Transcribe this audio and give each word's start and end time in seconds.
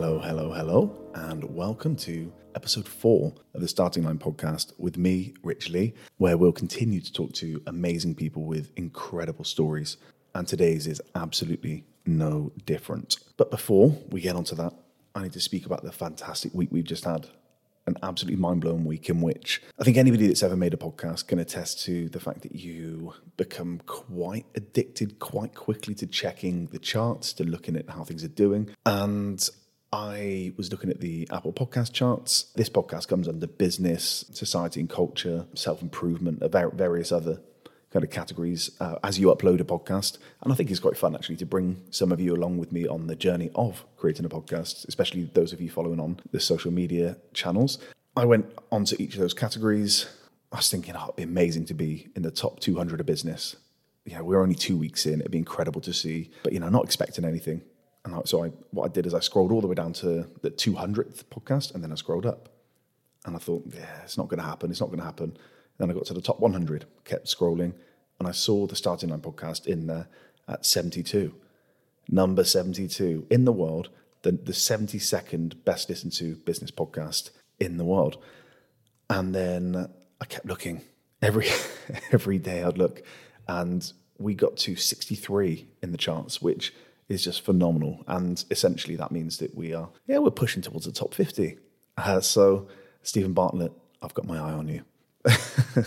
Hello, 0.00 0.20
hello, 0.20 0.52
hello, 0.52 1.10
and 1.14 1.42
welcome 1.56 1.96
to 1.96 2.32
episode 2.54 2.86
four 2.86 3.34
of 3.52 3.60
the 3.60 3.66
Starting 3.66 4.04
Line 4.04 4.16
podcast 4.16 4.72
with 4.78 4.96
me, 4.96 5.34
Rich 5.42 5.70
Leigh, 5.70 5.92
where 6.18 6.36
we'll 6.36 6.52
continue 6.52 7.00
to 7.00 7.12
talk 7.12 7.32
to 7.32 7.60
amazing 7.66 8.14
people 8.14 8.44
with 8.44 8.70
incredible 8.76 9.42
stories. 9.42 9.96
And 10.36 10.46
today's 10.46 10.86
is 10.86 11.02
absolutely 11.16 11.84
no 12.06 12.52
different. 12.64 13.18
But 13.36 13.50
before 13.50 13.98
we 14.10 14.20
get 14.20 14.36
onto 14.36 14.54
that, 14.54 14.72
I 15.16 15.24
need 15.24 15.32
to 15.32 15.40
speak 15.40 15.66
about 15.66 15.82
the 15.82 15.90
fantastic 15.90 16.54
week 16.54 16.68
we've 16.70 16.84
just 16.84 17.04
had. 17.04 17.26
An 17.88 17.96
absolutely 18.00 18.40
mind 18.40 18.60
blowing 18.60 18.84
week 18.84 19.08
in 19.08 19.20
which 19.20 19.62
I 19.80 19.82
think 19.82 19.96
anybody 19.96 20.28
that's 20.28 20.44
ever 20.44 20.54
made 20.54 20.74
a 20.74 20.76
podcast 20.76 21.26
can 21.26 21.40
attest 21.40 21.84
to 21.86 22.08
the 22.10 22.20
fact 22.20 22.42
that 22.42 22.54
you 22.54 23.14
become 23.36 23.80
quite 23.86 24.46
addicted 24.54 25.18
quite 25.18 25.56
quickly 25.56 25.96
to 25.96 26.06
checking 26.06 26.66
the 26.66 26.78
charts, 26.78 27.32
to 27.32 27.42
looking 27.44 27.74
at 27.74 27.90
how 27.90 28.04
things 28.04 28.22
are 28.22 28.28
doing. 28.28 28.70
And 28.86 29.48
I 29.92 30.52
was 30.58 30.70
looking 30.70 30.90
at 30.90 31.00
the 31.00 31.26
Apple 31.32 31.52
podcast 31.52 31.92
charts. 31.92 32.52
This 32.54 32.68
podcast 32.68 33.08
comes 33.08 33.26
under 33.26 33.46
business, 33.46 34.26
society 34.32 34.80
and 34.80 34.88
culture, 34.88 35.46
self 35.54 35.80
improvement, 35.80 36.42
various 36.50 37.10
other 37.10 37.40
kind 37.90 38.04
of 38.04 38.10
categories 38.10 38.70
uh, 38.80 38.96
as 39.02 39.18
you 39.18 39.28
upload 39.28 39.60
a 39.60 39.64
podcast. 39.64 40.18
And 40.42 40.52
I 40.52 40.56
think 40.56 40.70
it's 40.70 40.80
quite 40.80 40.98
fun 40.98 41.14
actually 41.14 41.36
to 41.36 41.46
bring 41.46 41.82
some 41.90 42.12
of 42.12 42.20
you 42.20 42.34
along 42.34 42.58
with 42.58 42.70
me 42.70 42.86
on 42.86 43.06
the 43.06 43.16
journey 43.16 43.50
of 43.54 43.86
creating 43.96 44.26
a 44.26 44.28
podcast, 44.28 44.86
especially 44.88 45.24
those 45.32 45.54
of 45.54 45.60
you 45.62 45.70
following 45.70 46.00
on 46.00 46.20
the 46.32 46.40
social 46.40 46.70
media 46.70 47.16
channels. 47.32 47.78
I 48.14 48.26
went 48.26 48.52
onto 48.70 48.94
each 48.98 49.14
of 49.14 49.20
those 49.20 49.32
categories. 49.32 50.06
I 50.52 50.56
was 50.56 50.70
thinking, 50.70 50.96
oh, 50.96 51.04
it'd 51.04 51.16
be 51.16 51.22
amazing 51.22 51.64
to 51.66 51.74
be 51.74 52.08
in 52.14 52.22
the 52.22 52.30
top 52.30 52.60
200 52.60 53.00
of 53.00 53.06
business. 53.06 53.56
Know, 54.04 54.24
we're 54.24 54.42
only 54.42 54.54
two 54.54 54.76
weeks 54.76 55.06
in. 55.06 55.20
It'd 55.20 55.30
be 55.30 55.38
incredible 55.38 55.80
to 55.82 55.92
see, 55.92 56.30
but 56.42 56.52
you 56.52 56.60
know, 56.60 56.68
not 56.68 56.84
expecting 56.84 57.24
anything. 57.24 57.62
And 58.14 58.28
so 58.28 58.44
I, 58.44 58.48
what 58.70 58.84
I 58.84 58.88
did 58.88 59.06
is 59.06 59.14
I 59.14 59.20
scrolled 59.20 59.52
all 59.52 59.60
the 59.60 59.66
way 59.66 59.74
down 59.74 59.92
to 59.94 60.26
the 60.42 60.50
200th 60.50 61.24
podcast, 61.24 61.74
and 61.74 61.82
then 61.82 61.92
I 61.92 61.94
scrolled 61.94 62.26
up, 62.26 62.48
and 63.24 63.36
I 63.36 63.38
thought, 63.38 63.64
yeah, 63.74 64.02
it's 64.04 64.16
not 64.16 64.28
going 64.28 64.38
to 64.38 64.46
happen. 64.46 64.70
It's 64.70 64.80
not 64.80 64.86
going 64.86 65.00
to 65.00 65.04
happen. 65.04 65.36
Then 65.78 65.90
I 65.90 65.94
got 65.94 66.06
to 66.06 66.14
the 66.14 66.20
top 66.20 66.40
100, 66.40 66.86
kept 67.04 67.26
scrolling, 67.26 67.74
and 68.18 68.26
I 68.28 68.32
saw 68.32 68.66
the 68.66 68.76
Starting 68.76 69.10
Line 69.10 69.20
podcast 69.20 69.66
in 69.66 69.86
there 69.86 70.08
at 70.48 70.64
72, 70.64 71.34
number 72.08 72.44
72 72.44 73.26
in 73.30 73.44
the 73.44 73.52
world, 73.52 73.90
the, 74.22 74.32
the 74.32 74.52
72nd 74.52 75.64
best 75.64 75.88
listened 75.88 76.12
to 76.14 76.36
business 76.36 76.70
podcast 76.70 77.30
in 77.60 77.76
the 77.76 77.84
world. 77.84 78.22
And 79.10 79.34
then 79.34 79.88
I 80.20 80.24
kept 80.24 80.46
looking 80.46 80.82
every 81.22 81.48
every 82.12 82.38
day. 82.38 82.62
I'd 82.62 82.78
look, 82.78 83.02
and 83.46 83.90
we 84.18 84.34
got 84.34 84.56
to 84.58 84.74
63 84.74 85.68
in 85.82 85.92
the 85.92 85.98
charts, 85.98 86.42
which 86.42 86.74
is 87.08 87.24
just 87.24 87.42
phenomenal. 87.42 88.04
And 88.06 88.44
essentially, 88.50 88.96
that 88.96 89.12
means 89.12 89.38
that 89.38 89.54
we 89.54 89.72
are, 89.72 89.88
yeah, 90.06 90.18
we're 90.18 90.30
pushing 90.30 90.62
towards 90.62 90.86
the 90.86 90.92
top 90.92 91.14
50. 91.14 91.58
Uh, 91.96 92.20
so, 92.20 92.68
Steven 93.02 93.32
Bartlett, 93.32 93.72
I've 94.02 94.14
got 94.14 94.26
my 94.26 94.38
eye 94.38 94.52
on 94.52 94.68
you. 94.68 94.82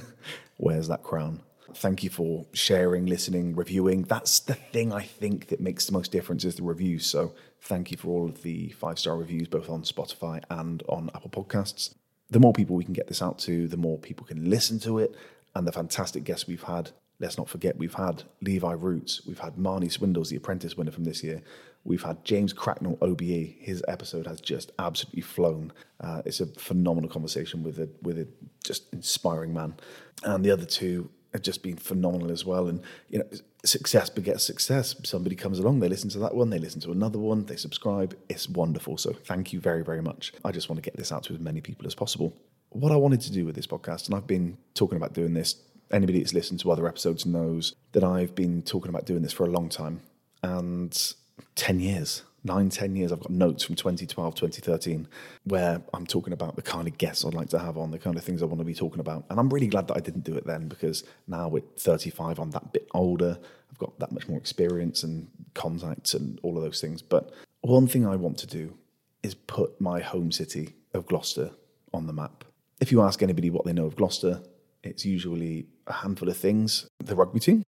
Where's 0.58 0.88
that 0.88 1.04
crown? 1.04 1.42
Thank 1.74 2.04
you 2.04 2.10
for 2.10 2.46
sharing, 2.52 3.06
listening, 3.06 3.56
reviewing. 3.56 4.04
That's 4.04 4.40
the 4.40 4.56
thing 4.56 4.92
I 4.92 5.04
think 5.04 5.48
that 5.48 5.62
makes 5.62 5.86
the 5.86 5.94
most 5.94 6.12
difference 6.12 6.44
is 6.44 6.56
the 6.56 6.64
reviews. 6.64 7.06
So, 7.06 7.34
thank 7.62 7.92
you 7.92 7.98
for 7.98 8.10
all 8.10 8.26
of 8.26 8.42
the 8.42 8.70
five 8.72 9.00
star 9.00 9.16
reviews, 9.16 9.48
both 9.48 9.70
on 9.70 9.84
Spotify 9.84 10.44
and 10.50 10.84
on 10.90 11.10
Apple 11.16 11.30
Podcasts. 11.30 11.94
The 12.30 12.40
more 12.40 12.54
people 12.54 12.76
we 12.76 12.84
can 12.84 12.94
get 12.94 13.08
this 13.08 13.22
out 13.22 13.40
to, 13.40 13.68
the 13.68 13.78
more 13.78 13.98
people 13.98 14.26
can 14.26 14.50
listen 14.50 14.80
to 14.82 15.00
it. 15.00 15.16
And 15.54 15.68
the 15.68 15.72
fantastic 15.72 16.24
guests 16.24 16.48
we've 16.48 16.64
had 16.64 16.92
let's 17.22 17.38
not 17.38 17.48
forget 17.48 17.78
we've 17.78 17.94
had 17.94 18.24
Levi 18.42 18.74
Roots, 18.74 19.22
we've 19.26 19.40
had 19.40 19.56
Marnie 19.56 19.96
Swindells, 19.96 20.30
the 20.30 20.36
apprentice 20.36 20.76
winner 20.76 20.92
from 20.92 21.04
this 21.04 21.24
year. 21.24 21.42
We've 21.84 22.02
had 22.02 22.24
James 22.26 22.52
Cracknell, 22.52 22.98
OBE. 23.02 23.56
His 23.60 23.84
episode 23.88 24.28
has 24.28 24.42
just 24.42 24.72
absolutely 24.78 25.22
flown. 25.22 25.72
Uh, 26.00 26.22
it's 26.26 26.40
a 26.40 26.48
phenomenal 26.48 27.10
conversation 27.10 27.64
with 27.64 27.80
a 27.80 27.90
with 28.02 28.18
a 28.20 28.28
just 28.64 28.92
inspiring 28.92 29.54
man, 29.54 29.76
and 30.24 30.44
the 30.44 30.52
other 30.52 30.66
two 30.66 31.10
have 31.34 31.42
just 31.42 31.64
been 31.64 31.78
phenomenal 31.78 32.32
as 32.32 32.44
well. 32.44 32.68
And 32.68 32.82
you 33.10 33.20
know, 33.20 33.26
success 33.64 34.10
begets 34.10 34.44
success. 34.44 34.96
Somebody 35.04 35.36
comes 35.36 35.60
along, 35.60 35.80
they 35.80 35.90
listen 35.90 36.10
to 36.12 36.20
that 36.20 36.36
one, 36.36 36.50
they 36.50 36.60
listen 36.60 36.82
to 36.82 36.92
another 36.92 37.20
one, 37.20 37.46
they 37.46 37.56
subscribe. 37.56 38.16
It's 38.30 38.50
wonderful. 38.50 38.98
So 38.98 39.14
thank 39.14 39.54
you 39.54 39.60
very 39.60 39.84
very 39.84 40.02
much. 40.02 40.34
I 40.44 40.52
just 40.52 40.70
want 40.70 40.78
to 40.78 40.88
get 40.88 40.98
this 40.98 41.12
out 41.12 41.24
to 41.24 41.34
as 41.34 41.40
many 41.40 41.62
people 41.62 41.88
as 41.88 41.96
possible. 41.96 42.36
What 42.70 42.92
I 42.92 42.96
wanted 42.96 43.22
to 43.22 43.32
do 43.32 43.46
with 43.46 43.56
this 43.56 43.68
podcast, 43.68 44.06
and 44.08 44.16
I've 44.16 44.28
been 44.28 44.58
talking 44.76 44.98
about 44.98 45.14
doing 45.14 45.34
this 45.34 45.56
anybody 45.92 46.20
that's 46.20 46.34
listened 46.34 46.60
to 46.62 46.72
other 46.72 46.88
episodes 46.88 47.26
knows 47.26 47.76
that 47.92 48.04
I've 48.04 48.36
been 48.36 48.62
talking 48.62 48.90
about 48.90 49.06
doing 49.06 49.22
this 49.22 49.34
for 49.34 49.46
a 49.46 49.50
long 49.50 49.70
time. 49.70 50.02
And 50.44 51.14
10 51.56 51.80
years, 51.80 52.24
nine, 52.44 52.70
10 52.70 52.96
years, 52.96 53.12
I've 53.12 53.20
got 53.20 53.30
notes 53.30 53.64
from 53.64 53.76
2012, 53.76 54.36
2013, 54.36 55.08
where 55.44 55.82
I'm 55.94 56.06
talking 56.06 56.34
about 56.34 56.56
the 56.56 56.62
kind 56.62 56.88
of 56.88 56.98
guests 56.98 57.26
I'd 57.26 57.34
like 57.34 57.50
to 57.50 57.60
have 57.60 57.78
on, 57.78 57.92
the 57.92 58.00
kind 58.00 58.18
of 58.18 58.24
things 58.24 58.42
I 58.42 58.46
want 58.46 58.60
to 58.60 58.66
be 58.66 58.74
talking 58.74 59.00
about. 59.00 59.26
And 59.30 59.40
I'm 59.40 59.50
really 59.50 59.68
glad 59.68 59.88
that 59.88 59.98
I 59.98 60.00
didn't 60.00 60.24
do 60.24 60.36
it 60.36 60.46
then 60.46 60.68
because 60.68 61.04
now 61.28 61.48
with 61.48 61.64
35, 61.78 62.40
I'm 62.40 62.52
that 62.52 62.74
bit 62.74 62.88
older. 62.94 63.38
I've 63.70 63.78
got 63.78 64.00
that 64.00 64.12
much 64.12 64.28
more 64.28 64.38
experience 64.38 65.04
and 65.04 65.28
contacts 65.54 66.14
and 66.14 66.40
all 66.44 66.58
of 66.58 66.64
those 66.64 66.82
things. 66.82 67.02
But 67.02 67.32
one 67.62 67.88
thing 67.88 68.06
I 68.06 68.16
want 68.16 68.38
to 68.40 68.48
do 68.48 68.76
is 69.24 69.36
put 69.36 69.80
my 69.80 70.00
home 70.00 70.32
city 70.32 70.76
of 70.94 71.06
Gloucester 71.06 71.52
on 71.94 72.08
the 72.08 72.14
map. 72.14 72.44
If 72.80 72.92
you 72.92 73.02
ask 73.02 73.22
anybody 73.22 73.50
what 73.50 73.66
they 73.66 73.74
know 73.74 73.86
of 73.86 73.96
Gloucester, 73.96 74.42
it's 74.84 75.06
usually 75.06 75.68
a 75.92 75.96
handful 76.04 76.30
of 76.30 76.38
things. 76.38 76.88
The 77.04 77.16
rugby 77.16 77.40
team, 77.40 77.64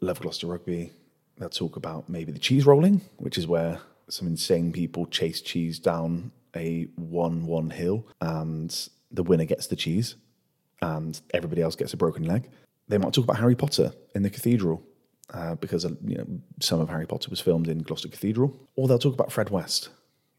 love 0.00 0.20
Gloucester 0.20 0.46
Rugby. 0.46 0.92
They'll 1.38 1.48
talk 1.48 1.76
about 1.76 2.08
maybe 2.08 2.30
the 2.30 2.38
cheese 2.38 2.66
rolling, 2.66 3.00
which 3.16 3.38
is 3.38 3.46
where 3.46 3.80
some 4.08 4.28
insane 4.28 4.72
people 4.72 5.06
chase 5.06 5.40
cheese 5.40 5.78
down 5.78 6.32
a 6.54 6.88
1 6.96 7.46
1 7.46 7.70
hill 7.70 8.06
and 8.20 8.88
the 9.10 9.22
winner 9.22 9.46
gets 9.46 9.66
the 9.66 9.76
cheese 9.76 10.16
and 10.82 11.20
everybody 11.32 11.62
else 11.62 11.74
gets 11.74 11.94
a 11.94 11.96
broken 11.96 12.24
leg. 12.24 12.50
They 12.88 12.98
might 12.98 13.14
talk 13.14 13.24
about 13.24 13.38
Harry 13.38 13.54
Potter 13.54 13.92
in 14.14 14.22
the 14.22 14.30
cathedral 14.30 14.82
uh, 15.32 15.54
because 15.54 15.86
uh, 15.86 15.92
you 16.04 16.18
know, 16.18 16.26
some 16.60 16.80
of 16.80 16.90
Harry 16.90 17.06
Potter 17.06 17.30
was 17.30 17.40
filmed 17.40 17.68
in 17.68 17.78
Gloucester 17.78 18.08
Cathedral. 18.08 18.54
Or 18.76 18.86
they'll 18.86 18.98
talk 18.98 19.14
about 19.14 19.32
Fred 19.32 19.48
West 19.48 19.88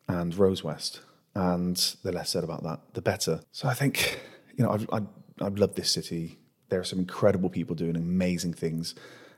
and 0.07 0.35
Rose 0.37 0.63
West. 0.63 1.01
And 1.33 1.77
the 2.03 2.11
less 2.11 2.29
said 2.29 2.43
about 2.43 2.63
that, 2.63 2.79
the 2.93 3.01
better. 3.01 3.41
So 3.51 3.67
I 3.67 3.73
think, 3.73 4.19
you 4.55 4.63
know, 4.63 4.71
I'd, 4.71 4.85
I'd 4.91 5.07
I've 5.41 5.57
loved 5.57 5.75
this 5.75 5.91
city. 5.91 6.37
There 6.73 6.81
are 6.81 6.83
some 6.83 6.97
incredible 6.97 7.51
people 7.51 7.75
doing 7.75 7.95
amazing 7.95 8.53
things, 8.55 8.95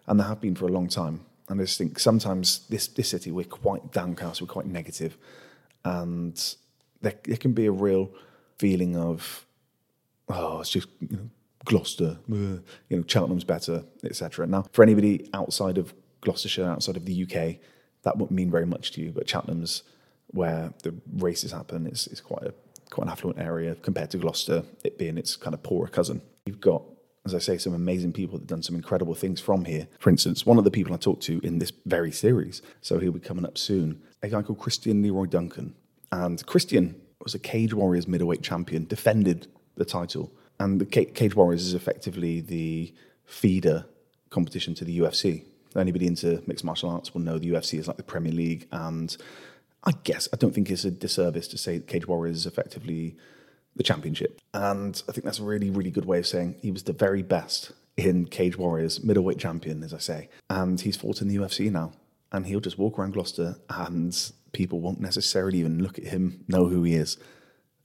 and 0.08 0.18
there 0.18 0.26
have 0.26 0.40
been 0.40 0.56
for 0.56 0.68
a 0.68 0.72
long 0.72 0.88
time. 0.88 1.26
And 1.50 1.60
I 1.60 1.66
just 1.66 1.78
think 1.78 2.00
sometimes 2.00 2.66
this 2.70 2.88
this 2.88 3.10
city 3.10 3.30
we're 3.30 3.44
quite 3.44 3.92
downcast, 3.92 4.42
we're 4.42 4.48
quite 4.48 4.68
negative, 4.68 5.18
and 5.84 6.56
there, 7.02 7.16
there 7.26 7.36
can 7.36 7.52
be 7.52 7.66
a 7.66 7.74
real 7.74 8.10
feeling 8.58 8.96
of 8.96 9.46
oh, 10.30 10.62
it's 10.62 10.70
just 10.70 10.88
you 11.02 11.18
know, 11.18 11.30
Gloucester, 11.66 12.20
you 12.30 12.64
know, 12.90 13.04
Cheltenham's 13.06 13.44
better, 13.44 13.84
etc. 14.06 14.48
Now, 14.48 14.64
for 14.72 14.81
anybody 14.81 15.30
outside 15.34 15.78
of 15.78 15.94
Gloucestershire, 16.22 16.64
outside 16.64 16.96
of 16.96 17.04
the 17.04 17.24
UK, 17.24 17.58
that 18.04 18.18
wouldn't 18.18 18.31
mean 18.31 18.50
very 18.50 18.66
much 18.66 18.94
to 18.94 19.02
you. 19.02 19.12
But 19.12 19.28
Cheltenham's 19.28 19.84
where 20.28 20.74
the 20.84 20.94
races 21.18 21.52
happen 21.52 21.86
is 21.86 22.22
quite 22.24 22.44
a 22.44 22.54
quite 22.92 23.08
an 23.08 23.12
affluent 23.12 23.40
area 23.40 23.76
compared 23.76 24.10
to 24.12 24.18
Gloucester, 24.18 24.64
it 24.86 24.98
being 24.98 25.18
its 25.18 25.36
kind 25.36 25.54
of 25.54 25.62
poorer 25.64 25.90
cousin. 25.90 26.22
You've 26.46 26.62
got, 26.62 26.84
as 27.25 27.33
I 27.33 27.39
say, 27.39 27.57
some 27.57 27.74
amazing 27.74 28.13
people 28.13 28.38
that 28.38 28.44
have 28.44 28.48
done 28.48 28.63
some 28.63 28.75
incredible 28.75 29.16
things 29.16 29.42
from 29.42 29.66
here. 29.66 29.88
For 30.00 30.10
instance, 30.10 30.45
one 30.45 30.57
of 30.57 30.63
the 30.63 30.72
people 30.72 30.94
I 30.94 30.98
talked 30.98 31.24
to 31.24 31.39
in 31.44 31.60
this 31.60 31.72
very 31.86 32.12
series, 32.12 32.62
so 32.81 33.00
he'll 33.00 33.12
be 33.12 33.19
coming 33.19 33.45
up 33.45 33.57
soon, 33.57 34.01
a 34.22 34.30
guy 34.30 34.42
called 34.42 34.60
Christian 34.60 35.01
Leroy 35.01 35.25
Duncan. 35.25 35.74
And 36.12 36.45
Christian 36.45 37.01
was 37.19 37.33
a 37.33 37.39
Cage 37.39 37.74
Warriors 37.74 38.07
middleweight 38.07 38.44
champion, 38.44 38.86
defended 38.86 39.48
the 39.75 39.86
title. 39.86 40.31
And 40.60 40.80
the 40.80 40.86
Cage 40.86 41.36
Warriors 41.36 41.66
is 41.66 41.74
effectively 41.74 42.42
the 42.42 42.94
feeder 43.25 43.86
competition 44.30 44.75
to 44.75 44.86
the 44.86 45.00
UFC. 45.00 45.45
Anybody 45.75 46.07
into 46.07 46.42
mixed 46.45 46.63
martial 46.63 46.89
arts 46.89 47.13
will 47.13 47.21
know 47.21 47.38
the 47.38 47.50
UFC 47.50 47.80
is 47.80 47.88
like 47.88 47.98
the 47.98 48.04
Premier 48.04 48.31
League 48.31 48.68
and 48.71 49.18
I 49.86 49.92
guess 50.04 50.28
I 50.33 50.38
don't 50.38 50.54
think 50.54 50.71
it's 50.71 50.83
a 50.83 50.92
disservice 50.92 51.48
to 51.50 51.57
say 51.57 51.80
Cage 51.80 52.07
Warriors 52.07 52.38
is 52.38 52.45
effectively 52.45 53.16
the 53.75 53.83
championship. 53.83 54.39
And 54.54 55.01
I 55.07 55.12
think 55.12 55.25
that's 55.25 55.39
a 55.39 55.44
really, 55.44 55.69
really 55.69 55.92
good 55.92 56.06
way 56.06 56.19
of 56.19 56.27
saying 56.27 56.56
he 56.62 56.72
was 56.72 56.83
the 56.83 56.94
very 56.94 57.22
best 57.22 57.72
in 57.98 58.25
Cage 58.25 58.57
Warriors, 58.57 59.04
middleweight 59.04 59.38
champion, 59.38 59.83
as 59.83 59.94
I 59.94 60.00
say. 60.00 60.30
And 60.50 60.80
he's 60.80 60.98
fought 60.98 61.22
in 61.22 61.27
the 61.27 61.38
UFC 61.38 61.72
now. 61.72 61.94
And 62.31 62.45
he'll 62.48 62.60
just 62.60 62.77
walk 62.77 63.00
around 63.00 63.13
Gloucester 63.13 63.57
and 63.69 64.31
people 64.51 64.80
won't 64.80 65.00
necessarily 65.00 65.60
even 65.60 65.81
look 65.81 65.98
at 65.98 66.06
him, 66.06 66.44
know 66.48 66.68
who 66.68 66.83
he 66.83 66.95
is. 66.95 67.18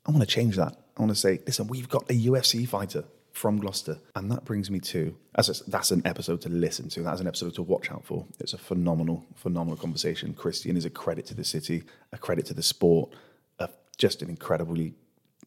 I 0.06 0.10
want 0.10 0.22
to 0.22 0.26
change 0.26 0.56
that. 0.56 0.76
I 0.96 1.02
want 1.02 1.10
to 1.10 1.16
say, 1.16 1.40
listen, 1.46 1.66
we've 1.68 1.88
got 1.88 2.10
a 2.10 2.14
UFC 2.14 2.66
fighter 2.66 3.04
from 3.32 3.58
Gloucester. 3.58 3.98
And 4.16 4.30
that 4.30 4.44
brings 4.44 4.70
me 4.70 4.80
to, 4.80 5.16
as 5.36 5.48
a, 5.48 5.70
that's 5.70 5.90
an 5.90 6.02
episode 6.04 6.40
to 6.42 6.48
listen 6.48 6.88
to. 6.90 7.02
That's 7.02 7.20
an 7.20 7.26
episode 7.26 7.54
to 7.54 7.62
watch 7.62 7.90
out 7.90 8.04
for. 8.04 8.26
It's 8.38 8.54
a 8.54 8.58
phenomenal, 8.58 9.24
phenomenal 9.36 9.76
conversation. 9.76 10.34
Christian 10.34 10.76
is 10.76 10.84
a 10.84 10.90
credit 10.90 11.26
to 11.26 11.34
the 11.34 11.44
city, 11.44 11.84
a 12.12 12.18
credit 12.18 12.46
to 12.46 12.54
the 12.54 12.62
sport, 12.62 13.14
a, 13.58 13.68
just 13.96 14.22
an 14.22 14.30
incredibly 14.30 14.94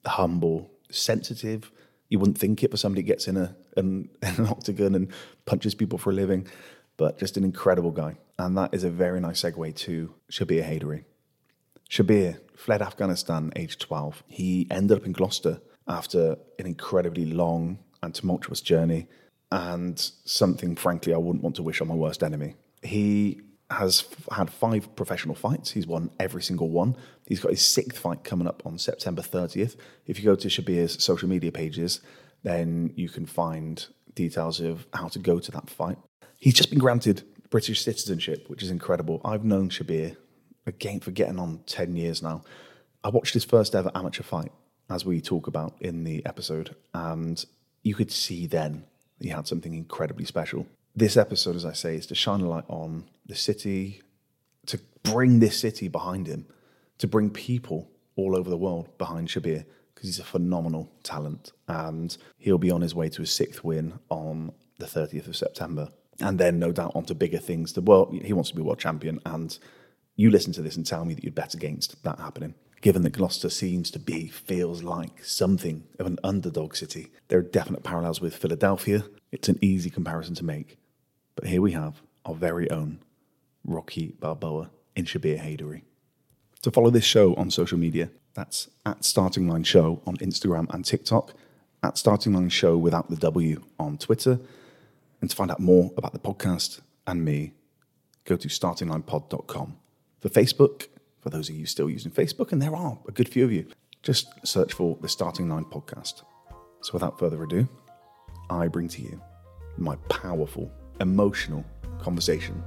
humble, 0.06 0.72
sensitive. 0.90 1.72
You 2.10 2.20
wouldn't 2.20 2.38
think 2.38 2.64
it 2.64 2.72
for 2.72 2.78
somebody 2.78 3.04
gets 3.04 3.28
in 3.28 3.38
a 3.38 3.56
an, 3.78 4.10
an 4.22 4.48
octagon 4.48 4.96
and 4.96 5.08
punches 5.46 5.76
people 5.76 5.98
for 5.98 6.12
a 6.12 6.14
living, 6.14 6.48
but 6.98 7.18
just 7.18 7.38
an 7.38 7.44
incredible 7.44 7.92
guy. 7.92 8.18
And 8.38 8.58
that 8.58 8.74
is 8.74 8.84
a 8.84 8.90
very 8.90 9.20
nice 9.20 9.42
segue 9.42 9.76
to 9.76 10.14
Shabir 10.32 10.64
Haidary. 10.64 11.04
Shabir 11.90 12.40
fled 12.56 12.82
Afghanistan 12.82 13.52
aged 13.56 13.82
12. 13.82 14.24
He 14.28 14.68
ended 14.72 14.98
up 14.98 15.06
in 15.06 15.12
Gloucester 15.12 15.62
after 15.88 16.38
an 16.58 16.66
incredibly 16.66 17.26
long 17.26 17.80
and 18.02 18.14
tumultuous 18.16 18.62
journey 18.62 19.08
and 19.52 20.00
something, 20.26 20.76
frankly, 20.76 21.14
I 21.14 21.18
wouldn't 21.18 21.44
want 21.44 21.56
to 21.58 21.64
wish 21.64 21.82
on 21.82 21.88
my 21.88 21.94
worst 21.94 22.24
enemy. 22.24 22.56
He 22.82 23.42
has 23.74 24.06
had 24.32 24.50
five 24.50 24.96
professional 24.96 25.36
fights. 25.36 25.72
He's 25.72 25.88
won 25.88 26.10
every 26.20 26.42
single 26.42 26.70
one. 26.70 26.96
He's 27.28 27.40
got 27.40 27.52
his 27.52 27.66
sixth 27.66 27.98
fight 27.98 28.24
coming 28.24 28.48
up 28.48 28.64
on 28.66 28.78
September 28.78 29.22
30th. 29.22 29.76
If 30.06 30.20
you 30.20 30.26
go 30.26 30.36
to 30.36 30.48
Shabir's 30.48 31.04
social 31.04 31.30
media 31.30 31.52
pages, 31.52 32.02
then 32.44 32.94
you 32.96 33.10
can 33.10 33.26
find 33.26 33.86
details 34.16 34.60
of 34.60 34.86
how 34.94 35.08
to 35.10 35.20
go 35.20 35.40
to 35.40 35.52
that 35.52 35.70
fight. 35.70 35.98
He's 36.40 36.54
just 36.54 36.70
been 36.70 36.80
granted 36.80 37.24
British 37.50 37.84
citizenship, 37.84 38.50
which 38.50 38.64
is 38.64 38.70
incredible. 38.70 39.22
I've 39.24 39.46
known 39.46 39.70
Shabir, 39.70 40.18
again, 40.66 41.00
for 41.00 41.12
getting 41.12 41.40
on 41.40 41.60
10 41.66 41.96
years 41.96 42.22
now. 42.22 42.44
I 43.04 43.10
watched 43.10 43.34
his 43.34 43.46
first 43.46 43.76
ever 43.76 43.92
amateur 43.96 44.24
fight 44.24 44.52
as 44.90 45.06
we 45.06 45.22
talk 45.22 45.48
about 45.48 45.76
in 45.82 46.04
the 46.04 46.26
episode. 46.26 46.76
And 46.94 47.44
you 47.84 47.96
could 47.96 48.12
see 48.12 48.48
then 48.48 48.86
he 49.20 49.30
had 49.30 49.48
something 49.48 49.74
incredibly 49.74 50.26
special. 50.26 50.68
This 50.96 51.18
episode, 51.18 51.56
as 51.56 51.66
I 51.66 51.74
say, 51.74 51.96
is 51.96 52.06
to 52.08 52.16
shine 52.16 52.42
a 52.42 52.48
light 52.48 52.66
on 52.68 53.06
the 53.26 53.34
city, 53.34 54.04
to 54.68 54.80
bring 55.02 55.40
this 55.40 55.60
city 55.60 55.88
behind 55.88 56.28
him, 56.28 56.46
to 57.00 57.08
bring 57.08 57.32
people 57.32 57.90
all 58.16 58.36
over 58.36 58.48
the 58.48 58.58
world 58.58 58.96
behind 59.00 59.28
Shabir, 59.28 59.66
because 59.94 60.10
he's 60.10 60.20
a 60.20 60.24
phenomenal 60.24 60.92
talent. 61.02 61.52
And 61.68 62.16
he'll 62.38 62.60
be 62.60 62.70
on 62.70 62.82
his 62.82 62.94
way 62.94 63.10
to 63.10 63.22
his 63.24 63.32
sixth 63.32 63.64
win 63.64 63.98
on 64.10 64.52
the 64.78 64.86
30th 64.86 65.28
of 65.28 65.36
September. 65.36 65.90
And 66.20 66.40
then, 66.40 66.60
no 66.60 66.72
doubt, 66.72 66.92
onto 66.94 67.16
bigger 67.16 67.40
things. 67.40 67.74
The 67.74 67.82
world, 67.82 68.14
he 68.14 68.34
wants 68.34 68.52
to 68.52 68.56
be 68.56 68.62
world 68.62 68.80
champion. 68.80 69.20
And 69.26 69.58
you 70.16 70.30
listen 70.30 70.54
to 70.54 70.62
this 70.62 70.78
and 70.78 70.86
tell 70.86 71.06
me 71.06 71.16
that 71.16 71.24
you'd 71.24 71.34
bet 71.34 71.56
against 71.56 72.04
that 72.04 72.20
happening 72.20 72.54
given 72.82 73.02
that 73.02 73.14
Gloucester 73.14 73.50
seems 73.50 73.90
to 73.90 73.98
be, 73.98 74.28
feels 74.28 74.84
like 74.84 75.24
something 75.24 75.86
of 76.00 76.06
an 76.06 76.20
underdog 76.22 76.76
city. 76.76 77.08
There 77.30 77.40
are 77.40 77.42
definite 77.42 77.82
parallels 77.82 78.20
with 78.20 78.36
Philadelphia. 78.36 79.06
It's 79.32 79.48
an 79.48 79.58
easy 79.62 79.90
comparison 79.90 80.36
to 80.36 80.44
make. 80.44 80.78
But 81.36 81.48
here 81.48 81.62
we 81.62 81.72
have 81.72 82.02
our 82.26 82.36
very 82.36 82.70
own 82.70 83.00
Rocky 83.66 84.16
Balboa 84.20 84.70
in 84.96 85.06
Shabir 85.06 85.40
Haidary. 85.40 85.84
To 86.62 86.72
follow 86.72 86.90
this 86.90 87.04
show 87.04 87.34
on 87.36 87.52
social 87.52 87.78
media, 87.78 88.10
that's 88.34 88.70
at 88.86 89.04
Starting 89.04 89.48
Line 89.48 89.64
Show 89.64 90.02
on 90.06 90.18
Instagram 90.18 90.74
and 90.74 90.86
TikTok, 90.86 91.34
at 91.84 91.98
Starting 91.98 92.34
Line 92.34 92.50
Show 92.50 92.78
without 92.78 93.10
the 93.10 93.16
W 93.18 93.62
on 93.80 93.98
Twitter. 93.98 94.40
And 95.22 95.30
to 95.30 95.36
find 95.36 95.52
out 95.52 95.60
more 95.60 95.92
about 95.98 96.14
the 96.14 96.20
podcast 96.20 96.82
and 97.06 97.24
me, 97.24 97.54
go 98.26 98.36
to 98.36 98.48
startinglinepod.com. 98.48 99.78
For 100.20 100.30
Facebook, 100.30 100.88
for 101.20 101.30
those 101.30 101.50
of 101.50 101.56
you 101.56 101.66
still 101.66 101.90
using 101.90 102.12
Facebook, 102.12 102.52
and 102.52 102.62
there 102.62 102.76
are 102.76 102.98
a 103.08 103.12
good 103.12 103.30
few 103.30 103.44
of 103.46 103.52
you. 103.52 103.68
Just 104.02 104.28
search 104.46 104.74
for 104.74 104.98
the 105.02 105.08
Starting 105.08 105.50
Line 105.50 105.66
podcast. 105.66 106.24
So 106.82 106.94
without 106.94 107.18
further 107.18 107.42
ado, 107.44 107.68
I 108.50 108.68
bring 108.68 108.90
to 108.90 109.02
you 109.02 109.22
my 109.78 109.96
powerful, 110.10 110.72
emotional 111.00 111.64
conversation 112.00 112.64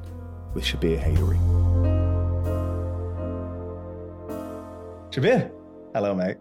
with 0.54 0.64
Shabir 0.64 0.98
Haidary. 0.98 1.38
Shabir, 5.10 5.50
hello, 5.94 6.14
mate. 6.14 6.36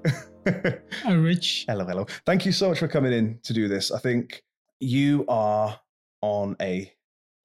Hi, 1.04 1.14
Rich. 1.14 1.66
Hello, 1.70 1.86
hello. 1.86 2.06
Thank 2.26 2.46
you 2.46 2.52
so 2.52 2.70
much 2.70 2.78
for 2.78 2.88
coming 2.88 3.14
in 3.14 3.40
to 3.44 3.54
do 3.54 3.68
this. 3.68 3.90
I 3.92 3.98
think 3.98 4.44
you 4.80 5.26
are 5.28 5.80
on 6.22 6.56
a 6.62 6.92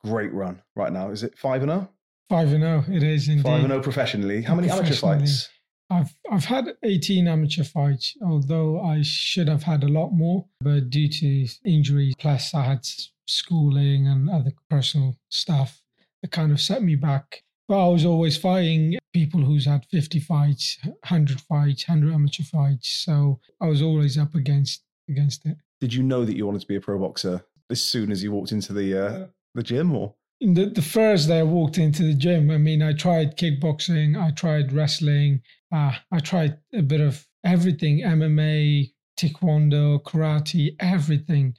great 0.05 0.33
run 0.35 0.61
right 0.77 0.93
now. 0.93 1.11
Is 1.11 1.23
it 1.23 1.39
5 1.39 1.63
and 1.63 1.71
0? 1.71 1.89
Five 2.31 2.53
and 2.53 2.63
zero, 2.63 2.85
it 2.89 3.03
is 3.03 3.27
indeed. 3.29 3.43
Five 3.43 3.61
and 3.61 3.71
zero 3.71 3.83
professionally. 3.83 4.43
How 4.43 4.55
many 4.55 4.71
amateur 4.71 4.95
fights? 4.95 5.49
I've 5.91 6.15
I've 6.31 6.45
had 6.45 6.69
18 6.83 7.27
amateur 7.27 7.65
fights, 7.65 8.17
although 8.23 8.81
I 8.81 9.03
should 9.03 9.49
have 9.49 9.65
had 9.65 9.83
a 9.83 9.89
lot 9.89 10.11
more, 10.11 10.47
but 10.61 10.89
due 10.89 11.09
to 11.09 11.49
injuries, 11.65 12.15
plus 12.19 12.55
I 12.55 12.63
had 12.63 12.87
schooling 13.27 14.07
and 14.07 14.31
other 14.31 14.53
personal 14.69 15.17
stuff, 15.31 15.83
that 16.23 16.31
kind 16.31 16.53
of 16.53 16.61
set 16.61 16.83
me 16.83 16.95
back. 16.95 17.43
But 17.69 17.85
I 17.85 17.89
was 17.89 18.05
always 18.05 18.37
fighting 18.37 18.99
people 19.13 19.41
who's 19.41 19.67
had 19.67 19.85
50 19.87 20.21
fights, 20.21 20.79
100 20.85 21.41
fights, 21.41 21.89
100 21.89 22.13
amateur 22.13 22.43
fights. 22.45 22.89
So 22.89 23.41
I 23.61 23.67
was 23.67 23.83
always 23.83 24.17
up 24.17 24.35
against 24.35 24.83
against 25.09 25.45
it. 25.47 25.57
Did 25.81 25.95
you 25.95 26.03
know 26.03 26.25
that 26.25 26.37
you 26.37 26.47
wanted 26.47 26.61
to 26.61 26.69
be 26.69 26.77
a 26.77 26.81
pro 26.81 26.99
boxer 26.99 27.45
as 27.69 27.81
soon 27.81 28.13
as 28.13 28.23
you 28.23 28.33
walked 28.33 28.53
into 28.53 28.73
the 28.73 28.97
uh, 28.97 29.27
the 29.55 29.63
gym, 29.63 29.95
or? 29.95 30.15
The, 30.41 30.73
the 30.75 30.83
first 30.83 31.29
day 31.29 31.41
I 31.41 31.43
walked 31.43 31.79
into 31.79 32.03
the 32.03 32.15
gym, 32.15 32.51
I 32.51 32.57
mean, 32.57 32.83
I 32.83 32.93
tried 32.93 33.37
kickboxing, 33.37 34.21
I 34.21 34.31
tried 34.31 34.73
wrestling, 34.73 35.43
uh, 35.73 35.93
I 36.11 36.19
tried 36.21 36.59
a 36.73 36.83
bit 36.83 37.01
of 37.01 37.27
everything 37.45 38.01
MMA, 38.01 38.93
taekwondo, 39.19 40.03
karate, 40.03 40.77
everything. 40.81 41.55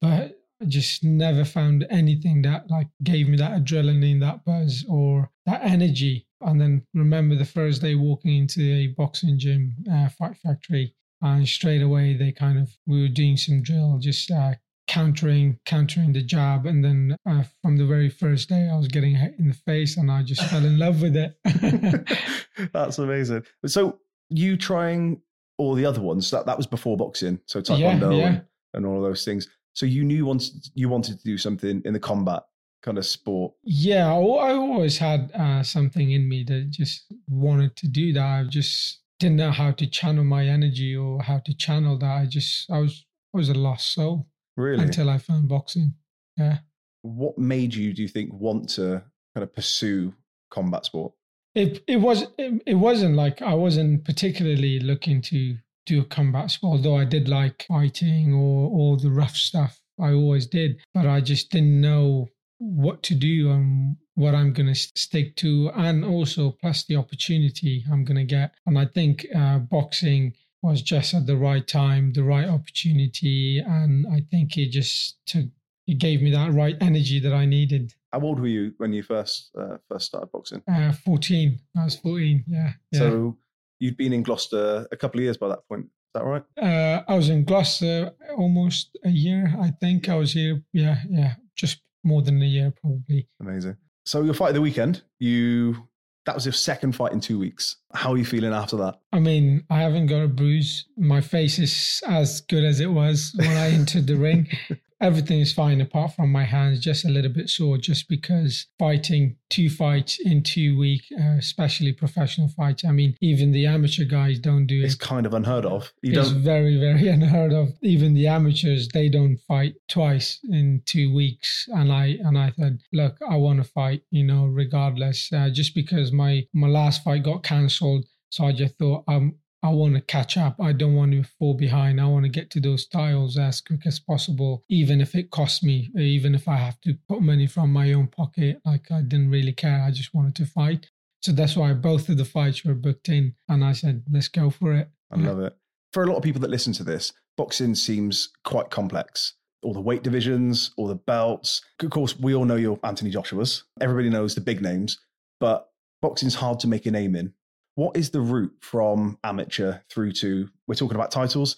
But 0.00 0.36
I 0.60 0.64
just 0.66 1.04
never 1.04 1.44
found 1.44 1.86
anything 1.90 2.42
that 2.42 2.68
like 2.70 2.88
gave 3.02 3.28
me 3.28 3.36
that 3.36 3.62
adrenaline, 3.62 4.20
that 4.20 4.44
buzz, 4.44 4.84
or 4.88 5.30
that 5.46 5.62
energy. 5.64 6.26
And 6.40 6.60
then 6.60 6.86
remember 6.92 7.36
the 7.36 7.44
first 7.44 7.82
day 7.82 7.94
walking 7.94 8.36
into 8.36 8.62
a 8.62 8.88
boxing 8.88 9.38
gym, 9.38 9.76
uh, 9.90 10.08
Fight 10.08 10.36
Factory, 10.36 10.94
and 11.22 11.48
straight 11.48 11.82
away 11.82 12.14
they 12.14 12.32
kind 12.32 12.58
of 12.58 12.70
we 12.86 13.00
were 13.00 13.08
doing 13.08 13.36
some 13.36 13.62
drill, 13.62 13.98
just 13.98 14.30
uh, 14.30 14.54
countering 14.86 15.58
countering 15.64 16.12
the 16.12 16.22
jab 16.22 16.66
and 16.66 16.84
then 16.84 17.16
uh, 17.26 17.42
from 17.62 17.76
the 17.78 17.86
very 17.86 18.10
first 18.10 18.50
day 18.50 18.68
i 18.70 18.76
was 18.76 18.86
getting 18.88 19.14
hit 19.14 19.34
in 19.38 19.48
the 19.48 19.54
face 19.54 19.96
and 19.96 20.10
i 20.10 20.22
just 20.22 20.44
fell 20.50 20.64
in 20.64 20.78
love 20.78 21.00
with 21.00 21.16
it. 21.16 21.38
That's 22.72 22.98
amazing. 22.98 23.44
So 23.66 23.98
you 24.28 24.56
trying 24.56 25.20
all 25.58 25.74
the 25.74 25.86
other 25.86 26.00
ones 26.00 26.30
that 26.30 26.46
that 26.46 26.56
was 26.56 26.66
before 26.66 26.96
boxing 26.96 27.38
so 27.46 27.60
taekwondo 27.60 28.12
yeah, 28.12 28.18
yeah. 28.18 28.26
And, 28.26 28.44
and 28.74 28.86
all 28.86 28.96
of 28.96 29.02
those 29.02 29.24
things. 29.24 29.48
So 29.72 29.86
you 29.86 30.04
knew 30.04 30.26
once 30.26 30.70
you 30.74 30.88
wanted 30.88 31.18
to 31.18 31.24
do 31.24 31.38
something 31.38 31.82
in 31.84 31.92
the 31.92 32.00
combat 32.00 32.42
kind 32.82 32.98
of 32.98 33.06
sport. 33.06 33.54
Yeah 33.62 34.12
i, 34.12 34.18
I 34.18 34.52
always 34.54 34.98
had 34.98 35.30
uh, 35.32 35.62
something 35.62 36.10
in 36.10 36.28
me 36.28 36.44
that 36.44 36.70
just 36.70 37.04
wanted 37.28 37.76
to 37.76 37.88
do 37.88 38.12
that. 38.12 38.24
I 38.24 38.44
just 38.44 39.00
didn't 39.18 39.36
know 39.36 39.52
how 39.52 39.70
to 39.72 39.86
channel 39.86 40.24
my 40.24 40.46
energy 40.46 40.94
or 40.96 41.22
how 41.22 41.38
to 41.38 41.54
channel 41.54 41.98
that. 41.98 42.10
I 42.22 42.26
just 42.26 42.70
i 42.70 42.78
was 42.78 43.04
I 43.34 43.38
was 43.38 43.48
a 43.48 43.54
lost 43.54 43.92
soul 43.94 44.28
Really? 44.56 44.82
Until 44.82 45.10
I 45.10 45.18
found 45.18 45.48
boxing. 45.48 45.94
Yeah. 46.36 46.58
What 47.02 47.38
made 47.38 47.74
you, 47.74 47.92
do 47.92 48.02
you 48.02 48.08
think, 48.08 48.32
want 48.32 48.68
to 48.70 49.02
kind 49.34 49.42
of 49.42 49.54
pursue 49.54 50.14
combat 50.50 50.84
sport? 50.84 51.12
It 51.54 51.84
it 51.86 51.96
was 51.98 52.26
it, 52.36 52.62
it 52.66 52.74
wasn't 52.74 53.14
like 53.14 53.40
I 53.40 53.54
wasn't 53.54 54.04
particularly 54.04 54.80
looking 54.80 55.22
to 55.22 55.56
do 55.86 56.00
a 56.00 56.04
combat 56.04 56.50
sport, 56.50 56.78
although 56.78 56.96
I 56.96 57.04
did 57.04 57.28
like 57.28 57.66
fighting 57.68 58.32
or 58.32 58.68
all 58.68 58.96
the 58.96 59.10
rough 59.10 59.36
stuff. 59.36 59.80
I 60.00 60.12
always 60.12 60.46
did, 60.46 60.80
but 60.92 61.06
I 61.06 61.20
just 61.20 61.50
didn't 61.50 61.80
know 61.80 62.28
what 62.58 63.02
to 63.04 63.14
do 63.14 63.50
and 63.50 63.96
what 64.14 64.34
I'm 64.34 64.52
going 64.52 64.72
to 64.72 64.74
stick 64.74 65.36
to, 65.36 65.70
and 65.74 66.04
also 66.04 66.52
plus 66.60 66.84
the 66.84 66.96
opportunity 66.96 67.84
I'm 67.90 68.04
going 68.04 68.16
to 68.16 68.24
get. 68.24 68.54
And 68.66 68.78
I 68.78 68.86
think 68.86 69.26
uh, 69.34 69.58
boxing 69.58 70.34
was 70.64 70.82
just 70.82 71.12
at 71.14 71.26
the 71.26 71.36
right 71.36 71.66
time, 71.66 72.12
the 72.12 72.24
right 72.24 72.48
opportunity, 72.48 73.62
and 73.64 74.06
I 74.06 74.22
think 74.30 74.56
it 74.56 74.70
just 74.70 75.18
took 75.26 75.46
it 75.86 75.98
gave 75.98 76.22
me 76.22 76.30
that 76.30 76.52
right 76.52 76.76
energy 76.80 77.20
that 77.20 77.34
I 77.34 77.44
needed. 77.44 77.92
How 78.12 78.20
old 78.20 78.40
were 78.40 78.46
you 78.46 78.72
when 78.78 78.92
you 78.92 79.02
first 79.02 79.50
uh, 79.58 79.76
first 79.88 80.06
started 80.06 80.32
boxing? 80.32 80.62
Uh, 80.66 80.92
fourteen. 80.92 81.58
I 81.76 81.84
was 81.84 81.96
fourteen. 81.96 82.44
Yeah, 82.48 82.72
yeah. 82.90 82.98
So 82.98 83.36
you'd 83.78 83.96
been 83.96 84.12
in 84.12 84.22
Gloucester 84.22 84.86
a 84.90 84.96
couple 84.96 85.20
of 85.20 85.24
years 85.24 85.36
by 85.36 85.48
that 85.48 85.68
point. 85.68 85.84
Is 85.84 86.12
that 86.14 86.24
right? 86.24 86.44
Uh, 86.56 87.02
I 87.06 87.14
was 87.14 87.28
in 87.28 87.44
Gloucester 87.44 88.12
almost 88.36 88.96
a 89.04 89.10
year. 89.10 89.54
I 89.60 89.70
think 89.80 90.08
I 90.08 90.16
was 90.16 90.32
here. 90.32 90.62
Yeah, 90.72 90.98
yeah, 91.10 91.34
just 91.54 91.80
more 92.02 92.22
than 92.22 92.40
a 92.40 92.46
year 92.46 92.72
probably. 92.80 93.28
Amazing. 93.40 93.76
So 94.06 94.22
your 94.22 94.34
fight 94.34 94.50
of 94.50 94.54
the 94.54 94.62
weekend, 94.62 95.02
you 95.18 95.88
that 96.24 96.34
was 96.34 96.46
your 96.46 96.52
second 96.52 96.92
fight 96.92 97.12
in 97.12 97.20
two 97.20 97.38
weeks. 97.38 97.76
How 97.92 98.12
are 98.12 98.16
you 98.16 98.24
feeling 98.24 98.52
after 98.52 98.76
that? 98.78 98.98
I 99.12 99.20
mean, 99.20 99.64
I 99.70 99.80
haven't 99.80 100.06
got 100.06 100.22
a 100.22 100.28
bruise. 100.28 100.86
My 100.96 101.20
face 101.20 101.58
is 101.58 102.02
as 102.06 102.40
good 102.42 102.64
as 102.64 102.80
it 102.80 102.90
was 102.90 103.32
when 103.36 103.56
I 103.56 103.70
entered 103.70 104.06
the 104.06 104.16
ring. 104.16 104.48
everything 105.00 105.40
is 105.40 105.52
fine 105.52 105.80
apart 105.80 106.14
from 106.14 106.30
my 106.30 106.44
hands, 106.44 106.80
just 106.80 107.04
a 107.04 107.08
little 107.08 107.32
bit 107.32 107.48
sore, 107.48 107.78
just 107.78 108.08
because 108.08 108.66
fighting 108.78 109.36
two 109.50 109.68
fights 109.68 110.18
in 110.20 110.42
two 110.42 110.78
weeks, 110.78 111.06
uh, 111.12 111.36
especially 111.38 111.92
professional 111.92 112.48
fights. 112.48 112.84
I 112.84 112.90
mean, 112.90 113.16
even 113.20 113.52
the 113.52 113.66
amateur 113.66 114.04
guys 114.04 114.38
don't 114.38 114.66
do 114.66 114.80
it. 114.80 114.84
It's 114.84 114.94
kind 114.94 115.26
of 115.26 115.34
unheard 115.34 115.66
of. 115.66 115.92
You 116.02 116.18
it's 116.18 116.30
don't... 116.30 116.42
very, 116.42 116.78
very 116.78 117.08
unheard 117.16 117.52
of. 117.52 117.70
Even 117.82 118.14
the 118.14 118.26
amateurs, 118.26 118.88
they 118.88 119.08
don't 119.08 119.38
fight 119.48 119.74
twice 119.88 120.40
in 120.50 120.82
two 120.86 121.14
weeks. 121.14 121.66
And 121.68 121.92
I 121.92 122.16
and 122.24 122.38
I 122.38 122.52
said, 122.58 122.80
look, 122.92 123.16
I 123.28 123.36
want 123.36 123.62
to 123.62 123.68
fight, 123.68 124.02
you 124.10 124.24
know, 124.24 124.46
regardless. 124.46 125.32
Uh, 125.32 125.50
just 125.50 125.74
because 125.74 126.12
my 126.12 126.46
my 126.52 126.68
last 126.68 127.04
fight 127.04 127.22
got 127.24 127.42
cancelled. 127.42 128.06
So 128.30 128.44
I 128.44 128.52
just 128.52 128.76
thought, 128.78 129.04
um, 129.06 129.36
I 129.64 129.70
want 129.70 129.94
to 129.94 130.02
catch 130.02 130.36
up. 130.36 130.60
I 130.60 130.72
don't 130.72 130.94
want 130.94 131.12
to 131.12 131.24
fall 131.38 131.54
behind. 131.54 131.98
I 131.98 132.04
want 132.04 132.26
to 132.26 132.28
get 132.28 132.50
to 132.50 132.60
those 132.60 132.86
titles 132.86 133.38
as 133.38 133.62
quick 133.62 133.86
as 133.86 133.98
possible, 133.98 134.62
even 134.68 135.00
if 135.00 135.14
it 135.14 135.30
costs 135.30 135.62
me, 135.62 135.90
even 135.96 136.34
if 136.34 136.46
I 136.46 136.56
have 136.56 136.78
to 136.82 136.98
put 137.08 137.22
money 137.22 137.46
from 137.46 137.72
my 137.72 137.94
own 137.94 138.08
pocket. 138.08 138.60
Like 138.66 138.92
I 138.92 139.00
didn't 139.00 139.30
really 139.30 139.54
care. 139.54 139.82
I 139.82 139.90
just 139.90 140.12
wanted 140.12 140.34
to 140.36 140.44
fight. 140.44 140.90
So 141.22 141.32
that's 141.32 141.56
why 141.56 141.72
both 141.72 142.10
of 142.10 142.18
the 142.18 142.26
fights 142.26 142.62
were 142.62 142.74
booked 142.74 143.08
in. 143.08 143.36
And 143.48 143.64
I 143.64 143.72
said, 143.72 144.04
let's 144.12 144.28
go 144.28 144.50
for 144.50 144.74
it. 144.74 144.90
I 145.10 145.16
love 145.16 145.40
it. 145.40 145.56
For 145.94 146.02
a 146.02 146.06
lot 146.08 146.18
of 146.18 146.22
people 146.22 146.42
that 146.42 146.50
listen 146.50 146.74
to 146.74 146.84
this, 146.84 147.14
boxing 147.38 147.74
seems 147.74 148.28
quite 148.44 148.68
complex. 148.68 149.32
All 149.62 149.72
the 149.72 149.80
weight 149.80 150.02
divisions, 150.02 150.72
all 150.76 150.88
the 150.88 150.94
belts. 150.94 151.62
Of 151.80 151.88
course, 151.88 152.18
we 152.18 152.34
all 152.34 152.44
know 152.44 152.56
your 152.56 152.78
Anthony 152.84 153.10
Joshua's. 153.10 153.64
Everybody 153.80 154.10
knows 154.10 154.34
the 154.34 154.42
big 154.42 154.60
names, 154.60 154.98
but 155.40 155.70
boxing's 156.02 156.34
hard 156.34 156.60
to 156.60 156.68
make 156.68 156.84
a 156.84 156.90
name 156.90 157.16
in 157.16 157.32
what 157.74 157.96
is 157.96 158.10
the 158.10 158.20
route 158.20 158.54
from 158.60 159.18
amateur 159.24 159.78
through 159.90 160.12
to 160.12 160.48
we're 160.66 160.74
talking 160.74 160.96
about 160.96 161.10
titles. 161.10 161.56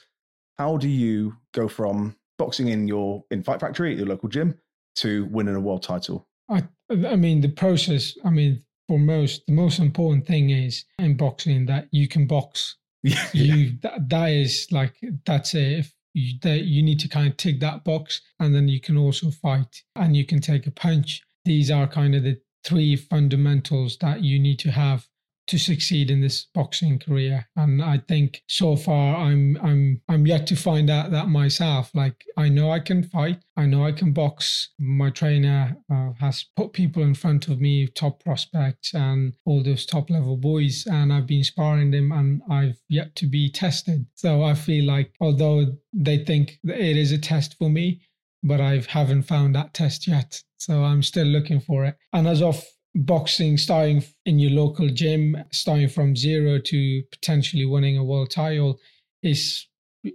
How 0.59 0.77
do 0.77 0.89
you 0.89 1.37
go 1.53 1.69
from 1.69 2.17
boxing 2.39 2.69
in 2.69 2.89
your 2.89 3.25
in 3.31 3.43
fight 3.43 3.61
factory 3.61 3.93
at 3.93 3.99
your 3.99 4.07
local 4.07 4.29
gym 4.29 4.59
to 4.97 5.27
winning 5.27 5.55
a 5.55 5.61
world 5.61 5.83
title? 5.83 6.27
I 6.51 6.65
i 6.91 7.17
mean 7.17 7.41
the 7.41 7.49
process 7.49 8.17
i 8.25 8.31
mean 8.31 8.63
for 8.87 8.99
most 8.99 9.45
the 9.47 9.53
most 9.53 9.81
important 9.81 10.27
thing 10.27 10.51
is 10.51 10.85
in 10.99 11.17
boxing 11.17 11.67
that 11.67 11.89
you 11.91 12.09
can 12.09 12.27
box. 12.27 12.77
Yeah, 13.03 13.29
you 13.35 13.79
that, 13.83 14.09
that 14.09 14.27
is 14.31 14.67
like 14.73 14.97
that's 15.27 15.55
it. 15.55 15.79
If 15.79 15.95
you, 16.15 16.39
that 16.43 16.65
you 16.65 16.83
need 16.83 16.99
to 17.01 17.09
kind 17.09 17.29
of 17.29 17.37
tick 17.37 17.61
that 17.61 17.85
box 17.85 18.21
and 18.41 18.53
then 18.53 18.67
you 18.67 18.81
can 18.81 18.97
also 18.97 19.31
fight 19.31 19.83
and 19.95 20.17
you 20.17 20.25
can 20.25 20.41
take 20.41 20.67
a 20.67 20.73
punch. 20.73 21.23
These 21.45 21.71
are 21.71 21.87
kind 21.87 22.17
of 22.17 22.25
the 22.25 22.41
three 22.65 22.97
fundamentals 22.97 23.97
that 23.99 24.25
you 24.25 24.41
need 24.41 24.59
to 24.61 24.73
have 24.73 25.07
to 25.47 25.59
succeed 25.59 26.11
in 26.11 26.21
this 26.21 26.47
boxing 26.55 26.99
career. 26.99 27.49
And 27.57 27.83
i 27.83 27.99
think 28.09 28.43
so 28.49 28.77
far 28.77 29.17
i'm 29.17 29.59
i'm 29.63 30.01
i'm 30.09 30.27
yet 30.27 30.47
to 30.49 30.57
find 30.57 30.91
out 30.91 31.11
that 31.11 31.29
myself. 31.29 31.91
Like 31.95 32.25
i 32.37 32.49
know 32.49 32.71
i 32.71 32.81
can 32.81 33.03
fight. 33.03 33.39
I 33.57 33.67
know 33.67 33.85
i 33.85 33.93
can 33.93 34.13
box. 34.13 34.71
My 34.79 35.11
trainer 35.11 35.77
uh, 35.93 36.13
has 36.21 36.45
put 36.57 36.73
people 36.73 37.03
in 37.03 37.15
front 37.15 37.49
of 37.49 37.61
me 37.61 37.87
top 37.89 38.23
prospects 38.23 38.95
and 38.95 39.35
all 39.45 39.63
those 39.63 39.87
top 39.87 40.11
level 40.11 40.37
boys. 40.37 40.87
And 40.87 41.13
i've 41.13 41.27
been 41.27 41.45
sparring 41.45 41.91
them 41.91 42.13
and 42.13 42.43
i've 42.51 42.79
yet 42.89 43.15
to 43.17 43.27
be 43.27 43.51
tested. 43.51 44.07
So 44.15 44.43
i 44.43 44.55
feel 44.55 44.85
like 44.85 45.13
although 45.21 45.67
they 45.93 46.25
think 46.25 46.59
it 46.65 46.97
is 46.97 47.13
a 47.13 47.19
test 47.19 47.57
for 47.59 47.71
me 47.71 48.01
but 48.43 48.61
i 48.61 48.81
haven't 48.89 49.23
found 49.23 49.55
that 49.55 49.75
test 49.75 50.07
yet. 50.07 50.43
So 50.59 50.85
i'm 50.85 51.03
still 51.03 51.27
looking 51.27 51.61
for 51.61 51.85
it. 51.85 51.97
And 52.13 52.27
as 52.27 52.43
of 52.43 52.63
boxing 52.97 53.59
starting 53.59 54.03
in 54.25 54.39
your 54.39 54.51
local 54.51 54.89
gym, 54.89 55.37
starting 55.53 55.89
from 55.89 56.17
zero 56.17 56.59
to 56.59 57.03
potentially 57.13 57.65
winning 57.65 57.99
a 57.99 58.05
world 58.05 58.31
title 58.31 58.81
is 59.23 59.67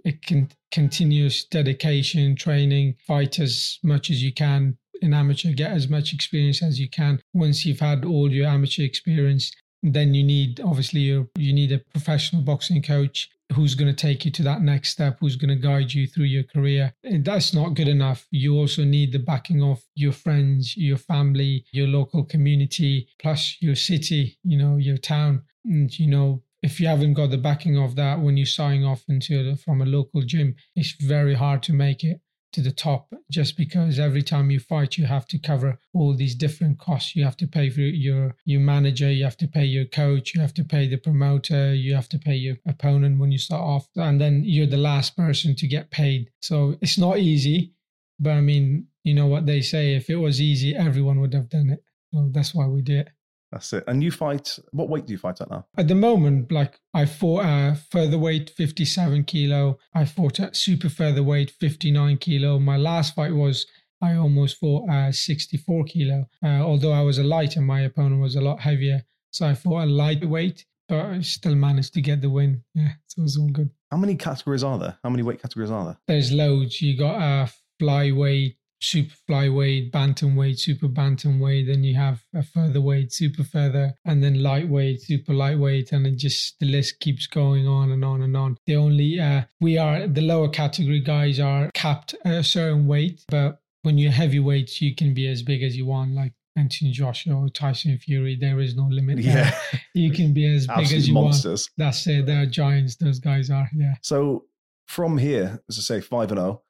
a 0.04 0.12
con- 0.12 0.50
continuous 0.72 1.44
dedication, 1.44 2.34
training, 2.34 2.94
fight 3.06 3.38
as 3.38 3.78
much 3.82 4.10
as 4.10 4.22
you 4.22 4.32
can 4.32 4.76
in 5.00 5.12
amateur, 5.12 5.52
get 5.52 5.72
as 5.72 5.88
much 5.88 6.12
experience 6.12 6.62
as 6.62 6.78
you 6.78 6.88
can. 6.88 7.20
Once 7.34 7.66
you've 7.66 7.80
had 7.80 8.04
all 8.04 8.32
your 8.32 8.46
amateur 8.46 8.82
experience, 8.82 9.52
then 9.82 10.14
you 10.14 10.22
need 10.22 10.60
obviously 10.60 11.00
you 11.00 11.28
need 11.36 11.72
a 11.72 11.78
professional 11.78 12.42
boxing 12.42 12.82
coach 12.82 13.28
who's 13.52 13.74
going 13.74 13.94
to 13.94 14.06
take 14.06 14.24
you 14.24 14.30
to 14.30 14.42
that 14.42 14.62
next 14.62 14.90
step, 14.90 15.18
who's 15.20 15.36
going 15.36 15.48
to 15.48 15.56
guide 15.56 15.92
you 15.92 16.06
through 16.06 16.24
your 16.24 16.44
career. 16.44 16.94
That's 17.04 17.52
not 17.52 17.74
good 17.74 17.88
enough. 17.88 18.26
You 18.30 18.56
also 18.56 18.82
need 18.84 19.12
the 19.12 19.18
backing 19.18 19.62
of 19.62 19.82
your 19.94 20.12
friends, 20.12 20.76
your 20.76 20.96
family, 20.96 21.64
your 21.72 21.86
local 21.86 22.24
community, 22.24 23.08
plus 23.20 23.56
your 23.60 23.74
city, 23.74 24.38
you 24.42 24.56
know, 24.56 24.76
your 24.76 24.96
town. 24.96 25.42
And, 25.64 25.96
you 25.98 26.08
know, 26.08 26.42
if 26.62 26.80
you 26.80 26.86
haven't 26.86 27.14
got 27.14 27.30
the 27.30 27.38
backing 27.38 27.76
of 27.76 27.94
that 27.96 28.20
when 28.20 28.36
you 28.36 28.46
sign 28.46 28.84
off 28.84 29.02
into 29.08 29.56
from 29.56 29.82
a 29.82 29.86
local 29.86 30.22
gym, 30.22 30.54
it's 30.74 30.92
very 30.92 31.34
hard 31.34 31.62
to 31.64 31.72
make 31.72 32.04
it 32.04 32.20
to 32.52 32.60
the 32.60 32.70
top 32.70 33.12
just 33.30 33.56
because 33.56 33.98
every 33.98 34.22
time 34.22 34.50
you 34.50 34.60
fight 34.60 34.96
you 34.96 35.06
have 35.06 35.26
to 35.26 35.38
cover 35.38 35.78
all 35.94 36.14
these 36.14 36.34
different 36.34 36.78
costs. 36.78 37.16
You 37.16 37.24
have 37.24 37.36
to 37.38 37.46
pay 37.46 37.70
for 37.70 37.80
your 37.80 38.34
your 38.44 38.60
manager 38.60 39.10
you 39.10 39.24
have 39.24 39.36
to 39.38 39.48
pay 39.48 39.64
your 39.64 39.84
coach 39.86 40.34
you 40.34 40.40
have 40.40 40.54
to 40.54 40.64
pay 40.64 40.86
the 40.88 40.96
promoter 40.96 41.74
you 41.74 41.94
have 41.94 42.08
to 42.10 42.18
pay 42.18 42.34
your 42.34 42.56
opponent 42.66 43.18
when 43.18 43.32
you 43.32 43.38
start 43.38 43.62
off 43.62 43.88
and 43.96 44.20
then 44.20 44.42
you're 44.44 44.66
the 44.66 44.76
last 44.76 45.16
person 45.16 45.54
to 45.56 45.66
get 45.66 45.90
paid. 45.90 46.30
So 46.40 46.76
it's 46.80 46.98
not 46.98 47.18
easy 47.18 47.72
but 48.20 48.32
i 48.32 48.40
mean 48.40 48.86
you 49.02 49.14
know 49.14 49.26
what 49.26 49.46
they 49.46 49.60
say 49.60 49.94
if 49.94 50.08
it 50.08 50.16
was 50.16 50.40
easy 50.40 50.76
everyone 50.76 51.20
would 51.20 51.34
have 51.34 51.48
done 51.48 51.70
it. 51.70 51.82
So 52.12 52.28
that's 52.30 52.54
why 52.54 52.66
we 52.66 52.82
do 52.82 52.98
it 52.98 53.08
that's 53.52 53.72
it. 53.74 53.84
And 53.86 54.02
you 54.02 54.10
fight, 54.10 54.58
what 54.70 54.88
weight 54.88 55.06
do 55.06 55.12
you 55.12 55.18
fight 55.18 55.40
at 55.40 55.50
now? 55.50 55.66
At 55.76 55.88
the 55.88 55.94
moment, 55.94 56.50
like 56.50 56.80
I 56.94 57.04
fought 57.04 57.44
uh, 57.44 57.74
featherweight 57.74 58.50
57 58.50 59.24
kilo. 59.24 59.78
I 59.94 60.06
fought 60.06 60.40
at 60.40 60.56
super 60.56 60.88
featherweight 60.88 61.50
59 61.50 62.16
kilo. 62.16 62.58
My 62.58 62.78
last 62.78 63.14
fight 63.14 63.34
was 63.34 63.66
I 64.00 64.16
almost 64.16 64.58
fought 64.58 64.88
uh, 64.90 65.12
64 65.12 65.84
kilo. 65.84 66.28
Uh, 66.44 66.62
although 66.62 66.92
I 66.92 67.02
was 67.02 67.18
a 67.18 67.22
lighter, 67.22 67.60
my 67.60 67.82
opponent 67.82 68.20
was 68.20 68.34
a 68.34 68.40
lot 68.40 68.60
heavier. 68.60 69.04
So 69.30 69.46
I 69.46 69.54
fought 69.54 69.84
a 69.84 69.86
lightweight, 69.86 70.64
but 70.88 71.00
I 71.00 71.20
still 71.20 71.54
managed 71.54 71.94
to 71.94 72.00
get 72.00 72.20
the 72.20 72.30
win. 72.30 72.64
Yeah, 72.74 72.92
so 73.06 73.20
it 73.20 73.22
was 73.22 73.36
all 73.36 73.48
good. 73.48 73.70
How 73.90 73.98
many 73.98 74.16
categories 74.16 74.64
are 74.64 74.78
there? 74.78 74.98
How 75.04 75.10
many 75.10 75.22
weight 75.22 75.40
categories 75.40 75.70
are 75.70 75.84
there? 75.84 75.98
There's 76.08 76.32
loads. 76.32 76.80
You 76.80 76.98
got 76.98 77.20
uh, 77.20 77.46
flyweight, 77.80 78.56
super 78.82 79.14
flyweight, 79.28 79.90
bantamweight, 79.90 80.58
super 80.58 80.88
bantamweight. 80.88 81.66
Then 81.66 81.84
you 81.84 81.94
have 81.94 82.22
a 82.34 82.42
featherweight, 82.42 83.12
super 83.12 83.44
feather, 83.44 83.94
and 84.04 84.22
then 84.22 84.42
lightweight, 84.42 85.02
super 85.02 85.32
lightweight, 85.32 85.92
and 85.92 86.06
it 86.06 86.16
just 86.16 86.58
the 86.58 86.66
list 86.66 87.00
keeps 87.00 87.26
going 87.26 87.66
on 87.66 87.90
and 87.92 88.04
on 88.04 88.22
and 88.22 88.36
on. 88.36 88.56
The 88.66 88.76
only 88.76 89.20
uh, 89.20 89.42
we 89.60 89.78
are 89.78 90.06
the 90.06 90.20
lower 90.20 90.48
category 90.48 91.00
guys 91.00 91.40
are 91.40 91.70
capped 91.74 92.14
at 92.24 92.32
a 92.34 92.44
certain 92.44 92.86
weight, 92.86 93.24
but 93.28 93.60
when 93.82 93.98
you're 93.98 94.12
heavyweights, 94.12 94.80
you 94.80 94.94
can 94.94 95.14
be 95.14 95.26
as 95.28 95.42
big 95.42 95.62
as 95.62 95.76
you 95.76 95.86
want, 95.86 96.14
like 96.14 96.32
Anthony 96.56 96.90
Joshua 96.90 97.34
or 97.34 97.48
Tyson 97.48 97.98
Fury. 97.98 98.36
There 98.36 98.60
is 98.60 98.76
no 98.76 98.84
limit. 98.84 99.18
Yeah, 99.18 99.56
you 99.94 100.12
can 100.12 100.32
be 100.32 100.46
as 100.46 100.66
big 100.66 100.92
as 100.92 101.08
you 101.08 101.14
monsters. 101.14 101.70
want. 101.78 101.88
That's 101.88 102.06
it. 102.06 102.26
They're 102.26 102.46
giants. 102.46 102.96
Those 102.96 103.18
guys 103.18 103.50
are. 103.50 103.70
Yeah. 103.74 103.94
So 104.02 104.46
from 104.86 105.18
here, 105.18 105.62
as 105.68 105.78
I 105.78 105.82
say, 105.82 106.00
five 106.00 106.30
and 106.30 106.38
zero. 106.38 106.50
Oh, 106.50 106.62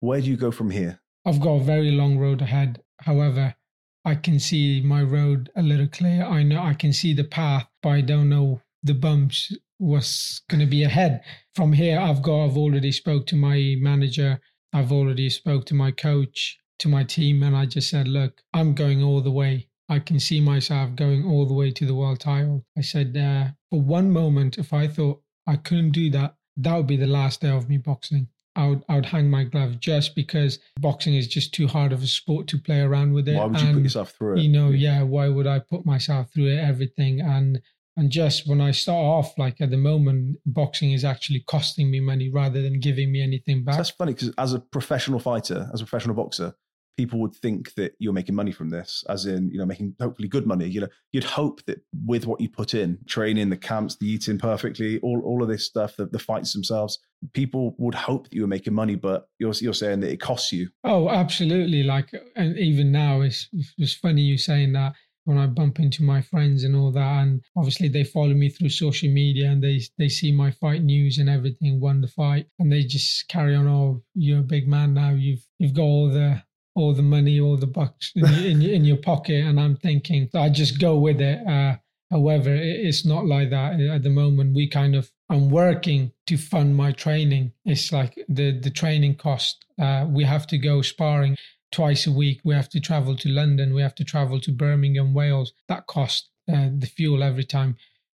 where 0.00 0.20
do 0.20 0.28
you 0.28 0.36
go 0.36 0.50
from 0.50 0.70
here? 0.70 1.00
I've 1.26 1.40
got 1.40 1.60
a 1.60 1.64
very 1.64 1.90
long 1.90 2.18
road 2.18 2.40
ahead. 2.40 2.80
However, 3.00 3.56
I 4.04 4.14
can 4.14 4.38
see 4.38 4.80
my 4.80 5.02
road 5.02 5.50
a 5.56 5.62
little 5.62 5.88
clear. 5.88 6.22
I 6.24 6.44
know 6.44 6.62
I 6.62 6.74
can 6.74 6.92
see 6.92 7.12
the 7.14 7.24
path, 7.24 7.66
but 7.82 7.88
I 7.88 8.00
don't 8.00 8.28
know 8.28 8.62
the 8.84 8.94
bumps 8.94 9.52
what's 9.78 10.40
going 10.48 10.60
to 10.60 10.66
be 10.66 10.84
ahead. 10.84 11.22
From 11.56 11.72
here, 11.72 11.98
I've 11.98 12.22
got. 12.22 12.44
I've 12.44 12.56
already 12.56 12.92
spoke 12.92 13.26
to 13.26 13.36
my 13.36 13.74
manager. 13.80 14.40
I've 14.72 14.92
already 14.92 15.28
spoke 15.28 15.66
to 15.66 15.74
my 15.74 15.90
coach, 15.90 16.58
to 16.78 16.88
my 16.88 17.02
team, 17.02 17.42
and 17.42 17.56
I 17.56 17.66
just 17.66 17.90
said, 17.90 18.06
look, 18.06 18.40
I'm 18.54 18.72
going 18.72 19.02
all 19.02 19.20
the 19.20 19.32
way. 19.32 19.68
I 19.88 19.98
can 19.98 20.20
see 20.20 20.40
myself 20.40 20.94
going 20.94 21.24
all 21.24 21.44
the 21.44 21.54
way 21.54 21.72
to 21.72 21.86
the 21.86 21.94
world 21.94 22.20
title. 22.20 22.64
I 22.78 22.82
said, 22.82 23.16
uh, 23.16 23.48
for 23.70 23.80
one 23.80 24.12
moment, 24.12 24.58
if 24.58 24.72
I 24.72 24.86
thought 24.86 25.22
I 25.44 25.56
couldn't 25.56 25.90
do 25.90 26.08
that, 26.10 26.36
that 26.58 26.76
would 26.76 26.86
be 26.86 26.96
the 26.96 27.06
last 27.06 27.40
day 27.40 27.50
of 27.50 27.68
me 27.68 27.78
boxing. 27.78 28.28
I 28.56 28.66
would, 28.68 28.84
I 28.88 28.94
would 28.96 29.06
hang 29.06 29.30
my 29.30 29.44
glove 29.44 29.78
just 29.78 30.14
because 30.14 30.58
boxing 30.80 31.14
is 31.14 31.28
just 31.28 31.52
too 31.52 31.66
hard 31.66 31.92
of 31.92 32.02
a 32.02 32.06
sport 32.06 32.46
to 32.48 32.58
play 32.58 32.80
around 32.80 33.12
with 33.12 33.28
it. 33.28 33.36
Why 33.36 33.44
would 33.44 33.60
you 33.60 33.66
and, 33.66 33.76
put 33.76 33.82
yourself 33.82 34.12
through 34.12 34.36
it? 34.36 34.40
You 34.40 34.48
know, 34.48 34.70
yeah, 34.70 35.02
why 35.02 35.28
would 35.28 35.46
I 35.46 35.58
put 35.58 35.84
myself 35.84 36.32
through 36.32 36.46
it, 36.46 36.58
everything? 36.58 37.20
And 37.20 37.60
and 37.98 38.10
just 38.10 38.46
when 38.46 38.60
I 38.60 38.72
start 38.72 39.04
off, 39.04 39.38
like 39.38 39.60
at 39.60 39.70
the 39.70 39.76
moment, 39.76 40.38
boxing 40.44 40.92
is 40.92 41.04
actually 41.04 41.40
costing 41.46 41.90
me 41.90 42.00
money 42.00 42.28
rather 42.30 42.60
than 42.60 42.78
giving 42.78 43.10
me 43.10 43.22
anything 43.22 43.64
back. 43.64 43.74
So 43.74 43.78
that's 43.78 43.90
funny 43.90 44.12
because 44.12 44.32
as 44.36 44.52
a 44.52 44.60
professional 44.60 45.18
fighter, 45.18 45.70
as 45.72 45.80
a 45.80 45.84
professional 45.84 46.14
boxer, 46.14 46.54
people 46.96 47.18
would 47.20 47.34
think 47.34 47.74
that 47.74 47.92
you're 47.98 48.12
making 48.12 48.34
money 48.34 48.52
from 48.52 48.70
this, 48.70 49.04
as 49.08 49.26
in, 49.26 49.50
you 49.50 49.58
know, 49.58 49.66
making 49.66 49.94
hopefully 50.00 50.28
good 50.28 50.46
money. 50.46 50.66
You 50.66 50.82
know, 50.82 50.88
you'd 51.12 51.24
hope 51.24 51.64
that 51.66 51.80
with 52.06 52.26
what 52.26 52.40
you 52.40 52.48
put 52.48 52.74
in, 52.74 52.98
training, 53.06 53.50
the 53.50 53.56
camps, 53.56 53.96
the 53.96 54.06
eating 54.06 54.38
perfectly, 54.38 54.98
all, 55.00 55.20
all 55.24 55.42
of 55.42 55.48
this 55.48 55.66
stuff, 55.66 55.96
the, 55.96 56.06
the 56.06 56.18
fights 56.18 56.52
themselves, 56.52 56.98
people 57.34 57.74
would 57.78 57.94
hope 57.94 58.24
that 58.24 58.34
you 58.34 58.42
were 58.42 58.48
making 58.48 58.74
money, 58.74 58.94
but 58.94 59.28
you're, 59.38 59.52
you're 59.60 59.74
saying 59.74 60.00
that 60.00 60.10
it 60.10 60.20
costs 60.20 60.52
you. 60.52 60.68
Oh, 60.84 61.08
absolutely. 61.08 61.82
Like, 61.82 62.10
and 62.34 62.56
even 62.58 62.92
now, 62.92 63.20
it's, 63.20 63.48
it's 63.78 63.94
funny 63.94 64.22
you 64.22 64.38
saying 64.38 64.72
that 64.72 64.94
when 65.26 65.38
I 65.38 65.46
bump 65.48 65.80
into 65.80 66.04
my 66.04 66.22
friends 66.22 66.62
and 66.62 66.76
all 66.76 66.92
that. 66.92 67.22
And 67.22 67.42
obviously 67.56 67.88
they 67.88 68.04
follow 68.04 68.32
me 68.32 68.48
through 68.48 68.68
social 68.68 69.10
media 69.10 69.50
and 69.50 69.62
they 69.62 69.82
they 69.98 70.08
see 70.08 70.32
my 70.32 70.52
fight 70.52 70.82
news 70.82 71.18
and 71.18 71.28
everything, 71.28 71.80
won 71.80 72.00
the 72.00 72.08
fight, 72.08 72.46
and 72.60 72.72
they 72.72 72.84
just 72.84 73.28
carry 73.28 73.54
on. 73.54 73.66
Oh, 73.66 74.02
you're 74.14 74.40
a 74.40 74.44
big 74.44 74.68
man 74.68 74.94
now. 74.94 75.10
You've 75.10 75.44
you've 75.58 75.74
got 75.74 75.82
all 75.82 76.08
the 76.10 76.42
all 76.76 76.94
the 76.94 77.02
money, 77.02 77.40
all 77.40 77.56
the 77.56 77.66
bucks 77.66 78.12
in, 78.14 78.24
in, 78.44 78.62
in 78.62 78.84
your 78.84 78.98
pocket, 78.98 79.44
and 79.44 79.58
I'm 79.58 79.76
thinking 79.76 80.28
I 80.34 80.48
just 80.48 80.78
go 80.78 80.98
with 80.98 81.20
it. 81.20 81.44
Uh, 81.46 81.76
however, 82.10 82.54
it's 82.54 83.04
not 83.04 83.26
like 83.26 83.50
that 83.50 83.80
at 83.80 84.02
the 84.02 84.10
moment. 84.10 84.54
We 84.54 84.68
kind 84.68 84.94
of 84.94 85.10
I'm 85.28 85.50
working 85.50 86.12
to 86.26 86.36
fund 86.36 86.76
my 86.76 86.92
training. 86.92 87.52
It's 87.64 87.92
like 87.92 88.14
the 88.28 88.58
the 88.58 88.70
training 88.70 89.16
cost. 89.16 89.64
Uh, 89.80 90.06
we 90.08 90.24
have 90.24 90.46
to 90.48 90.58
go 90.58 90.82
sparring 90.82 91.36
twice 91.72 92.06
a 92.06 92.12
week. 92.12 92.40
We 92.44 92.54
have 92.54 92.68
to 92.70 92.80
travel 92.80 93.16
to 93.16 93.28
London. 93.28 93.74
We 93.74 93.82
have 93.82 93.94
to 93.96 94.04
travel 94.04 94.40
to 94.40 94.52
Birmingham, 94.52 95.14
Wales. 95.14 95.52
That 95.68 95.86
costs 95.86 96.28
uh, 96.48 96.68
the 96.78 96.86
fuel 96.86 97.22
every 97.22 97.44
time. 97.44 97.76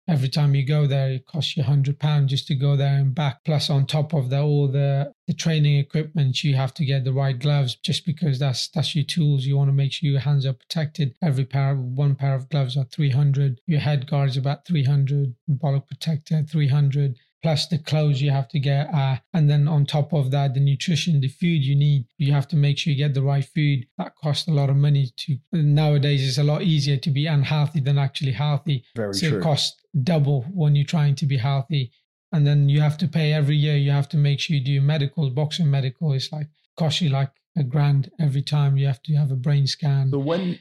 Every 0.10 0.28
time 0.28 0.56
you 0.56 0.66
go 0.66 0.88
there, 0.88 1.12
it 1.12 1.28
costs 1.28 1.56
you 1.56 1.62
hundred 1.62 2.00
pounds 2.00 2.32
just 2.32 2.48
to 2.48 2.56
go 2.56 2.76
there 2.76 2.96
and 2.96 3.14
back. 3.14 3.44
Plus, 3.46 3.70
on 3.70 3.86
top 3.86 4.12
of 4.14 4.32
that, 4.32 4.42
all 4.42 4.68
the 4.68 5.14
the 5.28 5.36
training 5.36 5.78
equipment, 5.78 6.44
you 6.44 6.56
have 6.56 6.74
to 6.74 6.86
get 6.86 7.04
the 7.04 7.14
right 7.14 7.38
gloves, 7.38 7.76
just 7.76 8.08
because 8.08 8.40
that's 8.40 8.70
that's 8.70 8.96
your 8.96 9.06
tools. 9.06 9.46
You 9.46 9.56
want 9.56 9.70
to 9.70 9.74
make 9.74 9.94
sure 9.94 10.10
your 10.10 10.22
hands 10.22 10.48
are 10.48 10.54
protected. 10.54 11.14
Every 11.22 11.46
pair, 11.46 11.74
of, 11.74 11.80
one 11.80 12.16
pair 12.16 12.34
of 12.34 12.50
gloves 12.50 12.76
are 12.76 12.86
three 12.86 13.12
hundred. 13.12 13.62
Your 13.68 13.82
head 13.82 14.10
guards 14.10 14.36
about 14.36 14.66
three 14.66 14.86
hundred. 14.86 15.36
Bollock 15.48 15.88
protector 15.88 16.44
three 16.44 16.70
hundred 16.70 17.16
plus 17.42 17.68
the 17.68 17.78
clothes 17.78 18.22
you 18.22 18.32
have 18.32 18.48
to 18.50 18.60
get. 18.60 18.94
Uh, 18.94 19.18
and 19.34 19.50
then 19.50 19.68
on 19.68 19.86
top 19.86 20.14
of 20.14 20.32
that, 20.32 20.54
the 20.54 20.60
nutrition, 20.60 21.22
the 21.22 21.28
food 21.28 21.64
you 21.64 21.76
need, 21.76 22.06
you 22.18 22.34
have 22.34 22.48
to 22.50 22.56
make 22.56 22.78
sure 22.78 22.92
you 22.92 22.98
get 22.98 23.14
the 23.14 23.22
right 23.22 23.46
food. 23.46 23.86
That 23.98 24.16
costs 24.16 24.48
a 24.48 24.52
lot 24.52 24.70
of 24.70 24.76
money 24.76 25.12
to 25.16 25.38
nowadays 25.54 26.28
it's 26.28 26.38
a 26.38 26.44
lot 26.44 26.64
easier 26.64 26.98
to 26.98 27.12
be 27.12 27.28
unhealthy 27.28 27.80
than 27.80 27.98
actually 27.98 28.34
healthy. 28.34 28.84
Very 28.96 29.14
so 29.14 29.30
true. 29.30 29.40
it 29.40 29.44
costs 29.44 29.82
double 30.04 30.44
when 30.54 30.76
you're 30.76 30.86
trying 30.86 31.16
to 31.16 31.26
be 31.26 31.38
healthy. 31.38 31.92
And 32.32 32.46
then 32.46 32.70
you 32.70 32.82
have 32.82 32.98
to 33.00 33.08
pay 33.08 33.34
every 33.34 33.56
year, 33.56 33.76
you 33.76 33.92
have 33.92 34.10
to 34.10 34.18
make 34.18 34.40
sure 34.40 34.56
you 34.56 34.64
do 34.64 34.82
medical, 34.82 35.30
boxing 35.32 35.70
medical. 35.70 36.14
It's 36.14 36.32
like 36.32 36.48
costs 36.78 37.02
you 37.02 37.10
like 37.10 37.32
a 37.58 37.64
grand 37.64 38.12
every 38.20 38.42
time 38.42 38.78
you 38.78 38.86
have 38.86 39.02
to 39.04 39.16
have 39.16 39.32
a 39.32 39.36
brain 39.36 39.66
scan. 39.66 40.12
So 40.12 40.20
when 40.20 40.60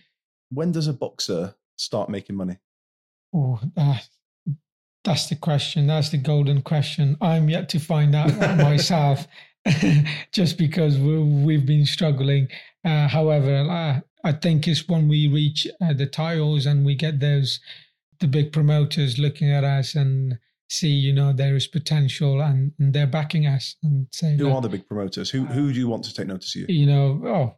when 0.51 0.73
does 0.73 0.87
a 0.87 0.93
boxer 0.93 1.55
start 1.77 2.09
making 2.09 2.37
money? 2.37 2.57
Oh, 3.35 3.61
uh, 3.77 3.99
that's 5.09 5.29
the 5.29 5.37
question. 5.37 5.87
That's 5.87 6.11
the 6.11 6.19
golden 6.19 6.61
question. 6.61 7.17
I'm 7.23 7.49
yet 7.49 7.71
to 7.71 7.81
find 7.81 8.15
out 8.15 8.37
myself, 8.59 9.27
just 10.33 10.59
because 10.59 10.99
we 10.99 11.55
have 11.55 11.65
been 11.65 11.87
struggling. 11.87 12.49
Uh, 12.85 13.09
however, 13.09 13.57
uh, 13.71 14.01
I 14.25 14.33
think 14.33 14.69
it's 14.69 14.87
when 14.87 15.09
we 15.09 15.27
reach 15.29 15.67
uh, 15.81 15.95
the 15.95 16.07
titles 16.07 16.67
and 16.67 16.85
we 16.85 16.95
get 16.95 17.21
those 17.21 17.61
the 18.21 18.27
big 18.27 18.53
promoters 18.53 19.19
looking 19.19 19.51
at 19.51 19.65
us 19.65 19.95
and 19.95 20.39
see, 20.69 20.89
you 20.89 21.13
know, 21.15 21.33
there 21.33 21.57
is 21.57 21.69
potential 21.69 22.43
and, 22.43 22.73
and 22.79 22.93
they're 22.93 23.07
backing 23.07 23.47
us 23.47 23.77
and 23.83 24.09
say, 24.13 24.37
who 24.37 24.51
are 24.51 24.61
the 24.61 24.69
big 24.69 24.87
promoters? 24.87 25.31
Who 25.31 25.47
who 25.47 25.73
do 25.73 25.79
you 25.79 25.89
want 25.89 26.05
to 26.05 26.13
take 26.13 26.27
notice 26.27 26.55
of 26.55 26.63
you? 26.63 26.67
You 26.69 26.87
know, 26.87 27.23
oh, 27.25 27.57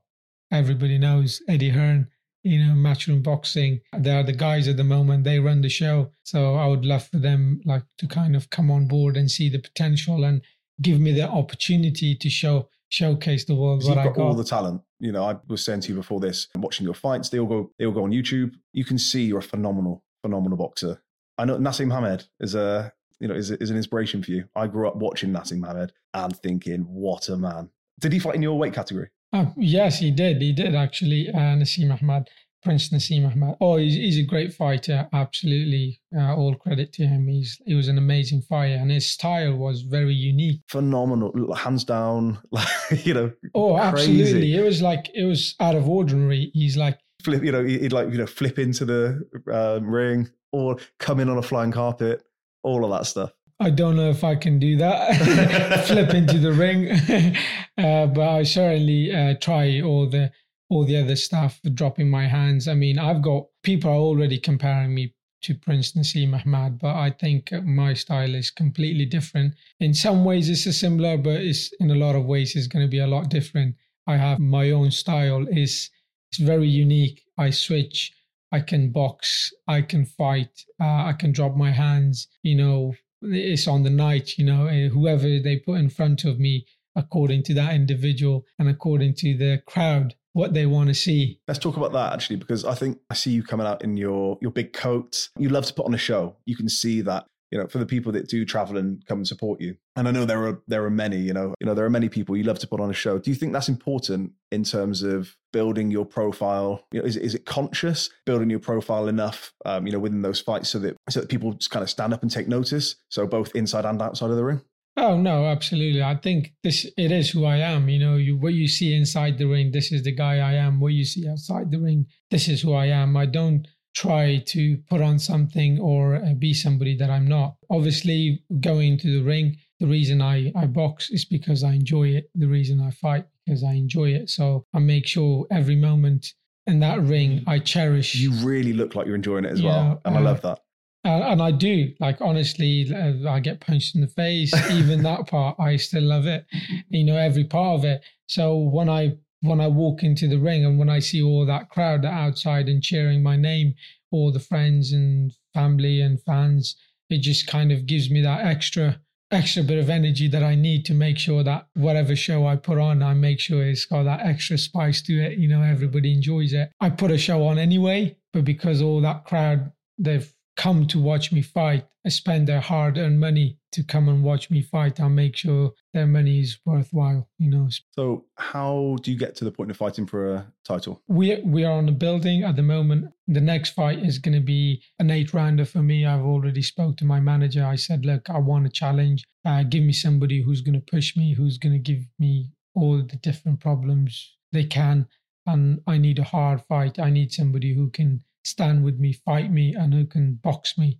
everybody 0.52 0.98
knows 0.98 1.42
Eddie 1.48 1.70
Hearn 1.70 2.08
you 2.42 2.58
know, 2.64 2.74
matchroom 2.74 3.22
boxing. 3.22 3.80
They 3.96 4.10
are 4.10 4.22
the 4.22 4.32
guys 4.32 4.68
at 4.68 4.76
the 4.76 4.84
moment. 4.84 5.24
They 5.24 5.38
run 5.38 5.60
the 5.60 5.68
show. 5.68 6.12
So 6.24 6.54
I 6.54 6.66
would 6.66 6.84
love 6.84 7.06
for 7.06 7.18
them 7.18 7.60
like 7.64 7.82
to 7.98 8.06
kind 8.06 8.34
of 8.34 8.50
come 8.50 8.70
on 8.70 8.88
board 8.88 9.16
and 9.16 9.30
see 9.30 9.48
the 9.48 9.58
potential 9.58 10.24
and 10.24 10.42
give 10.80 11.00
me 11.00 11.12
the 11.12 11.28
opportunity 11.28 12.14
to 12.14 12.30
show 12.30 12.68
showcase 12.88 13.44
the 13.44 13.54
world 13.54 13.84
what 13.84 13.90
you've 13.90 13.98
I 13.98 14.04
got, 14.04 14.14
got. 14.14 14.22
all 14.22 14.34
the 14.34 14.44
talent. 14.44 14.82
You 14.98 15.12
know, 15.12 15.24
I 15.24 15.36
was 15.48 15.64
saying 15.64 15.80
to 15.82 15.88
you 15.90 15.94
before 15.94 16.20
this, 16.20 16.48
watching 16.56 16.84
your 16.84 16.94
fights, 16.94 17.28
they 17.28 17.38
all 17.38 17.46
go 17.46 17.70
they 17.78 17.86
all 17.86 17.92
go 17.92 18.04
on 18.04 18.10
YouTube. 18.10 18.54
You 18.72 18.84
can 18.84 18.98
see 18.98 19.24
you're 19.24 19.38
a 19.38 19.42
phenomenal, 19.42 20.04
phenomenal 20.22 20.58
boxer. 20.58 21.00
I 21.38 21.44
know 21.44 21.58
Naseem 21.58 21.92
Hamed 21.92 22.26
is 22.40 22.54
a 22.54 22.92
you 23.18 23.28
know 23.28 23.34
is, 23.34 23.50
is 23.50 23.70
an 23.70 23.76
inspiration 23.76 24.22
for 24.22 24.30
you. 24.30 24.44
I 24.56 24.66
grew 24.66 24.88
up 24.88 24.96
watching 24.96 25.30
Naseem 25.30 25.66
Hamed 25.66 25.92
and 26.14 26.36
thinking, 26.36 26.80
what 26.80 27.28
a 27.28 27.36
man. 27.36 27.70
Did 28.00 28.12
he 28.12 28.18
fight 28.18 28.34
in 28.34 28.42
your 28.42 28.58
weight 28.58 28.74
category? 28.74 29.10
Oh, 29.32 29.52
yes, 29.56 29.98
he 29.98 30.10
did. 30.10 30.42
He 30.42 30.52
did 30.52 30.74
actually. 30.74 31.28
Uh, 31.28 31.56
Naseem 31.56 31.96
Ahmad, 31.96 32.28
Prince 32.62 32.90
Naseem 32.90 33.30
Ahmad. 33.30 33.56
Oh, 33.60 33.76
he's, 33.76 33.94
he's 33.94 34.18
a 34.18 34.22
great 34.22 34.52
fighter. 34.52 35.08
Absolutely, 35.12 36.00
uh, 36.16 36.34
all 36.34 36.54
credit 36.56 36.92
to 36.94 37.06
him. 37.06 37.28
He's 37.28 37.60
he 37.64 37.74
was 37.74 37.88
an 37.88 37.98
amazing 37.98 38.42
fighter, 38.42 38.74
and 38.74 38.90
his 38.90 39.08
style 39.08 39.56
was 39.56 39.82
very 39.82 40.14
unique. 40.14 40.60
Phenomenal, 40.68 41.54
hands 41.54 41.84
down. 41.84 42.38
Like 42.50 43.06
you 43.06 43.14
know. 43.14 43.32
Oh, 43.54 43.78
crazy. 43.92 44.20
absolutely. 44.20 44.56
It 44.56 44.64
was 44.64 44.82
like 44.82 45.10
it 45.14 45.24
was 45.24 45.54
out 45.60 45.76
of 45.76 45.88
ordinary. 45.88 46.50
He's 46.52 46.76
like 46.76 46.98
flip. 47.22 47.44
You 47.44 47.52
know, 47.52 47.64
he'd 47.64 47.92
like 47.92 48.10
you 48.10 48.18
know 48.18 48.26
flip 48.26 48.58
into 48.58 48.84
the 48.84 49.22
um, 49.52 49.88
ring 49.88 50.28
or 50.52 50.76
come 50.98 51.20
in 51.20 51.28
on 51.28 51.38
a 51.38 51.42
flying 51.42 51.70
carpet. 51.70 52.24
All 52.62 52.84
of 52.84 52.90
that 52.90 53.06
stuff. 53.06 53.32
I 53.62 53.68
don't 53.68 53.96
know 53.96 54.08
if 54.08 54.24
I 54.24 54.36
can 54.36 54.58
do 54.58 54.76
that, 54.78 55.84
flip 55.86 56.14
into 56.14 56.38
the 56.38 56.52
ring, 56.52 56.90
uh, 57.78 58.06
but 58.06 58.28
I 58.28 58.42
certainly 58.42 59.14
uh, 59.14 59.34
try 59.34 59.82
all 59.82 60.08
the 60.08 60.32
all 60.70 60.84
the 60.84 60.96
other 60.96 61.16
stuff, 61.16 61.60
dropping 61.74 62.08
my 62.08 62.26
hands. 62.26 62.68
I 62.68 62.74
mean, 62.74 62.98
I've 62.98 63.20
got 63.20 63.46
people 63.62 63.90
are 63.90 63.94
already 63.94 64.38
comparing 64.38 64.94
me 64.94 65.14
to 65.42 65.54
Prince 65.54 65.92
Naseem 65.92 66.40
Ahmad, 66.40 66.78
but 66.78 66.94
I 66.94 67.10
think 67.10 67.52
my 67.64 67.92
style 67.92 68.34
is 68.34 68.50
completely 68.50 69.04
different. 69.04 69.54
In 69.78 69.92
some 69.92 70.24
ways, 70.24 70.48
it's 70.48 70.76
similar, 70.76 71.18
but 71.18 71.40
it's 71.40 71.72
in 71.80 71.90
a 71.90 71.94
lot 71.94 72.14
of 72.14 72.24
ways, 72.24 72.56
it's 72.56 72.66
going 72.66 72.84
to 72.84 72.90
be 72.90 73.00
a 73.00 73.06
lot 73.06 73.28
different. 73.28 73.76
I 74.06 74.16
have 74.16 74.38
my 74.38 74.70
own 74.70 74.90
style. 74.90 75.46
is 75.48 75.90
It's 76.30 76.38
very 76.38 76.68
unique. 76.68 77.24
I 77.36 77.50
switch. 77.50 78.12
I 78.52 78.60
can 78.60 78.90
box. 78.90 79.52
I 79.68 79.82
can 79.82 80.04
fight. 80.06 80.64
Uh, 80.80 81.04
I 81.10 81.14
can 81.18 81.32
drop 81.32 81.56
my 81.56 81.70
hands. 81.70 82.28
You 82.42 82.56
know, 82.56 82.94
it's 83.22 83.66
on 83.66 83.82
the 83.82 83.90
night, 83.90 84.38
you 84.38 84.44
know, 84.44 84.66
eh, 84.66 84.88
whoever 84.88 85.38
they 85.38 85.58
put 85.58 85.78
in 85.78 85.90
front 85.90 86.24
of 86.24 86.38
me, 86.38 86.66
according 86.96 87.42
to 87.44 87.54
that 87.54 87.74
individual 87.74 88.44
and 88.58 88.68
according 88.68 89.14
to 89.14 89.36
the 89.36 89.62
crowd, 89.66 90.14
what 90.32 90.54
they 90.54 90.66
want 90.66 90.88
to 90.88 90.94
see. 90.94 91.40
Let's 91.48 91.58
talk 91.58 91.76
about 91.76 91.92
that 91.92 92.12
actually, 92.12 92.36
because 92.36 92.64
I 92.64 92.74
think 92.74 92.98
I 93.10 93.14
see 93.14 93.32
you 93.32 93.42
coming 93.42 93.66
out 93.66 93.82
in 93.82 93.96
your 93.96 94.38
your 94.40 94.50
big 94.50 94.72
coat. 94.72 95.28
You 95.38 95.48
love 95.48 95.66
to 95.66 95.74
put 95.74 95.86
on 95.86 95.94
a 95.94 95.98
show. 95.98 96.36
You 96.44 96.56
can 96.56 96.68
see 96.68 97.00
that 97.02 97.26
you 97.50 97.58
know, 97.58 97.66
for 97.66 97.78
the 97.78 97.86
people 97.86 98.12
that 98.12 98.28
do 98.28 98.44
travel 98.44 98.76
and 98.76 99.04
come 99.06 99.18
and 99.18 99.28
support 99.28 99.60
you. 99.60 99.76
And 99.96 100.06
I 100.06 100.12
know 100.12 100.24
there 100.24 100.46
are 100.46 100.62
there 100.68 100.84
are 100.84 100.90
many, 100.90 101.18
you 101.18 101.32
know, 101.32 101.54
you 101.60 101.66
know, 101.66 101.74
there 101.74 101.84
are 101.84 101.90
many 101.90 102.08
people 102.08 102.36
you 102.36 102.44
love 102.44 102.58
to 102.60 102.66
put 102.66 102.80
on 102.80 102.90
a 102.90 102.94
show. 102.94 103.18
Do 103.18 103.30
you 103.30 103.36
think 103.36 103.52
that's 103.52 103.68
important 103.68 104.32
in 104.52 104.64
terms 104.64 105.02
of 105.02 105.36
building 105.52 105.90
your 105.90 106.04
profile? 106.04 106.86
You 106.92 107.00
know, 107.00 107.06
is 107.06 107.16
is 107.16 107.34
it 107.34 107.46
conscious 107.46 108.10
building 108.24 108.50
your 108.50 108.60
profile 108.60 109.08
enough, 109.08 109.52
um, 109.64 109.86
you 109.86 109.92
know, 109.92 109.98
within 109.98 110.22
those 110.22 110.40
fights 110.40 110.68
so 110.68 110.78
that 110.80 110.96
so 111.08 111.20
that 111.20 111.28
people 111.28 111.52
just 111.54 111.70
kind 111.70 111.82
of 111.82 111.90
stand 111.90 112.14
up 112.14 112.22
and 112.22 112.30
take 112.30 112.48
notice? 112.48 112.96
So 113.08 113.26
both 113.26 113.54
inside 113.54 113.84
and 113.84 114.00
outside 114.00 114.30
of 114.30 114.36
the 114.36 114.44
ring. 114.44 114.62
Oh 114.96 115.16
no, 115.16 115.46
absolutely. 115.46 116.02
I 116.02 116.16
think 116.16 116.52
this 116.62 116.86
it 116.96 117.10
is 117.10 117.30
who 117.30 117.44
I 117.44 117.56
am. 117.56 117.88
You 117.88 117.98
know, 117.98 118.16
you 118.16 118.36
what 118.36 118.54
you 118.54 118.68
see 118.68 118.94
inside 118.94 119.38
the 119.38 119.46
ring, 119.46 119.72
this 119.72 119.92
is 119.92 120.02
the 120.02 120.12
guy 120.12 120.38
I 120.38 120.54
am. 120.54 120.80
What 120.80 120.92
you 120.92 121.04
see 121.04 121.28
outside 121.28 121.70
the 121.70 121.80
ring, 121.80 122.06
this 122.30 122.48
is 122.48 122.62
who 122.62 122.74
I 122.74 122.86
am. 122.86 123.16
I 123.16 123.26
don't 123.26 123.66
try 123.94 124.42
to 124.46 124.76
put 124.88 125.00
on 125.00 125.18
something 125.18 125.78
or 125.78 126.16
uh, 126.16 126.34
be 126.34 126.54
somebody 126.54 126.96
that 126.96 127.10
I'm 127.10 127.26
not. 127.26 127.56
Obviously, 127.70 128.42
going 128.60 128.98
to 128.98 129.18
the 129.18 129.24
ring, 129.24 129.56
the 129.80 129.86
reason 129.86 130.20
I, 130.22 130.52
I 130.56 130.66
box 130.66 131.10
is 131.10 131.24
because 131.24 131.64
I 131.64 131.72
enjoy 131.72 132.08
it. 132.08 132.30
The 132.34 132.46
reason 132.46 132.80
I 132.80 132.90
fight 132.90 133.26
because 133.44 133.64
I 133.64 133.72
enjoy 133.72 134.10
it. 134.10 134.30
So 134.30 134.66
I 134.74 134.78
make 134.78 135.06
sure 135.06 135.46
every 135.50 135.76
moment 135.76 136.34
in 136.66 136.80
that 136.80 137.00
ring 137.02 137.42
I 137.46 137.58
cherish. 137.58 138.14
You 138.14 138.32
really 138.46 138.72
look 138.72 138.94
like 138.94 139.06
you're 139.06 139.16
enjoying 139.16 139.44
it 139.44 139.52
as 139.52 139.62
well, 139.62 140.00
and 140.04 140.16
uh, 140.16 140.18
I 140.18 140.22
love 140.22 140.42
that. 140.42 140.60
Uh, 141.04 141.32
and 141.32 141.42
I 141.42 141.50
do. 141.50 141.92
Like 141.98 142.20
honestly, 142.20 142.92
uh, 142.94 143.28
I 143.28 143.40
get 143.40 143.60
punched 143.60 143.94
in 143.94 144.02
the 144.02 144.06
face. 144.06 144.52
Even 144.70 145.02
that 145.02 145.26
part, 145.30 145.58
I 145.58 145.76
still 145.76 146.02
love 146.04 146.26
it. 146.26 146.46
You 146.88 147.04
know, 147.04 147.16
every 147.16 147.44
part 147.44 147.78
of 147.78 147.84
it. 147.84 148.02
So 148.28 148.56
when 148.56 148.88
I 148.88 149.16
when 149.40 149.60
I 149.60 149.68
walk 149.68 150.02
into 150.02 150.28
the 150.28 150.38
ring 150.38 150.64
and 150.64 150.78
when 150.78 150.90
I 150.90 150.98
see 150.98 151.22
all 151.22 151.46
that 151.46 151.70
crowd 151.70 152.04
outside 152.04 152.68
and 152.68 152.82
cheering 152.82 153.22
my 153.22 153.36
name, 153.36 153.74
all 154.10 154.32
the 154.32 154.40
friends 154.40 154.92
and 154.92 155.32
family 155.54 156.00
and 156.00 156.22
fans, 156.22 156.76
it 157.08 157.18
just 157.18 157.46
kind 157.46 157.72
of 157.72 157.86
gives 157.86 158.10
me 158.10 158.20
that 158.22 158.44
extra 158.44 159.00
extra 159.32 159.62
bit 159.62 159.78
of 159.78 159.88
energy 159.88 160.26
that 160.26 160.42
I 160.42 160.56
need 160.56 160.84
to 160.86 160.94
make 160.94 161.16
sure 161.16 161.44
that 161.44 161.68
whatever 161.74 162.16
show 162.16 162.46
I 162.46 162.56
put 162.56 162.78
on, 162.78 163.00
I 163.00 163.14
make 163.14 163.38
sure 163.38 163.64
it's 163.64 163.84
got 163.84 164.02
that 164.04 164.26
extra 164.26 164.58
spice 164.58 165.02
to 165.02 165.12
it. 165.22 165.38
You 165.38 165.46
know, 165.46 165.62
everybody 165.62 166.12
enjoys 166.12 166.52
it. 166.52 166.72
I 166.80 166.90
put 166.90 167.12
a 167.12 167.18
show 167.18 167.46
on 167.46 167.56
anyway, 167.58 168.16
but 168.32 168.44
because 168.44 168.82
all 168.82 169.00
that 169.02 169.24
crowd, 169.24 169.70
they've 169.98 170.32
come 170.56 170.86
to 170.88 171.00
watch 171.00 171.32
me 171.32 171.42
fight, 171.42 171.86
spend 172.08 172.46
their 172.46 172.60
hard 172.60 172.98
earned 172.98 173.20
money 173.20 173.58
to 173.72 173.84
come 173.84 174.08
and 174.08 174.24
watch 174.24 174.50
me 174.50 174.62
fight, 174.62 175.00
I'll 175.00 175.08
make 175.08 175.36
sure 175.36 175.72
their 175.92 176.06
money 176.06 176.40
is 176.40 176.58
worthwhile, 176.64 177.28
you 177.38 177.50
know. 177.50 177.68
So 177.92 178.24
how 178.36 178.96
do 179.02 179.12
you 179.12 179.18
get 179.18 179.36
to 179.36 179.44
the 179.44 179.52
point 179.52 179.70
of 179.70 179.76
fighting 179.76 180.06
for 180.06 180.34
a 180.34 180.52
title? 180.64 181.02
We 181.08 181.40
we 181.44 181.64
are 181.64 181.72
on 181.72 181.86
the 181.86 181.92
building 181.92 182.42
at 182.42 182.56
the 182.56 182.62
moment. 182.62 183.12
The 183.28 183.40
next 183.40 183.70
fight 183.70 184.00
is 184.04 184.18
going 184.18 184.34
to 184.34 184.40
be 184.40 184.82
an 184.98 185.10
eight 185.10 185.32
rounder 185.32 185.64
for 185.64 185.82
me. 185.82 186.04
I've 186.04 186.24
already 186.24 186.62
spoke 186.62 186.96
to 186.98 187.04
my 187.04 187.20
manager. 187.20 187.64
I 187.64 187.76
said, 187.76 188.04
look, 188.04 188.28
I 188.28 188.38
want 188.38 188.66
a 188.66 188.70
challenge. 188.70 189.24
Uh, 189.44 189.62
give 189.62 189.84
me 189.84 189.92
somebody 189.92 190.42
who's 190.42 190.62
going 190.62 190.80
to 190.80 190.92
push 190.92 191.16
me, 191.16 191.34
who's 191.34 191.58
going 191.58 191.72
to 191.72 191.78
give 191.78 192.04
me 192.18 192.50
all 192.74 192.98
the 193.02 193.16
different 193.16 193.60
problems 193.60 194.36
they 194.52 194.64
can. 194.64 195.06
And 195.46 195.80
I 195.86 195.98
need 195.98 196.18
a 196.18 196.24
hard 196.24 196.62
fight. 196.68 196.98
I 196.98 197.10
need 197.10 197.32
somebody 197.32 197.74
who 197.74 197.90
can 197.90 198.24
stand 198.44 198.84
with 198.84 198.98
me, 198.98 199.12
fight 199.12 199.52
me, 199.52 199.74
and 199.74 199.92
who 199.92 200.06
can 200.06 200.34
box 200.42 200.76
me. 200.78 200.98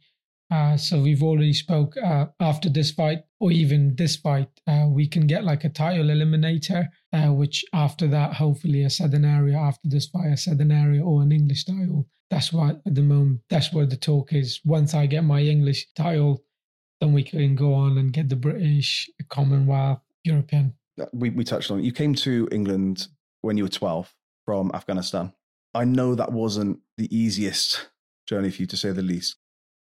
Uh, 0.50 0.76
so 0.76 1.00
we've 1.00 1.22
already 1.22 1.52
spoke 1.52 1.96
uh, 1.96 2.26
after 2.40 2.68
this 2.68 2.90
fight 2.90 3.22
or 3.38 3.52
even 3.52 3.94
this 3.96 4.16
fight, 4.16 4.48
uh, 4.66 4.86
we 4.88 5.06
can 5.06 5.26
get 5.26 5.44
like 5.44 5.64
a 5.64 5.68
title 5.68 6.06
eliminator, 6.06 6.88
uh, 7.12 7.32
which 7.32 7.64
after 7.72 8.08
that, 8.08 8.34
hopefully 8.34 8.82
a 8.82 8.90
Southern 8.90 9.24
area 9.24 9.56
after 9.56 9.88
this 9.88 10.06
fight, 10.06 10.32
a 10.32 10.36
Southern 10.36 10.72
area 10.72 11.04
or 11.04 11.22
an 11.22 11.30
English 11.30 11.64
title. 11.64 12.06
That's 12.30 12.52
what 12.52 12.80
at 12.84 12.94
the 12.94 13.02
moment, 13.02 13.40
that's 13.48 13.72
where 13.72 13.86
the 13.86 13.96
talk 13.96 14.32
is. 14.32 14.60
Once 14.64 14.92
I 14.92 15.06
get 15.06 15.24
my 15.24 15.40
English 15.40 15.86
title, 15.94 16.42
then 17.00 17.12
we 17.12 17.22
can 17.22 17.54
go 17.54 17.72
on 17.72 17.96
and 17.98 18.12
get 18.12 18.28
the 18.28 18.36
British, 18.36 19.08
Commonwealth, 19.28 20.00
European. 20.24 20.74
We, 21.12 21.30
we 21.30 21.44
touched 21.44 21.70
on 21.70 21.78
it. 21.78 21.84
You 21.84 21.92
came 21.92 22.14
to 22.16 22.48
England 22.52 23.08
when 23.40 23.56
you 23.56 23.64
were 23.64 23.70
12 23.70 24.12
from 24.44 24.70
Afghanistan. 24.74 25.32
I 25.74 25.84
know 25.84 26.14
that 26.14 26.32
wasn't 26.32 26.80
the 26.96 27.14
easiest 27.16 27.90
journey 28.26 28.50
for 28.50 28.62
you, 28.62 28.66
to 28.66 28.76
say 28.76 28.90
the 28.92 29.02
least. 29.02 29.36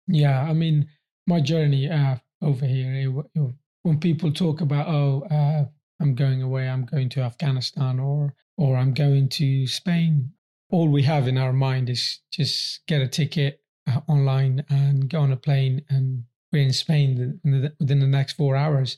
Yeah, 0.07 0.41
I 0.41 0.53
mean, 0.53 0.87
my 1.27 1.39
journey 1.39 1.89
uh, 1.89 2.17
over 2.41 2.65
here, 2.65 2.93
it, 2.93 3.39
it, 3.39 3.53
when 3.83 3.99
people 3.99 4.31
talk 4.31 4.61
about, 4.61 4.87
oh, 4.87 5.23
uh, 5.31 5.65
I'm 5.99 6.15
going 6.15 6.41
away, 6.41 6.67
I'm 6.67 6.85
going 6.85 7.09
to 7.09 7.21
Afghanistan, 7.21 7.99
or 7.99 8.33
or 8.57 8.77
I'm 8.77 8.93
going 8.93 9.29
to 9.29 9.65
Spain, 9.65 10.31
all 10.71 10.87
we 10.87 11.03
have 11.03 11.27
in 11.27 11.37
our 11.37 11.53
mind 11.53 11.89
is 11.89 12.19
just 12.31 12.85
get 12.87 13.01
a 13.01 13.07
ticket 13.07 13.61
uh, 13.87 14.01
online 14.07 14.63
and 14.69 15.09
go 15.09 15.19
on 15.19 15.31
a 15.31 15.37
plane, 15.37 15.81
and 15.89 16.23
we're 16.51 16.63
in 16.63 16.73
Spain 16.73 17.39
within 17.43 17.99
the 17.99 18.07
next 18.07 18.33
four 18.33 18.55
hours. 18.55 18.97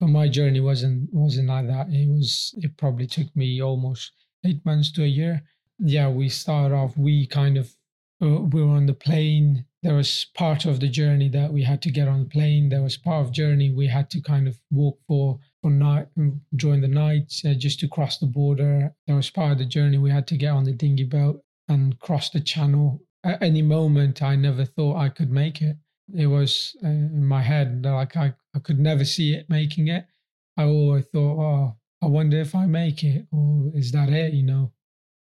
But 0.00 0.08
my 0.08 0.28
journey 0.28 0.60
wasn't 0.60 1.08
wasn't 1.12 1.48
like 1.48 1.66
that. 1.68 1.88
It 1.90 2.08
was. 2.08 2.54
It 2.58 2.76
probably 2.76 3.06
took 3.06 3.34
me 3.36 3.62
almost 3.62 4.12
eight 4.44 4.64
months 4.64 4.90
to 4.92 5.04
a 5.04 5.06
year 5.06 5.42
yeah, 5.78 6.08
we 6.08 6.28
started 6.28 6.74
off, 6.74 6.96
we 6.96 7.26
kind 7.26 7.56
of, 7.56 7.74
uh, 8.22 8.40
we 8.40 8.62
were 8.62 8.76
on 8.76 8.86
the 8.86 8.94
plane. 8.94 9.64
There 9.82 9.94
was 9.94 10.26
part 10.34 10.64
of 10.64 10.78
the 10.78 10.88
journey 10.88 11.28
that 11.30 11.52
we 11.52 11.64
had 11.64 11.82
to 11.82 11.90
get 11.90 12.08
on 12.08 12.20
the 12.20 12.28
plane. 12.28 12.68
There 12.68 12.82
was 12.82 12.96
part 12.96 13.26
of 13.26 13.32
journey 13.32 13.72
we 13.72 13.88
had 13.88 14.10
to 14.10 14.20
kind 14.20 14.46
of 14.46 14.58
walk 14.70 14.98
for 15.08 15.40
for 15.60 15.70
night 15.70 16.08
during 16.56 16.80
the 16.80 16.88
night 16.88 17.32
uh, 17.44 17.54
just 17.54 17.80
to 17.80 17.88
cross 17.88 18.18
the 18.18 18.26
border. 18.26 18.94
There 19.06 19.16
was 19.16 19.30
part 19.30 19.52
of 19.52 19.58
the 19.58 19.64
journey 19.64 19.98
we 19.98 20.10
had 20.10 20.26
to 20.28 20.36
get 20.36 20.50
on 20.52 20.64
the 20.64 20.72
dinghy 20.72 21.04
boat 21.04 21.42
and 21.68 21.98
cross 22.00 22.30
the 22.30 22.40
channel. 22.40 23.00
At 23.24 23.42
any 23.42 23.62
moment, 23.62 24.22
I 24.22 24.36
never 24.36 24.64
thought 24.64 24.96
I 24.96 25.08
could 25.08 25.30
make 25.30 25.62
it. 25.62 25.76
It 26.14 26.26
was 26.26 26.76
uh, 26.84 26.88
in 26.88 27.24
my 27.24 27.42
head 27.42 27.84
like 27.84 28.16
I, 28.16 28.34
I 28.54 28.58
could 28.58 28.78
never 28.78 29.04
see 29.04 29.34
it 29.34 29.48
making 29.48 29.88
it. 29.88 30.04
I 30.56 30.64
always 30.64 31.06
thought, 31.06 31.38
oh, 31.40 31.76
I 32.02 32.06
wonder 32.06 32.38
if 32.40 32.54
I 32.54 32.66
make 32.66 33.04
it, 33.04 33.26
or 33.30 33.70
is 33.74 33.92
that 33.92 34.10
it? 34.10 34.34
You 34.34 34.42
know, 34.42 34.72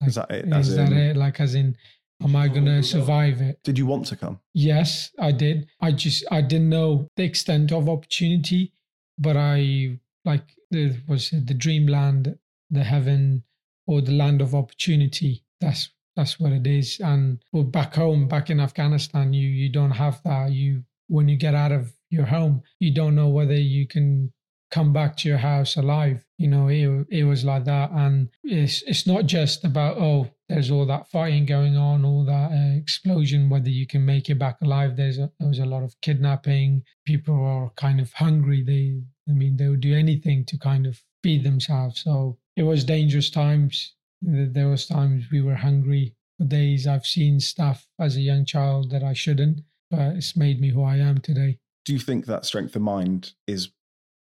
like, 0.01 0.09
is 0.09 0.15
that 0.17 0.31
it? 0.31 0.47
Is 0.47 0.75
in, 0.75 0.85
that 0.85 0.93
it? 0.93 1.17
Like, 1.17 1.41
as 1.41 1.55
in, 1.55 1.77
am 2.23 2.37
I 2.37 2.49
going 2.49 2.67
to 2.67 2.83
survive 2.83 3.41
it? 3.41 3.61
Did 3.63 3.79
you 3.79 3.87
want 3.87 4.07
to 4.07 4.17
come? 4.17 4.41
Yes, 4.55 5.11
I 5.19 5.33
did. 5.33 5.67
I 5.81 5.93
just, 5.93 6.25
I 6.31 6.41
didn't 6.41 6.69
know 6.69 7.09
the 7.17 7.25
extent 7.25 7.73
of 7.73 7.89
opportunity, 7.89 8.73
but 9.19 9.37
I, 9.37 9.99
like, 10.25 10.45
it 10.71 10.97
was 11.09 11.31
the 11.31 11.55
dreamland, 11.55 12.39
the 12.71 12.85
heaven, 12.85 13.45
or 13.87 14.01
the 14.01 14.13
land 14.13 14.41
of 14.41 14.55
opportunity. 14.55 15.45
That's 15.61 15.91
that's 16.17 16.41
what 16.41 16.53
it 16.53 16.67
is. 16.67 16.99
And 17.01 17.43
well, 17.53 17.63
back 17.63 17.95
home, 17.95 18.27
back 18.27 18.51
in 18.51 18.61
Afghanistan, 18.61 19.33
you 19.33 19.49
you 19.49 19.71
don't 19.71 19.93
have 19.93 20.21
that. 20.25 20.51
You 20.53 20.85
when 21.09 21.29
you 21.29 21.37
get 21.37 21.55
out 21.55 21.73
of 21.73 21.93
your 22.11 22.27
home, 22.27 22.63
you 22.81 22.93
don't 22.93 23.15
know 23.15 23.29
whether 23.29 23.55
you 23.55 23.87
can 23.87 24.33
come 24.77 24.93
back 24.93 25.17
to 25.17 25.27
your 25.27 25.39
house 25.39 25.77
alive. 25.77 26.23
You 26.37 26.49
know, 26.49 26.69
it, 26.69 27.07
it 27.09 27.25
was 27.25 27.47
like 27.47 27.65
that. 27.65 27.91
And 27.93 28.29
it's, 28.45 28.83
it's 28.83 29.07
not 29.07 29.25
just 29.25 29.65
about, 29.65 29.97
oh, 29.97 30.29
there's 30.51 30.71
all 30.71 30.85
that 30.85 31.11
fighting 31.11 31.47
going 31.47 31.79
on, 31.79 32.05
all 32.05 32.27
that 32.27 32.51
uh, 32.53 32.77
explosion, 32.77 33.49
whether 33.49 33.71
you 33.71 33.87
can 33.87 34.05
make 34.05 34.29
it 34.29 34.39
back 34.39 34.59
alive. 34.63 34.95
There's 34.95 35.17
a, 35.17 35.33
there 35.39 35.49
was 35.49 35.61
a 35.61 35.65
lot 35.65 35.83
of 35.83 35.99
kidnapping. 36.03 36.83
People 37.07 37.43
are 37.43 37.71
kind 37.77 38.01
of 38.01 38.13
hungry. 38.13 38.63
They, 38.63 39.01
I 39.27 39.35
mean, 39.35 39.57
they 39.57 39.69
would 39.69 39.81
do 39.81 39.95
anything 39.95 40.45
to 40.45 40.59
kind 40.59 40.87
of 40.87 41.03
feed 41.23 41.43
themselves. 41.43 42.03
So 42.03 42.37
it 42.55 42.65
was 42.65 42.85
dangerous 42.85 43.31
times. 43.31 43.95
There 44.21 44.69
was 44.69 44.87
times 44.87 45.25
we 45.33 45.41
were 45.41 45.55
hungry 45.55 46.15
for 46.37 46.45
days. 46.45 46.87
I've 46.87 47.07
seen 47.07 47.41
stuff 47.41 47.87
as 47.99 48.17
a 48.17 48.21
young 48.21 48.45
child 48.45 48.91
that 48.91 49.03
I 49.03 49.15
shouldn't, 49.15 49.61
but 49.91 50.17
it's 50.17 50.37
made 50.37 50.61
me 50.61 50.69
who 50.69 50.83
I 50.83 50.97
am 50.97 51.17
today. 51.19 51.61
Do 51.87 51.95
you 51.95 51.99
think 51.99 52.27
that 52.27 52.45
strength 52.45 52.77
of 52.77 52.83
mind 52.83 53.33
is 53.47 53.71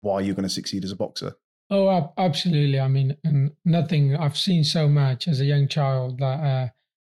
why 0.02 0.22
you're 0.22 0.36
going 0.36 0.44
to 0.44 0.50
succeed 0.50 0.84
as 0.84 0.92
a 0.92 0.96
boxer. 0.96 1.34
Oh, 1.70 2.14
absolutely. 2.18 2.80
I 2.80 2.88
mean, 2.88 3.18
and 3.24 3.52
nothing. 3.66 4.16
I've 4.16 4.38
seen 4.38 4.64
so 4.64 4.88
much 4.88 5.28
as 5.28 5.42
a 5.42 5.46
young 5.46 5.68
child 5.68 6.20
that, 6.20 6.40
uh, 6.40 6.68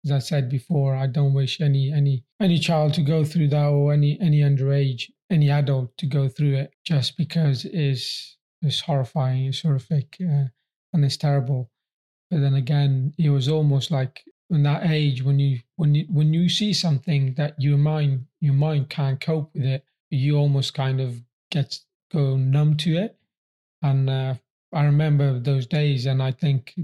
as 0.04 0.10
I 0.12 0.18
said 0.18 0.50
before, 0.50 0.94
I 0.94 1.06
don't 1.06 1.32
wish 1.32 1.60
any 1.60 1.90
any 1.92 2.24
any 2.40 2.58
child 2.58 2.92
to 2.94 3.02
go 3.02 3.24
through 3.24 3.48
that, 3.48 3.66
or 3.66 3.92
any 3.92 4.18
any 4.20 4.40
underage, 4.40 5.04
any 5.30 5.50
adult 5.50 5.96
to 5.98 6.06
go 6.06 6.28
through 6.28 6.56
it, 6.56 6.74
just 6.84 7.16
because 7.16 7.64
it's 7.64 8.36
it's 8.60 8.80
horrifying, 8.80 9.46
it's 9.46 9.62
horrific, 9.62 10.16
uh, 10.20 10.48
and 10.92 11.04
it's 11.04 11.16
terrible. 11.16 11.70
But 12.30 12.40
then 12.40 12.54
again, 12.54 13.14
it 13.18 13.30
was 13.30 13.48
almost 13.48 13.90
like 13.90 14.22
in 14.50 14.64
that 14.64 14.90
age 14.90 15.22
when 15.22 15.38
you 15.38 15.60
when 15.76 15.94
you 15.94 16.06
when 16.10 16.34
you 16.34 16.48
see 16.48 16.74
something 16.74 17.34
that 17.34 17.54
your 17.58 17.78
mind 17.78 18.26
your 18.40 18.54
mind 18.54 18.90
can't 18.90 19.20
cope 19.20 19.54
with 19.54 19.64
it, 19.64 19.84
you 20.10 20.36
almost 20.36 20.74
kind 20.74 21.00
of 21.00 21.22
get 21.50 21.78
go 22.12 22.36
numb 22.36 22.76
to 22.78 22.96
it. 22.96 23.18
And 23.82 24.08
uh, 24.08 24.34
I 24.72 24.84
remember 24.84 25.38
those 25.38 25.66
days, 25.66 26.06
and 26.06 26.22
I 26.22 26.32
think 26.32 26.74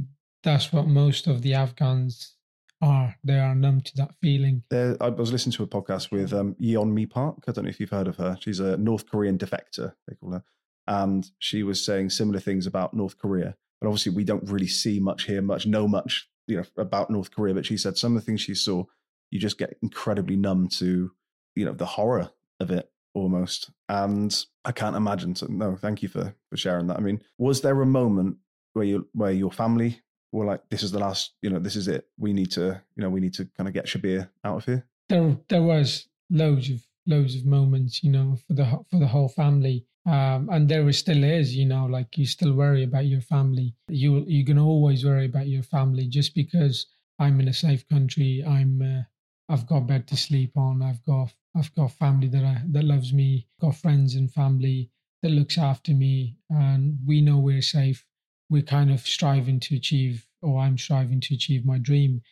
that's 0.43 0.73
what 0.73 0.87
most 0.87 1.27
of 1.27 1.43
the 1.43 1.55
Afghans 1.55 2.35
are. 2.81 3.17
They 3.25 3.39
are 3.39 3.55
numb 3.55 3.81
to 3.83 3.97
that 3.97 4.15
feeling. 4.21 4.63
There, 4.71 4.97
I 5.01 5.09
was 5.09 5.33
listening 5.33 5.53
to 5.55 5.63
a 5.65 5.67
podcast 5.67 6.11
with 6.11 6.33
um, 6.33 6.55
Yeon 6.61 6.93
Mi 6.93 7.07
Park. 7.07 7.45
I 7.47 7.53
don't 7.53 7.65
know 7.65 7.71
if 7.71 7.81
you've 7.81 7.91
heard 7.91 8.09
of 8.09 8.17
her. 8.17 8.37
She's 8.41 8.61
a 8.61 8.77
North 8.77 9.09
Korean 9.11 9.39
defector, 9.39 9.95
they 10.07 10.15
call 10.15 10.33
her. 10.33 10.45
And 10.87 11.29
she 11.39 11.63
was 11.63 11.85
saying 11.85 12.11
similar 12.11 12.41
things 12.41 12.67
about 12.67 12.95
North 12.95 13.19
Korea. 13.19 13.57
But 13.81 13.89
obviously, 13.89 14.13
we 14.13 14.25
don't 14.25 14.49
really 14.49 14.67
see 14.67 14.99
much, 15.01 15.25
here, 15.25 15.43
much, 15.43 15.67
know 15.67 15.87
much, 15.87 16.29
you 16.47 16.57
know, 16.57 16.65
about 16.77 17.11
North 17.11 17.31
Korea. 17.31 17.55
But 17.55 17.67
she 17.67 17.77
said 17.77 17.97
some 17.97 18.17
of 18.17 18.23
the 18.23 18.27
things 18.27 18.41
she 18.41 18.55
saw, 18.55 18.85
you 19.31 19.39
just 19.39 19.59
get 19.59 19.77
incredibly 19.83 20.37
numb 20.37 20.69
to, 20.79 21.13
you 21.55 21.65
know, 21.65 21.75
the 21.75 21.87
horror 21.87 22.31
of 22.59 22.71
it 22.71 22.91
almost. 23.15 23.71
And 23.89 24.35
I 24.65 24.73
can't 24.73 24.97
imagine. 24.97 25.35
So 25.35 25.47
no, 25.49 25.77
thank 25.77 26.03
you 26.03 26.09
for 26.09 26.35
for 26.51 26.57
sharing 26.57 26.87
that. 26.89 26.99
I 26.99 27.01
mean, 27.01 27.23
was 27.39 27.61
there 27.63 27.81
a 27.81 27.87
moment 27.87 28.37
where 28.75 28.85
you 28.85 29.09
where 29.13 29.33
your 29.33 29.51
family 29.51 30.01
were 30.33 30.45
like, 30.45 30.69
"This 30.69 30.83
is 30.83 30.93
the 30.93 30.99
last. 30.99 31.33
You 31.43 31.51
know, 31.51 31.59
this 31.59 31.77
is 31.77 31.89
it. 31.89 32.07
We 32.19 32.33
need 32.33 32.51
to. 32.53 32.81
You 32.97 33.03
know, 33.03 33.11
we 33.11 33.21
need 33.21 33.35
to 33.35 33.47
kind 33.57 33.67
of 33.69 33.75
get 33.75 33.87
Shabir 33.87 34.29
out 34.45 34.57
of 34.57 34.65
here." 34.65 34.87
There, 35.09 35.37
there 35.49 35.63
was 35.63 36.07
loads 36.31 36.71
of 36.71 36.83
loads 37.07 37.35
of 37.35 37.47
moments. 37.47 38.05
You 38.05 38.11
know, 38.11 38.37
for 38.47 38.55
the 38.55 38.67
for 38.91 38.99
the 38.99 39.09
whole 39.09 39.29
family. 39.29 39.87
Um, 40.07 40.49
and 40.51 40.71
there 40.71 40.91
still 40.93 41.23
is, 41.23 41.55
you 41.55 41.67
know, 41.67 41.85
like 41.85 42.17
you 42.17 42.25
still 42.25 42.55
worry 42.55 42.83
about 42.83 43.05
your 43.05 43.21
family. 43.21 43.75
You 43.89 44.25
you're 44.27 44.47
gonna 44.47 44.67
always 44.67 45.05
worry 45.05 45.27
about 45.27 45.49
your 45.49 45.63
family 45.63 46.07
just 46.09 46.35
because 46.35 46.87
I'm 47.19 47.41
in 47.41 47.49
a 47.49 47.53
safe 47.53 47.87
country. 47.89 48.45
I'm 48.47 48.81
uh, 48.81 49.03
I've 49.49 49.67
got 49.67 49.87
bed 49.87 50.07
to 50.09 50.17
sleep 50.17 50.57
on. 50.57 50.83
I've 50.83 51.03
got 51.05 51.35
I've 51.57 51.75
got 51.75 51.93
family 51.93 52.29
that 52.29 52.45
I, 52.45 52.63
that 52.73 52.85
loves 52.85 53.13
me. 53.13 53.49
Got 53.61 53.77
friends 53.77 54.15
and 54.15 54.33
family 54.33 54.91
that 55.23 55.31
looks 55.31 55.59
after 55.59 55.93
me, 55.93 56.37
and 56.51 56.99
we 57.07 57.21
know 57.21 57.39
we're 57.39 57.63
safe. 57.63 58.05
We're 58.51 58.63
kind 58.63 58.91
of 58.91 59.01
striving 59.01 59.61
to 59.61 59.77
achieve, 59.77 60.27
or 60.43 60.61
I'm 60.61 60.79
striving 60.79 61.21
to 61.21 61.35
achieve 61.35 61.65
my 61.65 61.79
dream. 61.79 62.23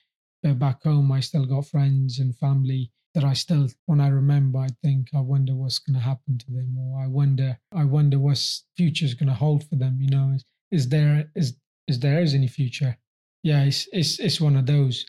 But 0.43 0.59
back 0.59 0.83
home, 0.83 1.11
I 1.11 1.21
still 1.21 1.47
got 1.47 1.67
friends 1.67 2.19
and 2.19 2.37
family 2.37 2.93
that 3.15 3.25
I 3.25 3.33
still, 3.33 3.69
when 3.87 4.01
I 4.01 4.09
remember, 4.09 4.59
I 4.59 4.69
think 4.83 5.09
I 5.15 5.21
wonder 5.21 5.55
what's 5.55 5.79
going 5.79 5.95
to 5.95 6.05
happen 6.05 6.37
to 6.37 6.51
them, 6.53 6.77
or 6.79 7.01
I 7.01 7.07
wonder, 7.07 7.59
I 7.73 7.85
wonder 7.85 8.19
what's 8.19 8.65
future's 8.77 9.15
going 9.15 9.31
to 9.31 9.35
hold 9.35 9.65
for 9.65 9.77
them. 9.77 9.99
You 10.01 10.11
know, 10.11 10.33
is, 10.35 10.45
is 10.71 10.89
there 10.91 11.31
is 11.35 11.57
is 11.89 12.01
there 12.01 12.21
is 12.21 12.35
any 12.35 12.49
future. 12.49 12.99
Yeah, 13.43 13.65
it's 13.65 13.89
it's 13.93 14.19
it's 14.21 14.41
one 14.41 14.57
of 14.57 14.67
those. 14.67 15.07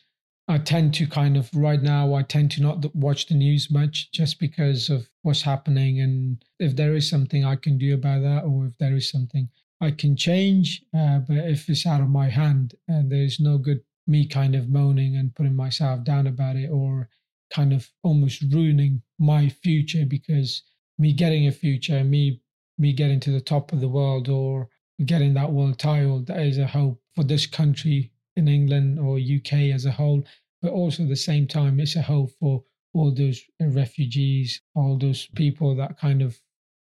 I 0.50 0.58
tend 0.60 0.94
to 0.94 1.08
kind 1.08 1.36
of 1.36 1.50
right 1.54 1.82
now. 1.82 2.14
I 2.14 2.24
tend 2.24 2.52
to 2.52 2.62
not 2.62 2.96
watch 2.96 3.26
the 3.26 3.36
news 3.36 3.70
much, 3.70 4.12
just 4.12 4.40
because 4.40 4.90
of 4.90 5.10
what's 5.22 5.42
happening, 5.42 6.00
and 6.00 6.44
if 6.60 6.76
there 6.76 6.96
is 6.96 7.10
something 7.10 7.44
I 7.44 7.58
can 7.58 7.78
do 7.78 7.94
about 7.94 8.22
that, 8.22 8.46
or 8.46 8.68
if 8.68 8.78
there 8.78 8.96
is 8.96 9.10
something 9.10 9.50
I 9.82 9.92
can 9.92 10.16
change. 10.16 10.84
Uh, 10.98 11.20
but 11.20 11.38
if 11.38 11.70
it's 11.70 11.86
out 11.86 12.02
of 12.02 12.10
my 12.10 12.30
hand, 12.30 12.76
and 12.88 13.12
uh, 13.12 13.16
there's 13.16 13.40
no 13.42 13.58
good 13.58 13.82
me 14.08 14.26
kind 14.26 14.56
of 14.56 14.70
moaning 14.70 15.18
and 15.18 15.36
putting 15.36 15.56
myself 15.56 16.06
down 16.06 16.28
about 16.28 16.56
it, 16.56 16.70
or 16.70 17.10
kind 17.50 17.74
of 17.74 17.90
almost 18.04 18.42
ruining 18.54 19.02
my 19.20 19.50
future 19.50 20.06
because 20.06 20.64
me 20.98 21.12
getting 21.12 21.48
a 21.48 21.52
future, 21.52 22.04
me 22.06 22.42
me 22.78 22.94
getting 22.94 23.20
to 23.20 23.32
the 23.32 23.42
top 23.42 23.74
of 23.74 23.82
the 23.82 23.90
world, 23.90 24.30
or 24.30 24.70
getting 25.06 25.34
that 25.34 25.52
world 25.52 25.78
title, 25.78 26.22
that 26.22 26.40
is 26.40 26.58
a 26.58 26.68
hope 26.68 27.02
for 27.16 27.24
this 27.26 27.46
country 27.46 28.12
in 28.38 28.48
England 28.48 29.00
or 29.00 29.18
UK 29.18 29.74
as 29.74 29.86
a 29.86 29.92
whole. 29.92 30.24
But 30.62 30.72
also 30.72 31.04
at 31.04 31.10
the 31.10 31.16
same 31.16 31.48
time, 31.48 31.80
it's 31.80 31.96
a 31.96 32.02
hope 32.02 32.32
for 32.40 32.64
all 32.94 33.14
those 33.14 33.44
refugees, 33.60 34.62
all 34.76 34.98
those 34.98 35.28
people 35.36 35.76
that 35.76 36.00
kind 36.00 36.22
of 36.22 36.40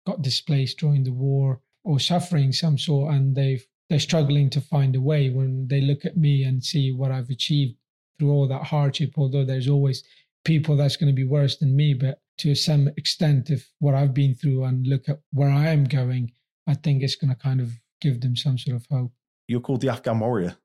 got 0.05 0.21
displaced 0.21 0.79
during 0.79 1.03
the 1.03 1.13
war 1.13 1.61
or 1.83 1.99
suffering 1.99 2.51
some 2.51 2.77
sort, 2.77 3.13
and 3.13 3.35
they've 3.35 3.65
they're 3.89 3.99
struggling 3.99 4.49
to 4.49 4.61
find 4.61 4.95
a 4.95 5.01
way 5.01 5.29
when 5.29 5.67
they 5.67 5.81
look 5.81 6.05
at 6.05 6.17
me 6.17 6.43
and 6.43 6.63
see 6.63 6.91
what 6.91 7.11
I've 7.11 7.29
achieved 7.29 7.75
through 8.17 8.31
all 8.31 8.47
that 8.47 8.63
hardship. 8.63 9.13
Although 9.17 9.45
there's 9.45 9.67
always 9.67 10.03
people 10.45 10.75
that's 10.75 10.95
going 10.95 11.13
to 11.13 11.15
be 11.15 11.27
worse 11.27 11.57
than 11.57 11.75
me, 11.75 11.93
but 11.93 12.19
to 12.39 12.55
some 12.55 12.89
extent, 12.97 13.49
if 13.49 13.69
what 13.79 13.93
I've 13.93 14.13
been 14.13 14.35
through 14.35 14.63
and 14.63 14.87
look 14.87 15.09
at 15.09 15.19
where 15.31 15.49
I 15.49 15.69
am 15.69 15.83
going, 15.83 16.31
I 16.67 16.75
think 16.75 17.03
it's 17.03 17.15
going 17.15 17.29
to 17.29 17.39
kind 17.39 17.59
of 17.59 17.71
give 18.01 18.21
them 18.21 18.35
some 18.35 18.57
sort 18.57 18.77
of 18.77 18.85
hope. 18.89 19.11
You're 19.47 19.59
called 19.59 19.81
the 19.81 19.89
Afghan 19.89 20.19
warrior. 20.19 20.55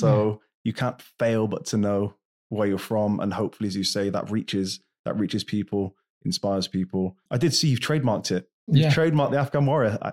So 0.00 0.28
yeah. 0.28 0.46
you 0.64 0.72
can't 0.72 1.00
fail 1.18 1.46
but 1.46 1.66
to 1.66 1.76
know 1.76 2.14
where 2.48 2.68
you're 2.68 2.78
from. 2.78 3.20
And 3.20 3.32
hopefully, 3.32 3.68
as 3.68 3.76
you 3.76 3.84
say, 3.84 4.10
that 4.10 4.30
reaches 4.30 4.80
that 5.04 5.18
reaches 5.18 5.44
people, 5.44 5.96
inspires 6.24 6.68
people. 6.68 7.16
I 7.30 7.38
did 7.38 7.54
see 7.54 7.68
you've 7.68 7.80
trademarked 7.80 8.30
it. 8.32 8.48
You've 8.66 8.84
yeah. 8.84 8.92
trademarked 8.92 9.32
the 9.32 9.38
Afghan 9.38 9.66
warrior. 9.66 9.98
I 10.02 10.12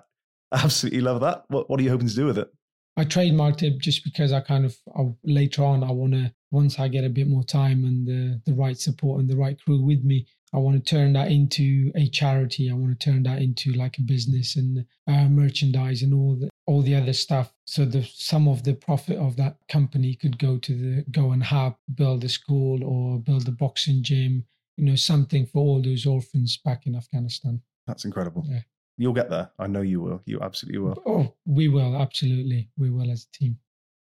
absolutely 0.54 1.02
love 1.02 1.21
that. 1.21 1.43
What 1.50 1.69
what 1.69 1.80
are 1.80 1.84
you 1.84 1.89
hoping 1.89 2.08
to 2.08 2.15
do 2.15 2.26
with 2.26 2.38
it? 2.38 2.50
I 2.95 3.06
trademarked 3.06 3.62
it 3.62 3.78
just 3.78 4.04
because 4.04 4.34
I 4.34 4.39
kind 4.39 4.65
of 4.65 4.76
I, 4.97 5.13
later 5.23 5.63
on 5.63 5.84
I 5.84 5.91
want 5.91 6.13
to 6.13 6.34
once 6.52 6.80
I 6.80 6.88
get 6.88 7.04
a 7.04 7.10
bit 7.10 7.28
more 7.28 7.43
time 7.43 7.84
and 7.84 8.08
the 8.08 8.41
the 8.45 8.54
right 8.54 8.78
support 8.78 9.19
and 9.19 9.30
the 9.30 9.38
right 9.38 9.60
crew 9.60 9.84
with 9.84 10.04
me, 10.04 10.28
I 10.53 10.57
want 10.57 10.83
to 10.83 10.89
turn 10.89 11.13
that 11.13 11.29
into 11.29 11.91
a 11.95 12.07
charity. 12.07 12.69
I 12.69 12.73
want 12.73 12.97
to 12.99 13.12
turn 13.12 13.23
that 13.23 13.41
into 13.41 13.73
like 13.73 13.97
a 13.97 14.01
business 14.01 14.55
and 14.55 14.86
uh, 15.07 15.25
merchandise 15.25 16.01
and 16.01 16.13
all 16.13 16.36
the 16.36 16.49
all 16.65 16.81
the 16.81 16.95
other 16.95 17.13
stuff. 17.13 17.53
So 17.65 17.86
the 17.86 18.03
some 18.03 18.47
of 18.47 18.63
the 18.63 18.73
profit 18.73 19.17
of 19.17 19.36
that 19.38 19.57
company 19.69 20.15
could 20.15 20.39
go 20.39 20.57
to 20.57 20.73
the 20.73 21.05
go 21.12 21.31
and 21.31 21.43
help 21.43 21.77
build 21.93 22.23
a 22.23 22.29
school 22.29 22.83
or 22.83 23.19
build 23.19 23.47
a 23.47 23.51
boxing 23.51 24.03
gym. 24.03 24.45
You 24.77 24.86
know, 24.86 24.95
something 24.95 25.45
for 25.45 25.60
all 25.60 25.81
those 25.81 26.05
orphans 26.05 26.57
back 26.57 26.86
in 26.86 26.95
Afghanistan. 26.95 27.62
That's 27.88 28.05
incredible. 28.05 28.43
Yeah. 28.47 28.60
You'll 28.97 29.13
get 29.13 29.29
there. 29.29 29.51
I 29.60 29.67
know 29.67 29.81
you 29.81 30.01
will. 30.01 30.21
You 30.25 30.39
absolutely 30.41 30.79
will. 30.79 31.03
Oh, 31.05 31.33
we 31.45 31.67
will. 31.67 31.95
Absolutely. 31.95 32.69
We 32.77 32.89
will 32.89 33.12
as 33.12 33.25
a 33.25 33.38
team. 33.38 33.60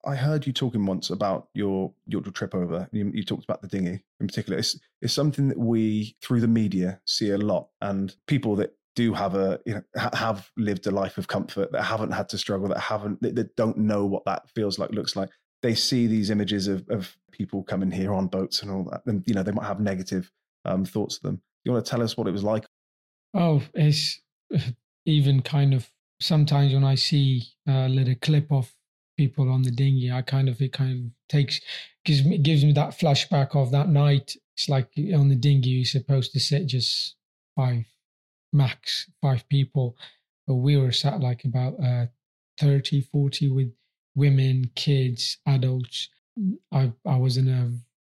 I 0.06 0.16
heard 0.16 0.48
you 0.48 0.54
talking 0.54 0.86
once 0.86 1.10
about 1.10 1.50
your 1.54 1.94
your 2.08 2.22
trip 2.22 2.56
over. 2.56 2.88
You, 2.92 3.12
you, 3.14 3.24
talked 3.24 3.44
about 3.44 3.62
the 3.62 3.68
dinghy 3.68 4.04
in 4.20 4.28
particular. 4.28 4.58
It's, 4.58 4.80
it's 5.02 5.14
something 5.14 5.50
that 5.50 5.58
we 5.58 6.16
through 6.22 6.42
the 6.42 6.48
media 6.48 7.02
see 7.06 7.32
a 7.32 7.38
lot, 7.38 7.68
and 7.82 8.16
people 8.28 8.56
that 8.58 8.76
do 8.96 9.14
have 9.14 9.36
a 9.36 9.60
you 9.66 9.76
know 9.76 10.10
have 10.14 10.50
lived 10.58 10.88
a 10.88 10.92
life 10.92 11.18
of 11.18 11.28
comfort 11.28 11.72
that 11.72 11.84
haven't 11.84 12.12
had 12.12 12.30
to 12.30 12.38
struggle, 12.38 12.70
that 12.70 12.80
haven't 12.80 13.22
that, 13.22 13.36
that 13.36 13.56
don't 13.56 13.78
know 13.78 14.06
what 14.06 14.26
that 14.26 14.50
feels 14.56 14.80
like, 14.80 14.92
looks 14.92 15.16
like. 15.16 15.30
They 15.62 15.76
see 15.76 16.08
these 16.08 16.30
images 16.30 16.68
of 16.68 16.88
of 16.90 17.16
people 17.32 17.64
coming 17.64 17.92
here 17.92 18.14
on 18.14 18.28
boats 18.28 18.62
and 18.62 18.72
all 18.72 18.86
that, 18.86 19.02
and 19.06 19.24
you 19.28 19.34
know 19.34 19.44
they 19.44 19.52
might 19.52 19.68
have 19.68 19.82
negative 19.82 20.32
um, 20.66 20.86
thoughts 20.86 21.18
of 21.18 21.24
them. 21.24 21.42
You 21.66 21.74
want 21.74 21.86
to 21.86 21.90
tell 21.90 22.02
us 22.02 22.16
what 22.16 22.28
it 22.28 22.32
was 22.32 22.44
like? 22.44 22.66
Oh, 23.34 23.62
it's 23.74 24.22
even 25.06 25.42
kind 25.42 25.74
of 25.74 25.90
sometimes 26.22 26.74
when 26.74 26.86
I 26.86 26.96
see 26.96 27.44
a 27.68 27.90
little 27.90 28.16
clip 28.22 28.50
of 28.52 28.74
people 29.20 29.52
on 29.52 29.64
the 29.64 29.72
dinghy, 29.72 30.10
I 30.10 30.22
kind 30.22 30.48
of 30.48 30.62
it 30.62 30.72
kind 30.72 30.94
of 31.06 31.12
takes 31.28 31.60
gives 32.06 32.24
me 32.24 32.38
gives 32.38 32.64
me 32.64 32.72
that 32.72 32.98
flashback 32.98 33.54
of 33.54 33.70
that 33.72 33.90
night. 33.90 34.38
It's 34.56 34.70
like 34.70 34.88
on 35.14 35.28
the 35.28 35.36
dinghy 35.36 35.72
you're 35.72 35.86
supposed 36.00 36.32
to 36.32 36.40
sit 36.40 36.68
just 36.68 37.16
five 37.54 37.84
max 38.54 39.10
five 39.22 39.44
people, 39.50 39.98
but 40.48 40.56
we 40.56 40.78
were 40.78 40.94
sat 40.94 41.20
like 41.20 41.44
about 41.44 41.74
uh, 41.84 42.06
30, 42.62 43.02
40 43.02 43.50
with 43.50 43.74
women, 44.16 44.72
kids, 44.76 45.38
adults. 45.46 46.08
I 46.72 46.94
I 47.06 47.18
was 47.18 47.36
in 47.36 47.50
a 47.50 47.64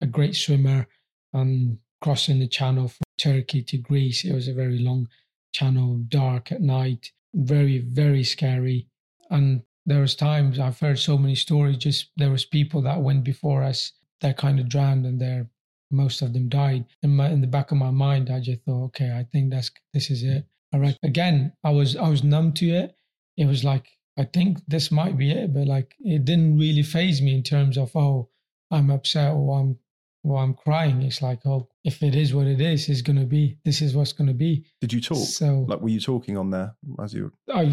a 0.06 0.08
great 0.08 0.36
swimmer 0.38 0.88
and 1.34 1.78
crossing 2.00 2.39
the 2.39 2.47
channel 2.47 2.88
from 2.88 3.04
Turkey 3.17 3.62
to 3.63 3.78
Greece. 3.78 4.24
It 4.24 4.34
was 4.34 4.47
a 4.47 4.54
very 4.54 4.80
long 4.80 5.10
channel, 5.52 5.97
dark 6.08 6.54
at 6.54 6.62
night, 6.62 7.12
very 7.34 7.80
very 7.80 8.24
scary. 8.24 8.88
And 9.30 9.63
there 9.85 10.01
was 10.01 10.15
times 10.15 10.59
I've 10.59 10.79
heard 10.79 10.99
so 10.99 11.17
many 11.17 11.35
stories. 11.35 11.77
Just 11.77 12.11
there 12.17 12.31
was 12.31 12.45
people 12.45 12.81
that 12.83 13.01
went 13.01 13.23
before 13.23 13.63
us 13.63 13.91
that 14.21 14.37
kind 14.37 14.59
of 14.59 14.69
drowned, 14.69 15.05
and 15.05 15.19
there 15.19 15.49
most 15.91 16.21
of 16.21 16.33
them 16.33 16.49
died. 16.49 16.85
In 17.03 17.15
my 17.15 17.29
in 17.29 17.41
the 17.41 17.47
back 17.47 17.71
of 17.71 17.77
my 17.77 17.91
mind, 17.91 18.29
I 18.29 18.39
just 18.39 18.63
thought, 18.63 18.85
okay, 18.85 19.11
I 19.11 19.25
think 19.31 19.51
that's 19.51 19.71
this 19.93 20.09
is 20.09 20.23
it. 20.23 20.45
All 20.73 20.79
right. 20.79 20.97
Again, 21.03 21.53
I 21.63 21.71
was 21.71 21.95
I 21.95 22.07
was 22.07 22.23
numb 22.23 22.53
to 22.53 22.69
it. 22.69 22.95
It 23.37 23.45
was 23.45 23.63
like 23.63 23.87
I 24.17 24.23
think 24.25 24.59
this 24.67 24.91
might 24.91 25.17
be 25.17 25.31
it, 25.31 25.53
but 25.53 25.67
like 25.67 25.95
it 25.99 26.25
didn't 26.25 26.57
really 26.57 26.83
phase 26.83 27.21
me 27.21 27.35
in 27.35 27.43
terms 27.43 27.77
of 27.77 27.95
oh 27.95 28.29
I'm 28.69 28.89
upset 28.89 29.33
or 29.33 29.59
I'm 29.59 29.77
or 30.23 30.41
I'm 30.41 30.53
crying. 30.53 31.01
It's 31.01 31.21
like 31.21 31.45
oh 31.45 31.67
if 31.83 32.01
it 32.03 32.15
is 32.15 32.33
what 32.33 32.47
it 32.47 32.61
is, 32.61 32.87
it's 32.87 33.01
gonna 33.01 33.25
be. 33.25 33.57
This 33.65 33.81
is 33.81 33.95
what's 33.95 34.13
gonna 34.13 34.33
be. 34.33 34.65
Did 34.79 34.93
you 34.93 35.01
talk? 35.01 35.17
So 35.17 35.65
like 35.67 35.81
were 35.81 35.89
you 35.89 35.99
talking 35.99 36.37
on 36.37 36.51
there 36.51 36.75
as 37.01 37.13
you? 37.13 37.31
I 37.53 37.63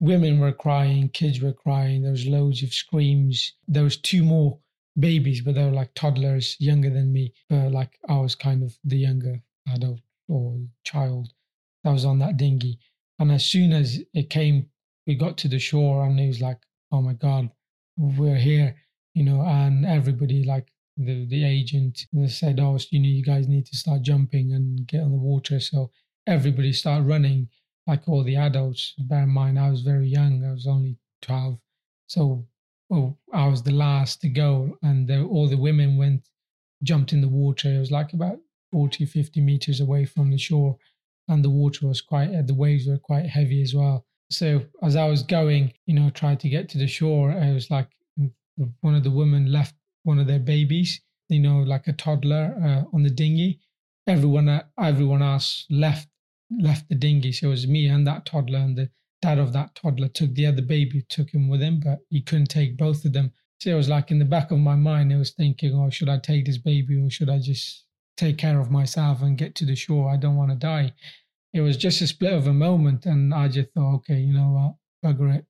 women 0.00 0.40
were 0.40 0.52
crying, 0.52 1.08
kids 1.10 1.40
were 1.40 1.52
crying. 1.52 2.02
There 2.02 2.12
was 2.12 2.26
loads 2.26 2.62
of 2.62 2.72
screams. 2.72 3.52
There 3.68 3.84
was 3.84 3.96
two 3.96 4.24
more 4.24 4.58
babies, 4.98 5.40
but 5.42 5.54
they 5.54 5.64
were 5.64 5.70
like 5.70 5.94
toddlers, 5.94 6.56
younger 6.58 6.90
than 6.90 7.12
me. 7.12 7.32
Like 7.50 7.98
I 8.08 8.16
was 8.18 8.34
kind 8.34 8.62
of 8.62 8.76
the 8.84 8.98
younger 8.98 9.40
adult 9.72 10.00
or 10.28 10.58
child 10.84 11.32
that 11.84 11.92
was 11.92 12.04
on 12.04 12.18
that 12.18 12.36
dinghy. 12.36 12.78
And 13.18 13.30
as 13.30 13.44
soon 13.44 13.72
as 13.72 14.00
it 14.14 14.30
came, 14.30 14.70
we 15.06 15.14
got 15.14 15.36
to 15.38 15.48
the 15.48 15.58
shore, 15.58 16.04
and 16.04 16.18
it 16.18 16.26
was 16.26 16.40
like, 16.40 16.58
oh 16.92 17.02
my 17.02 17.14
god, 17.14 17.50
we're 17.96 18.36
here, 18.36 18.76
you 19.14 19.24
know. 19.24 19.42
And 19.42 19.84
everybody, 19.84 20.44
like 20.44 20.72
the 20.96 21.26
the 21.26 21.44
agent, 21.44 22.06
said, 22.28 22.60
oh, 22.60 22.78
you 22.90 23.00
know, 23.00 23.08
you 23.08 23.22
guys 23.22 23.48
need 23.48 23.66
to 23.66 23.76
start 23.76 24.02
jumping 24.02 24.52
and 24.52 24.86
get 24.86 25.02
on 25.02 25.10
the 25.10 25.18
water. 25.18 25.60
So 25.60 25.90
everybody 26.26 26.72
started 26.72 27.06
running 27.06 27.48
like 27.90 28.08
all 28.08 28.22
the 28.22 28.36
adults. 28.36 28.94
Bear 28.98 29.24
in 29.24 29.30
mind, 29.30 29.58
I 29.58 29.68
was 29.68 29.82
very 29.82 30.06
young. 30.06 30.44
I 30.44 30.52
was 30.52 30.68
only 30.68 30.96
12. 31.22 31.58
So 32.06 32.46
well, 32.88 33.18
I 33.32 33.46
was 33.46 33.62
the 33.62 33.72
last 33.72 34.20
to 34.20 34.28
go, 34.28 34.76
and 34.82 35.08
the, 35.08 35.22
all 35.22 35.48
the 35.48 35.56
women 35.56 35.96
went, 35.96 36.28
jumped 36.82 37.12
in 37.12 37.20
the 37.20 37.28
water. 37.28 37.72
It 37.72 37.78
was 37.78 37.92
like 37.92 38.12
about 38.12 38.38
40, 38.72 39.06
50 39.06 39.40
meters 39.40 39.80
away 39.80 40.04
from 40.04 40.30
the 40.30 40.38
shore, 40.38 40.76
and 41.28 41.44
the 41.44 41.50
water 41.50 41.86
was 41.86 42.00
quite, 42.00 42.46
the 42.46 42.54
waves 42.54 42.86
were 42.86 42.98
quite 42.98 43.26
heavy 43.26 43.62
as 43.62 43.74
well. 43.74 44.04
So 44.30 44.62
as 44.82 44.96
I 44.96 45.06
was 45.08 45.22
going, 45.22 45.72
you 45.86 45.94
know, 45.94 46.10
tried 46.10 46.40
to 46.40 46.48
get 46.48 46.68
to 46.70 46.78
the 46.78 46.88
shore, 46.88 47.30
it 47.30 47.54
was 47.54 47.70
like 47.70 47.88
one 48.80 48.94
of 48.94 49.04
the 49.04 49.10
women 49.10 49.52
left 49.52 49.74
one 50.02 50.18
of 50.18 50.26
their 50.26 50.38
babies, 50.38 51.00
you 51.28 51.40
know, 51.40 51.58
like 51.58 51.86
a 51.86 51.92
toddler 51.92 52.54
uh, 52.64 52.96
on 52.96 53.02
the 53.02 53.10
dinghy. 53.10 53.60
Everyone, 54.06 54.62
everyone 54.78 55.22
else 55.22 55.66
left 55.70 56.08
left 56.50 56.88
the 56.88 56.94
dinghy. 56.94 57.32
So 57.32 57.48
it 57.48 57.50
was 57.50 57.66
me 57.66 57.86
and 57.86 58.06
that 58.06 58.26
toddler, 58.26 58.58
and 58.58 58.76
the 58.76 58.90
dad 59.22 59.38
of 59.38 59.52
that 59.52 59.74
toddler 59.74 60.08
took 60.08 60.34
the 60.34 60.46
other 60.46 60.62
baby, 60.62 61.04
took 61.08 61.30
him 61.30 61.48
with 61.48 61.60
him, 61.60 61.80
but 61.84 61.98
he 62.08 62.22
couldn't 62.22 62.46
take 62.46 62.76
both 62.76 63.04
of 63.04 63.12
them. 63.12 63.32
So 63.60 63.70
it 63.70 63.74
was 63.74 63.88
like 63.88 64.10
in 64.10 64.18
the 64.18 64.24
back 64.24 64.50
of 64.50 64.58
my 64.58 64.76
mind, 64.76 65.12
I 65.12 65.16
was 65.16 65.32
thinking, 65.32 65.74
oh, 65.74 65.90
should 65.90 66.08
I 66.08 66.18
take 66.18 66.46
this 66.46 66.58
baby 66.58 66.96
or 66.96 67.10
should 67.10 67.28
I 67.28 67.38
just 67.38 67.84
take 68.16 68.38
care 68.38 68.58
of 68.58 68.70
myself 68.70 69.20
and 69.22 69.36
get 69.36 69.54
to 69.56 69.66
the 69.66 69.76
shore? 69.76 70.10
I 70.10 70.16
don't 70.16 70.36
want 70.36 70.50
to 70.50 70.56
die. 70.56 70.94
It 71.52 71.60
was 71.60 71.76
just 71.76 72.00
a 72.00 72.06
split 72.06 72.32
of 72.32 72.46
a 72.46 72.54
moment, 72.54 73.06
and 73.06 73.34
I 73.34 73.48
just 73.48 73.72
thought, 73.72 73.96
okay, 73.96 74.20
you 74.20 74.32
know 74.32 74.76
what, 75.02 75.12
bugger 75.12 75.36
it. 75.36 75.46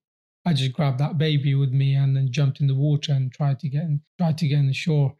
I 0.46 0.54
just 0.54 0.72
grabbed 0.72 0.98
that 0.98 1.18
baby 1.18 1.54
with 1.54 1.70
me 1.70 1.94
and 1.94 2.16
then 2.16 2.32
jumped 2.32 2.60
in 2.60 2.66
the 2.66 2.74
water 2.74 3.12
and 3.12 3.30
tried 3.30 3.60
to 3.60 3.68
get 3.68 3.82
in, 3.82 4.00
tried 4.18 4.38
to 4.38 4.48
get 4.48 4.58
in 4.58 4.66
the 4.66 4.72
shore 4.72 5.14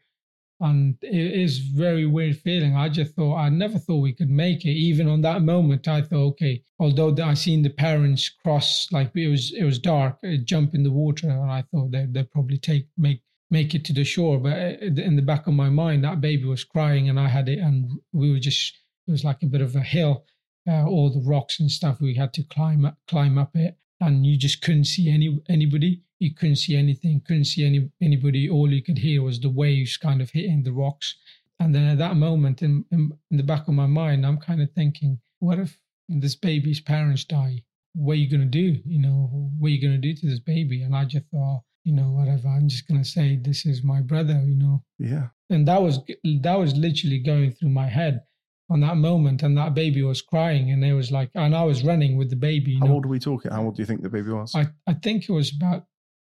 and 0.61 0.95
it 1.01 1.15
is 1.15 1.57
very 1.57 2.05
weird 2.05 2.37
feeling. 2.37 2.75
I 2.75 2.87
just 2.87 3.15
thought 3.15 3.35
I 3.35 3.49
never 3.49 3.79
thought 3.79 3.97
we 3.97 4.13
could 4.13 4.29
make 4.29 4.63
it. 4.63 4.71
Even 4.71 5.07
on 5.07 5.21
that 5.21 5.41
moment, 5.41 5.87
I 5.87 6.03
thought, 6.03 6.27
okay. 6.33 6.63
Although 6.79 7.15
I 7.21 7.33
seen 7.33 7.63
the 7.63 7.69
parents 7.69 8.29
cross, 8.29 8.87
like 8.91 9.11
it 9.15 9.27
was 9.27 9.53
it 9.53 9.63
was 9.63 9.79
dark, 9.79 10.17
uh, 10.23 10.37
jump 10.43 10.75
in 10.75 10.83
the 10.83 10.91
water, 10.91 11.29
and 11.29 11.51
I 11.51 11.63
thought 11.71 11.91
they 11.91 12.05
they 12.09 12.23
probably 12.23 12.57
take 12.57 12.87
make 12.97 13.21
make 13.49 13.73
it 13.73 13.83
to 13.85 13.93
the 13.93 14.03
shore. 14.03 14.39
But 14.39 14.53
uh, 14.53 15.01
in 15.01 15.15
the 15.15 15.21
back 15.21 15.47
of 15.47 15.53
my 15.53 15.69
mind, 15.69 16.03
that 16.03 16.21
baby 16.21 16.45
was 16.45 16.63
crying, 16.63 17.09
and 17.09 17.19
I 17.19 17.27
had 17.27 17.49
it, 17.49 17.59
and 17.59 17.99
we 18.13 18.31
were 18.31 18.39
just 18.39 18.77
it 19.07 19.11
was 19.11 19.23
like 19.23 19.41
a 19.41 19.47
bit 19.47 19.61
of 19.61 19.75
a 19.75 19.81
hill, 19.81 20.25
uh, 20.67 20.85
all 20.85 21.09
the 21.09 21.27
rocks 21.27 21.59
and 21.59 21.71
stuff. 21.71 21.99
We 21.99 22.15
had 22.15 22.33
to 22.35 22.43
climb 22.43 22.85
up, 22.85 22.97
climb 23.07 23.37
up 23.39 23.55
it, 23.55 23.77
and 23.99 24.25
you 24.25 24.37
just 24.37 24.61
couldn't 24.61 24.85
see 24.85 25.09
any 25.09 25.41
anybody. 25.49 26.03
You 26.21 26.33
couldn't 26.35 26.57
see 26.57 26.75
anything, 26.75 27.19
couldn't 27.25 27.45
see 27.45 27.65
any 27.65 27.89
anybody. 27.99 28.47
All 28.47 28.71
you 28.71 28.83
could 28.83 28.99
hear 28.99 29.23
was 29.23 29.39
the 29.39 29.49
waves 29.49 29.97
kind 29.97 30.21
of 30.21 30.29
hitting 30.29 30.63
the 30.63 30.71
rocks. 30.71 31.15
And 31.59 31.73
then 31.73 31.87
at 31.87 31.97
that 31.97 32.15
moment, 32.15 32.61
in, 32.61 32.85
in, 32.91 33.11
in 33.29 33.37
the 33.37 33.43
back 33.43 33.67
of 33.67 33.73
my 33.73 33.87
mind, 33.87 34.25
I'm 34.25 34.37
kind 34.37 34.61
of 34.61 34.71
thinking, 34.71 35.19
what 35.39 35.59
if 35.59 35.79
this 36.07 36.35
baby's 36.35 36.79
parents 36.79 37.23
die? 37.23 37.63
What 37.93 38.13
are 38.13 38.15
you 38.15 38.29
going 38.29 38.41
to 38.41 38.47
do? 38.47 38.79
You 38.85 38.99
know, 38.99 39.49
what 39.57 39.67
are 39.67 39.71
you 39.71 39.81
going 39.81 39.99
to 39.99 40.07
do 40.07 40.13
to 40.15 40.25
this 40.27 40.39
baby? 40.39 40.83
And 40.83 40.95
I 40.95 41.05
just 41.05 41.25
thought, 41.31 41.61
you 41.83 41.93
know, 41.93 42.11
whatever. 42.11 42.47
I'm 42.47 42.67
just 42.67 42.87
going 42.87 43.01
to 43.01 43.09
say, 43.09 43.35
this 43.35 43.65
is 43.65 43.83
my 43.83 44.01
brother, 44.01 44.41
you 44.45 44.57
know. 44.57 44.83
Yeah. 44.99 45.27
And 45.49 45.67
that 45.67 45.81
was 45.81 45.99
that 46.41 46.57
was 46.57 46.75
literally 46.75 47.19
going 47.19 47.51
through 47.51 47.69
my 47.69 47.87
head 47.87 48.21
on 48.69 48.79
that 48.81 48.97
moment. 48.97 49.41
And 49.43 49.57
that 49.57 49.73
baby 49.73 50.03
was 50.03 50.21
crying, 50.21 50.71
and 50.71 50.85
it 50.85 50.93
was 50.93 51.11
like, 51.11 51.29
and 51.35 51.55
I 51.55 51.63
was 51.63 51.83
running 51.83 52.15
with 52.15 52.29
the 52.29 52.35
baby. 52.35 52.77
How 52.79 52.85
know. 52.85 52.93
old 52.93 53.05
are 53.05 53.09
we 53.09 53.19
talking? 53.19 53.51
How 53.51 53.63
old 53.63 53.75
do 53.75 53.81
you 53.81 53.85
think 53.85 54.01
the 54.01 54.09
baby 54.09 54.31
was? 54.31 54.53
I, 54.55 54.67
I 54.87 54.93
think 54.93 55.27
it 55.27 55.33
was 55.33 55.51
about 55.55 55.85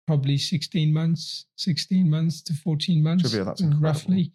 probably 0.09 0.39
16 0.39 0.91
months, 0.91 1.45
16 1.57 2.09
months 2.09 2.41
to 2.41 2.51
14 2.51 3.03
months, 3.03 3.29
Trivia, 3.29 3.53
roughly. 3.79 4.31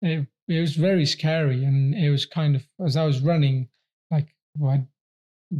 It, 0.00 0.26
it 0.48 0.60
was 0.62 0.76
very 0.76 1.04
scary. 1.04 1.62
And 1.62 1.94
it 1.94 2.08
was 2.08 2.24
kind 2.24 2.56
of, 2.56 2.64
as 2.82 2.96
I 2.96 3.04
was 3.04 3.20
running, 3.20 3.68
like, 4.10 4.34
well, 4.56 4.70
I 4.70 4.86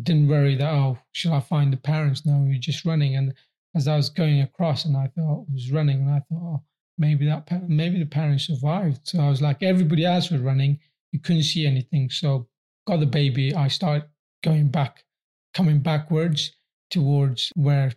didn't 0.03 0.29
worry 0.29 0.55
that, 0.55 0.73
oh, 0.73 0.97
should 1.13 1.33
I 1.33 1.41
find 1.41 1.71
the 1.71 1.77
parents? 1.77 2.25
No, 2.25 2.39
we 2.39 2.55
were 2.55 2.59
just 2.59 2.87
running. 2.87 3.17
And 3.17 3.35
as 3.75 3.87
I 3.87 3.97
was 3.97 4.09
going 4.09 4.41
across 4.41 4.87
and 4.87 4.97
I 4.97 5.09
thought, 5.09 5.45
I 5.47 5.53
was 5.53 5.71
running 5.71 6.01
and 6.01 6.11
I 6.11 6.21
thought, 6.21 6.43
oh, 6.43 6.63
maybe 6.97 7.27
that, 7.27 7.69
maybe 7.69 7.99
the 7.99 8.07
parents 8.07 8.47
survived. 8.47 9.01
So 9.05 9.21
I 9.21 9.29
was 9.29 9.43
like, 9.43 9.63
everybody 9.63 10.07
else 10.07 10.31
was 10.31 10.41
running. 10.41 10.79
You 11.13 11.21
couldn't 11.21 11.43
see 11.43 11.67
anything. 11.67 12.09
So 12.09 12.49
got 12.87 13.01
the 13.01 13.05
baby. 13.05 13.55
I 13.55 13.69
started 13.69 14.09
going 14.43 14.69
back, 14.69 15.05
coming 15.53 15.81
backwards 15.81 16.57
towards 16.91 17.53
where 17.57 17.93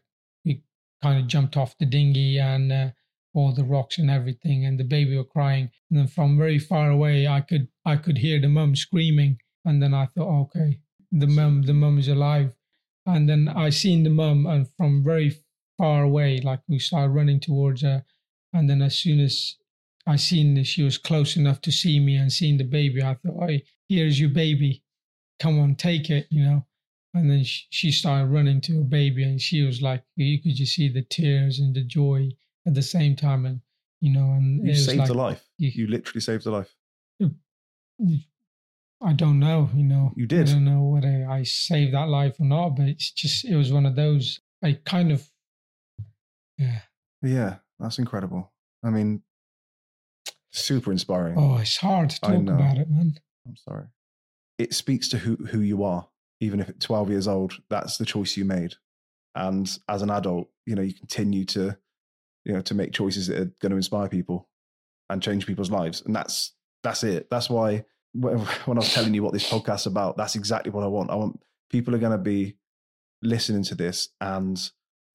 kind 1.03 1.19
of 1.19 1.27
jumped 1.27 1.57
off 1.57 1.77
the 1.77 1.85
dinghy 1.85 2.39
and 2.39 2.71
uh, 2.71 2.89
all 3.33 3.53
the 3.53 3.63
rocks 3.75 3.97
and 3.97 4.09
everything, 4.09 4.65
and 4.65 4.79
the 4.79 4.83
baby 4.95 5.17
were 5.17 5.33
crying. 5.37 5.69
And 5.89 5.99
then 5.99 6.07
from 6.07 6.37
very 6.37 6.59
far 6.59 6.89
away, 6.89 7.27
I 7.27 7.41
could 7.41 7.67
I 7.85 7.95
could 7.97 8.17
hear 8.17 8.39
the 8.39 8.47
mum 8.47 8.75
screaming. 8.75 9.37
And 9.65 9.81
then 9.81 9.93
I 9.93 10.05
thought, 10.07 10.41
okay, 10.43 10.79
the 11.11 11.27
mum 11.27 11.63
the 11.63 11.73
mum 11.73 11.99
is 11.99 12.07
alive. 12.07 12.55
And 13.05 13.27
then 13.29 13.49
I 13.49 13.69
seen 13.69 14.03
the 14.03 14.09
mum, 14.09 14.45
and 14.45 14.67
from 14.77 15.03
very 15.03 15.35
far 15.77 16.03
away, 16.03 16.39
like 16.39 16.61
we 16.67 16.79
started 16.79 17.11
running 17.11 17.41
towards 17.41 17.81
her. 17.81 18.05
And 18.53 18.69
then 18.69 18.81
as 18.81 18.95
soon 18.95 19.19
as 19.19 19.57
I 20.05 20.15
seen 20.17 20.53
that 20.55 20.65
she 20.65 20.83
was 20.83 20.97
close 20.97 21.35
enough 21.35 21.59
to 21.61 21.71
see 21.71 21.99
me 21.99 22.15
and 22.15 22.31
seeing 22.31 22.57
the 22.57 22.63
baby, 22.79 23.01
I 23.01 23.15
thought, 23.15 23.49
hey, 23.49 23.63
here's 23.89 24.19
your 24.19 24.29
baby. 24.29 24.83
Come 25.39 25.59
on, 25.59 25.75
take 25.75 26.09
it, 26.09 26.27
you 26.29 26.43
know. 26.43 26.65
And 27.15 27.29
then 27.29 27.43
she, 27.43 27.63
she 27.69 27.91
started 27.91 28.25
running 28.31 28.59
to 28.61 28.77
her 28.77 28.83
baby, 28.83 29.23
and 29.23 29.39
she 29.39 29.61
was 29.63 29.81
like, 29.81 30.03
you 30.15 30.41
could 30.41 30.55
just 30.55 30.73
see 30.75 30.89
the 30.89 31.03
tears 31.03 31.59
and 31.59 31.75
the 31.75 31.83
joy 31.83 32.29
at 32.65 32.73
the 32.73 32.81
same 32.81 33.15
time, 33.15 33.45
and 33.45 33.61
you 34.01 34.11
know, 34.11 34.31
and 34.31 34.57
you 34.63 34.69
it 34.69 34.69
was 34.71 34.85
saved 34.85 34.99
like, 34.99 35.09
a 35.09 35.13
life. 35.13 35.43
you- 35.57 35.71
You 35.73 35.87
literally 35.87 36.21
saved 36.21 36.45
a 36.47 36.51
life. 36.51 36.73
I 39.05 39.13
don't 39.13 39.39
know, 39.39 39.69
you 39.75 39.83
know. 39.83 40.13
You 40.15 40.25
did. 40.25 40.49
I 40.49 40.53
don't 40.53 40.63
know 40.65 40.83
whether 40.83 41.27
I 41.29 41.43
saved 41.43 41.93
that 41.93 42.07
life 42.07 42.39
or 42.39 42.45
not, 42.45 42.69
but 42.77 42.87
it's 42.87 43.11
just 43.11 43.43
it 43.45 43.55
was 43.55 43.71
one 43.71 43.85
of 43.85 43.95
those. 43.95 44.39
I 44.63 44.79
kind 44.85 45.11
of, 45.11 45.29
yeah. 46.57 46.79
Yeah, 47.21 47.55
that's 47.79 47.99
incredible. 47.99 48.51
I 48.83 48.89
mean, 48.91 49.21
super 50.51 50.91
inspiring. 50.91 51.35
Oh, 51.37 51.57
it's 51.57 51.77
hard 51.77 52.09
to 52.11 52.19
talk 52.21 52.31
about 52.33 52.77
it, 52.77 52.89
man. 52.89 53.19
I'm 53.45 53.57
sorry. 53.57 53.87
It 54.57 54.73
speaks 54.73 55.09
to 55.09 55.17
who, 55.17 55.35
who 55.35 55.59
you 55.59 55.83
are, 55.83 56.07
even 56.43 56.59
if 56.59 56.69
at 56.69 56.79
12 56.79 57.09
years 57.09 57.27
old, 57.27 57.53
that's 57.69 57.97
the 57.97 58.05
choice 58.05 58.35
you 58.35 58.45
made. 58.45 58.75
And 59.35 59.69
as 59.89 60.01
an 60.01 60.09
adult, 60.09 60.49
you 60.65 60.75
know, 60.75 60.81
you 60.81 60.93
continue 60.93 61.45
to, 61.45 61.77
you 62.45 62.53
know, 62.53 62.61
to 62.61 62.75
make 62.75 62.91
choices 62.91 63.27
that 63.27 63.39
are 63.39 63.51
going 63.61 63.71
to 63.71 63.77
inspire 63.77 64.09
people 64.09 64.49
and 65.09 65.21
change 65.21 65.47
people's 65.47 65.71
lives. 65.71 66.01
And 66.05 66.15
that's, 66.15 66.53
that's 66.83 67.03
it. 67.03 67.29
That's 67.29 67.49
why 67.49 67.85
when 68.13 68.37
I 68.67 68.73
was 68.73 68.93
telling 68.93 69.13
you 69.13 69.23
what 69.23 69.33
this 69.33 69.49
podcast's 69.49 69.85
about, 69.85 70.17
that's 70.17 70.35
exactly 70.35 70.71
what 70.71 70.83
I 70.83 70.87
want. 70.87 71.09
I 71.09 71.15
want 71.15 71.39
people 71.69 71.95
are 71.95 71.99
going 71.99 72.11
to 72.11 72.17
be 72.17 72.57
listening 73.21 73.63
to 73.63 73.75
this 73.75 74.09
and 74.19 74.59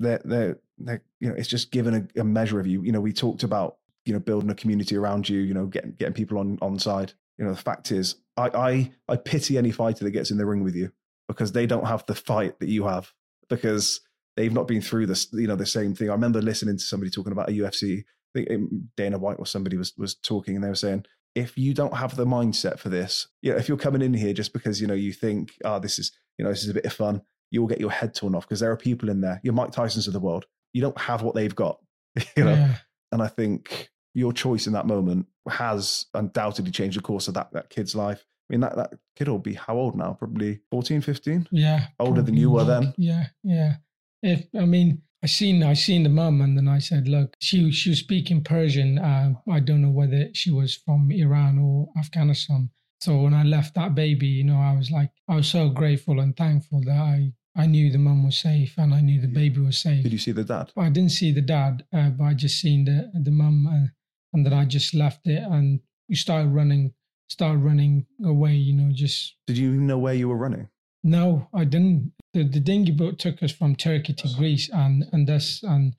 they're, 0.01 0.23
they're, 0.25 0.59
they're 0.79 1.03
you 1.21 1.29
know, 1.29 1.35
it's 1.35 1.49
just 1.49 1.71
given 1.71 2.09
a, 2.17 2.21
a 2.21 2.25
measure 2.25 2.59
of 2.59 2.67
you. 2.67 2.83
You 2.83 2.93
know, 2.93 3.01
we 3.01 3.13
talked 3.13 3.43
about, 3.43 3.77
you 4.07 4.15
know, 4.15 4.21
building 4.21 4.51
a 4.51 4.55
community 4.55 4.97
around 4.97 5.29
you, 5.29 5.41
you 5.41 5.53
know, 5.53 5.67
getting, 5.67 5.93
getting 5.93 6.15
people 6.15 6.39
on, 6.39 6.59
on 6.63 6.79
side. 6.79 7.13
You 7.37 7.45
know, 7.45 7.53
the 7.53 7.61
fact 7.61 7.93
is, 7.93 8.17
I, 8.37 8.49
I, 8.49 8.93
I 9.09 9.17
pity 9.17 9.59
any 9.59 9.71
fighter 9.71 10.05
that 10.05 10.11
gets 10.11 10.31
in 10.31 10.39
the 10.39 10.47
ring 10.47 10.65
with 10.65 10.75
you 10.75 10.91
because 11.29 11.53
they 11.53 11.67
don't 11.67 11.87
have 11.87 12.05
the 12.07 12.15
fight 12.15 12.59
that 12.59 12.69
you 12.69 12.85
have 12.85 13.13
because 13.49 14.01
they've 14.37 14.53
not 14.53 14.67
been 14.67 14.81
through 14.81 15.07
this, 15.07 15.29
you 15.33 15.47
know, 15.47 15.57
the 15.57 15.67
same 15.67 15.95
thing. 15.95 16.11
I 16.11 16.15
remember 16.15 16.43
listening 16.43 16.79
to 16.79 16.83
somebody 16.83 17.11
talking 17.11 17.33
about 17.33 17.51
a 17.51 17.53
UFC. 17.53 18.01
I 18.01 18.05
think 18.35 18.51
um, 18.51 18.89
Dana 18.97 19.19
White 19.19 19.39
or 19.39 19.47
somebody 19.47 19.77
was 19.77 19.95
was 19.97 20.15
talking, 20.15 20.55
and 20.55 20.65
they 20.65 20.69
were 20.69 20.75
saying, 20.75 21.05
if 21.35 21.57
you 21.57 21.75
don't 21.75 21.95
have 21.95 22.17
the 22.17 22.27
mindset 22.27 22.79
for 22.79 22.89
this, 22.89 23.29
you 23.43 23.53
know, 23.53 23.59
if 23.59 23.69
you're 23.69 23.79
coming 23.79 24.03
in 24.03 24.15
here 24.15 24.33
just 24.33 24.53
because 24.53 24.81
you 24.81 24.87
know 24.87 24.95
you 24.95 25.13
think, 25.13 25.53
oh, 25.65 25.79
this 25.79 25.99
is, 25.99 26.13
you 26.39 26.45
know, 26.45 26.51
this 26.51 26.63
is 26.63 26.69
a 26.69 26.75
bit 26.75 26.85
of 26.85 26.93
fun, 26.93 27.23
you 27.51 27.61
will 27.61 27.69
get 27.69 27.81
your 27.81 27.91
head 27.91 28.15
torn 28.15 28.35
off 28.35 28.47
because 28.47 28.61
there 28.61 28.71
are 28.71 28.77
people 28.77 29.09
in 29.09 29.21
there. 29.21 29.41
You're 29.43 29.55
Mike 29.55 29.73
Tyson's 29.73 30.07
of 30.07 30.13
the 30.13 30.21
world. 30.21 30.47
You 30.73 30.83
don't 30.83 30.99
have 30.99 31.23
what 31.23 31.35
they've 31.35 31.55
got, 31.55 31.79
you 32.37 32.45
know. 32.45 32.53
Yeah. 32.53 32.75
And 33.13 33.23
I 33.23 33.29
think 33.29 33.91
your 34.15 34.33
choice 34.33 34.67
in 34.67 34.73
that 34.75 34.87
moment 34.87 35.27
has 35.49 36.07
undoubtedly 36.15 36.71
changed 36.71 36.99
the 36.99 37.03
course 37.03 37.29
of 37.29 37.35
that, 37.35 37.53
that 37.53 37.71
kid's 37.71 37.95
life. 37.95 38.25
I 38.49 38.55
mean, 38.55 38.61
that, 38.61 38.77
that 38.77 38.95
kid 39.17 39.29
will 39.29 39.39
be 39.39 39.55
how 39.55 39.77
old 39.77 39.97
now? 39.97 40.15
Probably 40.15 40.61
14, 40.71 41.03
15? 41.03 41.49
Yeah. 41.51 41.89
Older 42.01 42.23
than 42.23 42.35
you 42.35 42.51
were 42.51 42.65
then? 42.65 42.95
Yeah, 42.97 43.27
yeah. 43.45 43.77
If 44.23 44.47
I 44.59 44.65
mean, 44.65 45.03
I 45.23 45.27
seen 45.27 45.63
I 45.63 45.75
seen 45.75 46.05
the 46.05 46.09
mum, 46.09 46.41
and 46.41 46.57
then 46.57 46.69
I 46.69 46.79
said, 46.79 47.09
look, 47.09 47.37
she 47.41 47.71
she 47.73 47.91
was 47.91 47.99
speaking 47.99 48.43
Persian. 48.43 48.99
Uh, 48.99 49.35
I 49.51 49.61
don't 49.61 49.83
know 49.83 49.91
whether 49.91 50.29
she 50.33 50.51
was 50.51 50.75
from 50.75 51.11
Iran 51.11 51.59
or 51.59 51.89
Afghanistan. 51.99 52.71
So 53.01 53.19
when 53.23 53.35
I 53.35 53.43
left 53.45 53.75
that 53.75 53.95
baby, 53.95 54.27
you 54.27 54.45
know, 54.45 54.59
I 54.59 54.75
was 54.77 54.91
like, 54.91 55.11
I 55.29 55.37
was 55.37 55.47
so 55.47 55.69
grateful 55.69 56.21
and 56.21 56.37
thankful 56.37 56.83
that 56.85 56.97
I 56.97 57.33
I 57.55 57.67
knew 57.67 57.91
the 57.91 57.99
mum 57.99 58.25
was 58.25 58.39
safe 58.39 58.75
and 58.79 58.95
I 58.95 59.01
knew 59.01 59.21
the 59.21 59.29
baby 59.29 59.61
was 59.61 59.79
safe. 59.79 60.05
Did 60.05 60.13
you 60.13 60.19
see 60.19 60.33
the 60.33 60.45
dad? 60.45 60.73
I 60.77 60.89
didn't 60.89 61.13
see 61.13 61.33
the 61.33 61.43
dad, 61.43 61.85
uh, 61.93 62.11
but 62.11 62.25
I 62.25 62.35
just 62.35 62.61
seen 62.61 62.85
the 62.85 63.11
the 63.21 63.31
mum, 63.31 63.67
uh, 63.67 63.89
and 64.33 64.47
then 64.47 64.53
I 64.53 64.65
just 64.65 64.95
left 64.95 65.27
it 65.27 65.43
and 65.43 65.81
we 66.09 66.15
started 66.15 66.49
running, 66.49 66.95
started 67.29 67.59
running 67.59 68.07
away. 68.25 68.55
You 68.55 68.75
know, 68.75 68.91
just 68.93 69.37
Did 69.47 69.59
you 69.59 69.69
even 69.69 69.87
know 69.87 69.99
where 69.99 70.15
you 70.15 70.29
were 70.29 70.37
running? 70.37 70.69
no, 71.05 71.49
I 71.55 71.65
didn't. 71.65 72.13
The, 72.35 72.43
the 72.43 72.61
dinghy 72.61 72.91
boat 72.93 73.19
took 73.19 73.43
us 73.43 73.53
from 73.53 73.77
Turkey 73.77 74.13
to 74.15 74.29
Greece, 74.37 74.69
and 74.73 75.05
and 75.13 75.27
this 75.27 75.63
and 75.63 75.95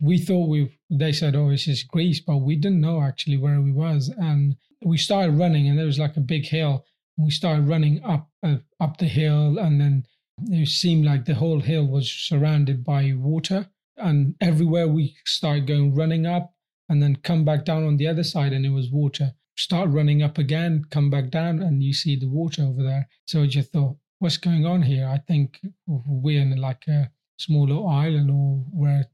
we 0.00 0.18
thought 0.18 0.48
we. 0.48 0.78
They 0.90 1.12
said, 1.12 1.36
"Oh, 1.36 1.50
this 1.50 1.68
is 1.68 1.82
Greece," 1.84 2.20
but 2.20 2.38
we 2.38 2.56
didn't 2.56 2.80
know 2.80 3.02
actually 3.02 3.38
where 3.38 3.60
we 3.60 3.72
was. 3.72 4.08
And 4.08 4.56
we 4.84 4.98
started 4.98 5.38
running, 5.38 5.68
and 5.68 5.78
there 5.78 5.86
was 5.86 5.98
like 5.98 6.16
a 6.16 6.20
big 6.20 6.46
hill. 6.46 6.84
We 7.16 7.30
started 7.30 7.68
running 7.68 8.02
up 8.04 8.28
uh, 8.42 8.56
up 8.80 8.98
the 8.98 9.06
hill, 9.06 9.58
and 9.58 9.80
then 9.80 10.04
it 10.50 10.68
seemed 10.68 11.04
like 11.06 11.24
the 11.24 11.34
whole 11.34 11.60
hill 11.60 11.86
was 11.86 12.10
surrounded 12.10 12.84
by 12.84 13.12
water. 13.16 13.68
And 13.96 14.34
everywhere 14.40 14.88
we 14.88 15.16
started 15.24 15.66
going 15.66 15.94
running 15.94 16.26
up, 16.26 16.52
and 16.88 17.02
then 17.02 17.16
come 17.16 17.44
back 17.44 17.64
down 17.64 17.84
on 17.84 17.96
the 17.96 18.08
other 18.08 18.24
side, 18.24 18.52
and 18.52 18.66
it 18.66 18.70
was 18.70 18.90
water. 18.90 19.32
Start 19.56 19.88
running 19.90 20.22
up 20.22 20.38
again, 20.38 20.84
come 20.90 21.10
back 21.10 21.30
down, 21.30 21.62
and 21.62 21.82
you 21.82 21.92
see 21.92 22.16
the 22.16 22.28
water 22.28 22.62
over 22.62 22.82
there. 22.82 23.08
So 23.26 23.42
I 23.42 23.46
just 23.46 23.72
thought, 23.72 23.96
what's 24.18 24.36
going 24.36 24.66
on 24.66 24.82
here? 24.82 25.08
I 25.08 25.18
think 25.18 25.60
we're 25.86 26.40
in 26.40 26.56
like 26.56 26.86
a 26.88 27.10
small 27.38 27.66
little 27.66 27.88
island 27.88 28.30
or 28.30 28.64
where 28.70 29.06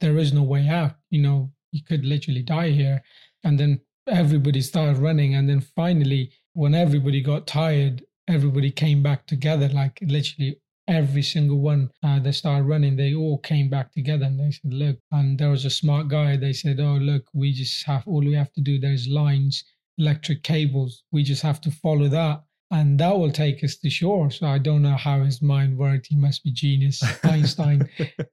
there 0.00 0.18
is 0.18 0.32
no 0.32 0.42
way 0.42 0.68
out. 0.68 0.96
You 1.10 1.22
know, 1.22 1.52
you 1.72 1.82
could 1.82 2.04
literally 2.04 2.42
die 2.42 2.70
here. 2.70 3.02
And 3.44 3.58
then 3.58 3.80
everybody 4.08 4.60
started 4.60 4.98
running. 4.98 5.34
And 5.34 5.48
then 5.48 5.60
finally, 5.60 6.32
when 6.52 6.74
everybody 6.74 7.20
got 7.20 7.46
tired, 7.46 8.04
everybody 8.28 8.70
came 8.70 9.02
back 9.02 9.26
together, 9.26 9.68
like 9.68 9.98
literally 10.02 10.60
every 10.88 11.22
single 11.22 11.58
one 11.58 11.90
uh, 12.02 12.18
that 12.20 12.32
started 12.32 12.64
running, 12.64 12.96
they 12.96 13.14
all 13.14 13.38
came 13.38 13.68
back 13.68 13.92
together 13.92 14.24
and 14.24 14.38
they 14.38 14.50
said, 14.50 14.72
look, 14.72 14.96
and 15.10 15.38
there 15.38 15.50
was 15.50 15.64
a 15.64 15.70
smart 15.70 16.08
guy. 16.08 16.36
They 16.36 16.52
said, 16.52 16.78
oh, 16.80 16.94
look, 16.94 17.24
we 17.34 17.52
just 17.52 17.84
have, 17.86 18.04
all 18.06 18.20
we 18.20 18.34
have 18.34 18.52
to 18.52 18.60
do, 18.60 18.78
there's 18.78 19.08
lines, 19.08 19.64
electric 19.98 20.42
cables. 20.42 21.02
We 21.12 21.22
just 21.22 21.42
have 21.42 21.60
to 21.62 21.70
follow 21.70 22.08
that 22.08 22.42
and 22.70 22.98
that 22.98 23.16
will 23.16 23.30
take 23.30 23.62
us 23.62 23.76
to 23.76 23.90
shore. 23.90 24.30
So 24.30 24.46
I 24.46 24.58
don't 24.58 24.82
know 24.82 24.96
how 24.96 25.22
his 25.22 25.40
mind 25.40 25.78
worked. 25.78 26.08
He 26.08 26.16
must 26.16 26.42
be 26.42 26.50
genius, 26.50 27.02
Einstein. 27.24 27.88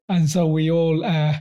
and 0.10 0.30
so 0.30 0.48
we 0.48 0.72
all 0.72 1.06
uh, 1.06 1.36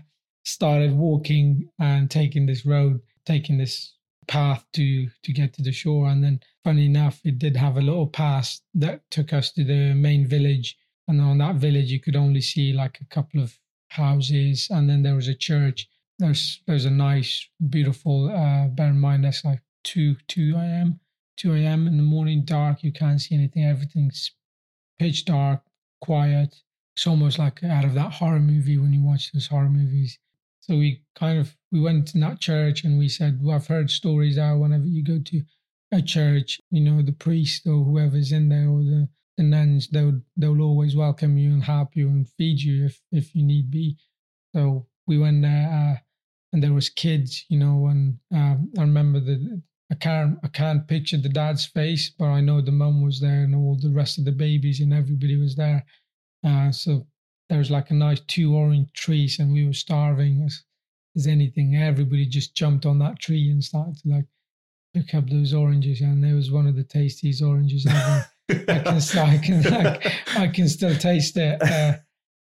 started 0.45 0.93
walking 0.93 1.69
and 1.79 2.11
taking 2.11 2.47
this 2.47 2.67
road, 2.67 3.01
taking 3.25 3.59
this 3.59 3.95
path 4.29 4.65
to 4.75 5.09
to 5.23 5.33
get 5.33 5.55
to 5.55 5.63
the 5.63 5.73
shore. 5.73 6.09
And 6.09 6.23
then, 6.23 6.41
funny 6.65 6.87
enough, 6.87 7.21
it 7.25 7.39
did 7.39 7.57
have 7.57 7.77
a 7.77 7.83
little 7.83 8.07
pass 8.07 8.61
that 8.75 9.03
took 9.11 9.33
us 9.33 9.53
to 9.53 9.65
the 9.65 9.95
main 9.95 10.27
village. 10.27 10.77
And 11.09 11.21
on 11.21 11.39
that 11.39 11.57
village, 11.57 11.91
you 11.91 12.01
could 12.01 12.17
only 12.17 12.41
see 12.41 12.73
like 12.73 13.01
a 13.01 13.07
couple 13.07 13.43
of 13.43 13.59
houses, 13.89 14.69
and 14.71 14.89
then 14.89 15.03
there 15.03 15.17
was 15.17 15.29
a 15.29 15.35
church. 15.35 15.89
There's 16.19 16.61
there's 16.67 16.85
a 16.85 16.91
nice, 16.91 17.49
beautiful. 17.71 18.29
Uh, 18.29 18.69
bear 18.69 18.89
in 18.89 19.01
mind, 19.01 19.25
that's 19.25 19.45
like 19.45 19.63
two 19.85 20.17
two 20.29 20.55
a.m. 20.57 21.01
2 21.39 21.55
a.m. 21.55 21.87
in 21.87 21.97
the 21.97 22.03
morning, 22.03 22.45
dark. 22.45 22.85
You 22.85 22.93
can't 22.93 23.21
see 23.21 23.35
anything. 23.35 23.65
Everything's 23.65 24.31
pitch 24.99 25.25
dark, 25.25 25.63
quiet. 26.01 26.63
it's 26.95 27.07
almost 27.07 27.39
like 27.39 27.65
out 27.65 27.85
of 27.85 27.95
that 27.95 28.13
horror 28.13 28.39
movie 28.39 28.79
when 28.79 28.93
you 28.93 29.03
watch 29.03 29.33
those 29.33 29.47
horror 29.47 29.69
movies. 29.71 30.19
So 30.61 30.77
we 30.77 31.03
kind 31.17 31.39
of 31.41 31.57
we 31.73 31.81
went 31.81 32.09
to 32.09 32.19
that 32.19 32.39
church 32.39 32.85
and 32.85 32.99
we 32.99 33.09
said, 33.09 33.41
well, 33.43 33.57
I've 33.57 33.67
heard 33.67 33.91
stories 33.91 34.39
out 34.39 34.59
whenever 34.59 34.87
you 34.87 35.03
go 35.03 35.19
to 35.19 35.43
a 35.91 36.01
church, 36.01 36.61
you 36.71 36.81
know, 36.81 37.03
the 37.03 37.13
priest 37.13 37.67
or 37.67 37.83
whoever's 37.85 38.31
in 38.31 38.49
there 38.49 38.69
or 38.69 38.83
the, 38.83 39.09
the 39.37 39.43
nuns, 39.43 39.89
they'll 39.89 40.21
they'll 40.37 40.63
always 40.63 40.95
welcome 40.95 41.37
you 41.39 41.51
and 41.53 41.65
help 41.65 41.97
you 41.97 42.09
and 42.09 42.29
feed 42.29 42.61
you 42.61 42.87
if 42.87 43.01
if 43.11 43.35
you 43.35 43.43
need 43.43 43.71
be. 43.71 43.97
So 44.55 44.87
we 45.07 45.19
went 45.19 45.43
there 45.43 45.69
uh, 45.69 46.01
and 46.53 46.63
there 46.63 46.73
was 46.73 46.89
kids, 46.89 47.45
you 47.49 47.59
know, 47.59 47.87
and 47.87 48.19
um, 48.33 48.71
I 48.79 48.83
remember 48.83 49.19
the 49.19 49.63
I 49.93 49.95
can't 49.95 50.39
I 50.43 50.49
can't 50.49 50.89
picture 50.89 51.19
the 51.19 51.29
dad's 51.29 51.67
face, 51.67 52.11
but 52.19 52.25
I 52.25 52.41
know 52.41 52.63
the 52.63 52.73
mum 52.73 53.03
was 53.03 53.21
there 53.21 53.45
and 53.45 53.55
all 53.55 53.77
the 53.77 53.91
rest 53.91 54.19
of 54.19 54.25
the 54.25 54.33
babies 54.33 54.81
and 54.81 54.95
everybody 54.95 55.37
was 55.37 55.55
there. 55.55 55.85
Uh, 56.43 56.73
so 56.73 57.07
there 57.51 57.59
was 57.59 57.71
like 57.71 57.91
a 57.91 57.95
nice 57.95 58.21
two 58.21 58.57
orange 58.57 58.89
trees 58.95 59.39
and 59.39 59.53
we 59.53 59.67
were 59.67 59.75
starving 59.75 60.45
as, 60.47 60.65
as 61.15 61.27
anything. 61.27 61.77
Everybody 61.77 62.25
just 62.25 62.55
jumped 62.55 62.87
on 62.87 63.01
that 63.01 63.21
tree 63.21 63.51
and 63.51 63.63
started 63.63 63.99
to 63.99 64.09
like 64.09 64.25
pick 64.95 65.15
up 65.15 65.29
those 65.29 65.53
oranges, 65.53 66.01
and 66.01 66.25
there 66.25 66.37
was 66.37 66.51
one 66.51 66.67
of 66.67 66.75
the 66.75 66.85
tastiest 66.85 67.43
oranges 67.43 67.87
ever. 67.87 68.27
I 68.51 68.81
can 68.81 69.19
I 69.19 69.39
can 69.39 69.63
like, 69.85 70.13
I 70.39 70.49
can 70.49 70.69
still 70.71 70.97
taste 70.97 71.37
it. 71.37 71.61
Uh, 71.61 71.99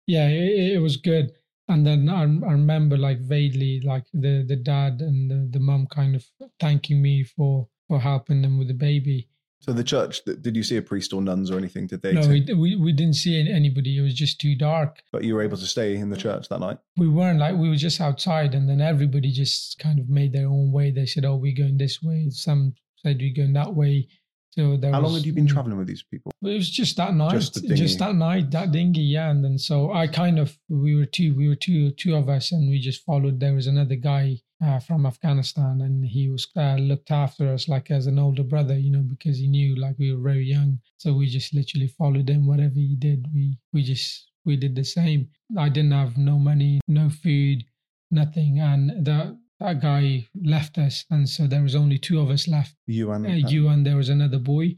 yeah, 0.09 0.27
it, 0.29 0.75
it 0.75 0.83
was 0.83 0.97
good 0.97 1.31
and 1.69 1.87
then 1.87 2.09
I, 2.09 2.23
I 2.23 2.53
remember 2.53 2.97
like 2.97 3.19
vaguely 3.21 3.81
like 3.81 4.05
the 4.13 4.45
the 4.47 4.57
dad 4.57 5.01
and 5.01 5.31
the 5.31 5.36
mum 5.67 5.87
kind 5.91 6.15
of 6.17 6.25
thanking 6.61 7.03
me 7.03 7.25
for 7.25 7.69
for 7.89 8.01
helping 8.01 8.43
them 8.43 8.59
with 8.59 8.69
the 8.69 8.75
baby. 8.75 9.29
So 9.61 9.73
the 9.73 9.85
church 9.85 10.23
did 10.25 10.55
you 10.55 10.63
see 10.63 10.77
a 10.77 10.83
priest 10.83 11.13
or 11.13 11.21
nuns 11.23 11.51
or 11.51 11.59
anything 11.59 11.87
did 11.87 12.03
they 12.03 12.13
no 12.13 12.29
we, 12.29 12.45
we, 12.55 12.77
we 12.77 12.93
didn't 12.93 13.15
see 13.15 13.35
anybody. 13.51 13.99
It 13.99 14.03
was 14.03 14.15
just 14.15 14.41
too 14.41 14.55
dark. 14.55 15.03
But 15.13 15.25
you 15.25 15.35
were 15.35 15.43
able 15.43 15.57
to 15.57 15.67
stay 15.67 15.97
in 15.97 16.11
the 16.11 16.17
church 16.17 16.49
that 16.49 16.61
night? 16.61 16.79
We 16.97 17.09
weren't 17.09 17.41
like 17.41 17.57
we 17.57 17.69
were 17.69 17.77
just 17.77 18.01
outside 18.01 18.55
and 18.55 18.69
then 18.69 18.81
everybody 18.81 19.31
just 19.33 19.79
kind 19.79 19.99
of 19.99 20.09
made 20.09 20.33
their 20.33 20.47
own 20.47 20.73
way. 20.73 20.91
They 20.91 21.07
said 21.07 21.25
oh 21.25 21.37
we're 21.37 21.57
going 21.57 21.79
this 21.79 22.03
way. 22.03 22.31
Some 22.31 22.75
said 22.97 23.19
we're 23.19 23.35
going 23.35 23.55
that 23.55 23.75
way 23.75 24.09
so 24.57 24.79
How 24.91 25.01
long 25.01 25.15
had 25.15 25.27
you 25.27 25.35
been 25.35 25.47
traveling 25.47 25.77
with 25.77 25.87
these 25.87 26.03
people? 26.03 26.33
It 26.43 26.55
was 26.55 26.71
just 26.71 26.97
that 26.97 27.15
night, 27.15 27.33
just, 27.33 27.63
just, 27.67 27.99
that 27.99 28.15
night, 28.15 28.51
that 28.53 28.73
dinghy, 28.73 29.03
yeah. 29.03 29.31
And 29.31 29.45
then 29.45 29.59
so 29.59 29.93
I 29.93 30.07
kind 30.07 30.39
of 30.39 30.57
we 30.69 30.95
were 30.95 31.05
two, 31.05 31.35
we 31.35 31.49
were 31.49 31.57
two, 31.57 31.91
two 31.93 32.15
of 32.15 32.29
us, 32.29 32.53
and 32.53 32.69
we 32.71 32.79
just 32.81 33.05
followed. 33.05 33.39
There 33.39 33.55
was 33.55 33.67
another 33.67 33.97
guy 33.97 34.39
uh, 34.65 34.79
from 34.81 35.05
Afghanistan, 35.05 35.83
and 35.83 36.05
he 36.05 36.31
was 36.31 36.49
uh, 36.57 36.77
looked 36.77 37.11
after 37.11 37.53
us 37.53 37.69
like 37.69 37.91
as 37.91 38.07
an 38.07 38.19
older 38.19 38.43
brother, 38.43 38.79
you 38.79 38.91
know, 38.91 39.03
because 39.03 39.37
he 39.39 39.47
knew 39.47 39.77
like 39.77 39.99
we 39.99 40.15
were 40.15 40.23
very 40.23 40.45
young. 40.45 40.79
So 40.97 41.13
we 41.13 41.27
just 41.27 41.53
literally 41.53 41.89
followed 41.89 42.31
him. 42.31 42.47
Whatever 42.47 42.77
he 42.77 42.97
did, 42.99 43.27
we 43.35 43.59
we 43.75 43.83
just 43.83 44.31
we 44.47 44.57
did 44.57 44.75
the 44.75 44.85
same. 44.85 45.29
I 45.59 45.69
didn't 45.69 45.93
have 45.93 46.17
no 46.17 46.39
money, 46.39 46.81
no 46.89 47.11
food, 47.11 47.65
nothing, 48.11 48.61
and 48.61 49.05
that 49.05 49.37
that 49.61 49.81
guy 49.81 50.27
left 50.35 50.77
us, 50.77 51.05
and 51.11 51.29
so 51.29 51.47
there 51.47 51.63
was 51.63 51.75
only 51.75 51.99
two 51.99 52.21
of 52.21 52.29
us 52.29 52.47
left. 52.47 52.75
You 52.87 53.11
and 53.13 53.27
uh, 53.27 53.49
you 53.49 53.69
and 53.69 53.87
there 53.87 53.97
was 53.97 54.11
another 54.11 54.39
boy. 54.39 54.77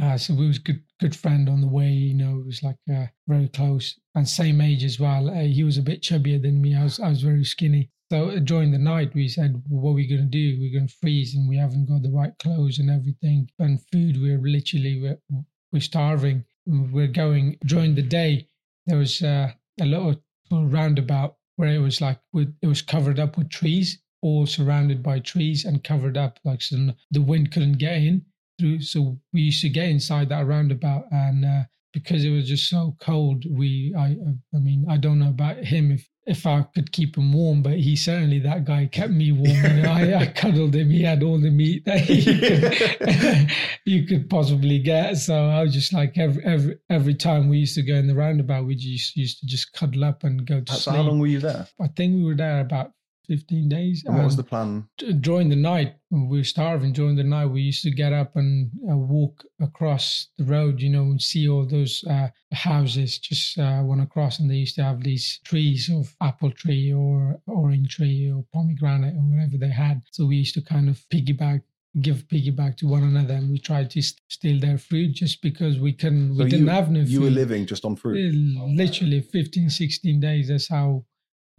Uh, 0.00 0.16
so 0.16 0.34
we 0.34 0.46
was 0.46 0.58
good 0.58 0.82
good 1.00 1.16
friend 1.16 1.48
on 1.48 1.60
the 1.60 1.68
way. 1.68 1.88
You 1.88 2.14
know, 2.14 2.38
it 2.38 2.46
was 2.46 2.62
like 2.62 2.76
uh, 2.92 3.06
very 3.26 3.48
close 3.48 3.98
and 4.14 4.28
same 4.28 4.60
age 4.60 4.84
as 4.84 5.00
well. 5.00 5.30
Uh, 5.30 5.42
he 5.42 5.64
was 5.64 5.78
a 5.78 5.82
bit 5.82 6.02
chubbier 6.02 6.40
than 6.40 6.60
me. 6.60 6.74
I 6.74 6.84
was 6.84 7.00
I 7.00 7.08
was 7.08 7.22
very 7.22 7.44
skinny. 7.44 7.90
So 8.12 8.30
uh, 8.30 8.38
during 8.40 8.72
the 8.72 8.78
night, 8.78 9.14
we 9.14 9.28
said, 9.28 9.62
well, 9.68 9.82
"What 9.82 9.90
are 9.92 9.94
we 9.94 10.06
going 10.06 10.22
to 10.22 10.26
do? 10.26 10.58
We're 10.60 10.78
going 10.78 10.88
to 10.88 10.96
freeze, 11.00 11.34
and 11.34 11.48
we 11.48 11.56
haven't 11.56 11.88
got 11.88 12.02
the 12.02 12.10
right 12.10 12.36
clothes 12.38 12.78
and 12.78 12.90
everything, 12.90 13.48
and 13.58 13.80
food. 13.90 14.20
We're 14.20 14.38
literally 14.38 15.00
we're, 15.00 15.44
we're 15.72 15.80
starving. 15.80 16.44
We're 16.66 17.06
going 17.06 17.58
during 17.64 17.94
the 17.94 18.02
day. 18.02 18.48
There 18.86 18.98
was 18.98 19.22
uh, 19.22 19.52
a 19.80 19.84
little 19.86 20.22
roundabout 20.50 21.36
where 21.56 21.74
it 21.74 21.78
was 21.78 22.00
like 22.00 22.18
with, 22.32 22.54
it 22.62 22.66
was 22.66 22.82
covered 22.82 23.18
up 23.18 23.36
with 23.36 23.50
trees 23.50 23.98
all 24.22 24.46
surrounded 24.46 25.02
by 25.02 25.18
trees 25.20 25.64
and 25.64 25.84
covered 25.84 26.16
up, 26.16 26.38
like 26.44 26.62
so 26.62 26.90
the 27.10 27.22
wind 27.22 27.52
couldn't 27.52 27.78
get 27.78 27.96
in 27.96 28.24
through. 28.58 28.82
So 28.82 29.18
we 29.32 29.42
used 29.42 29.62
to 29.62 29.68
get 29.68 29.88
inside 29.88 30.28
that 30.28 30.46
roundabout, 30.46 31.06
and 31.10 31.44
uh, 31.44 31.62
because 31.92 32.24
it 32.24 32.30
was 32.30 32.48
just 32.48 32.68
so 32.68 32.96
cold, 33.00 33.44
we 33.50 33.94
I 33.96 34.16
I 34.54 34.58
mean 34.58 34.86
I 34.88 34.96
don't 34.96 35.18
know 35.18 35.30
about 35.30 35.58
him 35.58 35.90
if 35.90 36.08
if 36.26 36.46
I 36.46 36.62
could 36.74 36.92
keep 36.92 37.16
him 37.16 37.32
warm, 37.32 37.62
but 37.62 37.78
he 37.78 37.96
certainly 37.96 38.38
that 38.40 38.64
guy 38.64 38.86
kept 38.86 39.12
me 39.12 39.32
warm. 39.32 39.64
And 39.64 39.86
I, 39.86 40.20
I 40.20 40.26
cuddled 40.36 40.74
him. 40.74 40.90
He 40.90 41.02
had 41.02 41.22
all 41.22 41.40
the 41.40 41.50
meat 41.50 41.84
that 41.86 42.06
could, 42.06 43.50
you 43.84 44.06
could 44.06 44.28
possibly 44.28 44.78
get. 44.78 45.16
So 45.16 45.34
I 45.34 45.62
was 45.62 45.72
just 45.72 45.92
like 45.92 46.18
every 46.18 46.44
every 46.44 46.78
every 46.88 47.14
time 47.14 47.48
we 47.48 47.58
used 47.58 47.74
to 47.76 47.82
go 47.82 47.94
in 47.94 48.06
the 48.06 48.14
roundabout, 48.14 48.66
we 48.66 48.76
just 48.76 49.16
used 49.16 49.40
to 49.40 49.46
just 49.46 49.72
cuddle 49.72 50.04
up 50.04 50.22
and 50.24 50.46
go 50.46 50.60
to 50.60 50.72
so 50.72 50.78
sleep. 50.78 50.96
How 50.96 51.02
long 51.02 51.18
were 51.18 51.26
you 51.26 51.40
there? 51.40 51.66
I 51.80 51.88
think 51.88 52.14
we 52.14 52.24
were 52.24 52.36
there 52.36 52.60
about 52.60 52.92
15 53.30 53.68
days. 53.68 54.02
And 54.04 54.16
what 54.16 54.24
was 54.24 54.36
the 54.36 54.42
plan? 54.42 54.88
During 55.20 55.50
the 55.50 55.54
night, 55.54 55.94
we 56.10 56.38
were 56.38 56.42
starving. 56.42 56.92
During 56.92 57.14
the 57.14 57.22
night, 57.22 57.46
we 57.46 57.60
used 57.60 57.84
to 57.84 57.92
get 57.92 58.12
up 58.12 58.34
and 58.34 58.72
uh, 58.90 58.96
walk 58.96 59.44
across 59.60 60.26
the 60.36 60.44
road, 60.44 60.82
you 60.82 60.90
know, 60.90 61.02
and 61.02 61.22
see 61.22 61.48
all 61.48 61.64
those 61.64 62.02
uh, 62.10 62.30
houses 62.52 63.20
just 63.20 63.56
uh, 63.56 63.82
went 63.84 64.02
across. 64.02 64.40
And 64.40 64.50
they 64.50 64.56
used 64.56 64.74
to 64.76 64.82
have 64.82 65.04
these 65.04 65.38
trees 65.44 65.88
of 65.88 66.12
apple 66.20 66.50
tree 66.50 66.92
or 66.92 67.40
orange 67.46 67.94
tree 67.94 68.32
or 68.34 68.44
pomegranate 68.52 69.14
or 69.14 69.22
whatever 69.22 69.58
they 69.58 69.70
had. 69.70 70.02
So 70.10 70.26
we 70.26 70.34
used 70.34 70.54
to 70.54 70.62
kind 70.62 70.88
of 70.88 70.96
piggyback 71.12 71.62
give 72.00 72.26
piggyback 72.28 72.76
to 72.76 72.86
one 72.86 73.02
another 73.02 73.34
and 73.34 73.50
we 73.50 73.58
tried 73.58 73.90
to 73.90 74.00
steal 74.00 74.60
their 74.60 74.78
fruit 74.78 75.12
just 75.12 75.42
because 75.42 75.80
we 75.80 75.92
couldn't 75.92 76.36
we 76.36 76.48
didn't 76.48 76.68
have 76.68 76.88
no 76.88 77.00
food. 77.00 77.08
you 77.08 77.20
were 77.20 77.30
living 77.30 77.66
just 77.66 77.84
on 77.84 77.96
fruit 77.96 78.32
literally 78.68 79.20
15 79.20 79.68
16 79.68 80.20
days 80.20 80.46
that's 80.46 80.68
how 80.68 81.04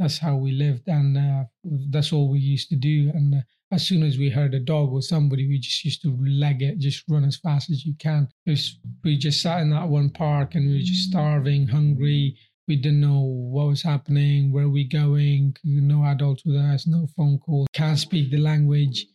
that's 0.02 0.18
how 0.18 0.36
we 0.36 0.52
lived 0.52 0.88
and 0.88 1.18
uh, 1.18 1.44
that's 1.90 2.12
all 2.12 2.30
we 2.30 2.40
used 2.40 2.70
to 2.70 2.76
do 2.76 3.12
and 3.14 3.36
uh, 3.36 3.38
as 3.72 3.88
soon 3.88 4.04
as 4.04 4.18
we 4.18 4.30
heard 4.30 4.54
a 4.54 4.60
dog 4.60 4.92
or 4.92 5.02
somebody 5.02 5.48
we 5.48 5.60
just 5.60 5.86
used 5.86 6.02
to 6.02 6.18
leg 6.20 6.62
it 6.62 6.80
just 6.80 7.04
run 7.08 7.24
as 7.24 7.38
fast 7.38 7.70
as 7.70 7.86
you 7.86 7.94
can 8.00 8.28
was, 8.48 8.80
we 9.04 9.16
just 9.16 9.42
sat 9.42 9.62
in 9.62 9.70
that 9.70 9.88
one 9.88 10.10
park 10.10 10.56
and 10.56 10.68
we 10.68 10.74
were 10.74 10.80
just 10.80 11.10
starving 11.10 11.68
hungry 11.68 12.36
we 12.68 12.76
didn't 12.76 13.02
know 13.02 13.20
what 13.20 13.68
was 13.68 13.84
happening 13.84 14.52
where 14.52 14.70
we 14.70 14.84
going 14.84 15.56
no 15.64 16.04
adults 16.06 16.44
with 16.46 16.56
us 16.56 16.88
no 16.88 17.08
phone 17.16 17.38
call 17.38 17.68
can't 17.74 18.00
speak 18.00 18.32
the 18.32 18.38
language 18.38 19.06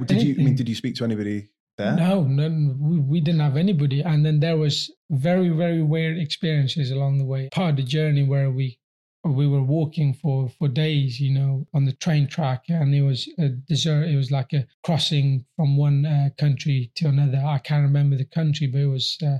did 0.00 0.12
anything. 0.12 0.28
you 0.28 0.34
I 0.42 0.44
mean 0.44 0.56
did 0.56 0.68
you 0.68 0.74
speak 0.74 0.94
to 0.96 1.04
anybody 1.04 1.48
there? 1.76 1.96
No, 1.96 2.22
no, 2.22 2.74
we, 2.78 3.00
we 3.00 3.20
didn't 3.20 3.40
have 3.40 3.56
anybody. 3.56 4.00
And 4.00 4.24
then 4.24 4.40
there 4.40 4.56
was 4.56 4.90
very, 5.10 5.48
very 5.48 5.82
weird 5.82 6.18
experiences 6.18 6.90
along 6.90 7.18
the 7.18 7.24
way. 7.24 7.48
Part 7.52 7.70
of 7.70 7.76
the 7.76 7.82
journey 7.82 8.22
where 8.22 8.50
we 8.50 8.78
we 9.24 9.46
were 9.46 9.62
walking 9.62 10.12
for 10.12 10.48
for 10.50 10.68
days 10.68 11.18
you 11.18 11.32
know 11.32 11.66
on 11.72 11.86
the 11.86 11.92
train 11.92 12.26
track 12.26 12.64
and 12.68 12.94
it 12.94 13.02
was 13.02 13.26
a 13.38 13.48
desert 13.48 14.04
it 14.04 14.16
was 14.16 14.30
like 14.30 14.52
a 14.52 14.66
crossing 14.84 15.44
from 15.56 15.76
one 15.76 16.04
uh, 16.04 16.28
country 16.38 16.90
to 16.94 17.08
another. 17.08 17.42
I 17.44 17.58
can't 17.58 17.86
remember 17.86 18.16
the 18.16 18.26
country 18.26 18.66
but 18.66 18.80
it 18.80 18.86
was 18.86 19.16
uh, 19.24 19.38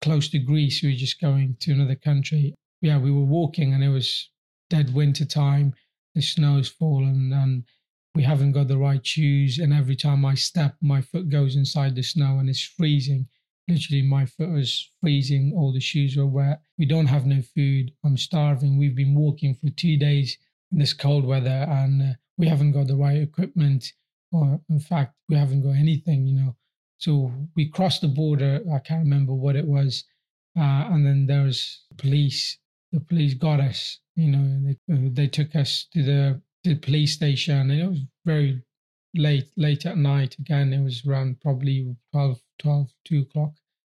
close 0.00 0.28
to 0.30 0.38
greece. 0.38 0.82
We 0.82 0.90
were 0.90 0.96
just 0.96 1.20
going 1.20 1.56
to 1.60 1.72
another 1.72 1.94
country. 1.96 2.54
Yeah 2.80 2.98
we 2.98 3.10
were 3.10 3.20
walking 3.20 3.74
and 3.74 3.84
it 3.84 3.90
was 3.90 4.30
dead 4.70 4.94
winter 4.94 5.26
time. 5.26 5.74
The 6.14 6.22
snow's 6.22 6.68
fallen 6.68 7.32
and 7.32 7.64
we 8.14 8.22
haven't 8.22 8.52
got 8.52 8.68
the 8.68 8.78
right 8.78 9.06
shoes 9.06 9.58
and 9.58 9.72
every 9.72 9.94
time 9.94 10.24
i 10.24 10.34
step 10.34 10.74
my 10.80 11.00
foot 11.00 11.28
goes 11.28 11.54
inside 11.54 11.94
the 11.94 12.02
snow 12.02 12.38
and 12.38 12.48
it's 12.48 12.62
freezing 12.62 13.28
literally 13.68 14.02
my 14.02 14.24
foot 14.24 14.48
was 14.48 14.90
freezing 15.00 15.52
all 15.54 15.72
the 15.72 15.80
shoes 15.80 16.16
were 16.16 16.26
wet. 16.26 16.62
We 16.78 16.86
don't 16.86 17.06
have 17.06 17.26
no 17.26 17.42
food. 17.42 17.92
I'm 18.04 18.16
starving. 18.16 18.78
We've 18.78 18.96
been 18.96 19.14
walking 19.14 19.54
for 19.54 19.68
two 19.68 19.98
days 19.98 20.38
in 20.72 20.78
this 20.78 20.94
cold 20.94 21.24
weather 21.24 21.66
and 21.68 22.02
uh, 22.02 22.12
we 22.38 22.48
haven't 22.48 22.72
got 22.72 22.86
the 22.86 22.96
right 22.96 23.20
equipment 23.20 23.92
or 24.32 24.60
in 24.70 24.80
fact 24.80 25.14
we 25.28 25.36
haven't 25.36 25.62
got 25.62 25.76
anything 25.76 26.26
you 26.26 26.34
know. 26.34 26.56
So 26.98 27.30
we 27.54 27.68
crossed 27.68 28.00
the 28.00 28.08
border. 28.08 28.60
I 28.74 28.78
can't 28.78 29.04
remember 29.04 29.34
what 29.34 29.56
it 29.56 29.66
was 29.66 30.04
uh, 30.58 30.88
and 30.90 31.06
then 31.06 31.26
there 31.26 31.44
was 31.44 31.82
police. 31.98 32.58
The 32.92 33.00
police 33.00 33.34
got 33.34 33.60
us 33.60 34.00
you 34.16 34.32
know 34.32 34.74
they, 34.88 35.08
they 35.10 35.26
took 35.28 35.54
us 35.54 35.86
to 35.92 36.02
the, 36.02 36.42
to 36.64 36.70
the 36.70 36.80
police 36.80 37.12
station 37.12 37.70
and 37.70 37.72
it 37.72 37.86
was 37.86 38.00
very 38.24 38.62
late 39.14 39.50
late 39.56 39.84
at 39.84 39.98
night. 39.98 40.36
Again 40.38 40.72
it 40.72 40.82
was 40.82 41.04
around 41.06 41.40
probably 41.42 41.94
12 42.12 42.40
12 42.58 42.88
2 43.04 43.20
o'clock 43.20 43.52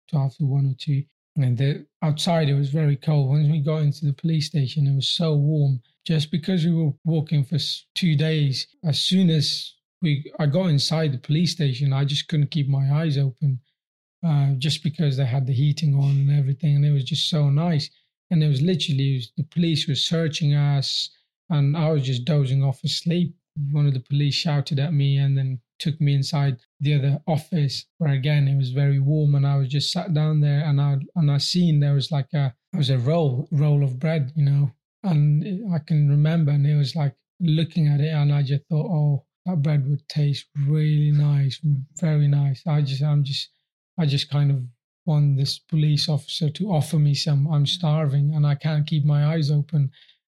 12 0.09 0.37
to 0.37 0.45
1 0.45 0.65
or 0.65 0.75
2 0.77 1.03
and 1.37 1.57
the 1.57 1.85
outside 2.01 2.49
it 2.49 2.55
was 2.55 2.69
very 2.69 2.97
cold. 2.97 3.29
Once 3.29 3.47
we 3.49 3.59
got 3.59 3.77
into 3.77 4.05
the 4.05 4.13
police 4.13 4.47
station 4.47 4.87
it 4.87 4.95
was 4.95 5.07
so 5.07 5.35
warm. 5.35 5.81
Just 6.05 6.31
because 6.31 6.65
we 6.65 6.73
were 6.73 6.91
walking 7.05 7.43
for 7.43 7.57
two 7.95 8.15
days 8.15 8.67
as 8.83 8.99
soon 8.99 9.29
as 9.29 9.73
we 10.01 10.31
i 10.39 10.47
got 10.47 10.65
inside 10.65 11.11
the 11.11 11.19
police 11.19 11.51
station 11.51 11.93
i 11.93 12.03
just 12.03 12.27
couldn't 12.27 12.49
keep 12.49 12.67
my 12.67 12.91
eyes 12.91 13.19
open 13.19 13.59
uh, 14.23 14.51
just 14.57 14.83
because 14.83 15.17
they 15.17 15.25
had 15.25 15.47
the 15.47 15.53
heating 15.53 15.95
on 15.95 16.11
and 16.11 16.31
everything 16.31 16.75
and 16.75 16.85
it 16.85 16.91
was 16.91 17.03
just 17.03 17.29
so 17.29 17.49
nice. 17.49 17.89
And 18.29 18.43
it 18.43 18.47
was 18.47 18.61
literally 18.61 19.13
it 19.13 19.17
was, 19.17 19.31
the 19.37 19.43
police 19.43 19.87
were 19.87 19.95
searching 19.95 20.53
us 20.53 21.09
and 21.49 21.75
i 21.75 21.91
was 21.91 22.03
just 22.03 22.25
dozing 22.25 22.63
off 22.63 22.83
asleep. 22.83 23.35
One 23.71 23.87
of 23.87 23.93
the 23.93 23.99
police 23.99 24.35
shouted 24.35 24.79
at 24.79 24.93
me 24.93 25.17
and 25.17 25.37
then 25.37 25.59
took 25.81 25.99
me 25.99 26.13
inside 26.15 26.55
the 26.79 26.93
other 26.93 27.19
office 27.27 27.85
where 27.97 28.13
again 28.13 28.47
it 28.47 28.55
was 28.55 28.69
very 28.69 28.99
warm 28.99 29.35
and 29.35 29.45
I 29.45 29.57
was 29.57 29.67
just 29.67 29.91
sat 29.91 30.13
down 30.13 30.39
there 30.39 30.63
and 30.63 30.79
I 30.79 30.97
and 31.15 31.29
I 31.29 31.39
seen 31.39 31.79
there 31.79 31.93
was 31.93 32.11
like 32.11 32.31
a 32.33 32.53
it 32.73 32.77
was 32.77 32.89
a 32.89 32.97
roll 32.97 33.47
roll 33.51 33.83
of 33.83 33.99
bread, 33.99 34.31
you 34.35 34.45
know, 34.45 34.71
and 35.03 35.43
I 35.73 35.79
can 35.79 36.09
remember, 36.09 36.51
and 36.51 36.65
it 36.65 36.77
was 36.77 36.95
like 36.95 37.15
looking 37.39 37.87
at 37.87 37.99
it, 37.99 38.13
and 38.13 38.31
I 38.33 38.43
just 38.43 38.63
thought, 38.69 38.85
oh, 38.85 39.25
that 39.45 39.61
bread 39.61 39.89
would 39.89 40.07
taste 40.07 40.45
really 40.67 41.11
nice, 41.11 41.59
very 41.99 42.27
nice. 42.27 42.61
I 42.67 42.81
just, 42.81 43.03
I'm 43.03 43.23
just, 43.23 43.49
I 43.97 44.05
just 44.05 44.29
kind 44.29 44.51
of 44.51 44.63
want 45.05 45.37
this 45.37 45.59
police 45.59 46.07
officer 46.07 46.49
to 46.49 46.71
offer 46.71 46.99
me 46.99 47.15
some. 47.15 47.47
I'm 47.51 47.65
starving 47.65 48.35
and 48.35 48.45
I 48.45 48.55
can't 48.55 48.85
keep 48.87 49.03
my 49.03 49.33
eyes 49.33 49.49
open, 49.49 49.91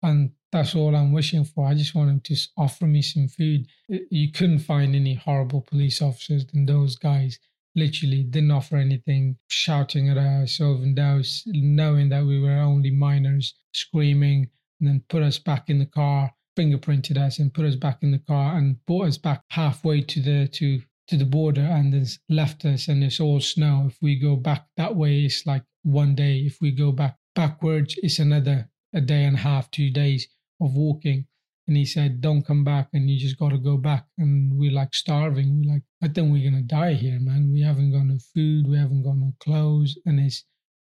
and 0.04 0.30
that's 0.52 0.74
all 0.76 0.94
I'm 0.94 1.12
wishing 1.12 1.44
for. 1.44 1.66
I 1.66 1.74
just 1.74 1.94
want 1.94 2.10
him 2.10 2.20
to 2.20 2.36
offer 2.56 2.86
me 2.86 3.02
some 3.02 3.26
food. 3.26 3.66
You 3.88 4.30
couldn't 4.30 4.60
find 4.60 4.94
any 4.94 5.14
horrible 5.14 5.62
police 5.62 6.00
officers 6.00 6.46
than 6.46 6.66
those 6.66 6.94
guys. 6.94 7.38
Literally 7.74 8.22
didn't 8.22 8.52
offer 8.52 8.76
anything, 8.76 9.36
shouting 9.48 10.08
at 10.10 10.16
us, 10.16 10.60
over 10.60 10.84
and 10.84 10.96
those, 10.96 11.42
knowing 11.46 12.10
that 12.10 12.24
we 12.24 12.38
were 12.38 12.60
only 12.60 12.90
minors, 12.90 13.54
screaming, 13.72 14.48
and 14.78 14.88
then 14.88 15.02
put 15.08 15.22
us 15.22 15.40
back 15.40 15.68
in 15.68 15.80
the 15.80 15.86
car, 15.86 16.30
fingerprinted 16.56 17.16
us, 17.16 17.40
and 17.40 17.52
put 17.52 17.64
us 17.64 17.74
back 17.74 17.98
in 18.02 18.12
the 18.12 18.20
car, 18.20 18.56
and 18.56 18.76
brought 18.86 19.08
us 19.08 19.18
back 19.18 19.42
halfway 19.50 20.02
to 20.02 20.20
the 20.20 20.46
to 20.48 20.80
to 21.08 21.16
the 21.16 21.24
border, 21.24 21.62
and 21.62 21.92
then 21.92 22.06
left 22.28 22.64
us, 22.64 22.88
and 22.88 23.02
it's 23.02 23.18
all 23.18 23.40
snow. 23.40 23.86
If 23.88 23.98
we 24.00 24.18
go 24.20 24.36
back 24.36 24.66
that 24.76 24.94
way, 24.94 25.24
it's 25.24 25.44
like 25.44 25.64
one 25.82 26.14
day. 26.14 26.38
If 26.38 26.60
we 26.60 26.70
go 26.70 26.92
back 26.92 27.16
backwards, 27.34 27.96
it's 28.02 28.20
another 28.20 28.70
a 28.94 29.00
day 29.00 29.24
and 29.24 29.36
a 29.36 29.40
half, 29.40 29.70
two 29.70 29.90
days 29.90 30.28
of 30.60 30.74
walking. 30.74 31.26
And 31.66 31.76
he 31.76 31.84
said, 31.84 32.20
Don't 32.20 32.46
come 32.46 32.62
back 32.62 32.88
and 32.92 33.10
you 33.10 33.18
just 33.18 33.38
got 33.38 33.50
to 33.50 33.58
go 33.58 33.76
back. 33.76 34.06
And 34.18 34.56
we're 34.56 34.72
like 34.72 34.94
starving. 34.94 35.60
We're 35.60 35.74
like, 35.74 35.82
I 36.02 36.08
think 36.08 36.32
we're 36.32 36.50
to 36.50 36.62
die 36.62 36.94
here, 36.94 37.18
man. 37.20 37.50
We 37.50 37.62
haven't 37.62 37.92
got 37.92 38.04
no 38.04 38.18
food. 38.34 38.68
We 38.68 38.76
haven't 38.76 39.02
got 39.02 39.16
no 39.16 39.32
clothes. 39.40 39.98
And 40.06 40.20
it's 40.20 40.44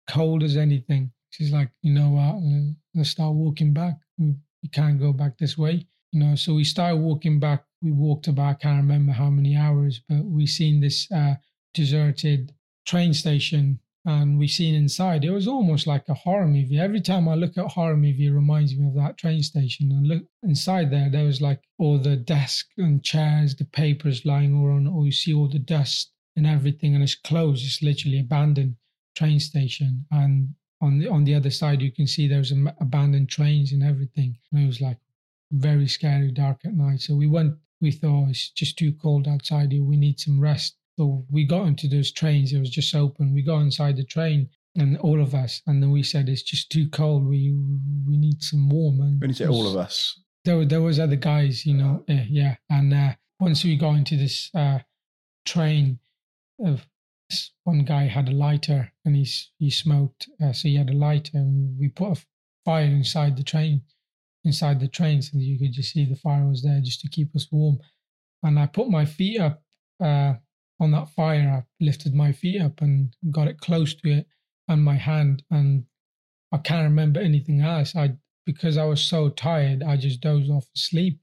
cold 0.09 0.43
as 0.43 0.57
anything. 0.57 1.13
She's 1.31 1.53
like, 1.53 1.71
You 1.83 1.95
know 1.95 2.11
what? 2.11 2.37
Uh, 2.37 2.73
let's 2.95 3.11
start 3.11 3.35
walking 3.35 3.73
back. 3.73 3.95
We, 4.19 4.35
we 4.63 4.69
can't 4.71 5.01
go 5.01 5.13
back 5.13 5.39
this 5.39 5.57
way. 5.57 5.87
You 6.13 6.21
know, 6.21 6.35
so 6.35 6.55
we 6.55 6.65
started 6.65 6.99
walking 6.99 7.41
back. 7.41 7.65
We 7.83 7.93
walked 7.93 8.29
about, 8.29 8.51
I 8.51 8.55
can't 8.55 8.83
remember 8.83 9.13
how 9.13 9.31
many 9.31 9.57
hours, 9.57 10.01
but 10.09 10.25
we 10.25 10.47
seen 10.47 10.81
this 10.81 11.11
uh, 11.13 11.35
deserted 11.75 12.53
train 12.87 13.13
station 13.15 13.81
and 14.07 14.39
we've 14.39 14.51
seen 14.51 14.75
inside. 14.75 15.25
It 15.25 15.31
was 15.31 15.49
almost 15.49 15.87
like 15.87 16.09
a 16.09 16.15
horror 16.15 16.47
movie. 16.47 16.79
Every 16.79 17.01
time 17.01 17.27
I 17.29 17.35
look 17.35 17.57
at 17.57 17.73
horror 17.73 17.97
movie, 17.97 18.27
it 18.27 18.33
reminds 18.33 18.77
me 18.77 18.87
of 18.87 18.95
that 18.95 19.17
train 19.17 19.43
station. 19.43 19.91
And 19.93 20.07
look 20.07 20.25
inside 20.43 20.91
there, 20.91 21.09
there 21.11 21.25
was 21.25 21.41
like 21.41 21.63
all 21.79 21.99
the 21.99 22.17
desk 22.17 22.67
and 22.77 23.03
chairs, 23.03 23.55
the 23.55 23.65
papers 23.65 24.27
lying 24.27 24.55
all 24.55 24.71
on, 24.73 24.87
or 24.87 25.07
you 25.07 25.13
see 25.13 25.33
all 25.33 25.49
the 25.49 25.59
dust 25.59 26.13
and 26.37 26.47
everything, 26.47 26.95
and 26.95 27.03
it's 27.03 27.15
closed. 27.15 27.65
It's 27.65 27.83
literally 27.83 28.21
abandoned 28.21 28.77
train 29.17 29.41
station. 29.41 30.05
And 30.11 30.55
on 30.81 30.99
the 30.99 31.09
on 31.09 31.25
the 31.25 31.35
other 31.35 31.51
side, 31.51 31.81
you 31.81 31.91
can 31.91 32.07
see 32.07 32.29
there's 32.29 32.53
abandoned 32.81 33.31
trains 33.31 33.73
and 33.73 33.83
everything. 33.83 34.37
And 34.53 34.65
it 34.65 34.67
was 34.67 34.81
like 34.81 34.99
very 35.51 35.89
scary, 35.89 36.31
dark 36.31 36.61
at 36.65 36.75
night. 36.75 37.01
So 37.01 37.15
we 37.15 37.27
went. 37.27 37.55
We 37.81 37.91
thought 37.91 38.27
oh, 38.27 38.31
it's 38.31 38.51
just 38.51 38.79
too 38.79 38.93
cold 38.93 39.29
outside 39.29 39.73
here. 39.73 39.83
We 39.83 39.97
need 39.97 40.21
some 40.21 40.41
rest. 40.41 40.77
So 40.99 41.25
we 41.31 41.45
got 41.45 41.67
into 41.67 41.89
those 41.89 42.13
trains. 42.13 42.53
It 42.53 42.61
was 42.61 42.71
just 42.71 42.95
open. 42.95 43.35
We 43.35 43.43
got 43.43 43.61
inside 43.61 43.97
the 43.97 44.05
train, 44.05 44.49
and 44.77 44.97
all 44.99 45.21
of 45.21 45.35
us, 45.35 45.61
and 45.67 45.83
then 45.83 45.91
we 45.91 46.03
said 46.03 46.29
it's 46.29 46.43
just 46.43 46.71
too 46.71 46.89
cold. 46.89 47.27
We 47.27 47.53
we 48.07 48.17
need 48.17 48.43
some 48.43 48.69
warm. 48.69 49.01
And 49.01 49.21
when 49.21 49.31
you 49.31 49.35
say 49.35 49.47
all 49.47 49.67
of 49.67 49.77
us, 49.77 50.21
there 50.45 50.65
there 50.65 50.83
was 50.83 51.01
other 51.01 51.17
guys, 51.17 51.67
you 51.67 51.75
know, 51.75 52.05
uh, 52.09 52.25
yeah. 52.29 52.57
And 52.71 52.95
uh, 52.95 53.15
once 53.41 53.65
we 53.65 53.77
got 53.77 53.97
into 53.97 54.17
this 54.17 54.51
uh, 54.55 54.81
train, 55.45 55.99
of 56.65 56.87
this 57.29 57.51
one 57.65 57.85
guy 57.85 58.05
had 58.05 58.29
a 58.29 58.33
lighter 58.33 58.93
and 59.05 59.17
he 59.17 59.29
he 59.59 59.71
smoked, 59.71 60.29
uh, 60.43 60.53
so 60.53 60.69
he 60.69 60.77
had 60.77 60.91
a 60.91 60.95
lighter, 60.95 61.39
and 61.39 61.77
we 61.79 61.89
put 61.89 62.19
a 62.19 62.25
fire 62.65 62.85
inside 62.85 63.37
the 63.37 63.43
train, 63.43 63.83
inside 64.45 64.79
the 64.79 64.89
train, 64.89 65.23
so 65.23 65.37
that 65.39 65.45
you 65.45 65.59
could 65.59 65.73
just 65.73 65.93
see 65.93 66.05
the 66.05 66.15
fire 66.15 66.47
was 66.47 66.63
there 66.63 66.81
just 66.81 67.01
to 67.01 67.09
keep 67.09 67.35
us 67.35 67.49
warm. 67.51 67.79
And 68.45 68.59
I 68.59 68.67
put 68.67 68.91
my 68.91 69.07
feet 69.07 69.41
up 69.41 69.63
uh, 70.01 70.35
on 70.85 70.93
that 70.93 71.09
fire, 71.09 71.65
I 71.65 71.85
lifted 71.85 72.15
my 72.15 72.31
feet 72.31 72.61
up 72.61 72.81
and 72.81 73.17
got 73.31 73.49
it 73.49 73.59
close 73.59 73.95
to 73.95 74.11
it 74.11 74.27
and 74.69 74.85
my 74.85 74.97
hand, 74.97 75.43
and 75.51 75.85
I 76.53 76.59
can't 76.59 76.85
remember 76.85 77.21
anything 77.21 77.61
else. 77.61 77.97
I 77.97 78.17
because 78.47 78.77
I 78.77 78.85
was 78.85 79.03
so 79.03 79.31
tired, 79.31 79.83
I 79.83 79.97
just 79.97 80.21
dozed 80.21 80.51
off 80.51 80.67
asleep. 80.77 81.19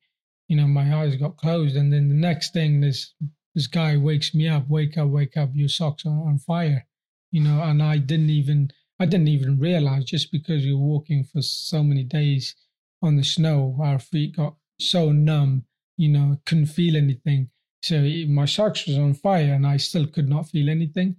You 0.47 0.57
know, 0.57 0.67
my 0.67 0.95
eyes 0.95 1.15
got 1.15 1.37
closed, 1.37 1.75
and 1.75 1.93
then 1.93 2.09
the 2.09 2.15
next 2.15 2.53
thing, 2.53 2.81
this 2.81 3.13
this 3.55 3.67
guy 3.67 3.97
wakes 3.97 4.33
me 4.33 4.47
up, 4.47 4.67
wake 4.67 4.97
up, 4.97 5.09
wake 5.09 5.37
up, 5.37 5.51
your 5.53 5.69
socks 5.69 6.05
are 6.05 6.09
on 6.09 6.39
fire. 6.39 6.87
You 7.31 7.41
know, 7.41 7.61
and 7.61 7.81
I 7.81 7.97
didn't 7.97 8.31
even 8.31 8.71
I 8.99 9.05
didn't 9.05 9.29
even 9.29 9.59
realize 9.59 10.05
just 10.05 10.31
because 10.31 10.65
you're 10.65 10.77
walking 10.77 11.23
for 11.23 11.41
so 11.41 11.83
many 11.83 12.03
days 12.03 12.55
on 13.01 13.15
the 13.15 13.23
snow, 13.23 13.77
our 13.81 13.99
feet 13.99 14.35
got 14.35 14.55
so 14.79 15.11
numb. 15.11 15.65
You 15.97 16.09
know, 16.09 16.41
couldn't 16.45 16.65
feel 16.67 16.97
anything 16.97 17.49
so 17.81 18.01
my 18.27 18.45
socks 18.45 18.85
was 18.87 18.97
on 18.97 19.13
fire 19.13 19.53
and 19.53 19.65
I 19.65 19.77
still 19.77 20.07
could 20.07 20.29
not 20.29 20.49
feel 20.49 20.69
anything. 20.69 21.15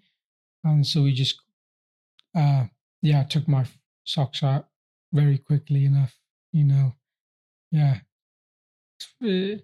And 0.64 0.86
so 0.86 1.02
we 1.02 1.12
just, 1.12 1.40
uh, 2.36 2.66
yeah, 3.02 3.24
took 3.24 3.48
my 3.48 3.64
socks 4.04 4.42
out 4.42 4.68
very 5.12 5.38
quickly 5.38 5.84
enough, 5.84 6.14
you 6.52 6.64
know. 6.64 6.94
Yeah. 7.72 7.98
Uh, 9.22 9.58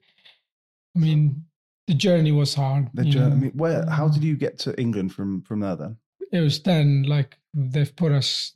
I 0.97 0.99
mean, 0.99 1.45
the 1.87 1.95
journey 1.95 2.33
was 2.33 2.55
hard. 2.55 2.89
The 2.95 3.05
journey. 3.05 3.33
I 3.33 3.35
mean, 3.37 3.51
where? 3.53 3.89
How 3.89 4.09
did 4.09 4.25
you 4.25 4.37
get 4.37 4.59
to 4.61 4.79
England 4.81 5.15
from 5.15 5.43
from 5.43 5.61
there? 5.61 5.77
Then 5.77 5.97
it 6.33 6.41
was 6.41 6.61
then 6.63 7.05
like 7.05 7.39
they've 7.55 7.95
put 7.95 8.13
us. 8.13 8.53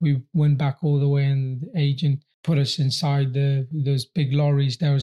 We 0.00 0.20
went 0.32 0.58
back 0.58 0.78
all 0.82 0.98
the 0.98 1.08
way, 1.08 1.26
and 1.26 1.60
the 1.60 1.70
agent 1.80 2.24
put 2.42 2.58
us 2.58 2.78
inside 2.78 3.32
the 3.32 3.66
those 3.72 4.04
big 4.04 4.32
lorries. 4.32 4.76
There 4.76 4.92
was 4.92 5.02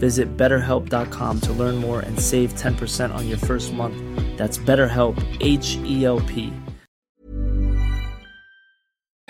Visit 0.00 0.36
betterhelp.com 0.36 1.40
to 1.42 1.52
learn 1.52 1.76
more 1.76 2.00
and 2.00 2.18
save 2.18 2.54
10% 2.54 3.14
on 3.14 3.28
your 3.28 3.36
first 3.36 3.72
month. 3.72 3.96
That's 4.38 4.56
BetterHelp, 4.56 5.16
H 5.40 5.76
E 5.84 6.06
L 6.06 6.20
P. 6.20 6.52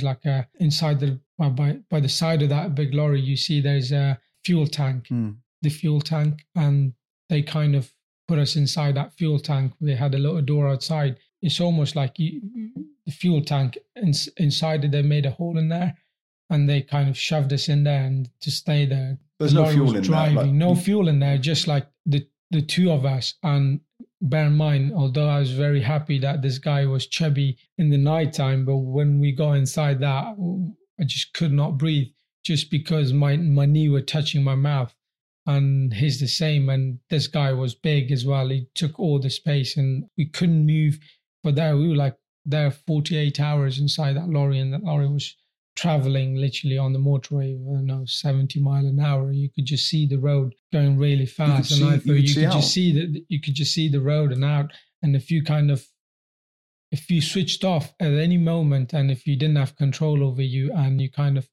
Like 0.00 0.24
uh, 0.24 0.44
inside 0.60 1.00
the 1.00 1.20
by 1.36 1.78
by 1.90 2.00
the 2.00 2.08
side 2.08 2.42
of 2.42 2.48
that 2.50 2.74
big 2.74 2.94
lorry, 2.94 3.20
you 3.20 3.36
see 3.36 3.60
there's 3.60 3.92
a 3.92 4.18
fuel 4.44 4.66
tank, 4.66 5.08
mm. 5.08 5.36
the 5.60 5.70
fuel 5.70 6.00
tank, 6.00 6.46
and 6.54 6.94
they 7.28 7.42
kind 7.42 7.74
of 7.74 7.92
put 8.28 8.38
us 8.38 8.56
inside 8.56 8.94
that 8.94 9.12
fuel 9.14 9.40
tank. 9.40 9.72
They 9.80 9.96
had 9.96 10.14
a 10.14 10.18
little 10.18 10.40
door 10.40 10.68
outside, 10.68 11.16
it's 11.42 11.60
almost 11.60 11.96
like 11.96 12.18
you, 12.18 12.40
the 13.06 13.12
fuel 13.12 13.42
tank 13.42 13.78
in, 13.96 14.12
inside 14.36 14.84
it. 14.84 14.92
They 14.92 15.02
made 15.02 15.26
a 15.26 15.30
hole 15.30 15.58
in 15.58 15.68
there, 15.68 15.96
and 16.48 16.68
they 16.68 16.82
kind 16.82 17.08
of 17.08 17.18
shoved 17.18 17.52
us 17.52 17.68
in 17.68 17.84
there 17.84 18.04
and 18.04 18.28
to 18.40 18.50
stay 18.50 18.86
there. 18.86 19.18
There's 19.40 19.52
The 19.54 19.62
no 19.64 19.70
fuel 19.72 19.96
in 19.96 20.02
driving, 20.02 20.34
there. 20.36 20.44
like- 20.46 20.54
no 20.54 20.74
fuel 20.76 21.08
in 21.08 21.18
there. 21.18 21.38
Just 21.38 21.66
like 21.66 21.88
the 22.06 22.24
the 22.52 22.62
two 22.62 22.90
of 22.92 23.04
us. 23.04 23.34
And 23.42 23.80
bear 24.20 24.46
in 24.46 24.56
mind, 24.56 24.92
although 24.92 25.28
I 25.28 25.38
was 25.40 25.52
very 25.52 25.80
happy 25.80 26.18
that 26.20 26.42
this 26.42 26.58
guy 26.58 26.84
was 26.86 27.06
chubby 27.06 27.56
in 27.78 27.88
the 27.90 27.96
nighttime, 27.98 28.64
but 28.64 28.76
when 28.76 29.18
we 29.20 29.32
got 29.32 29.52
inside 29.54 30.00
that, 30.00 30.36
I 31.00 31.04
just 31.04 31.32
could 31.32 31.52
not 31.52 31.78
breathe 31.78 32.08
just 32.44 32.70
because 32.70 33.12
my 33.12 33.36
my 33.36 33.66
knee 33.66 33.88
were 33.88 34.02
touching 34.02 34.42
my 34.44 34.54
mouth 34.54 34.94
and 35.46 35.92
he's 35.94 36.20
the 36.20 36.28
same 36.28 36.68
and 36.68 36.98
this 37.08 37.26
guy 37.26 37.52
was 37.52 37.74
big 37.74 38.12
as 38.12 38.24
well 38.26 38.48
he 38.48 38.66
took 38.74 38.98
all 39.00 39.18
the 39.18 39.30
space 39.30 39.76
and 39.78 40.04
we 40.18 40.26
couldn't 40.26 40.66
move 40.66 40.98
but 41.42 41.54
there 41.54 41.76
we 41.76 41.88
were 41.88 41.96
like 41.96 42.16
there 42.44 42.70
48 42.70 43.40
hours 43.40 43.78
inside 43.78 44.16
that 44.16 44.28
lorry 44.28 44.58
and 44.58 44.72
that 44.74 44.82
lorry 44.84 45.08
was 45.08 45.34
traveling 45.80 46.34
literally 46.36 46.76
on 46.76 46.92
the 46.92 46.98
motorway 46.98 47.48
I 47.54 47.72
don't 47.74 47.86
know 47.86 48.04
70 48.04 48.60
mile 48.60 48.86
an 48.86 49.00
hour 49.00 49.32
you 49.32 49.48
could 49.54 49.64
just 49.64 49.88
see 49.88 50.06
the 50.06 50.18
road 50.18 50.54
going 50.72 50.98
really 50.98 51.26
fast. 51.26 51.70
See- 51.70 51.82
and 51.82 51.90
I 51.90 51.94
you 51.94 52.00
thought 52.00 52.06
could 52.16 52.28
you 52.28 52.34
could 52.34 52.52
just 52.52 52.72
see 52.74 52.92
that 52.98 53.24
you 53.28 53.40
could 53.40 53.54
just 53.54 53.72
see 53.72 53.88
the 53.88 54.00
road 54.00 54.30
and 54.32 54.44
out. 54.44 54.72
And 55.02 55.16
if 55.16 55.30
you 55.30 55.42
kind 55.42 55.70
of 55.70 55.86
if 56.92 57.10
you 57.10 57.20
switched 57.22 57.64
off 57.64 57.94
at 58.00 58.12
any 58.12 58.36
moment 58.36 58.92
and 58.92 59.10
if 59.10 59.26
you 59.26 59.36
didn't 59.36 59.56
have 59.56 59.76
control 59.76 60.22
over 60.24 60.42
you 60.42 60.72
and 60.74 61.00
you 61.00 61.10
kind 61.10 61.38
of 61.38 61.48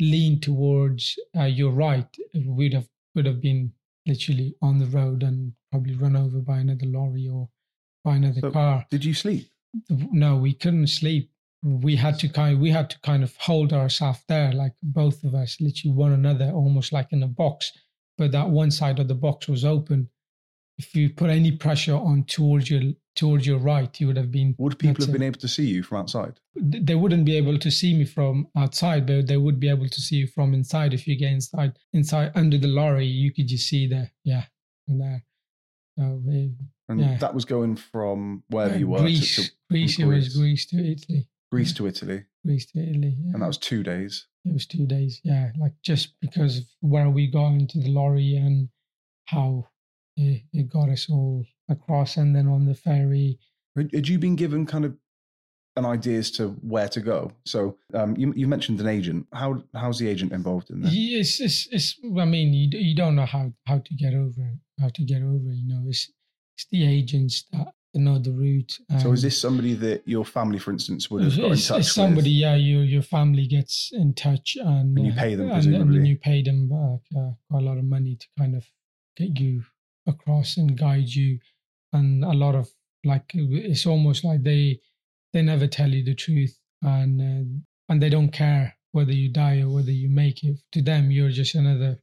leaned 0.00 0.42
towards 0.42 1.16
uh, 1.38 1.44
your 1.44 1.70
right 1.72 2.08
we'd 2.46 2.74
have 2.74 2.88
would 3.14 3.26
have 3.26 3.40
been 3.40 3.72
literally 4.06 4.54
on 4.60 4.78
the 4.78 4.86
road 4.86 5.22
and 5.22 5.52
probably 5.70 5.94
run 5.94 6.16
over 6.16 6.38
by 6.40 6.58
another 6.58 6.86
lorry 6.86 7.28
or 7.28 7.48
by 8.04 8.16
another 8.16 8.40
So- 8.40 8.50
car. 8.50 8.86
Did 8.90 9.04
you 9.04 9.14
sleep? 9.14 9.48
no 9.88 10.36
we 10.36 10.52
couldn't 10.52 10.88
sleep 10.88 11.29
we 11.62 11.94
had 11.96 12.18
to 12.18 12.28
kind 12.28 12.60
we 12.60 12.70
had 12.70 12.88
to 12.90 12.98
kind 13.00 13.22
of 13.22 13.36
hold 13.36 13.72
ourselves 13.72 14.20
there 14.28 14.52
like 14.52 14.72
both 14.82 15.22
of 15.24 15.34
us 15.34 15.58
literally 15.60 15.94
one 15.94 16.12
another 16.12 16.50
almost 16.50 16.92
like 16.92 17.08
in 17.12 17.22
a 17.22 17.28
box 17.28 17.72
but 18.16 18.32
that 18.32 18.48
one 18.48 18.70
side 18.70 18.98
of 18.98 19.08
the 19.08 19.14
box 19.14 19.46
was 19.46 19.64
open 19.64 20.08
if 20.78 20.94
you 20.94 21.10
put 21.10 21.28
any 21.28 21.52
pressure 21.52 21.94
on 21.94 22.24
towards 22.24 22.70
your 22.70 22.80
towards 23.14 23.46
your 23.46 23.58
right 23.58 24.00
you 24.00 24.06
would 24.06 24.16
have 24.16 24.30
been 24.30 24.54
Would 24.56 24.78
people 24.78 25.04
have 25.04 25.12
been 25.12 25.22
able 25.22 25.40
to 25.40 25.48
see 25.48 25.66
you 25.66 25.82
from 25.82 25.98
outside? 25.98 26.40
they 26.56 26.94
wouldn't 26.94 27.26
be 27.26 27.36
able 27.36 27.58
to 27.58 27.70
see 27.70 27.92
me 27.94 28.04
from 28.04 28.48
outside, 28.56 29.06
but 29.06 29.26
they 29.26 29.36
would 29.36 29.60
be 29.60 29.68
able 29.68 29.88
to 29.88 30.00
see 30.00 30.16
you 30.16 30.26
from 30.26 30.52
inside. 30.54 30.92
If 30.94 31.06
you 31.06 31.16
get 31.16 31.32
inside, 31.32 31.72
inside 31.92 32.32
under 32.34 32.58
the 32.58 32.68
lorry, 32.68 33.06
you 33.06 33.32
could 33.32 33.48
just 33.48 33.68
see 33.68 33.86
the 33.88 34.10
yeah, 34.24 34.44
there. 34.88 35.24
So 35.98 36.22
And 36.88 37.00
Yeah. 37.00 37.16
that 37.18 37.34
was 37.34 37.44
going 37.44 37.76
from 37.76 38.42
wherever 38.48 38.78
you 38.78 38.88
were 38.88 38.98
to- 38.98 39.02
Greece, 39.04 39.36
to, 39.36 39.50
Greece, 39.70 39.96
from 39.96 40.04
it 40.12 40.16
was 40.16 40.36
Greece 40.36 40.66
to 40.66 40.76
Italy, 40.78 41.28
Greece 41.50 41.72
to 41.74 41.86
Italy, 41.86 42.24
Greece 42.44 42.66
to 42.72 42.78
Italy. 42.80 43.16
Yeah. 43.18 43.32
and 43.34 43.42
that 43.42 43.46
was 43.46 43.58
two 43.58 43.82
days. 43.82 44.26
it 44.44 44.52
was 44.52 44.66
two 44.66 44.86
days. 44.86 45.20
Yeah, 45.24 45.50
like 45.58 45.72
just 45.82 46.14
because 46.20 46.58
of 46.58 46.64
where 46.80 47.10
we 47.10 47.26
got 47.26 47.48
into 47.52 47.78
the 47.78 47.90
lorry 47.90 48.36
and 48.36 48.68
how 49.26 49.66
it, 50.16 50.42
it 50.52 50.68
got 50.70 50.88
us 50.88 51.08
all 51.10 51.44
across, 51.68 52.16
and 52.16 52.34
then 52.34 52.46
on 52.46 52.66
the 52.66 52.74
ferry. 52.74 53.38
Had 53.76 54.08
you 54.08 54.18
been 54.18 54.36
given 54.36 54.66
kind 54.66 54.84
of 54.84 54.96
an 55.76 55.86
idea 55.86 56.18
as 56.18 56.30
to 56.32 56.48
where 56.62 56.88
to 56.88 57.00
go? 57.00 57.30
So 57.46 57.78
um, 57.94 58.16
you, 58.16 58.32
you 58.36 58.46
mentioned 58.48 58.80
an 58.80 58.88
agent. 58.88 59.26
How 59.32 59.62
how's 59.74 59.98
the 59.98 60.08
agent 60.08 60.32
involved 60.32 60.70
in 60.70 60.82
this? 60.82 60.92
Yes, 60.92 61.40
it's, 61.40 61.68
it's, 61.70 61.98
I 62.18 62.24
mean, 62.24 62.52
you, 62.52 62.68
you 62.78 62.94
don't 62.96 63.14
know 63.16 63.26
how, 63.26 63.52
how 63.66 63.78
to 63.78 63.94
get 63.94 64.12
over 64.14 64.40
it, 64.40 64.58
how 64.80 64.88
to 64.88 65.04
get 65.04 65.22
over 65.22 65.50
it, 65.50 65.56
you 65.56 65.68
know, 65.68 65.82
it's, 65.88 66.10
it's 66.56 66.66
the 66.70 66.86
agents 66.86 67.44
that 67.52 67.68
know 67.94 68.18
the 68.18 68.30
route. 68.30 68.78
So 69.00 69.12
is 69.12 69.22
this 69.22 69.40
somebody 69.40 69.74
that 69.74 70.06
your 70.06 70.24
family, 70.24 70.58
for 70.58 70.70
instance, 70.70 71.10
would 71.10 71.24
have 71.24 71.36
got 71.36 71.44
in 71.44 71.58
touch 71.58 71.80
it's 71.80 71.92
somebody, 71.92 72.30
yeah, 72.30 72.54
your, 72.54 72.84
your 72.84 73.02
family 73.02 73.46
gets 73.46 73.90
in 73.92 74.14
touch 74.14 74.56
and, 74.56 74.96
And 74.96 75.06
you 75.06 75.12
uh, 75.12 75.16
pay 75.16 75.34
them, 75.34 75.50
and, 75.50 75.74
and 75.74 75.94
then 75.94 76.06
you 76.06 76.16
pay 76.16 76.42
them 76.42 76.68
back 76.68 77.00
uh, 77.20 77.30
quite 77.50 77.62
a 77.62 77.66
lot 77.66 77.78
of 77.78 77.84
money 77.84 78.16
to 78.16 78.26
kind 78.38 78.54
of 78.54 78.64
get 79.16 79.38
you 79.38 79.64
across 80.06 80.56
and 80.56 80.78
guide 80.78 81.08
you. 81.08 81.38
And 81.92 82.24
a 82.24 82.30
lot 82.32 82.54
of 82.54 82.70
like, 83.04 83.24
it's 83.34 83.86
almost 83.86 84.24
like 84.24 84.42
they, 84.44 84.80
they 85.32 85.42
never 85.42 85.66
tell 85.66 85.88
you 85.88 86.04
the 86.04 86.14
truth 86.14 86.56
and, 86.82 87.20
uh, 87.20 87.92
and 87.92 88.00
they 88.00 88.08
don't 88.08 88.30
care 88.30 88.76
whether 88.92 89.12
you 89.12 89.28
die 89.28 89.62
or 89.62 89.70
whether 89.70 89.90
you 89.90 90.08
make 90.08 90.44
it. 90.44 90.58
To 90.72 90.82
them, 90.82 91.10
you're 91.10 91.30
just 91.30 91.56
another 91.56 91.98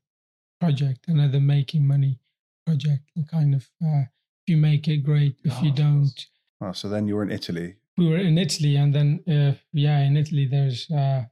project, 0.59 1.07
another 1.07 1.39
making 1.39 1.87
money 1.87 2.19
project. 2.65 3.03
Kind 3.31 3.55
of, 3.55 3.69
uh, 3.85 4.03
you 4.47 4.57
make 4.57 4.87
it, 4.87 4.97
great. 4.97 5.35
If 5.43 5.53
Oh, 5.59 5.63
you 5.63 5.71
don't, 5.71 6.25
Oh, 6.61 6.71
so 6.71 6.89
then 6.89 7.07
you 7.07 7.15
were 7.15 7.23
in 7.23 7.31
Italy. 7.31 7.75
we 7.97 8.07
were 8.09 8.17
in 8.17 8.37
Italy, 8.37 8.75
and 8.77 8.93
then 8.93 9.23
uh, 9.27 9.53
yeah, 9.73 9.99
in 9.99 10.17
Italy, 10.17 10.45
there's 10.47 10.89
uh, 10.91 11.25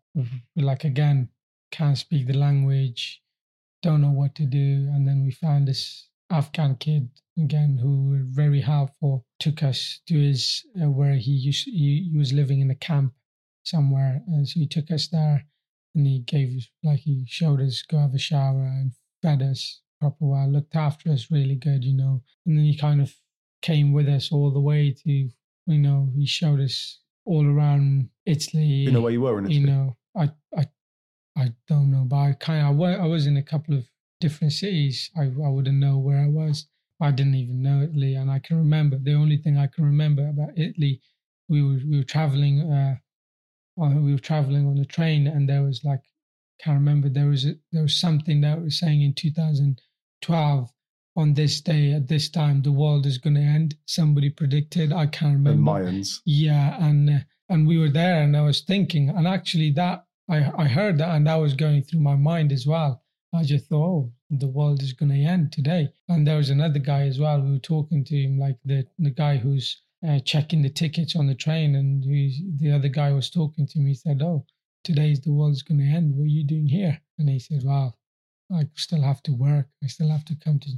like 0.55 0.83
again, 0.83 1.29
can't 1.71 1.97
speak 1.97 2.27
the 2.27 2.33
language, 2.37 3.21
don't 3.81 4.01
know 4.01 4.11
what 4.11 4.35
to 4.35 4.45
do, 4.45 4.89
and 4.93 5.07
then 5.07 5.23
we 5.25 5.31
found 5.31 5.67
this 5.67 6.07
Afghan 6.31 6.75
kid 6.75 7.09
again 7.37 7.77
who 7.81 8.09
were 8.09 8.23
very 8.25 8.61
helpful. 8.61 9.25
Took 9.39 9.63
us 9.63 10.01
to 10.07 10.15
his 10.15 10.65
uh, 10.81 10.89
where 10.89 11.15
he 11.15 11.31
used 11.31 11.65
he, 11.65 12.09
he 12.11 12.17
was 12.17 12.33
living 12.33 12.59
in 12.61 12.69
a 12.71 12.75
camp 12.75 13.13
somewhere, 13.63 14.21
and 14.27 14.47
so 14.47 14.59
he 14.59 14.67
took 14.67 14.89
us 14.91 15.07
there, 15.07 15.45
and 15.95 16.05
he 16.07 16.19
gave 16.19 16.55
us 16.57 16.67
like 16.83 16.99
he 16.99 17.25
showed 17.27 17.61
us 17.61 17.81
go 17.83 17.97
have 17.99 18.13
a 18.13 18.19
shower 18.19 18.63
and 18.65 18.91
fed 19.21 19.41
us 19.41 19.81
proper 19.99 20.25
well, 20.25 20.49
looked 20.51 20.75
after 20.75 21.09
us 21.11 21.31
really 21.31 21.55
good, 21.55 21.83
you 21.83 21.93
know, 21.95 22.21
and 22.45 22.57
then 22.57 22.65
he 22.65 22.77
kind 22.77 23.01
of 23.01 23.13
came 23.61 23.93
with 23.93 24.07
us 24.07 24.31
all 24.31 24.51
the 24.51 24.59
way 24.59 24.91
to 24.91 25.11
you 25.67 25.79
know 25.79 26.11
he 26.15 26.25
showed 26.25 26.59
us 26.59 26.99
all 27.25 27.45
around 27.45 28.09
Italy. 28.25 28.63
You 28.63 28.91
know 28.91 29.01
where 29.01 29.11
you 29.11 29.21
were 29.21 29.37
in 29.39 29.45
Italy. 29.45 29.59
You 29.59 29.67
know, 29.67 29.97
I 30.15 30.29
I 30.57 30.65
I 31.37 31.53
don't 31.67 31.91
know, 31.91 32.05
but 32.05 32.17
I 32.17 32.33
kind 32.33 32.61
of 32.61 32.67
I 32.67 32.71
wa- 32.71 33.03
I 33.03 33.07
was 33.07 33.25
in 33.27 33.37
a 33.37 33.43
couple 33.43 33.75
of 33.77 33.85
different 34.21 34.53
cities. 34.53 35.09
I 35.17 35.23
I 35.23 35.49
wouldn't 35.49 35.79
know 35.79 35.97
where 35.97 36.19
I 36.19 36.27
was. 36.27 36.67
I 37.01 37.11
didn't 37.11 37.35
even 37.35 37.61
know 37.61 37.81
Italy, 37.81 38.15
and 38.15 38.31
I 38.31 38.39
can 38.39 38.57
remember 38.57 38.97
the 38.97 39.13
only 39.13 39.37
thing 39.37 39.57
I 39.57 39.67
can 39.67 39.83
remember 39.83 40.27
about 40.29 40.57
Italy. 40.57 41.01
We 41.49 41.61
were 41.61 41.79
we 41.89 41.97
were 41.97 42.03
traveling. 42.03 42.61
Uh, 42.61 42.95
we 43.77 44.13
were 44.13 44.19
traveling 44.19 44.65
on 44.67 44.77
a 44.77 44.85
train, 44.85 45.27
and 45.27 45.49
there 45.49 45.63
was 45.63 45.83
like 45.83 46.03
can't 46.59 46.79
remember. 46.79 47.09
There 47.09 47.27
was 47.27 47.45
a, 47.45 47.55
there 47.71 47.83
was 47.83 47.99
something 47.99 48.41
that 48.41 48.61
was 48.61 48.79
saying 48.79 49.01
in 49.01 49.13
2012 49.13 50.71
on 51.17 51.33
this 51.33 51.61
day 51.61 51.93
at 51.93 52.07
this 52.07 52.29
time 52.29 52.61
the 52.61 52.71
world 52.71 53.05
is 53.05 53.17
going 53.17 53.35
to 53.35 53.41
end. 53.41 53.75
Somebody 53.85 54.29
predicted. 54.29 54.91
I 54.91 55.07
can't 55.07 55.33
remember. 55.33 55.83
the. 55.83 55.89
Mayans. 55.89 56.19
Yeah, 56.25 56.77
and 56.79 57.09
uh, 57.09 57.19
and 57.49 57.67
we 57.67 57.77
were 57.77 57.89
there, 57.89 58.21
and 58.21 58.35
I 58.35 58.41
was 58.41 58.61
thinking, 58.61 59.09
and 59.09 59.27
actually 59.27 59.71
that 59.71 60.05
I 60.29 60.51
I 60.57 60.67
heard 60.67 60.97
that, 60.99 61.15
and 61.15 61.27
that 61.27 61.35
was 61.35 61.53
going 61.53 61.83
through 61.83 62.01
my 62.01 62.15
mind 62.15 62.51
as 62.51 62.65
well. 62.65 63.03
I 63.33 63.43
just 63.43 63.67
thought, 63.67 63.85
oh, 63.85 64.11
the 64.29 64.47
world 64.47 64.81
is 64.81 64.93
going 64.93 65.11
to 65.11 65.23
end 65.23 65.51
today. 65.51 65.89
And 66.07 66.25
there 66.25 66.37
was 66.37 66.49
another 66.49 66.79
guy 66.79 67.01
as 67.01 67.19
well. 67.19 67.41
We 67.41 67.51
were 67.51 67.59
talking 67.59 68.03
to 68.05 68.15
him, 68.15 68.39
like 68.39 68.57
the 68.63 68.87
the 68.97 69.11
guy 69.11 69.37
who's 69.37 69.81
uh, 70.07 70.19
checking 70.19 70.61
the 70.61 70.69
tickets 70.69 71.15
on 71.15 71.27
the 71.27 71.35
train, 71.35 71.75
and 71.75 72.03
he's, 72.03 72.41
the 72.57 72.71
other 72.71 72.89
guy 72.89 73.11
was 73.11 73.29
talking 73.29 73.67
to 73.67 73.79
me. 73.79 73.91
He 73.91 73.95
said, 73.95 74.21
"Oh, 74.21 74.45
today's 74.85 75.19
the 75.19 75.33
world's 75.33 75.63
going 75.63 75.79
to 75.79 75.85
end. 75.85 76.15
What 76.15 76.25
are 76.25 76.27
you 76.27 76.45
doing 76.45 76.67
here?" 76.67 77.01
And 77.17 77.29
he 77.29 77.39
said, 77.39 77.63
"Well, 77.65 77.97
I 78.51 78.69
still 78.75 79.01
have 79.01 79.21
to 79.23 79.33
work. 79.33 79.67
I 79.83 79.87
still 79.87 80.09
have 80.09 80.25
to 80.25 80.35
come 80.35 80.59
to 80.59 80.69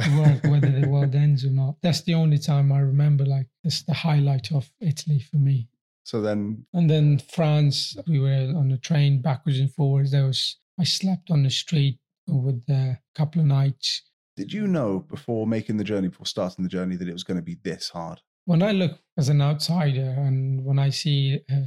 to 0.00 0.18
work 0.18 0.42
whether 0.44 0.70
the 0.80 0.88
world 0.88 1.14
ends 1.26 1.44
or 1.44 1.50
not. 1.50 1.76
That's 1.82 2.02
the 2.02 2.14
only 2.14 2.38
time 2.38 2.72
I 2.72 2.80
remember 2.80 3.24
like 3.24 3.46
it's 3.62 3.82
the 3.82 3.94
highlight 3.94 4.52
of 4.52 4.70
Italy 4.80 5.20
for 5.20 5.36
me. 5.36 5.68
So 6.04 6.20
then, 6.20 6.66
And 6.74 6.90
then 6.90 7.18
France, 7.18 7.96
we 8.06 8.18
were 8.18 8.52
on 8.56 8.68
the 8.68 8.76
train 8.76 9.22
backwards 9.22 9.58
and 9.58 9.72
forwards. 9.72 10.10
There 10.10 10.26
was 10.26 10.58
I 10.78 10.84
slept 10.84 11.30
on 11.30 11.44
the 11.44 11.50
street 11.50 11.98
with 12.26 12.68
a 12.68 12.98
couple 13.14 13.40
of 13.40 13.46
nights. 13.46 14.02
did 14.36 14.52
you 14.52 14.66
know 14.66 14.98
before 14.98 15.46
making 15.46 15.76
the 15.76 15.84
journey, 15.84 16.08
before 16.08 16.26
starting 16.26 16.64
the 16.64 16.68
journey, 16.68 16.96
that 16.96 17.08
it 17.08 17.12
was 17.12 17.24
going 17.24 17.36
to 17.36 17.42
be 17.42 17.58
this 17.62 17.90
hard? 17.90 18.20
When 18.44 18.62
I 18.62 18.72
look 18.72 18.98
as 19.16 19.28
an 19.28 19.40
outsider 19.40 20.14
and 20.18 20.64
when 20.64 20.78
I 20.78 20.90
see 20.90 21.40
uh, 21.50 21.66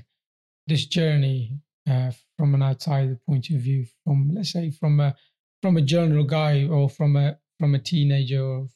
this 0.68 0.86
journey 0.86 1.62
uh, 1.88 2.12
from 2.38 2.54
an 2.56 2.62
outsider 2.64 3.20
point 3.26 3.50
of 3.50 3.58
view, 3.62 3.86
from 4.04 4.32
let's 4.36 4.52
say 4.52 4.72
from 4.72 5.00
a 5.00 5.16
from 5.62 5.78
a 5.78 5.82
general 5.82 6.24
guy 6.24 6.66
or 6.68 6.90
from 6.90 7.16
a 7.16 7.38
from 7.60 7.76
a 7.76 7.80
teenager 7.80 8.44
or 8.44 8.68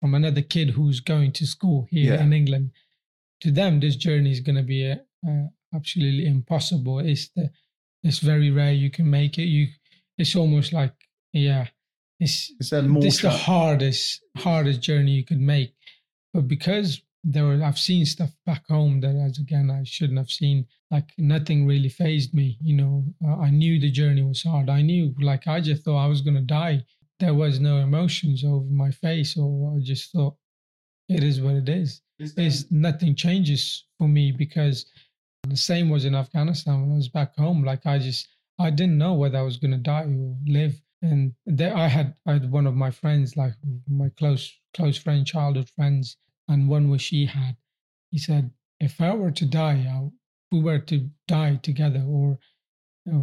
from 0.00 0.14
another 0.14 0.42
kid 0.42 0.70
who's 0.70 1.00
going 1.00 1.32
to 1.32 1.46
school 1.46 1.86
here 1.90 2.14
Yeah. 2.14 2.22
in 2.22 2.32
England, 2.32 2.70
to 3.40 3.50
them 3.50 3.80
this 3.80 3.96
journey 3.96 4.30
is 4.30 4.40
going 4.40 4.56
to 4.56 4.62
be 4.62 4.90
uh 4.90 4.96
uh 5.28 5.46
absolutely 5.74 6.26
impossible. 6.26 6.98
It's 7.00 7.28
the 7.36 7.50
it's 8.02 8.18
very 8.18 8.50
rare 8.50 8.72
you 8.72 8.90
can 8.90 9.08
make 9.10 9.38
it. 9.38 9.44
You 9.46 9.68
it's 10.18 10.34
almost 10.36 10.72
like 10.72 10.94
yeah, 11.32 11.66
it's 12.20 12.52
more 12.72 13.02
this 13.02 13.20
the 13.22 13.30
hardest 13.30 14.22
hardest 14.36 14.80
journey 14.80 15.12
you 15.12 15.24
could 15.24 15.40
make 15.40 15.74
but 16.34 16.48
because 16.48 17.02
there 17.24 17.44
were 17.44 17.62
i've 17.62 17.78
seen 17.78 18.04
stuff 18.04 18.30
back 18.46 18.66
home 18.68 19.00
that 19.00 19.14
as 19.14 19.38
again 19.38 19.70
i 19.70 19.82
shouldn't 19.84 20.18
have 20.18 20.30
seen. 20.30 20.66
Like 20.90 21.08
nothing 21.16 21.66
really 21.66 21.88
fazed 21.88 22.34
me 22.34 22.58
you 22.60 22.76
know? 22.76 23.04
Uh, 23.24 23.36
i 23.38 23.50
knew 23.50 23.80
the 23.80 23.90
journey 23.90 24.22
was 24.22 24.42
hard. 24.42 24.68
I 24.68 24.82
knew 24.82 25.14
like 25.20 25.46
i 25.46 25.60
just 25.60 25.84
thought 25.84 26.04
i 26.04 26.06
was 26.06 26.20
going 26.20 26.36
to 26.36 26.42
die. 26.42 26.84
There 27.20 27.34
was 27.34 27.60
no 27.60 27.78
emotions 27.78 28.44
over 28.44 28.68
my 28.70 28.90
face 28.90 29.36
or 29.36 29.74
i 29.76 29.80
just 29.80 30.12
thought 30.12 30.36
it 31.08 31.22
is 31.22 31.40
what 31.40 31.54
it 31.54 31.68
is. 31.68 32.00
Is 32.18 32.70
nothing 32.70 33.14
changes 33.14 33.84
for 33.98 34.08
me 34.08 34.32
because 34.32 34.86
the 35.48 35.56
same 35.56 35.90
was 35.90 36.04
in 36.04 36.14
Afghanistan 36.14 36.80
when 36.80 36.92
I 36.92 36.96
was 36.96 37.08
back 37.08 37.36
home. 37.36 37.64
Like 37.64 37.84
I 37.84 37.98
just 37.98 38.28
I 38.58 38.70
didn't 38.70 38.98
know 38.98 39.14
whether 39.14 39.38
I 39.38 39.42
was 39.42 39.56
going 39.56 39.72
to 39.72 39.78
die 39.78 40.04
or 40.04 40.36
live. 40.46 40.80
And 41.02 41.34
there 41.46 41.76
I 41.76 41.88
had 41.88 42.14
I 42.26 42.34
had 42.34 42.50
one 42.50 42.66
of 42.66 42.74
my 42.74 42.90
friends, 42.90 43.36
like 43.36 43.54
my 43.88 44.08
close 44.10 44.52
close 44.72 44.96
friend, 44.96 45.26
childhood 45.26 45.68
friends, 45.70 46.16
and 46.48 46.68
one 46.68 46.90
was 46.90 47.02
she 47.02 47.26
had. 47.26 47.56
He 48.10 48.18
said, 48.18 48.50
if 48.80 49.00
I 49.00 49.14
were 49.14 49.30
to 49.30 49.46
die, 49.46 49.86
I, 49.88 50.08
we 50.50 50.60
were 50.60 50.80
to 50.80 51.08
die 51.28 51.56
together, 51.62 52.04
or 52.06 52.38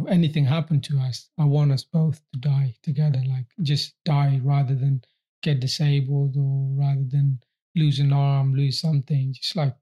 anything 0.08 0.44
happened 0.44 0.84
to 0.84 0.98
us, 0.98 1.28
I 1.38 1.44
want 1.44 1.72
us 1.72 1.84
both 1.84 2.20
to 2.32 2.40
die 2.40 2.74
together. 2.82 3.22
Like 3.26 3.46
just 3.62 3.94
die 4.04 4.40
rather 4.42 4.74
than 4.74 5.02
get 5.42 5.60
disabled, 5.60 6.36
or 6.36 6.68
rather 6.76 7.04
than 7.08 7.40
lose 7.76 7.98
an 7.98 8.12
arm, 8.12 8.54
lose 8.54 8.80
something. 8.80 9.32
Just 9.32 9.56
like 9.56 9.74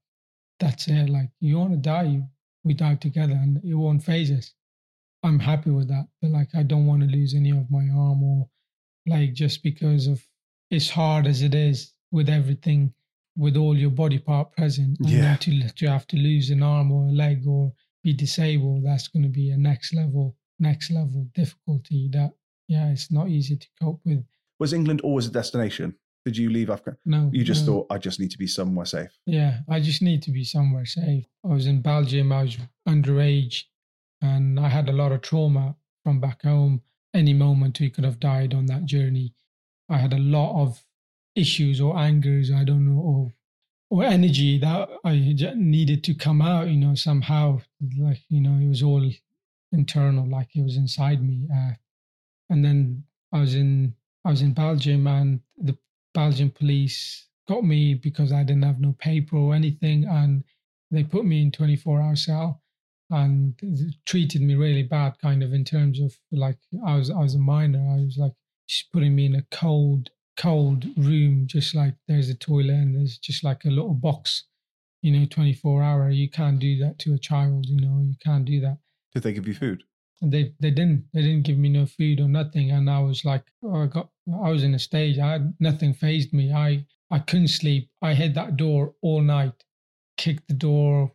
that's 0.61 0.89
it. 0.89 1.09
Like 1.09 1.31
you 1.41 1.59
want 1.59 1.73
to 1.73 1.79
die, 1.79 2.21
we 2.65 2.75
die 2.75 2.97
together, 2.97 3.35
and 3.35 3.63
it 3.65 3.75
won't 3.75 4.05
faze 4.05 4.31
us. 4.31 4.53
I'm 5.23 5.41
happy 5.41 5.71
with 5.71 5.89
that. 5.89 6.07
But 6.21 6.31
like, 6.31 6.49
I 6.55 6.63
don't 6.63 6.87
want 6.87 7.03
to 7.03 7.09
lose 7.09 7.35
any 7.35 7.51
of 7.51 7.71
my 7.71 7.89
arm 7.89 8.23
or 8.23 8.49
like 9.07 9.33
just 9.33 9.63
because 9.63 10.07
of 10.07 10.25
it's 10.71 10.91
hard 10.91 11.27
as 11.27 11.43
it 11.43 11.55
is 11.55 11.93
with 12.13 12.29
everything, 12.29 12.93
with 13.39 13.57
all 13.57 13.79
your 13.79 13.91
body 13.91 14.19
part 14.19 14.53
present. 14.53 14.99
And 14.99 15.09
Yeah. 15.09 15.37
To, 15.37 15.69
to 15.69 15.87
have 15.87 16.07
to 16.09 16.17
lose 16.17 16.51
an 16.51 16.63
arm 16.63 16.91
or 16.91 17.09
a 17.09 17.13
leg 17.13 17.47
or 17.47 17.73
be 18.03 18.13
disabled, 18.13 18.85
that's 18.85 19.09
going 19.09 19.23
to 19.23 19.29
be 19.29 19.51
a 19.51 19.57
next 19.57 19.95
level, 19.95 20.37
next 20.59 20.91
level 20.91 21.29
difficulty 21.35 22.09
that, 22.13 22.33
yeah, 22.67 22.91
it's 22.91 23.11
not 23.11 23.29
easy 23.29 23.57
to 23.57 23.67
cope 23.81 24.01
with. 24.05 24.25
Was 24.59 24.73
England 24.73 25.01
always 25.03 25.27
a 25.29 25.31
destination? 25.31 25.95
Did 26.25 26.37
you 26.37 26.51
leave 26.51 26.69
Afghanistan? 26.69 27.01
No. 27.07 27.31
You 27.33 27.45
just 27.45 27.65
no. 27.65 27.73
thought, 27.73 27.87
I 27.91 27.99
just 27.99 28.19
need 28.19 28.33
to 28.33 28.39
be 28.39 28.49
somewhere 28.49 28.85
safe. 28.85 29.17
Yeah, 29.25 29.61
I 29.69 29.81
just 29.81 30.03
need 30.03 30.21
to 30.23 30.33
be 30.33 30.45
somewhere 30.45 30.85
safe. 30.85 31.25
I 31.45 31.49
was 31.49 31.67
in 31.67 31.81
Belgium, 31.81 32.33
I 32.33 32.43
was 32.43 32.59
underage, 32.87 33.63
and 34.21 34.59
I 34.59 34.69
had 34.69 34.89
a 34.89 34.93
lot 34.93 35.13
of 35.13 35.23
trauma 35.23 35.77
from 36.03 36.21
back 36.21 36.43
home. 36.43 36.83
Any 37.15 37.35
moment 37.35 37.79
we 37.81 37.89
could 37.89 38.05
have 38.05 38.19
died 38.21 38.53
on 38.53 38.67
that 38.67 38.85
journey. 38.85 39.33
I 39.89 39.99
had 39.99 40.13
a 40.13 40.19
lot 40.19 40.61
of 40.61 40.85
issues 41.39 41.81
or 41.81 41.97
angers, 41.97 42.51
I 42.51 42.65
don't 42.65 42.85
know, 42.85 43.01
or 43.01 43.33
or 43.91 44.05
energy 44.05 44.59
that 44.59 44.89
I 45.05 45.35
needed 45.57 46.05
to 46.05 46.15
come 46.15 46.43
out, 46.43 46.69
you 46.69 46.77
know, 46.77 46.95
somehow. 46.95 47.61
Like, 47.99 48.23
you 48.29 48.41
know, 48.41 48.59
it 48.63 48.69
was 48.69 48.83
all 48.83 49.11
internal, 49.73 50.29
like 50.29 50.55
it 50.55 50.63
was 50.63 50.77
inside 50.77 51.23
me. 51.23 51.49
Uh, 51.55 51.73
and 52.51 52.65
then 52.65 53.05
I 53.33 53.41
was 53.41 53.55
in 53.55 53.95
I 54.25 54.31
was 54.31 54.43
in 54.43 54.53
Belgium 54.53 55.07
and 55.07 55.41
the 55.57 55.77
Belgian 56.15 56.51
police 56.51 57.29
got 57.47 57.65
me 57.65 57.95
because 57.95 58.33
I 58.33 58.43
didn't 58.43 58.65
have 58.65 58.81
no 58.81 58.95
paper 58.99 59.37
or 59.37 59.55
anything, 59.55 60.05
and 60.05 60.45
they 60.91 61.05
put 61.05 61.25
me 61.25 61.43
in 61.43 61.51
24 61.51 62.01
hour 62.01 62.17
cell 62.17 62.63
and 63.11 63.55
treated 64.05 64.43
me 64.43 64.55
really 64.55 64.83
bad, 64.83 65.19
kind 65.21 65.43
of 65.43 65.53
in 65.55 65.65
terms 65.65 66.01
of 66.01 66.15
like 66.33 66.59
I 66.87 66.97
was 66.97 67.11
I 67.11 67.21
was 67.21 67.35
a 67.35 67.39
minor. 67.39 67.81
I 67.91 68.05
was 68.05 68.19
like 68.19 68.33
putting 68.93 69.15
me 69.15 69.27
in 69.27 69.35
a 69.35 69.47
cold 69.51 70.11
cold 70.39 70.87
room, 70.97 71.47
just 71.47 71.75
like 71.75 71.95
there's 72.07 72.31
a 72.31 72.35
toilet 72.35 72.75
and 72.75 72.95
there's 72.95 73.19
just 73.19 73.45
like 73.45 73.65
a 73.67 73.71
little 73.71 73.95
box, 73.95 74.45
you 75.03 75.13
know, 75.13 75.27
24 75.27 75.83
hour. 75.83 76.11
You 76.11 76.31
can't 76.31 76.59
do 76.59 76.79
that 76.79 76.99
to 77.01 77.13
a 77.15 77.19
child, 77.19 77.67
you 77.67 77.81
know, 77.81 78.01
you 78.03 78.15
can't 78.25 78.47
do 78.47 78.61
that. 78.61 78.79
Did 79.13 79.25
they 79.25 79.33
give 79.33 79.47
you 79.47 79.55
food? 79.55 79.83
and 80.21 80.33
they 80.33 80.53
they 80.61 80.71
didn't 80.71 81.05
they 81.13 81.23
didn't 81.23 81.45
give 81.45 81.59
me 81.59 81.69
no 81.69 81.87
food 81.87 82.21
or 82.21 82.29
nothing. 82.29 82.71
And 82.71 82.91
i 82.91 82.99
was 83.01 83.25
like 83.25 83.45
oh, 83.63 83.83
i 83.83 83.87
got 83.87 84.09
i 84.43 84.51
was 84.51 84.65
in 84.65 84.75
a 84.75 84.79
stage 84.79 85.19
i 85.19 85.33
had 85.33 85.55
nothing 85.61 85.95
fazed 85.95 86.33
me. 86.33 86.53
I 86.53 86.85
i 87.11 87.19
couldn't 87.19 87.49
sleep. 87.49 87.91
I 88.03 88.15
hit 88.15 88.35
that 88.35 88.57
door 88.57 88.95
all 89.03 89.23
night 89.23 89.65
kicked 90.17 90.49
the 90.49 90.55
door 90.55 91.13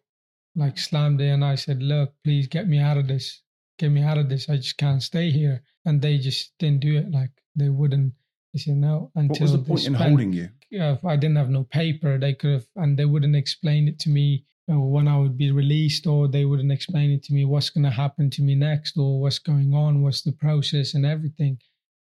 like 0.55 0.78
slammed 0.78 1.19
it. 1.21 1.30
And 1.30 1.43
i 1.43 1.55
said 1.55 1.84
look 1.84 2.13
please 2.24 2.47
get 2.47 2.67
me 2.67 2.80
out 2.80 2.97
of 2.97 3.07
this. 3.07 3.41
Get 3.80 3.89
me 3.89 4.03
out 4.03 4.17
of 4.17 4.30
this. 4.30 4.49
I 4.49 4.57
just 4.57 4.78
can't 4.78 5.03
stay 5.03 5.32
here. 5.32 5.63
And 5.86 6.01
they 6.01 6.17
just 6.17 6.53
didn't 6.59 6.82
do 6.82 6.97
it. 6.97 7.11
Like 7.11 7.32
they 7.55 7.69
wouldn't 7.69 8.13
they 8.54 8.60
said 8.60 8.78
no 8.78 9.12
until 9.16 9.34
What 9.34 9.41
was 9.41 9.51
the 9.54 9.58
point 9.60 9.88
in 9.88 9.93
holding 9.95 10.34
you? 10.34 10.49
yeah, 10.70 10.93
if 10.93 11.04
I 11.06 11.16
didn't 11.16 11.38
have 11.38 11.49
no 11.49 11.64
paper, 11.64 12.18
they 12.18 12.34
could 12.34 12.51
have, 12.51 12.68
and 12.76 12.97
they 12.97 13.06
wouldn't 13.06 13.36
explain 13.36 13.88
it 13.88 13.99
to 13.99 14.10
me 14.10 14.45
uh, 14.72 14.80
when 14.80 15.08
I 15.08 15.18
would 15.18 15.38
be 15.38 15.51
released, 15.51 16.08
or 16.08 16.28
they 16.28 16.45
wouldn't 16.45 16.72
explain 16.72 17.12
it 17.12 17.24
to 17.24 17.34
me 17.34 17.45
what's 17.45 17.70
going 17.70 17.84
to 17.84 17.89
happen 17.89 18.30
to 18.32 18.41
me 18.41 18.56
next, 18.56 18.97
or 18.97 19.20
what's 19.20 19.39
going 19.39 19.74
on, 19.74 20.01
what's 20.04 20.22
the 20.22 20.32
process, 20.32 20.93
and 20.93 21.06
everything. 21.06 21.58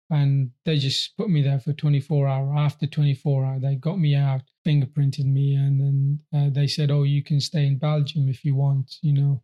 And 0.09 0.51
they 0.65 0.77
just 0.77 1.17
put 1.17 1.29
me 1.29 1.41
there 1.41 1.59
for 1.59 1.73
24 1.73 2.27
hour. 2.27 2.55
After 2.55 2.87
24 2.87 3.45
hour, 3.45 3.59
they 3.59 3.75
got 3.75 3.99
me 3.99 4.15
out, 4.15 4.41
fingerprinted 4.65 5.25
me, 5.25 5.55
and 5.55 5.79
then 5.81 6.19
uh, 6.33 6.49
they 6.49 6.65
said, 6.67 6.91
"Oh, 6.91 7.03
you 7.03 7.21
can 7.23 7.39
stay 7.41 7.67
in 7.67 7.77
Belgium 7.77 8.29
if 8.29 8.43
you 8.45 8.55
want," 8.55 8.95
you 9.01 9.13
know. 9.13 9.43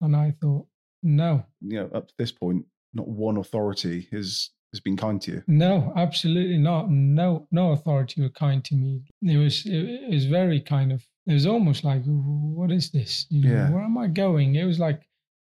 And 0.00 0.14
I 0.14 0.34
thought, 0.40 0.66
no, 1.02 1.44
You 1.60 1.80
know, 1.80 1.90
up 1.94 2.08
to 2.08 2.14
this 2.16 2.32
point, 2.32 2.64
not 2.92 3.08
one 3.08 3.36
authority 3.36 4.08
has 4.12 4.50
has 4.74 4.80
been 4.80 4.96
kind 4.96 5.20
to 5.22 5.30
you. 5.32 5.42
No, 5.46 5.92
absolutely 5.96 6.58
not. 6.58 6.90
No, 6.90 7.46
no 7.50 7.72
authority 7.72 8.20
were 8.22 8.28
kind 8.28 8.64
to 8.64 8.74
me. 8.74 9.02
It 9.22 9.36
was, 9.38 9.64
it, 9.66 9.72
it 9.72 10.10
was 10.10 10.26
very 10.26 10.60
kind 10.60 10.92
of. 10.92 11.02
It 11.26 11.32
was 11.32 11.46
almost 11.46 11.84
like, 11.84 12.02
what 12.04 12.70
is 12.70 12.90
this? 12.90 13.26
You 13.30 13.42
know, 13.48 13.54
Yeah. 13.54 13.70
where 13.70 13.82
am 13.82 13.96
I 13.96 14.08
going? 14.08 14.56
It 14.56 14.64
was 14.64 14.78
like 14.78 15.00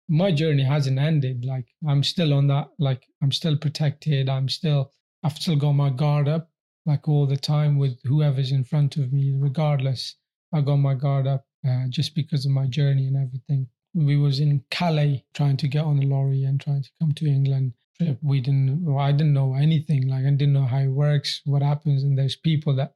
my 0.07 0.31
journey 0.31 0.63
hasn't 0.63 0.99
ended. 0.99 1.43
Like 1.45 1.65
I'm 1.87 2.03
still 2.03 2.33
on 2.33 2.47
that. 2.47 2.67
Like 2.77 3.03
I'm 3.23 3.31
still 3.31 3.57
protected. 3.57 4.29
I'm 4.29 4.47
still. 4.49 4.91
I've 5.23 5.37
still 5.37 5.55
got 5.55 5.71
my 5.73 5.89
guard 5.89 6.27
up, 6.27 6.51
like 6.85 7.07
all 7.09 7.25
the 7.25 7.37
time 7.37 7.79
with 7.79 7.97
whoever's 8.03 8.51
in 8.51 8.63
front 8.63 8.97
of 8.97 9.11
me. 9.11 9.33
Regardless, 9.35 10.15
I 10.53 10.61
got 10.61 10.75
my 10.77 10.93
guard 10.93 11.25
up 11.25 11.45
uh, 11.67 11.85
just 11.89 12.13
because 12.13 12.45
of 12.45 12.51
my 12.51 12.67
journey 12.67 13.07
and 13.07 13.17
everything. 13.17 13.67
We 13.95 14.17
was 14.17 14.39
in 14.39 14.63
Calais 14.69 15.25
trying 15.33 15.57
to 15.57 15.67
get 15.67 15.83
on 15.85 15.97
the 15.97 16.05
lorry 16.05 16.43
and 16.43 16.61
trying 16.61 16.83
to 16.83 16.89
come 17.01 17.13
to 17.13 17.25
England 17.25 17.73
We 18.21 18.41
didn't. 18.41 18.83
Well, 18.83 18.99
I 18.99 19.11
didn't 19.13 19.33
know 19.33 19.53
anything. 19.53 20.07
Like 20.07 20.25
I 20.25 20.29
didn't 20.31 20.53
know 20.53 20.65
how 20.65 20.79
it 20.79 20.87
works, 20.87 21.41
what 21.45 21.61
happens, 21.61 22.03
and 22.03 22.17
there's 22.17 22.35
people 22.35 22.75
that 22.75 22.93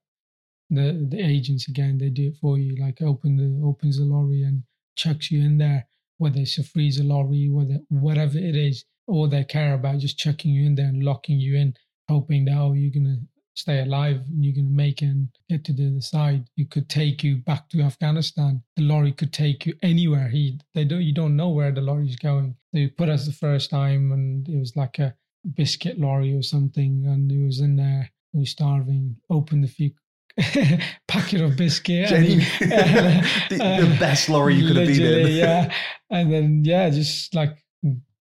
the 0.70 1.08
the 1.10 1.20
agents 1.20 1.68
again 1.68 1.98
they 1.98 2.10
do 2.10 2.28
it 2.28 2.38
for 2.42 2.58
you. 2.58 2.76
Like 2.76 3.02
open 3.02 3.38
the 3.38 3.66
opens 3.66 3.98
the 3.98 4.04
lorry 4.06 4.44
and 4.44 4.64
chucks 4.96 5.32
you 5.32 5.42
in 5.42 5.58
there, 5.58 5.88
whether 6.18 6.40
it's 6.40 6.58
a 6.58 6.64
freezer 6.64 7.04
lorry, 7.04 7.50
whether 7.50 7.80
whatever 7.90 8.38
it 8.38 8.56
is. 8.56 8.86
All 9.08 9.28
they 9.28 9.44
care 9.44 9.74
about 9.74 10.00
just 10.00 10.20
chucking 10.20 10.52
you 10.52 10.66
in 10.68 10.76
there 10.76 10.86
and 10.88 11.04
locking 11.04 11.40
you 11.40 11.56
in, 11.56 11.76
hoping 12.10 12.46
that 12.46 12.58
oh 12.58 12.74
you're 12.74 12.92
gonna 12.92 13.22
stay 13.60 13.80
alive 13.82 14.22
and 14.30 14.44
you're 14.44 14.56
gonna 14.56 14.70
make 14.70 15.02
it 15.02 15.06
and 15.06 15.28
get 15.50 15.64
to 15.66 15.74
the 15.74 15.88
other 15.90 16.02
side. 16.02 16.46
It 16.58 16.70
could 16.72 16.90
take 16.90 17.24
you 17.24 17.38
back 17.38 17.70
to 17.70 17.82
Afghanistan. 17.82 18.64
The 18.78 18.84
lorry 18.84 19.12
could 19.12 19.34
take 19.34 19.66
you 19.66 19.74
anywhere. 19.84 20.30
He 20.30 20.60
they 20.74 20.86
don't 20.86 21.02
you 21.04 21.14
don't 21.14 21.36
know 21.36 21.50
where 21.50 21.72
the 21.72 21.82
lorry's 21.82 22.16
going. 22.16 22.56
They 22.74 22.88
put 22.88 23.10
us 23.10 23.26
the 23.26 23.32
first 23.34 23.70
time 23.70 24.12
and 24.12 24.48
it 24.48 24.58
was 24.58 24.76
like 24.76 25.00
a 25.00 25.14
biscuit 25.56 26.00
lorry 26.00 26.34
or 26.36 26.42
something 26.44 27.06
and 27.08 27.32
it 27.32 27.44
was 27.46 27.60
in 27.60 27.76
there. 27.76 28.12
We 28.34 28.42
were 28.42 28.46
starving. 28.46 29.18
Opened 29.30 29.64
the 29.64 29.68
few 29.68 29.92
packet 31.08 31.42
of 31.42 31.58
biscuit. 31.58 32.12
and 32.12 32.26
he- 32.26 32.46
Genuinely. 32.60 33.20
Uh, 33.60 33.78
the- 33.80 33.86
the 33.88 33.98
best 34.00 34.30
lorry 34.30 34.56
you 34.56 34.68
could 34.68 34.78
have 34.78 34.88
been 34.88 35.02
in. 35.28 35.28
Yeah. 35.36 35.74
And 36.12 36.34
then 36.34 36.64
yeah, 36.66 36.90
just 36.90 37.36
like 37.36 37.64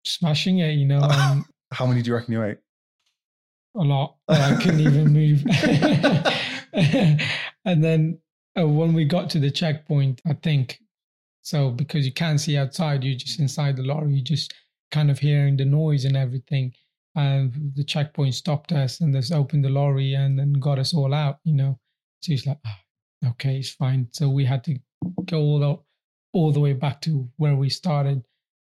smashing 0.07 0.59
it, 0.59 0.73
you 0.73 0.87
know, 0.87 1.01
and 1.03 1.45
How 1.73 1.85
many 1.87 2.01
do 2.03 2.09
you 2.11 2.15
reckon 2.15 2.33
you 2.33 2.43
ate? 2.43 2.59
A 3.77 3.83
lot. 3.83 4.17
I 4.29 4.57
couldn't 4.57 4.81
even 4.81 5.13
move. 5.13 5.45
and 7.65 7.85
then 7.85 8.19
uh, 8.59 8.67
when 8.67 8.93
we 8.93 9.05
got 9.05 9.31
to 9.31 9.39
the 9.39 9.51
checkpoint, 9.51 10.21
I 10.27 10.35
think 10.35 10.81
so 11.43 11.71
because 11.71 12.07
you 12.07 12.13
can't 12.13 12.41
see 12.41 12.57
outside, 12.57 13.05
you're 13.05 13.17
just 13.17 13.41
inside 13.41 13.77
the 13.77 13.83
lorry, 13.83 14.15
you're 14.15 14.25
just 14.25 14.55
kind 14.91 15.11
of 15.11 15.19
hearing 15.19 15.57
the 15.57 15.65
noise 15.65 16.05
and 16.05 16.17
everything. 16.17 16.73
And 17.17 17.73
the 17.75 17.85
checkpoint 17.85 18.35
stopped 18.35 18.73
us 18.73 19.01
and 19.01 19.15
just 19.15 19.33
opened 19.33 19.65
the 19.65 19.71
lorry 19.71 20.15
and 20.15 20.39
then 20.39 20.53
got 20.55 20.79
us 20.79 20.95
all 20.95 21.15
out, 21.15 21.39
you 21.45 21.55
know. 21.55 21.79
So 22.23 22.33
he's 22.33 22.47
like, 22.47 22.59
"Ah, 22.67 22.81
okay, 23.31 23.59
it's 23.59 23.71
fine. 23.71 24.09
So 24.13 24.29
we 24.29 24.45
had 24.45 24.65
to 24.65 24.79
go 25.27 25.39
all 25.39 25.59
the, 25.61 25.77
all 26.33 26.53
the 26.53 26.61
way 26.61 26.73
back 26.73 27.01
to 27.03 27.29
where 27.37 27.55
we 27.55 27.69
started. 27.69 28.25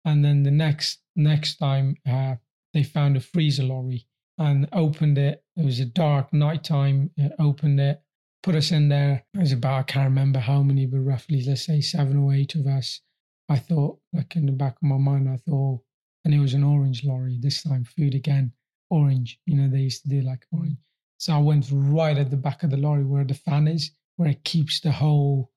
And 0.05 0.25
then 0.25 0.43
the 0.43 0.51
next 0.51 1.01
next 1.17 1.57
time, 1.57 1.97
uh, 2.07 2.37
they 2.75 2.83
found 2.83 3.17
a 3.17 3.21
freezer 3.21 3.63
lorry 3.63 4.07
and 4.39 4.69
opened 4.73 5.19
it. 5.19 5.43
It 5.57 5.65
was 5.65 5.81
a 5.81 5.87
dark 5.87 6.33
nighttime. 6.33 7.11
It 7.17 7.33
opened 7.39 7.81
it, 7.81 8.03
put 8.43 8.55
us 8.55 8.71
in 8.71 8.89
there. 8.89 9.25
It 9.35 9.39
was 9.41 9.53
about 9.53 9.81
I 9.81 9.83
can't 9.85 10.09
remember 10.09 10.39
how 10.39 10.63
many, 10.63 10.87
but 10.87 11.01
roughly 11.01 11.43
let's 11.47 11.65
say 11.67 11.81
seven 11.81 12.17
or 12.17 12.35
eight 12.35 12.55
of 12.55 12.67
us. 12.67 13.01
I 13.49 13.59
thought, 13.59 14.01
like 14.13 14.37
in 14.37 14.47
the 14.47 14.53
back 14.53 14.77
of 14.77 14.83
my 14.83 14.99
mind, 14.99 15.29
I 15.29 15.37
thought, 15.37 15.81
and 16.25 16.35
it 16.35 16.41
was 16.41 16.55
an 16.55 16.65
orange 16.65 17.05
lorry 17.05 17.39
this 17.41 17.63
time, 17.63 17.85
food 17.85 18.15
again, 18.15 18.53
orange. 18.91 19.39
You 19.47 19.57
know, 19.57 19.69
they 19.71 19.83
used 19.83 20.03
to 20.03 20.09
do 20.09 20.21
like 20.23 20.45
orange. 20.51 20.79
So 21.19 21.33
I 21.35 21.39
went 21.39 21.69
right 21.73 22.19
at 22.19 22.31
the 22.31 22.37
back 22.37 22.63
of 22.63 22.71
the 22.71 22.77
lorry 22.77 23.05
where 23.05 23.25
the 23.25 23.35
fan 23.35 23.69
is, 23.69 23.93
where 24.17 24.31
it 24.31 24.45
keeps 24.45 24.81
the 24.81 24.93
whole 24.93 25.53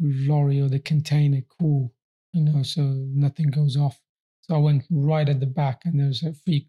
lorry 0.00 0.60
or 0.60 0.68
the 0.68 0.78
container 0.80 1.42
cool, 1.60 1.94
you 2.32 2.42
know, 2.42 2.62
so 2.62 2.82
nothing 2.82 3.48
goes 3.48 3.76
off. 3.76 4.00
So 4.42 4.54
I 4.54 4.58
went 4.58 4.84
right 4.90 5.28
at 5.28 5.40
the 5.40 5.46
back, 5.46 5.82
and 5.84 5.98
there 5.98 6.08
was 6.08 6.22
a 6.22 6.32
few, 6.32 6.62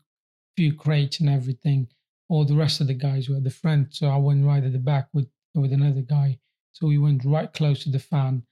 few 0.57 0.73
crates 0.73 1.21
and 1.21 1.29
everything. 1.29 1.87
All 2.27 2.43
the 2.43 2.55
rest 2.55 2.81
of 2.81 2.87
the 2.87 2.93
guys 2.93 3.29
were 3.29 3.37
at 3.37 3.45
the 3.45 3.49
front, 3.49 3.95
so 3.95 4.07
I 4.07 4.17
went 4.17 4.45
right 4.45 4.63
at 4.63 4.73
the 4.73 4.79
back 4.79 5.07
with 5.13 5.29
with 5.55 5.71
another 5.71 6.01
guy. 6.01 6.39
So 6.73 6.87
we 6.87 6.97
went 6.97 7.23
right 7.23 7.51
close 7.53 7.83
to 7.83 7.89
the 7.89 7.99
fan 7.99 8.43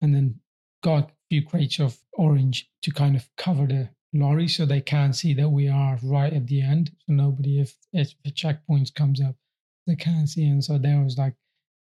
and 0.00 0.14
then 0.14 0.40
got 0.82 1.10
a 1.10 1.12
few 1.30 1.42
crates 1.46 1.80
of 1.80 1.98
orange 2.12 2.70
to 2.82 2.90
kind 2.90 3.16
of 3.16 3.28
cover 3.36 3.66
the 3.66 3.88
lorry 4.12 4.48
so 4.48 4.66
they 4.66 4.80
can't 4.80 5.16
see 5.16 5.34
that 5.34 5.48
we 5.48 5.68
are 5.68 5.98
right 6.02 6.32
at 6.32 6.46
the 6.46 6.60
end. 6.60 6.90
So 7.00 7.14
nobody, 7.14 7.60
if, 7.60 7.74
if 7.92 8.14
the 8.22 8.30
checkpoints 8.30 8.94
comes 8.94 9.20
up, 9.20 9.36
they 9.86 9.96
can't 9.96 10.28
see. 10.28 10.44
And 10.44 10.62
so 10.62 10.78
there 10.78 11.02
was 11.02 11.16
like 11.18 11.34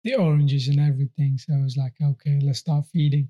the 0.04 0.14
oranges 0.14 0.68
and 0.68 0.80
everything. 0.80 1.36
So 1.38 1.54
I 1.54 1.62
was 1.62 1.76
like, 1.76 1.94
okay, 2.02 2.40
let's 2.42 2.60
start 2.60 2.86
feeding. 2.92 3.28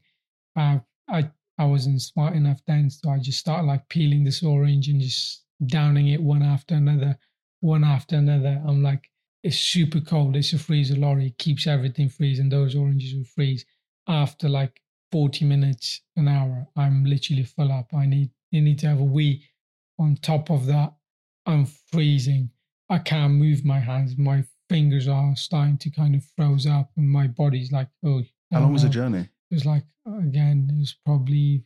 Uh, 0.57 0.79
I 1.09 1.31
I 1.59 1.65
wasn't 1.65 2.01
smart 2.01 2.35
enough 2.35 2.61
then, 2.67 2.89
so 2.89 3.11
I 3.11 3.19
just 3.19 3.39
started 3.39 3.67
like 3.67 3.89
peeling 3.91 4.25
this 4.25 4.43
orange 4.43 4.89
and 4.89 5.01
just 5.01 5.45
downing 5.67 6.09
it 6.09 6.23
one 6.23 6.43
after 6.43 6.75
another, 6.75 7.19
one 7.61 7.85
after 7.85 8.17
another. 8.17 8.63
I'm 8.67 8.83
like, 8.83 9.11
it's 9.43 9.59
super 9.59 10.01
cold. 10.01 10.37
It's 10.37 10.53
a 10.53 10.59
freezer 10.59 10.97
lorry. 10.97 11.29
It 11.29 11.39
keeps 11.39 11.67
everything 11.67 12.09
freezing. 12.09 12.49
Those 12.49 12.77
oranges 12.77 13.15
will 13.15 13.25
freeze 13.25 13.65
after 14.07 14.49
like 14.49 14.81
40 15.13 15.45
minutes, 15.45 16.03
an 16.17 16.29
hour. 16.29 16.67
I'm 16.77 17.05
literally 17.05 17.45
full 17.45 17.73
up. 17.73 17.93
I 17.95 18.07
need 18.07 18.31
you 18.51 18.61
need 18.61 18.79
to 18.81 18.89
have 18.89 19.01
a 19.01 19.05
wee. 19.05 19.45
On 19.99 20.17
top 20.17 20.51
of 20.51 20.67
that, 20.67 20.93
I'm 21.47 21.67
freezing. 21.67 22.51
I 22.89 22.99
can't 22.99 23.35
move 23.35 23.65
my 23.65 23.79
hands. 23.79 24.17
My 24.19 24.45
fingers 24.69 25.07
are 25.09 25.37
starting 25.37 25.79
to 25.79 25.91
kind 25.91 26.15
of 26.15 26.25
froze 26.37 26.67
up, 26.67 26.91
and 26.97 27.09
my 27.09 27.27
body's 27.27 27.71
like, 27.71 27.89
oh. 28.05 28.23
How 28.53 28.61
long 28.61 28.73
was 28.73 28.83
the 28.83 28.89
journey? 28.89 29.29
It 29.51 29.55
was 29.55 29.67
like 29.67 29.85
again, 30.07 30.69
it 30.73 30.79
was 30.79 30.97
probably 31.05 31.65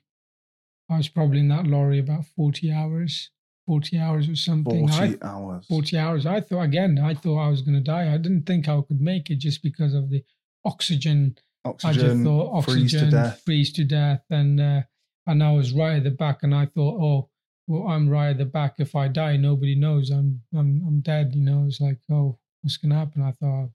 I 0.90 0.98
was 0.98 1.08
probably 1.08 1.40
in 1.40 1.48
that 1.48 1.66
lorry 1.66 1.98
about 1.98 2.26
forty 2.36 2.70
hours. 2.70 3.30
40 3.66 3.98
hours 3.98 4.28
or 4.28 4.36
something. 4.36 4.88
40 4.88 5.18
I, 5.22 5.26
hours. 5.26 5.66
40 5.66 5.98
hours. 5.98 6.26
I 6.26 6.40
thought, 6.40 6.62
again, 6.62 6.98
I 7.02 7.14
thought 7.14 7.38
I 7.38 7.48
was 7.48 7.62
going 7.62 7.74
to 7.74 7.80
die. 7.80 8.12
I 8.12 8.18
didn't 8.18 8.44
think 8.44 8.68
I 8.68 8.80
could 8.86 9.00
make 9.00 9.30
it 9.30 9.36
just 9.36 9.62
because 9.62 9.94
of 9.94 10.10
the 10.10 10.22
oxygen. 10.64 11.36
Oxygen, 11.64 11.90
I 11.90 12.08
just 12.08 12.22
thought 12.22 12.56
oxygen, 12.58 12.80
freeze 12.80 12.92
to 12.92 13.10
death. 13.10 13.42
Freeze 13.44 13.72
to 13.72 13.84
death. 13.84 14.22
And, 14.30 14.60
uh, 14.60 14.82
and 15.26 15.42
I 15.42 15.52
was 15.52 15.72
right 15.72 15.96
at 15.96 16.04
the 16.04 16.10
back 16.10 16.42
and 16.42 16.54
I 16.54 16.66
thought, 16.66 17.00
oh, 17.00 17.30
well, 17.66 17.88
I'm 17.88 18.08
right 18.08 18.30
at 18.30 18.38
the 18.38 18.44
back. 18.44 18.74
If 18.78 18.94
I 18.94 19.08
die, 19.08 19.38
nobody 19.38 19.74
knows 19.74 20.10
I'm, 20.10 20.42
I'm, 20.54 20.84
I'm 20.86 21.00
dead. 21.00 21.32
You 21.34 21.42
know, 21.42 21.64
it's 21.66 21.80
like, 21.80 21.98
oh, 22.10 22.38
what's 22.62 22.76
going 22.76 22.90
to 22.90 22.96
happen? 22.96 23.22
I 23.22 23.32
thought, 23.32 23.70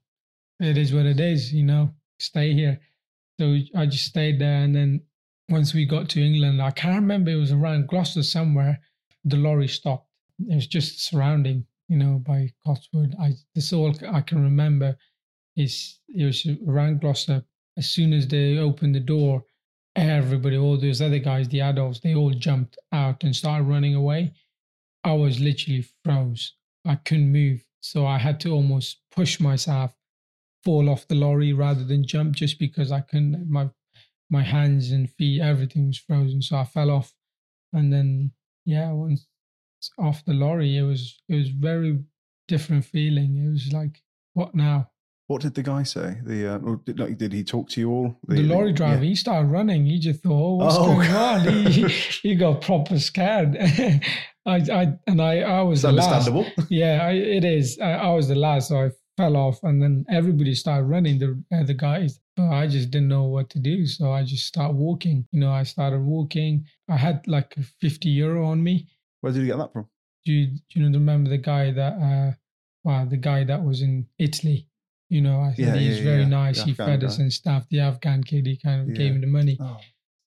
it 0.60 0.76
is 0.76 0.92
what 0.92 1.06
it 1.06 1.18
is, 1.18 1.52
you 1.52 1.64
know, 1.64 1.90
stay 2.18 2.52
here. 2.52 2.80
So 3.40 3.56
I 3.74 3.86
just 3.86 4.04
stayed 4.04 4.38
there. 4.38 4.62
And 4.62 4.74
then 4.74 5.00
once 5.48 5.74
we 5.74 5.86
got 5.86 6.08
to 6.10 6.22
England, 6.22 6.60
I 6.60 6.70
can't 6.70 7.00
remember, 7.00 7.30
it 7.30 7.36
was 7.36 7.52
around 7.52 7.88
Gloucester 7.88 8.22
somewhere, 8.22 8.80
the 9.24 9.36
lorry 9.36 9.68
stopped. 9.68 10.08
It 10.48 10.54
was 10.54 10.66
just 10.66 11.04
surrounding, 11.04 11.66
you 11.88 11.96
know, 11.96 12.22
by 12.26 12.50
Cotswold. 12.64 13.14
I, 13.20 13.32
this 13.54 13.72
all 13.72 13.94
I 14.10 14.20
can 14.20 14.42
remember 14.42 14.96
is 15.56 16.00
it 16.08 16.24
was 16.24 16.46
around 16.66 17.00
Gloucester. 17.00 17.44
As 17.76 17.90
soon 17.90 18.12
as 18.12 18.26
they 18.26 18.58
opened 18.58 18.94
the 18.94 19.00
door, 19.00 19.44
everybody, 19.96 20.56
all 20.56 20.78
those 20.78 21.00
other 21.00 21.18
guys, 21.18 21.48
the 21.48 21.60
adults, 21.60 22.00
they 22.00 22.14
all 22.14 22.30
jumped 22.30 22.78
out 22.92 23.22
and 23.24 23.34
started 23.34 23.64
running 23.64 23.94
away. 23.94 24.32
I 25.04 25.12
was 25.12 25.40
literally 25.40 25.84
froze. 26.04 26.54
I 26.86 26.96
couldn't 26.96 27.32
move. 27.32 27.64
So 27.80 28.06
I 28.06 28.18
had 28.18 28.40
to 28.40 28.52
almost 28.52 29.00
push 29.10 29.40
myself 29.40 29.94
fall 30.62 30.90
off 30.90 31.08
the 31.08 31.14
lorry 31.14 31.52
rather 31.52 31.84
than 31.84 32.06
jump 32.06 32.34
just 32.34 32.58
because 32.58 32.92
I 32.92 33.00
couldn't 33.00 33.50
my 33.50 33.70
my 34.28 34.42
hands 34.42 34.90
and 34.90 35.10
feet 35.10 35.40
everything 35.40 35.86
was 35.88 35.98
frozen 35.98 36.42
so 36.42 36.56
I 36.56 36.64
fell 36.64 36.90
off 36.90 37.14
and 37.72 37.92
then 37.92 38.32
yeah 38.70 38.90
once 38.92 39.26
off 39.98 40.24
the 40.24 40.32
lorry 40.32 40.76
it 40.76 40.82
was 40.82 41.20
it 41.28 41.36
was 41.36 41.48
very 41.48 41.98
different 42.48 42.84
feeling 42.84 43.36
it 43.36 43.50
was 43.50 43.72
like 43.72 44.02
what 44.34 44.54
now 44.54 44.88
what 45.30 45.42
did 45.42 45.54
the 45.54 45.62
guy 45.62 45.84
say? 45.84 46.18
The 46.24 46.56
uh, 46.56 46.58
did, 46.84 46.98
like, 46.98 47.16
did 47.16 47.32
he 47.32 47.44
talk 47.44 47.68
to 47.68 47.80
you 47.80 47.88
all? 47.88 48.16
The, 48.26 48.34
the 48.34 48.42
lorry 48.42 48.72
driver, 48.72 49.04
yeah. 49.04 49.10
he 49.10 49.14
started 49.14 49.48
running. 49.48 49.86
He 49.86 50.00
just 50.00 50.24
thought, 50.24 50.32
"Oh, 50.32 50.54
what's 50.56 50.76
oh. 50.76 50.86
going 50.86 51.10
on?" 51.12 51.70
He, 51.70 51.86
he 51.88 52.34
got 52.44 52.62
proper 52.62 52.98
scared. 52.98 53.56
I, 53.60 54.00
I, 54.46 54.98
and 55.06 55.22
I, 55.22 55.42
I 55.42 55.62
was 55.62 55.80
it's 55.80 55.84
understandable. 55.84 56.46
Last. 56.56 56.68
Yeah, 56.68 57.06
I, 57.06 57.12
it 57.12 57.44
is. 57.44 57.78
I, 57.78 57.92
I, 57.92 58.12
was 58.12 58.26
the 58.26 58.34
last, 58.34 58.70
so 58.70 58.86
I 58.86 58.90
fell 59.20 59.36
off, 59.36 59.62
and 59.62 59.82
then 59.82 60.04
everybody 60.08 60.54
started 60.54 60.84
running. 60.84 61.18
The 61.18 61.42
uh, 61.52 61.64
the 61.64 61.74
guys, 61.74 62.20
but 62.36 62.48
I 62.50 62.66
just 62.66 62.90
didn't 62.90 63.08
know 63.08 63.24
what 63.24 63.50
to 63.50 63.58
do, 63.58 63.86
so 63.86 64.12
I 64.12 64.22
just 64.24 64.46
started 64.46 64.76
walking. 64.76 65.26
You 65.32 65.40
know, 65.40 65.52
I 65.52 65.64
started 65.64 66.00
walking. 66.00 66.64
I 66.88 66.96
had 66.96 67.26
like 67.26 67.54
fifty 67.80 68.08
euro 68.08 68.46
on 68.46 68.62
me. 68.62 68.88
Where 69.20 69.32
did 69.32 69.40
you 69.40 69.46
get 69.46 69.58
that 69.58 69.72
from? 69.72 69.86
Do 70.24 70.32
you, 70.32 70.46
do 70.46 70.80
you 70.80 70.86
remember 70.86 71.30
the 71.30 71.38
guy 71.38 71.70
that, 71.72 71.94
uh, 71.94 72.32
well, 72.84 73.06
the 73.06 73.16
guy 73.16 73.44
that 73.44 73.62
was 73.62 73.82
in 73.82 74.06
Italy? 74.18 74.66
You 75.08 75.22
know, 75.22 75.40
I 75.40 75.52
think 75.54 75.68
yeah, 75.68 75.76
he's 75.76 75.98
yeah, 75.98 76.04
very 76.04 76.22
yeah. 76.22 76.28
nice. 76.28 76.58
The 76.58 76.64
he 76.66 76.70
Afghan 76.72 76.86
fed 76.86 77.00
guy. 77.00 77.06
us 77.06 77.18
and 77.18 77.32
stuff. 77.32 77.66
The 77.70 77.80
Afghan 77.80 78.22
kid, 78.22 78.46
he 78.46 78.56
kind 78.56 78.80
of 78.82 78.96
gave 78.96 79.14
me 79.14 79.20
the 79.20 79.26
money. 79.26 79.58
Oh. 79.60 79.78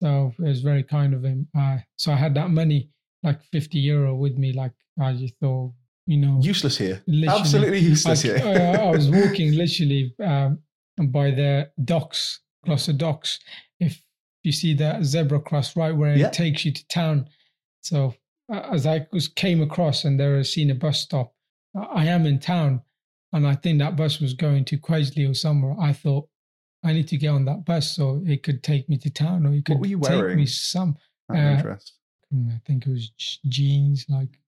So 0.01 0.33
it 0.39 0.43
was 0.43 0.61
very 0.61 0.83
kind 0.83 1.13
of 1.13 1.23
him. 1.23 1.47
Uh, 1.57 1.77
so 1.95 2.11
I 2.11 2.15
had 2.15 2.35
that 2.35 2.49
money, 2.49 2.89
like 3.23 3.41
50 3.51 3.79
euro 3.79 4.15
with 4.15 4.37
me. 4.37 4.51
Like 4.51 4.73
I 4.99 5.13
just 5.13 5.35
thought, 5.39 5.73
you 6.05 6.17
know, 6.17 6.39
useless 6.41 6.77
here. 6.77 7.01
Absolutely 7.27 7.79
useless 7.79 8.25
I, 8.25 8.27
here. 8.27 8.41
I, 8.45 8.87
I, 8.87 8.91
was 8.91 9.09
walking 9.09 9.53
literally 9.53 10.13
um, 10.23 10.59
by 11.09 11.31
the 11.31 11.71
docks, 11.85 12.41
Gloucester 12.65 12.93
docks. 12.93 13.39
If 13.79 14.03
you 14.43 14.51
see 14.51 14.73
that 14.75 15.03
zebra 15.03 15.39
cross 15.39 15.75
right 15.75 15.95
where 15.95 16.15
yeah. 16.15 16.27
it 16.27 16.33
takes 16.33 16.65
you 16.65 16.71
to 16.73 16.87
town. 16.87 17.29
So 17.81 18.13
uh, 18.51 18.61
as 18.71 18.85
I 18.85 19.07
was 19.11 19.27
came 19.27 19.61
across 19.61 20.03
and 20.03 20.19
there 20.19 20.37
was 20.37 20.51
seen 20.51 20.69
a 20.69 20.75
bus 20.75 21.01
stop, 21.01 21.33
I 21.75 22.05
am 22.05 22.25
in 22.25 22.39
town, 22.39 22.81
and 23.31 23.47
I 23.47 23.55
think 23.55 23.79
that 23.79 23.95
bus 23.95 24.19
was 24.19 24.33
going 24.33 24.65
to 24.65 24.77
Quedgeley 24.77 25.29
or 25.29 25.33
somewhere. 25.33 25.75
I 25.79 25.93
thought 25.93 26.27
I 26.83 26.93
need 26.93 27.07
to 27.07 27.17
get 27.17 27.29
on 27.29 27.45
that 27.45 27.65
bus 27.65 27.95
so 27.95 28.21
it 28.25 28.43
could 28.43 28.61
take 28.61 28.87
me 28.89 28.97
to 28.97 29.09
town, 29.09 29.47
or 29.47 29.53
it 29.53 29.65
could 29.65 29.81
take 29.81 30.35
me 30.35 30.45
some. 30.45 30.97
Uh, 31.33 31.37
interest. 31.37 31.93
I 32.33 32.59
think 32.65 32.85
it 32.85 32.91
was 32.91 33.11
jeans, 33.47 34.05
like 34.09 34.39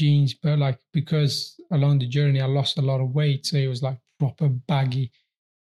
jeans, 0.00 0.34
but 0.34 0.58
like 0.58 0.78
because 0.92 1.60
along 1.70 1.98
the 1.98 2.08
journey 2.08 2.40
I 2.40 2.46
lost 2.46 2.78
a 2.78 2.88
lot 2.90 3.00
of 3.02 3.14
weight, 3.14 3.46
so 3.46 3.56
it 3.58 3.68
was 3.68 3.82
like 3.82 3.98
proper 4.18 4.48
baggy, 4.48 5.12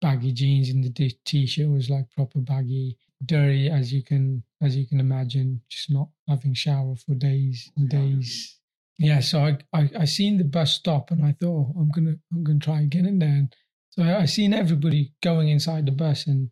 baggy 0.00 0.32
jeans, 0.32 0.70
and 0.70 0.82
the 0.82 1.12
t-shirt 1.26 1.68
was 1.68 1.90
like 1.90 2.10
proper 2.16 2.40
baggy, 2.40 2.96
dirty 3.24 3.68
as 3.68 3.92
you 3.92 4.02
can 4.02 4.42
as 4.62 4.74
you 4.76 4.86
can 4.86 5.00
imagine, 5.00 5.60
just 5.68 5.90
not 5.90 6.08
having 6.28 6.54
shower 6.54 6.96
for 6.96 7.14
days 7.14 7.70
and 7.76 7.88
days. 7.90 8.58
Yeah, 8.98 9.20
so 9.20 9.44
I, 9.44 9.58
I 9.72 9.90
I 10.00 10.04
seen 10.06 10.38
the 10.38 10.44
bus 10.44 10.72
stop 10.72 11.10
and 11.10 11.24
I 11.24 11.32
thought 11.32 11.68
oh, 11.68 11.74
I'm 11.78 11.90
gonna 11.90 12.16
I'm 12.32 12.42
gonna 12.42 12.58
try 12.58 12.78
and 12.78 12.90
get 12.90 13.04
in 13.04 13.18
there. 13.18 13.36
And 13.40 13.54
so 13.90 14.02
I, 14.02 14.22
I 14.22 14.26
seen 14.26 14.54
everybody 14.54 15.12
going 15.22 15.48
inside 15.48 15.84
the 15.84 15.92
bus 15.92 16.26
and 16.26 16.50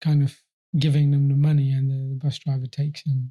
kind 0.00 0.22
of 0.22 0.36
giving 0.76 1.12
them 1.12 1.28
the 1.28 1.36
money, 1.48 1.70
and 1.70 1.90
the, 1.90 2.14
the 2.14 2.18
bus 2.24 2.38
driver 2.40 2.66
takes 2.66 3.06
and. 3.06 3.30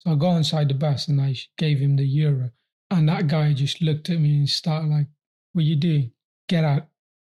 So 0.00 0.12
I 0.12 0.14
go 0.14 0.36
inside 0.36 0.68
the 0.68 0.74
bus 0.74 1.08
and 1.08 1.20
I 1.20 1.34
gave 1.58 1.78
him 1.80 1.96
the 1.96 2.06
euro 2.06 2.50
and 2.90 3.08
that 3.08 3.26
guy 3.26 3.52
just 3.52 3.82
looked 3.82 4.10
at 4.10 4.20
me 4.20 4.38
and 4.38 4.48
started 4.48 4.88
like, 4.88 5.06
What 5.52 5.64
you 5.64 5.76
doing? 5.76 6.12
Get 6.48 6.64
out. 6.64 6.86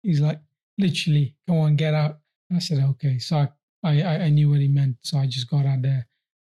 He's 0.02 0.20
like, 0.20 0.40
literally, 0.78 1.36
go 1.48 1.58
on, 1.58 1.76
get 1.76 1.94
out. 1.94 2.18
I 2.54 2.58
said, 2.58 2.82
Okay. 2.82 3.18
So 3.18 3.48
I, 3.84 4.02
I, 4.02 4.18
I 4.24 4.28
knew 4.30 4.50
what 4.50 4.60
he 4.60 4.68
meant. 4.68 4.96
So 5.02 5.18
I 5.18 5.26
just 5.26 5.50
got 5.50 5.66
out 5.66 5.82
there, 5.82 6.06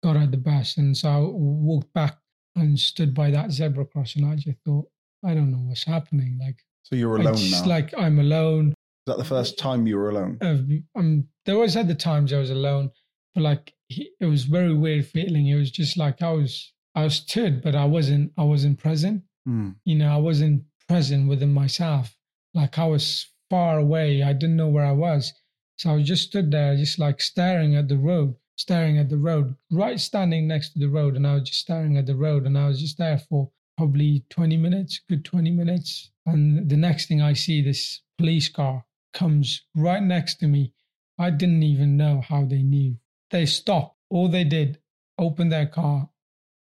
got 0.04 0.18
out 0.18 0.32
the 0.32 0.38
bus. 0.38 0.78
And 0.78 0.96
so 0.96 1.10
I 1.10 1.20
walked 1.20 1.94
back 1.94 2.18
and 2.56 2.78
stood 2.78 3.14
by 3.14 3.32
that 3.32 3.52
zebra 3.52 3.86
crossing. 3.86 4.26
I 4.26 4.36
just 4.36 4.58
thought, 4.66 4.88
I 5.26 5.34
don't 5.34 5.52
know 5.52 5.60
what's 5.60 5.86
happening. 5.86 6.38
Like, 6.42 6.58
so 6.84 6.96
you're 6.96 7.18
alone 7.18 7.36
just, 7.36 7.64
now? 7.64 7.70
Like, 7.70 7.94
I'm 7.98 8.20
alone. 8.20 8.70
Is 8.70 8.76
that 9.08 9.18
the 9.18 9.26
first 9.26 9.58
time 9.58 9.88
you 9.88 9.98
were 9.98 10.10
alone? 10.10 10.38
Uh, 10.42 11.00
um, 11.00 11.28
there 11.46 11.58
was 11.58 11.74
had 11.74 11.88
the 11.88 11.96
times 11.96 12.34
I 12.34 12.40
was 12.40 12.50
alone, 12.50 12.92
but 13.34 13.44
like, 13.44 13.74
he, 13.88 14.12
it 14.20 14.26
was 14.26 14.44
very 14.44 14.74
weird 14.74 15.06
feeling. 15.06 15.48
It 15.48 15.56
was 15.56 15.72
just 15.72 15.98
like 15.98 16.22
I 16.22 16.32
was 16.32 16.74
I 17.00 17.04
was 17.06 17.16
stood, 17.16 17.62
but 17.62 17.76
I 17.76 17.86
wasn't 17.86 18.34
I 18.38 18.44
wasn't 18.44 18.78
present. 18.78 19.24
Mm. 19.48 19.76
You 19.86 19.96
know, 19.96 20.14
I 20.14 20.18
wasn't 20.18 20.64
present 20.90 21.30
within 21.30 21.54
myself. 21.54 22.18
Like 22.54 22.78
I 22.78 22.88
was 22.88 23.32
far 23.50 23.80
away. 23.80 24.22
I 24.22 24.34
didn't 24.34 24.58
know 24.58 24.68
where 24.68 24.86
I 24.86 24.92
was. 24.92 25.32
So 25.78 25.96
I 25.96 26.02
just 26.04 26.28
stood 26.28 26.52
there, 26.52 26.76
just 26.76 27.00
like 27.00 27.22
staring 27.22 27.74
at 27.78 27.88
the 27.88 27.98
road, 27.98 28.36
staring 28.58 28.98
at 28.98 29.08
the 29.08 29.18
road, 29.18 29.56
right 29.72 29.98
standing 29.98 30.46
next 30.46 30.74
to 30.74 30.80
the 30.80 30.90
road. 30.90 31.16
And 31.16 31.26
I 31.26 31.36
was 31.36 31.44
just 31.44 31.62
staring 31.62 31.96
at 31.96 32.06
the 32.06 32.18
road. 32.18 32.46
And 32.46 32.58
I 32.58 32.68
was 32.68 32.82
just 32.82 32.98
there 32.98 33.18
for 33.18 33.50
probably 33.78 34.26
20 34.30 34.58
minutes, 34.58 35.00
good 35.08 35.24
20 35.24 35.52
minutes. 35.52 36.12
And 36.26 36.70
the 36.70 36.76
next 36.76 37.08
thing 37.08 37.22
I 37.22 37.32
see, 37.32 37.62
this 37.62 38.02
police 38.18 38.50
car 38.50 38.84
comes 39.14 39.64
right 39.74 40.04
next 40.04 40.36
to 40.42 40.48
me. 40.48 40.74
I 41.18 41.30
didn't 41.30 41.64
even 41.64 41.96
know 41.96 42.20
how 42.20 42.44
they 42.44 42.62
knew. 42.62 42.98
They 43.32 43.46
stopped. 43.46 43.96
All 44.10 44.28
they 44.28 44.44
did, 44.44 44.80
opened 45.18 45.54
their 45.54 45.68
car 45.68 46.10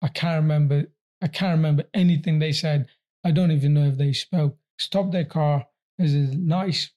I 0.01 0.07
can't 0.09 0.41
remember. 0.41 0.85
I 1.21 1.27
can't 1.27 1.57
remember 1.57 1.83
anything 1.93 2.39
they 2.39 2.51
said. 2.51 2.87
I 3.23 3.31
don't 3.31 3.51
even 3.51 3.73
know 3.73 3.85
if 3.85 3.97
they 3.97 4.13
spoke. 4.13 4.57
Stopped 4.79 5.11
their 5.11 5.25
car. 5.25 5.65
There's 5.97 6.13
a 6.13 6.35
nice, 6.37 6.91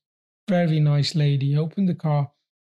very 0.49 0.81
nice 0.81 1.15
lady. 1.15 1.57
Opened 1.57 1.89
the 1.89 1.95
car. 1.95 2.31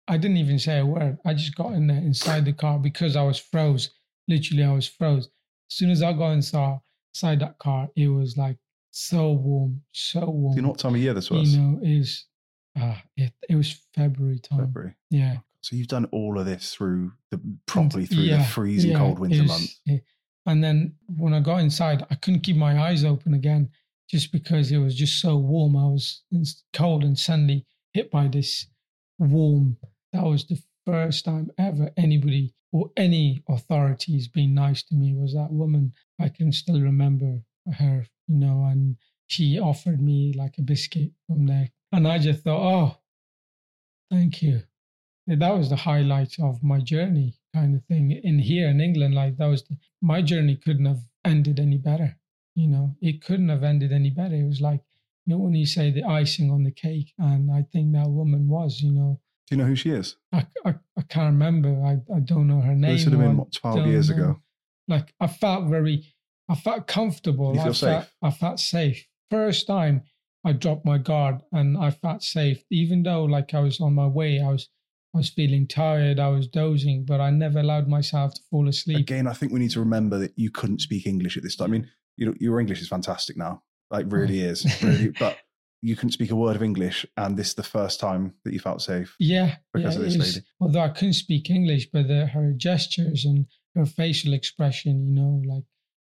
I 0.07 0.17
didn't 0.17 0.37
even 0.37 0.59
say 0.59 0.79
a 0.79 0.85
word. 0.85 1.17
I 1.25 1.33
just 1.33 1.55
got 1.55 1.73
in 1.73 1.87
there 1.87 1.97
inside 1.97 2.45
the 2.45 2.53
car 2.53 2.79
because 2.79 3.15
I 3.15 3.23
was 3.23 3.39
froze. 3.39 3.89
Literally, 4.27 4.63
I 4.63 4.71
was 4.73 4.87
froze. 4.87 5.25
As 5.69 5.75
soon 5.77 5.89
as 5.91 6.01
I 6.01 6.13
got 6.13 6.31
inside, 6.31 6.79
inside 7.13 7.39
that 7.41 7.57
car, 7.59 7.89
it 7.95 8.07
was 8.07 8.37
like 8.37 8.57
so 8.91 9.31
warm, 9.33 9.81
so 9.91 10.21
warm. 10.29 10.53
Do 10.53 10.57
you 10.57 10.61
know 10.61 10.69
what 10.69 10.79
time 10.79 10.95
of 10.95 11.01
year 11.01 11.13
this 11.13 11.29
was? 11.29 11.53
You 11.55 11.61
know, 11.61 11.79
is 11.83 12.25
uh, 12.79 12.95
it, 13.17 13.33
it 13.49 13.55
was 13.55 13.81
February 13.93 14.39
time. 14.39 14.59
February. 14.59 14.95
Yeah. 15.09 15.37
So 15.61 15.75
you've 15.77 15.87
done 15.87 16.05
all 16.11 16.37
of 16.37 16.45
this 16.45 16.73
through 16.73 17.13
the 17.31 17.39
properly 17.65 18.05
through 18.05 18.23
Yeah, 18.23 18.39
the 18.39 18.43
freezing 18.45 18.91
yeah, 18.91 18.97
cold 18.97 19.19
winter 19.19 19.41
was- 19.41 19.47
months. 19.51 19.79
yeah. 19.85 19.97
And 20.45 20.63
then 20.63 20.95
when 21.07 21.33
I 21.33 21.39
got 21.39 21.61
inside, 21.61 22.05
I 22.11 22.15
couldn't 22.15 22.41
keep 22.41 22.57
my 22.57 22.81
eyes 22.81 23.03
open 23.03 23.33
again 23.33 23.69
just 24.09 24.31
because 24.31 24.71
it 24.71 24.77
was 24.77 24.95
just 24.95 25.21
so 25.21 25.37
warm. 25.37 25.77
I 25.77 25.87
was 25.87 26.23
cold 26.73 27.03
and 27.03 27.17
suddenly 27.17 27.65
hit 27.93 28.11
by 28.11 28.27
this 28.27 28.67
warm. 29.19 29.77
That 30.11 30.23
was 30.23 30.45
the 30.45 30.61
first 30.85 31.25
time 31.25 31.49
ever 31.57 31.91
anybody 31.95 32.53
or 32.71 32.91
any 32.97 33.43
authorities 33.47 34.27
been 34.27 34.53
nice 34.53 34.83
to 34.83 34.95
me 34.95 35.15
was 35.15 35.33
that 35.33 35.51
woman. 35.51 35.93
I 36.19 36.29
can 36.29 36.51
still 36.51 36.81
remember 36.81 37.39
her, 37.77 38.05
you 38.27 38.35
know, 38.35 38.65
and 38.65 38.97
she 39.27 39.59
offered 39.59 40.01
me 40.01 40.33
like 40.35 40.57
a 40.57 40.61
biscuit 40.61 41.11
from 41.27 41.45
there. 41.45 41.69
And 41.91 42.07
I 42.07 42.19
just 42.19 42.43
thought, 42.43 42.61
oh, 42.61 42.97
thank 44.11 44.41
you. 44.41 44.63
That 45.27 45.55
was 45.57 45.69
the 45.69 45.77
highlight 45.77 46.35
of 46.39 46.63
my 46.63 46.79
journey 46.79 47.39
kind 47.53 47.75
of 47.75 47.83
thing 47.85 48.11
in 48.11 48.39
here 48.39 48.67
in 48.67 48.81
england 48.81 49.13
like 49.13 49.37
that 49.37 49.45
was 49.47 49.63
the, 49.63 49.77
my 50.01 50.21
journey 50.21 50.55
couldn't 50.55 50.85
have 50.85 51.01
ended 51.25 51.59
any 51.59 51.77
better 51.77 52.17
you 52.55 52.67
know 52.67 52.95
it 53.01 53.23
couldn't 53.23 53.49
have 53.49 53.63
ended 53.63 53.91
any 53.91 54.09
better 54.09 54.35
it 54.35 54.47
was 54.47 54.61
like 54.61 54.81
you 55.25 55.33
know 55.33 55.39
when 55.41 55.53
you 55.53 55.65
say 55.65 55.91
the 55.91 56.03
icing 56.03 56.49
on 56.51 56.63
the 56.63 56.71
cake 56.71 57.13
and 57.17 57.51
i 57.51 57.61
think 57.71 57.91
that 57.93 58.09
woman 58.09 58.47
was 58.47 58.81
you 58.81 58.91
know 58.91 59.19
Do 59.49 59.55
you 59.55 59.61
know 59.61 59.67
who 59.67 59.75
she 59.75 59.91
is? 59.91 60.15
i, 60.31 60.45
I, 60.65 60.75
I 60.97 61.01
can't 61.03 61.33
remember 61.33 61.69
I, 61.85 61.93
I 62.15 62.19
don't 62.19 62.47
know 62.47 62.61
her 62.61 62.75
name 62.75 62.93
This 62.95 63.05
would 63.05 63.13
have 63.13 63.21
been 63.21 63.37
what, 63.37 63.51
12 63.53 63.87
years 63.87 64.09
know. 64.09 64.15
ago. 64.15 64.41
like 64.87 65.13
i 65.19 65.27
felt 65.27 65.69
very 65.69 66.13
i 66.49 66.55
felt 66.55 66.87
comfortable 66.87 67.53
You 67.53 67.61
I 67.61 67.63
feel 67.65 67.73
felt, 67.73 68.03
safe? 68.03 68.13
i 68.21 68.31
felt 68.31 68.59
safe 68.59 69.07
first 69.31 69.67
time 69.67 70.03
i 70.43 70.51
dropped 70.53 70.85
my 70.85 70.97
guard 70.97 71.37
and 71.51 71.77
i 71.77 71.89
felt 71.91 72.21
safe 72.23 72.63
even 72.71 73.03
though 73.03 73.23
like 73.25 73.53
i 73.53 73.59
was 73.59 73.79
on 73.79 73.93
my 73.93 74.07
way 74.07 74.41
i 74.41 74.49
was 74.51 74.67
I 75.13 75.17
was 75.19 75.29
feeling 75.29 75.67
tired. 75.67 76.19
I 76.19 76.29
was 76.29 76.47
dozing, 76.47 77.05
but 77.05 77.21
I 77.21 77.29
never 77.29 77.59
allowed 77.59 77.87
myself 77.87 78.33
to 78.33 78.41
fall 78.49 78.67
asleep. 78.67 78.97
Again, 78.97 79.27
I 79.27 79.33
think 79.33 79.51
we 79.51 79.59
need 79.59 79.71
to 79.71 79.79
remember 79.79 80.17
that 80.19 80.33
you 80.35 80.49
couldn't 80.49 80.81
speak 80.81 81.05
English 81.05 81.37
at 81.37 81.43
this 81.43 81.55
time. 81.55 81.69
I 81.69 81.71
mean, 81.71 81.89
you 82.17 82.25
know, 82.25 82.33
your 82.39 82.59
English 82.59 82.81
is 82.81 82.87
fantastic 82.87 83.37
now. 83.37 83.61
Like 83.91 84.05
really 84.11 84.39
Mm. 84.39 84.49
is. 84.51 84.65
Really, 84.83 85.09
but 85.19 85.37
you 85.83 85.95
couldn't 85.95 86.13
speak 86.13 86.31
a 86.31 86.35
word 86.35 86.55
of 86.55 86.63
English 86.63 87.05
and 87.17 87.35
this 87.37 87.49
is 87.49 87.53
the 87.55 87.61
first 87.63 87.99
time 87.99 88.33
that 88.43 88.53
you 88.53 88.59
felt 88.59 88.81
safe. 88.81 89.15
Yeah, 89.19 89.57
because 89.73 89.95
yeah, 89.95 89.99
of 89.99 90.05
this 90.05 90.17
was- 90.17 90.35
lady. 90.35 90.45
Although 90.61 90.79
I 90.79 90.89
couldn't 90.89 91.13
speak 91.13 91.49
English, 91.49 91.89
but 91.91 92.07
the, 92.07 92.25
her 92.27 92.51
gestures 92.53 93.25
and 93.25 93.45
her 93.75 93.85
facial 93.85 94.33
expression, 94.33 95.05
you 95.07 95.13
know, 95.13 95.41
like 95.45 95.63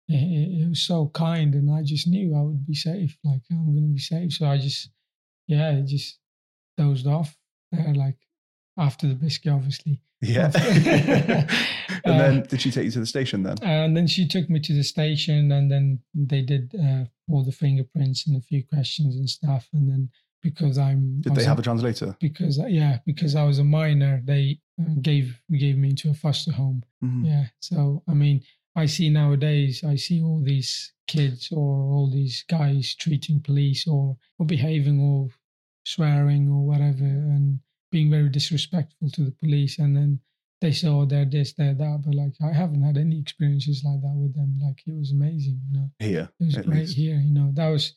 it, 0.08 0.62
it 0.62 0.68
was 0.68 0.82
so 0.82 1.08
kind, 1.14 1.54
and 1.54 1.70
I 1.70 1.82
just 1.84 2.08
knew 2.08 2.34
I 2.36 2.42
would 2.42 2.66
be 2.66 2.74
safe. 2.74 3.16
Like 3.24 3.42
I'm 3.50 3.64
going 3.72 3.86
to 3.88 3.94
be 3.94 3.98
safe, 4.00 4.32
so 4.32 4.46
I 4.46 4.58
just, 4.58 4.90
yeah, 5.46 5.68
I 5.70 5.80
just 5.86 6.18
dozed 6.76 7.06
off 7.06 7.36
there, 7.70 7.94
like 7.94 8.16
after 8.80 9.06
the 9.06 9.14
biscuit, 9.14 9.52
obviously. 9.52 10.00
Yeah. 10.22 10.50
and 12.04 12.14
Uh, 12.14 12.18
then 12.18 12.42
did 12.50 12.60
she 12.60 12.70
take 12.70 12.84
you 12.86 12.90
to 12.92 13.00
the 13.00 13.06
station 13.16 13.42
then? 13.42 13.56
And 13.62 13.96
then 13.96 14.06
she 14.06 14.26
took 14.26 14.48
me 14.50 14.58
to 14.60 14.74
the 14.74 14.82
station, 14.84 15.52
and 15.52 15.70
then 15.70 16.00
they 16.14 16.42
did 16.42 16.74
uh, 16.74 17.04
all 17.30 17.44
the 17.44 17.52
fingerprints 17.52 18.26
and 18.26 18.36
a 18.36 18.40
few 18.50 18.62
questions 18.64 19.16
and 19.16 19.28
stuff. 19.28 19.68
And 19.72 19.88
then 19.90 20.10
because 20.42 20.78
I'm, 20.78 21.20
Did 21.20 21.34
they 21.34 21.44
have 21.44 21.58
a 21.58 21.62
translator? 21.62 22.16
because 22.20 22.58
yeah 22.68 22.98
because 23.04 23.34
I 23.34 23.44
was 23.44 23.58
a 23.58 23.64
minor 23.80 24.22
they 24.24 24.58
uh, 24.80 24.94
gave 25.02 25.26
gave 25.64 25.76
me 25.76 25.88
into 25.90 26.08
a 26.10 26.14
foster 26.14 26.52
home 26.52 26.82
Mhm. 27.04 27.26
yeah 27.26 27.44
so 27.60 28.02
I 28.08 28.14
mean 28.14 28.40
I 28.74 28.86
see 28.86 29.10
nowadays 29.10 29.84
I 29.84 29.96
see 29.96 30.22
all 30.22 30.40
these 30.52 30.70
kids 31.06 31.52
or 31.52 31.68
all 31.94 32.08
these 32.10 32.36
guys 32.48 32.94
treating 33.04 33.40
police 33.48 33.82
or 33.86 34.16
or 34.38 34.46
behaving 34.46 34.98
or 35.10 35.28
swearing 35.84 36.48
or 36.48 36.62
whatever 36.70 37.04
and 37.36 37.60
being 37.90 38.10
very 38.10 38.28
disrespectful 38.28 39.10
to 39.10 39.24
the 39.24 39.32
police 39.32 39.78
and 39.78 39.96
then 39.96 40.20
they 40.60 40.74
oh 40.84 41.04
they're 41.06 41.24
this 41.24 41.54
they're 41.54 41.74
that 41.74 42.02
but 42.04 42.14
like 42.14 42.34
I 42.42 42.52
haven't 42.52 42.82
had 42.82 42.96
any 42.96 43.18
experiences 43.18 43.82
like 43.84 44.00
that 44.02 44.14
with 44.14 44.34
them. 44.34 44.58
Like 44.62 44.82
it 44.86 44.96
was 44.96 45.12
amazing 45.12 45.60
you 45.70 45.80
know? 45.80 45.90
Here, 45.98 46.28
it 46.38 46.44
was 46.44 46.56
great 46.56 46.80
least. 46.80 46.96
here 46.96 47.16
you 47.16 47.32
know? 47.32 47.50
That 47.54 47.68
was 47.68 47.94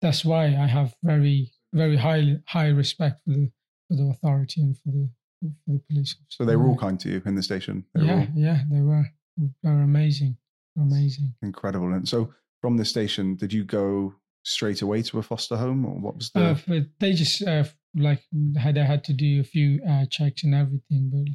that's 0.00 0.24
why 0.24 0.44
i 0.46 0.66
have 0.66 0.94
very 1.02 1.50
very 1.72 1.96
high 1.96 2.36
high 2.46 2.68
respect 2.68 3.20
for 3.24 3.30
the 3.30 3.50
for 3.88 3.96
the 3.96 4.10
authority 4.10 4.62
and 4.62 4.78
for 4.78 4.90
the 4.90 5.10
for 5.40 5.72
the 5.72 5.80
police 5.88 6.16
So 6.28 6.44
they 6.44 6.56
were 6.56 6.66
all 6.68 6.76
kind 6.76 6.98
to 7.00 7.08
you 7.10 7.22
in 7.24 7.34
the 7.34 7.42
station. 7.42 7.84
They 7.94 8.04
yeah 8.04 8.20
all? 8.20 8.26
yeah 8.34 8.62
they 8.70 8.80
were. 8.80 9.06
They 9.36 9.70
were 9.70 9.82
amazing. 9.82 10.36
Amazing. 10.76 11.34
Incredible. 11.42 11.92
And 11.92 12.08
so 12.08 12.32
from 12.60 12.76
the 12.76 12.84
station, 12.84 13.36
did 13.36 13.52
you 13.52 13.64
go 13.64 14.14
straight 14.44 14.82
away 14.82 15.02
to 15.02 15.18
a 15.18 15.22
foster 15.22 15.56
home 15.56 15.84
or 15.84 15.94
what 15.98 16.16
was 16.16 16.30
the 16.30 16.40
uh, 16.40 16.80
they 17.00 17.12
just 17.12 17.42
uh, 17.46 17.64
like 17.94 18.22
had 18.56 18.78
i 18.78 18.84
had 18.84 19.04
to 19.04 19.12
do 19.12 19.40
a 19.40 19.44
few 19.44 19.80
uh, 19.88 20.04
checks 20.10 20.44
and 20.44 20.54
everything 20.54 21.10
but 21.12 21.26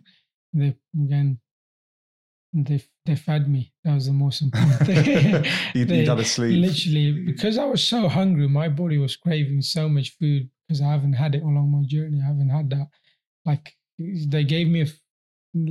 they 0.60 0.76
again 1.04 1.40
they 2.54 2.80
they 3.06 3.16
fed 3.16 3.50
me. 3.50 3.74
That 3.84 3.96
was 3.96 4.06
the 4.06 4.14
most 4.14 4.42
important 4.44 4.78
thing. 4.88 5.44
You'd- 5.74 5.90
They 5.90 6.00
you'd 6.00 6.08
had 6.08 6.20
a 6.20 6.24
sleep. 6.26 6.62
literally 6.62 7.12
because 7.26 7.58
i 7.58 7.66
was 7.66 7.84
so 7.84 8.08
hungry 8.08 8.48
my 8.48 8.70
body 8.70 8.98
was 9.00 9.16
craving 9.16 9.62
so 9.64 9.90
much 9.90 10.16
food 10.20 10.50
because 10.68 10.80
i 10.82 10.92
haven't 10.92 11.14
had 11.14 11.34
it 11.36 11.42
along 11.44 11.72
my 11.72 11.84
journey 11.88 12.20
i 12.22 12.28
haven't 12.28 12.50
had 12.50 12.70
that. 12.70 12.88
Like 13.46 13.74
they 14.00 14.44
gave 14.44 14.68
me 14.68 14.82
a 14.82 14.88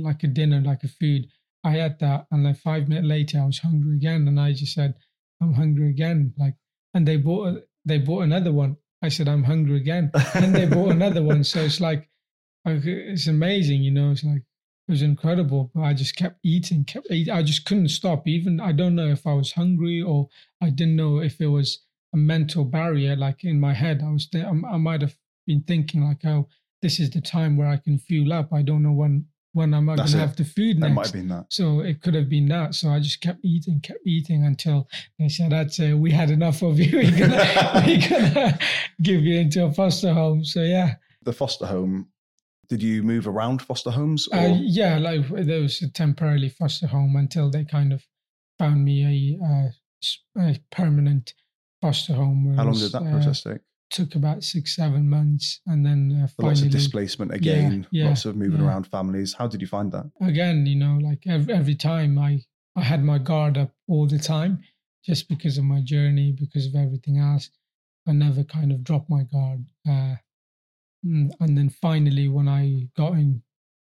like 0.09 0.23
a 0.23 0.27
dinner 0.27 0.61
like 0.61 0.83
a 0.83 0.87
food. 0.89 1.27
I 1.63 1.71
had 1.71 1.97
that 1.99 2.27
and 2.31 2.45
then 2.45 2.55
five 2.55 2.87
minutes 2.89 3.07
later 3.07 3.39
i 3.39 3.45
was 3.45 3.59
hungry 3.59 3.95
again 3.95 4.27
and 4.27 4.37
i 4.39 4.51
just 4.51 4.73
said 4.73 4.93
i'm 5.41 5.53
hungry 5.53 5.89
again. 5.89 6.33
Like 6.37 6.55
and 6.93 7.07
they 7.07 7.17
bought 7.17 7.59
they 7.85 7.97
bought 7.97 8.21
another 8.21 8.51
one. 8.51 8.77
I 9.01 9.09
said 9.09 9.27
i'm 9.27 9.43
hungry 9.43 9.77
again. 9.77 10.11
And 10.35 10.55
they 10.55 10.65
bought 10.65 10.91
another 10.99 11.23
one. 11.23 11.43
So 11.43 11.61
it's 11.61 11.81
like 11.81 12.09
it's 12.65 13.27
amazing 13.27 13.83
you 13.83 13.91
know 13.91 14.11
it's 14.11 14.23
like 14.23 14.43
it 14.87 14.91
was 14.91 15.01
incredible. 15.01 15.71
But 15.73 15.81
i 15.81 15.93
just 15.93 16.15
kept 16.15 16.39
eating 16.43 16.85
kept 16.85 17.11
eating 17.11 17.33
i 17.33 17.43
just 17.43 17.65
couldn't 17.65 17.89
stop. 17.89 18.27
Even 18.27 18.59
i 18.59 18.71
don't 18.71 18.95
know 18.95 19.07
if 19.07 19.27
i 19.27 19.33
was 19.33 19.53
hungry 19.53 20.01
or 20.01 20.29
i 20.61 20.69
didn't 20.69 20.95
know 20.95 21.19
if 21.19 21.39
it 21.41 21.47
was 21.47 21.83
a 22.13 22.17
mental 22.17 22.63
barrier 22.63 23.15
like 23.15 23.43
in 23.43 23.59
my 23.59 23.73
head. 23.73 24.01
I 24.05 24.11
was 24.11 24.27
th- 24.27 24.45
i 24.45 24.77
might 24.77 25.01
have 25.01 25.15
been 25.45 25.63
thinking 25.63 26.03
like 26.03 26.23
oh 26.25 26.47
this 26.81 26.99
is 26.99 27.09
the 27.09 27.21
time 27.21 27.57
where 27.57 27.67
i 27.67 27.77
can 27.77 27.97
fuel 27.97 28.33
up. 28.33 28.53
I 28.53 28.61
don't 28.61 28.83
know 28.83 28.91
when 28.93 29.25
when 29.53 29.73
am 29.73 29.89
i 29.89 29.95
going 29.95 30.07
to 30.09 30.17
have 30.17 30.35
the 30.35 30.43
food 30.43 30.77
that 30.77 30.87
next 30.89 30.95
might 30.95 31.05
have 31.05 31.13
been 31.13 31.27
that. 31.29 31.45
so 31.49 31.79
it 31.81 32.01
could 32.01 32.13
have 32.15 32.27
been 32.29 32.47
that. 32.49 32.75
So 32.75 32.89
I 32.89 32.99
just 32.99 33.21
kept 33.21 33.39
eating, 33.45 33.79
kept 33.81 33.99
eating 34.05 34.45
until 34.45 34.87
they 35.19 35.29
said, 35.29 35.51
"That's 35.51 35.79
uh, 35.79 35.95
we 35.97 36.11
had 36.11 36.29
enough 36.31 36.61
of 36.63 36.79
you. 36.79 36.97
We're 36.97 37.19
gonna, 37.19 37.83
we're 37.85 38.09
gonna 38.09 38.59
give 39.01 39.21
you 39.21 39.39
into 39.39 39.63
a 39.65 39.71
foster 39.71 40.13
home." 40.13 40.43
So 40.43 40.61
yeah, 40.61 40.95
The 41.21 41.33
foster 41.33 41.65
home, 41.67 42.07
did 42.67 42.81
you 42.81 43.03
move 43.03 43.27
around 43.27 43.61
foster 43.61 43.91
homes? 43.91 44.27
Or 44.31 44.37
uh, 44.39 44.57
yeah, 44.61 44.97
like 44.97 45.27
there 45.29 45.61
was 45.61 45.81
a 45.81 45.89
temporarily 45.91 46.49
foster 46.49 46.87
home 46.87 47.15
until 47.15 47.49
they 47.51 47.63
kind 47.65 47.93
of 47.93 48.03
found 48.59 48.83
me 48.85 49.37
a, 49.39 49.43
uh, 49.45 49.69
s- 50.01 50.19
a 50.37 50.59
permanent 50.71 51.33
foster 51.81 52.13
home. 52.13 52.53
how 52.55 52.63
long 52.63 52.73
was, 52.73 52.81
did 52.81 52.91
that 52.93 53.03
uh, 53.07 53.11
process 53.11 53.43
take? 53.43 53.59
Took 53.93 54.15
about 54.15 54.43
six, 54.43 54.75
seven 54.75 55.07
months, 55.07 55.61
and 55.67 55.85
then 55.85 56.01
uh, 56.23 56.43
Lots 56.43 56.61
of 56.61 56.71
displacement 56.71 57.31
again, 57.31 57.85
yeah, 57.91 58.07
lots 58.07 58.25
of 58.25 58.35
moving 58.35 58.59
yeah. 58.59 58.67
around 58.67 58.87
families. 58.87 59.33
How 59.33 59.47
did 59.47 59.61
you 59.61 59.67
find 59.67 59.91
that? 59.91 60.09
again, 60.21 60.65
you 60.65 60.75
know, 60.75 60.97
like 61.01 61.23
every, 61.27 61.53
every 61.53 61.75
time 61.75 62.17
I, 62.17 62.41
I 62.75 62.81
had 62.81 63.03
my 63.03 63.19
guard 63.19 63.55
up 63.57 63.71
all 63.87 64.07
the 64.07 64.17
time 64.17 64.63
just 65.05 65.29
because 65.29 65.59
of 65.59 65.63
my 65.65 65.81
journey, 65.81 66.31
because 66.31 66.65
of 66.65 66.75
everything 66.75 67.19
else. 67.19 67.49
I 68.07 68.13
never 68.13 68.43
kind 68.43 68.71
of 68.71 68.83
dropped 68.83 69.09
my 69.09 69.23
guard. 69.23 69.65
Uh, 69.87 70.15
mm, 71.05 71.31
and 71.39 71.57
then 71.57 71.69
finally, 71.69 72.27
when 72.27 72.47
I 72.47 72.89
got 72.97 73.13
in 73.13 73.43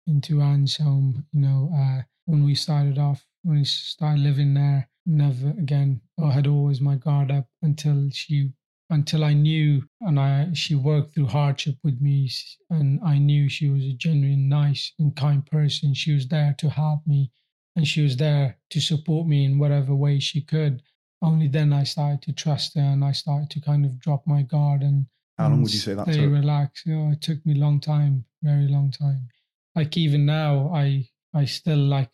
into 0.07 0.41
Anne's 0.41 0.77
home, 0.77 1.25
you 1.31 1.41
know, 1.41 1.71
uh, 1.75 2.01
when 2.25 2.43
we 2.43 2.55
started 2.55 2.97
off, 2.97 3.25
when 3.43 3.59
we 3.59 3.65
started 3.65 4.21
living 4.21 4.53
there, 4.55 4.89
never 5.05 5.49
again, 5.49 6.01
I 6.21 6.31
had 6.31 6.47
always 6.47 6.81
my 6.81 6.95
guard 6.95 7.31
up 7.31 7.47
until 7.61 8.09
she 8.11 8.51
until 8.91 9.23
I 9.23 9.33
knew 9.33 9.83
and 10.01 10.19
I 10.19 10.53
she 10.53 10.75
worked 10.75 11.13
through 11.13 11.27
hardship 11.27 11.77
with 11.83 11.99
me 12.01 12.29
and 12.69 12.99
I 13.03 13.17
knew 13.17 13.49
she 13.49 13.69
was 13.69 13.83
a 13.85 13.93
genuine 13.93 14.47
nice 14.49 14.93
and 14.99 15.15
kind 15.15 15.45
person. 15.45 15.93
She 15.93 16.13
was 16.13 16.27
there 16.27 16.53
to 16.59 16.69
help 16.69 17.01
me 17.07 17.31
and 17.75 17.87
she 17.87 18.01
was 18.03 18.17
there 18.17 18.57
to 18.69 18.79
support 18.81 19.27
me 19.27 19.45
in 19.45 19.57
whatever 19.59 19.95
way 19.95 20.19
she 20.19 20.41
could. 20.41 20.83
Only 21.21 21.47
then 21.47 21.71
I 21.73 21.83
started 21.85 22.21
to 22.23 22.33
trust 22.33 22.75
her 22.75 22.81
and 22.81 23.03
I 23.03 23.13
started 23.13 23.49
to 23.51 23.61
kind 23.61 23.85
of 23.85 23.99
drop 23.99 24.27
my 24.27 24.41
guard 24.43 24.81
and 24.83 25.05
How 25.37 25.45
long 25.45 25.53
and 25.53 25.63
would 25.63 25.73
you 25.73 25.79
say 25.79 25.93
that 25.93 26.07
stay 26.11 26.25
took? 26.25 26.31
relaxed. 26.31 26.85
You 26.85 26.95
know, 26.95 27.11
it 27.11 27.21
took 27.21 27.45
me 27.45 27.53
a 27.53 27.59
long 27.59 27.79
time, 27.79 28.25
very 28.43 28.67
long 28.67 28.91
time. 28.91 29.27
Like 29.75 29.95
even 29.97 30.25
now, 30.25 30.71
I 30.73 31.07
I 31.33 31.45
still 31.45 31.77
like 31.77 32.11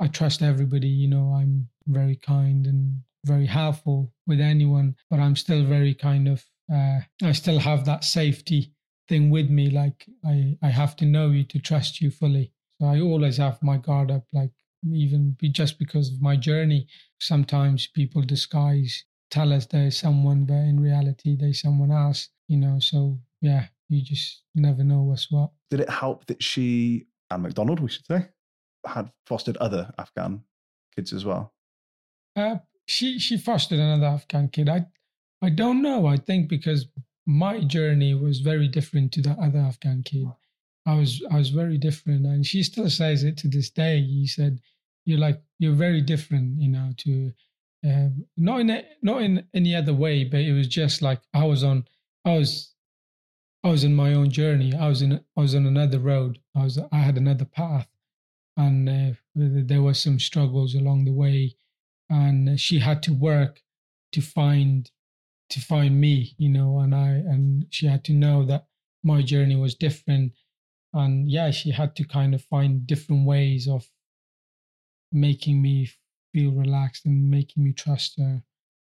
I 0.00 0.08
trust 0.08 0.42
everybody. 0.42 0.88
You 0.88 1.08
know, 1.08 1.34
I'm 1.34 1.68
very 1.88 2.16
kind 2.16 2.66
and 2.66 3.02
very 3.26 3.46
helpful 3.46 4.12
with 4.26 4.40
anyone, 4.40 4.96
but 5.10 5.20
I'm 5.20 5.36
still 5.36 5.64
very 5.64 5.94
kind 5.94 6.28
of 6.28 6.44
uh, 6.72 7.00
I 7.22 7.32
still 7.32 7.58
have 7.58 7.84
that 7.84 8.04
safety 8.04 8.72
thing 9.08 9.30
with 9.30 9.50
me. 9.50 9.70
Like 9.70 10.06
I 10.24 10.56
I 10.62 10.68
have 10.68 10.96
to 10.96 11.04
know 11.04 11.30
you 11.30 11.44
to 11.44 11.58
trust 11.58 12.00
you 12.00 12.10
fully. 12.10 12.52
So 12.80 12.86
I 12.86 13.00
always 13.00 13.36
have 13.38 13.62
my 13.62 13.78
guard 13.78 14.10
up. 14.10 14.24
Like 14.32 14.50
even 14.92 15.36
be 15.38 15.48
just 15.48 15.78
because 15.78 16.12
of 16.12 16.22
my 16.22 16.36
journey. 16.36 16.86
Sometimes 17.20 17.86
people 17.88 18.22
disguise, 18.22 19.04
tell 19.30 19.52
us 19.52 19.66
there's 19.66 19.98
someone, 19.98 20.44
but 20.44 20.54
in 20.54 20.80
reality 20.80 21.36
there's 21.36 21.60
someone 21.60 21.90
else. 21.90 22.28
You 22.48 22.58
know, 22.58 22.78
so 22.78 23.18
yeah, 23.40 23.66
you 23.88 24.02
just 24.02 24.42
never 24.54 24.84
know 24.84 25.02
what's 25.02 25.30
what. 25.30 25.50
Did 25.70 25.80
it 25.80 25.90
help 25.90 26.26
that 26.26 26.42
she 26.42 27.06
Anne 27.30 27.42
McDonald, 27.42 27.80
we 27.80 27.88
should 27.88 28.06
say, 28.06 28.28
had 28.86 29.10
fostered 29.26 29.56
other 29.56 29.92
Afghan 29.98 30.42
kids 30.94 31.12
as 31.12 31.24
well? 31.24 31.52
Uh, 32.36 32.56
she 32.86 33.18
she 33.18 33.36
fostered 33.36 33.78
another 33.78 34.06
Afghan 34.06 34.48
kid. 34.48 34.68
I 34.68 34.86
I 35.42 35.50
don't 35.50 35.82
know. 35.82 36.06
I 36.06 36.16
think 36.16 36.48
because 36.48 36.86
my 37.26 37.60
journey 37.60 38.14
was 38.14 38.40
very 38.40 38.68
different 38.68 39.12
to 39.12 39.22
that 39.22 39.38
other 39.38 39.58
Afghan 39.58 40.02
kid. 40.02 40.26
I 40.86 40.94
was 40.94 41.22
I 41.30 41.38
was 41.38 41.50
very 41.50 41.78
different, 41.78 42.24
and 42.26 42.46
she 42.46 42.62
still 42.62 42.88
says 42.88 43.24
it 43.24 43.36
to 43.38 43.48
this 43.48 43.70
day. 43.70 44.00
He 44.00 44.26
said, 44.26 44.60
"You're 45.04 45.18
like 45.18 45.42
you're 45.58 45.74
very 45.74 46.00
different, 46.00 46.60
you 46.60 46.68
know." 46.68 46.92
To 46.98 47.32
uh, 47.86 48.08
not 48.36 48.60
in 48.60 48.70
a, 48.70 48.84
not 49.02 49.22
in 49.22 49.46
any 49.52 49.74
other 49.74 49.92
way, 49.92 50.24
but 50.24 50.40
it 50.40 50.52
was 50.52 50.68
just 50.68 51.02
like 51.02 51.20
I 51.34 51.44
was 51.44 51.64
on. 51.64 51.86
I 52.24 52.38
was 52.38 52.72
I 53.64 53.70
was 53.70 53.82
in 53.82 53.94
my 53.96 54.14
own 54.14 54.30
journey. 54.30 54.74
I 54.74 54.88
was 54.88 55.02
in 55.02 55.12
I 55.36 55.40
was 55.40 55.56
on 55.56 55.66
another 55.66 55.98
road. 55.98 56.38
I 56.54 56.62
was 56.62 56.78
I 56.78 56.98
had 56.98 57.16
another 57.16 57.44
path, 57.44 57.88
and 58.56 58.88
uh, 58.88 59.12
there 59.34 59.82
were 59.82 59.94
some 59.94 60.20
struggles 60.20 60.76
along 60.76 61.04
the 61.04 61.12
way, 61.12 61.56
and 62.08 62.58
she 62.58 62.78
had 62.78 63.02
to 63.04 63.12
work 63.12 63.62
to 64.12 64.20
find 64.20 64.90
to 65.50 65.60
find 65.60 66.00
me, 66.00 66.34
you 66.38 66.48
know, 66.48 66.80
and 66.80 66.94
I 66.94 67.08
and 67.08 67.66
she 67.70 67.86
had 67.86 68.04
to 68.06 68.12
know 68.12 68.44
that 68.46 68.66
my 69.02 69.22
journey 69.22 69.56
was 69.56 69.74
different. 69.74 70.32
And 70.92 71.30
yeah 71.30 71.50
she 71.50 71.70
had 71.70 71.94
to 71.96 72.04
kind 72.04 72.34
of 72.34 72.42
find 72.42 72.86
different 72.86 73.26
ways 73.26 73.68
of 73.68 73.86
making 75.12 75.60
me 75.60 75.90
feel 76.32 76.52
relaxed 76.52 77.04
and 77.06 77.30
making 77.30 77.64
me 77.64 77.72
trust 77.72 78.18
her. 78.18 78.42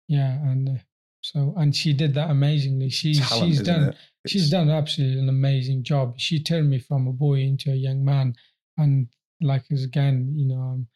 Yeah 0.07 0.34
and 0.49 0.70
uh, 0.70 0.82
so 1.22 1.53
and 1.57 1.76
she 1.76 1.93
did 1.93 2.14
that 2.14 2.30
amazingly. 2.30 2.89
She 2.89 3.16
Talent, 3.16 3.47
she's 3.47 3.62
done 3.62 3.95
she's 4.28 4.49
done 4.49 4.70
absolutely 4.70 5.20
an 5.20 5.30
amazing 5.30 5.84
job. 5.84 6.18
She 6.18 6.41
turned 6.41 6.70
me 6.70 6.80
from 6.80 7.07
a 7.07 7.14
boy 7.14 7.41
into 7.41 7.72
a 7.72 7.76
young 7.76 8.05
man. 8.05 8.36
And 8.78 9.07
like 9.41 9.66
as 9.72 9.84
again 9.84 10.34
you 10.36 10.47
know 10.47 10.62
um, 10.62 10.88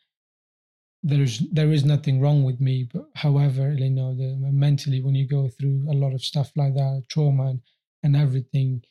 there's 1.04 1.40
there 1.52 1.72
is 1.72 1.84
nothing 1.84 2.22
wrong 2.22 2.44
with 2.44 2.62
me 2.62 2.88
but 2.94 3.06
however 3.16 3.74
you 3.74 3.90
know 3.90 4.16
the 4.16 4.38
mentally 4.52 5.02
when 5.02 5.14
you 5.14 5.28
go 5.28 5.50
through 5.50 5.86
a 5.92 5.94
lot 5.94 6.14
of 6.14 6.24
stuff 6.24 6.52
like 6.56 6.74
that 6.74 7.04
trauma 7.10 7.50
and, 7.50 7.62
and 8.04 8.16
everything 8.16 8.82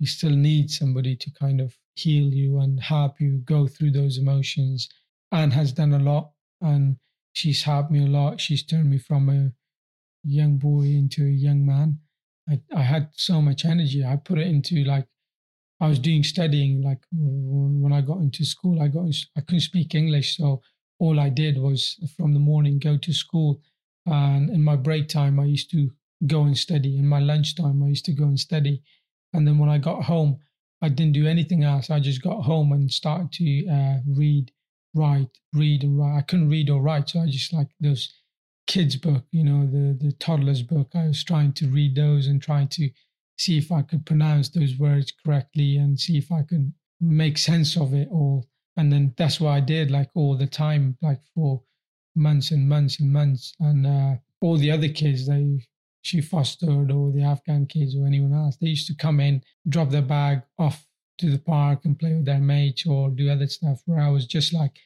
you 0.00 0.06
still 0.06 0.30
need 0.30 0.70
somebody 0.70 1.14
to 1.14 1.30
kind 1.30 1.60
of 1.60 1.76
heal 1.94 2.32
you 2.32 2.58
and 2.60 2.80
help 2.80 3.20
you 3.20 3.38
go 3.44 3.66
through 3.66 3.90
those 3.92 4.16
emotions. 4.16 4.88
Anne 5.30 5.50
has 5.50 5.72
done 5.72 5.92
a 5.92 5.98
lot 5.98 6.32
and 6.62 6.96
she's 7.34 7.62
helped 7.62 7.90
me 7.90 8.04
a 8.04 8.08
lot. 8.08 8.40
She's 8.40 8.64
turned 8.64 8.90
me 8.90 8.98
from 8.98 9.28
a 9.28 9.52
young 10.24 10.56
boy 10.56 10.84
into 10.84 11.24
a 11.24 11.28
young 11.46 11.64
man. 11.66 11.98
I, 12.48 12.60
I 12.74 12.82
had 12.82 13.10
so 13.12 13.42
much 13.42 13.66
energy. 13.66 14.04
I 14.04 14.16
put 14.16 14.38
it 14.38 14.46
into 14.46 14.84
like, 14.84 15.06
I 15.80 15.88
was 15.88 15.98
doing 15.98 16.24
studying. 16.24 16.82
Like 16.82 17.02
when 17.12 17.92
I 17.92 18.00
got 18.00 18.20
into 18.20 18.44
school, 18.44 18.80
I 18.80 18.88
got, 18.88 19.04
I 19.36 19.42
couldn't 19.42 19.60
speak 19.60 19.94
English. 19.94 20.38
So 20.38 20.62
all 21.00 21.18
I 21.18 21.30
did 21.30 21.58
was 21.58 21.98
from 22.16 22.34
the 22.34 22.40
morning 22.40 22.78
go 22.78 22.96
to 22.98 23.12
school. 23.12 23.60
And 24.06 24.50
in 24.50 24.62
my 24.62 24.76
break 24.76 25.08
time, 25.08 25.40
I 25.40 25.46
used 25.46 25.70
to 25.72 25.90
go 26.26 26.42
and 26.42 26.56
study. 26.56 26.98
In 26.98 27.06
my 27.06 27.20
lunchtime, 27.20 27.82
I 27.82 27.88
used 27.88 28.04
to 28.04 28.12
go 28.12 28.24
and 28.24 28.38
study. 28.38 28.82
And 29.32 29.46
then 29.46 29.58
when 29.58 29.70
I 29.70 29.78
got 29.78 30.04
home, 30.04 30.38
I 30.82 30.88
didn't 30.88 31.14
do 31.14 31.26
anything 31.26 31.64
else. 31.64 31.90
I 31.90 32.00
just 32.00 32.22
got 32.22 32.42
home 32.42 32.72
and 32.72 32.90
started 32.90 33.32
to 33.32 33.68
uh, 33.68 33.98
read, 34.06 34.52
write, 34.94 35.38
read 35.52 35.82
and 35.82 35.98
write. 35.98 36.18
I 36.18 36.22
couldn't 36.22 36.48
read 36.48 36.70
or 36.70 36.80
write, 36.82 37.10
so 37.10 37.20
I 37.20 37.26
just 37.26 37.52
like 37.52 37.68
those 37.80 38.12
kids' 38.66 38.96
book, 38.96 39.24
you 39.30 39.44
know, 39.44 39.66
the 39.66 39.98
the 40.00 40.12
toddlers' 40.12 40.62
book. 40.62 40.90
I 40.94 41.08
was 41.08 41.24
trying 41.24 41.52
to 41.54 41.68
read 41.68 41.96
those 41.96 42.26
and 42.26 42.40
trying 42.40 42.68
to 42.68 42.90
see 43.38 43.58
if 43.58 43.72
I 43.72 43.82
could 43.82 44.06
pronounce 44.06 44.48
those 44.48 44.76
words 44.76 45.12
correctly 45.24 45.76
and 45.76 45.98
see 45.98 46.18
if 46.18 46.30
I 46.30 46.42
could 46.42 46.72
make 47.00 47.38
sense 47.38 47.76
of 47.76 47.94
it 47.94 48.08
all. 48.10 48.46
And 48.80 48.90
then 48.90 49.12
that's 49.18 49.38
what 49.38 49.50
I 49.50 49.60
did, 49.60 49.90
like 49.90 50.08
all 50.14 50.38
the 50.38 50.46
time, 50.46 50.96
like 51.02 51.20
for 51.34 51.62
months 52.16 52.50
and 52.50 52.66
months 52.66 52.98
and 52.98 53.12
months. 53.12 53.52
And 53.60 53.86
uh, 53.86 54.14
all 54.40 54.56
the 54.56 54.70
other 54.70 54.88
kids, 54.88 55.28
they 55.28 55.66
she 56.00 56.22
fostered 56.22 56.90
or 56.90 57.12
the 57.12 57.22
Afghan 57.22 57.66
kids 57.66 57.94
or 57.94 58.06
anyone 58.06 58.32
else. 58.32 58.56
They 58.56 58.68
used 58.68 58.86
to 58.86 58.94
come 58.94 59.20
in, 59.20 59.42
drop 59.68 59.90
their 59.90 60.00
bag 60.00 60.44
off 60.58 60.86
to 61.18 61.30
the 61.30 61.38
park 61.38 61.84
and 61.84 61.98
play 61.98 62.14
with 62.14 62.24
their 62.24 62.40
mates 62.40 62.86
or 62.86 63.10
do 63.10 63.28
other 63.28 63.48
stuff 63.48 63.82
where 63.84 64.00
I 64.00 64.08
was 64.08 64.26
just 64.26 64.54
like 64.54 64.78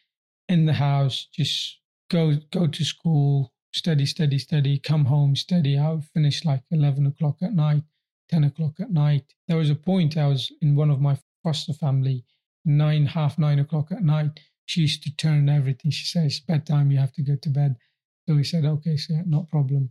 in 0.49 0.67
the 0.67 0.73
house, 0.73 1.29
just 1.33 1.79
go 2.11 2.35
go 2.51 2.67
to 2.67 2.85
school, 2.85 3.53
study, 3.73 4.07
study, 4.07 4.41
study, 4.41 4.77
come 4.77 5.05
home, 5.05 5.37
study. 5.37 5.79
I 5.79 5.93
would 5.93 6.05
finish 6.07 6.45
like 6.45 6.65
eleven 6.73 7.07
o'clock 7.07 7.37
at 7.43 7.55
night, 7.55 7.85
ten 8.29 8.43
o'clock 8.43 8.81
at 8.81 8.91
night. 8.91 9.35
There 9.47 9.57
was 9.57 9.71
a 9.71 9.77
point 9.77 10.17
I 10.17 10.27
was 10.27 10.51
in 10.61 10.75
one 10.75 10.91
of 10.91 11.01
my 11.01 11.17
foster 11.45 11.75
family, 11.75 12.25
nine, 12.65 13.07
half 13.07 13.39
nine 13.39 13.59
o'clock 13.59 13.93
at 13.93 14.03
night. 14.03 14.41
She 14.67 14.83
used 14.83 15.03
to 15.05 15.15
turn 15.17 15.49
everything. 15.49 15.91
She 15.91 16.07
says, 16.07 16.41
bedtime, 16.41 16.91
you 16.91 16.99
have 16.99 17.13
to 17.15 17.23
go 17.23 17.37
to 17.37 17.51
bed. 17.51 17.77
So 18.27 18.35
we 18.35 18.45
said, 18.45 18.65
okay, 18.65 18.97
so 18.97 19.15
not 19.27 19.49
problem. 19.49 19.91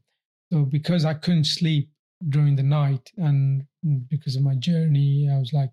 So 0.52 0.66
because 0.66 1.06
I 1.06 1.14
couldn't 1.14 1.46
sleep 1.46 1.90
during 2.30 2.56
the 2.56 2.64
night 2.64 3.12
and 3.18 3.66
because 4.10 4.36
of 4.36 4.44
my 4.44 4.56
journey, 4.56 5.30
I 5.32 5.38
was 5.38 5.54
like, 5.54 5.70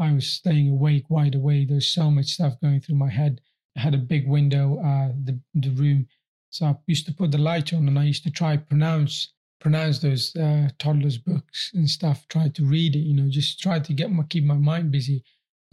I 0.00 0.12
was 0.12 0.26
staying 0.26 0.70
awake, 0.70 1.08
wide 1.10 1.34
awake. 1.34 1.68
There's 1.68 1.92
so 1.92 2.10
much 2.10 2.26
stuff 2.26 2.60
going 2.60 2.80
through 2.80 2.96
my 2.96 3.10
head. 3.10 3.40
I 3.76 3.80
had 3.80 3.94
a 3.94 3.98
big 3.98 4.28
window, 4.28 4.78
uh, 4.78 5.12
the 5.24 5.40
the 5.54 5.70
room, 5.70 6.06
so 6.50 6.66
I 6.66 6.76
used 6.86 7.06
to 7.06 7.12
put 7.12 7.32
the 7.32 7.38
light 7.38 7.72
on 7.72 7.88
and 7.88 7.98
I 7.98 8.04
used 8.04 8.22
to 8.24 8.30
try 8.30 8.56
pronounce 8.56 9.32
pronounce 9.60 9.98
those 9.98 10.36
uh, 10.36 10.68
toddlers' 10.78 11.18
books 11.18 11.72
and 11.74 11.88
stuff. 11.90 12.28
Try 12.28 12.48
to 12.50 12.64
read 12.64 12.94
it, 12.94 13.00
you 13.00 13.14
know, 13.14 13.28
just 13.28 13.60
try 13.60 13.80
to 13.80 13.92
get 13.92 14.12
my 14.12 14.22
keep 14.24 14.44
my 14.44 14.54
mind 14.54 14.92
busy. 14.92 15.24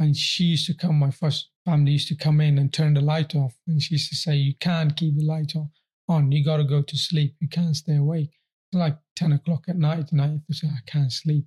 And 0.02 0.16
she 0.16 0.46
used 0.46 0.66
to 0.68 0.74
come. 0.74 1.00
My 1.00 1.12
first 1.12 1.50
family 1.66 1.94
used 1.94 2.08
to 2.10 2.16
come 2.16 2.42
in 2.42 2.58
and 2.58 2.74
turn 2.74 2.94
the 2.96 3.02
light 3.02 3.36
off, 3.36 3.56
and 3.68 3.82
she 3.82 3.96
used 3.96 4.10
to 4.10 4.16
say, 4.16 4.36
"You 4.36 4.56
can't 4.60 4.96
keep 4.96 5.16
the 5.16 5.26
light 5.26 5.56
on. 5.56 5.70
On, 6.08 6.32
you 6.32 6.44
got 6.44 6.58
to 6.58 6.64
go 6.64 6.82
to 6.82 6.98
sleep. 6.98 7.36
You 7.40 7.48
can't 7.48 7.76
stay 7.76 7.96
awake." 7.96 8.32
like 8.74 8.98
10 9.16 9.34
o'clock 9.34 9.66
at 9.68 9.78
night 9.78 10.12
and 10.12 10.22
I, 10.22 10.28
used 10.28 10.48
to 10.48 10.54
say, 10.54 10.68
I 10.68 10.80
can't 10.86 11.12
sleep. 11.12 11.46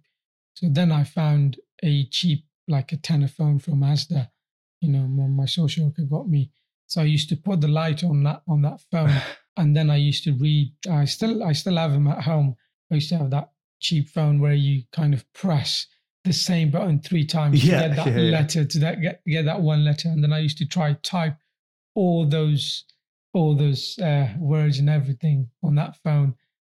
So 0.54 0.68
then 0.70 0.92
I 0.92 1.04
found 1.04 1.58
a 1.82 2.06
cheap, 2.06 2.44
like 2.68 2.92
a 2.92 2.96
tenner 2.96 3.28
phone 3.28 3.58
from 3.58 3.80
Asda. 3.80 4.28
You 4.80 4.90
know, 4.90 5.06
my, 5.06 5.26
my 5.26 5.46
social 5.46 5.86
worker 5.86 6.02
got 6.02 6.28
me. 6.28 6.50
So 6.86 7.00
I 7.00 7.04
used 7.04 7.28
to 7.30 7.36
put 7.36 7.60
the 7.60 7.68
light 7.68 8.04
on 8.04 8.22
that 8.24 8.42
on 8.46 8.62
that 8.62 8.80
phone, 8.90 9.10
and 9.56 9.74
then 9.74 9.88
I 9.88 9.96
used 9.96 10.24
to 10.24 10.32
read. 10.34 10.74
I 10.90 11.06
still 11.06 11.42
I 11.42 11.52
still 11.52 11.76
have 11.76 11.92
them 11.92 12.06
at 12.08 12.22
home. 12.22 12.56
I 12.90 12.96
used 12.96 13.08
to 13.08 13.18
have 13.18 13.30
that 13.30 13.50
cheap 13.80 14.10
phone 14.10 14.38
where 14.38 14.52
you 14.52 14.82
kind 14.92 15.14
of 15.14 15.30
press 15.32 15.86
the 16.24 16.32
same 16.32 16.70
button 16.70 17.00
three 17.00 17.26
times 17.26 17.60
to 17.60 17.66
get 17.66 17.96
that 17.96 18.06
yeah, 18.06 18.16
letter 18.16 18.60
yeah. 18.60 18.66
to 18.66 18.78
that 18.80 19.00
get, 19.00 19.24
get 19.26 19.44
that 19.44 19.60
one 19.60 19.84
letter, 19.84 20.08
and 20.08 20.22
then 20.22 20.32
I 20.32 20.38
used 20.38 20.58
to 20.58 20.66
try 20.66 20.94
type 21.02 21.36
all 21.94 22.26
those 22.26 22.84
all 23.34 23.54
those 23.54 23.98
uh, 23.98 24.32
words 24.38 24.78
and 24.78 24.88
everything 24.88 25.50
on 25.62 25.74
that 25.74 25.96
phone. 26.02 26.34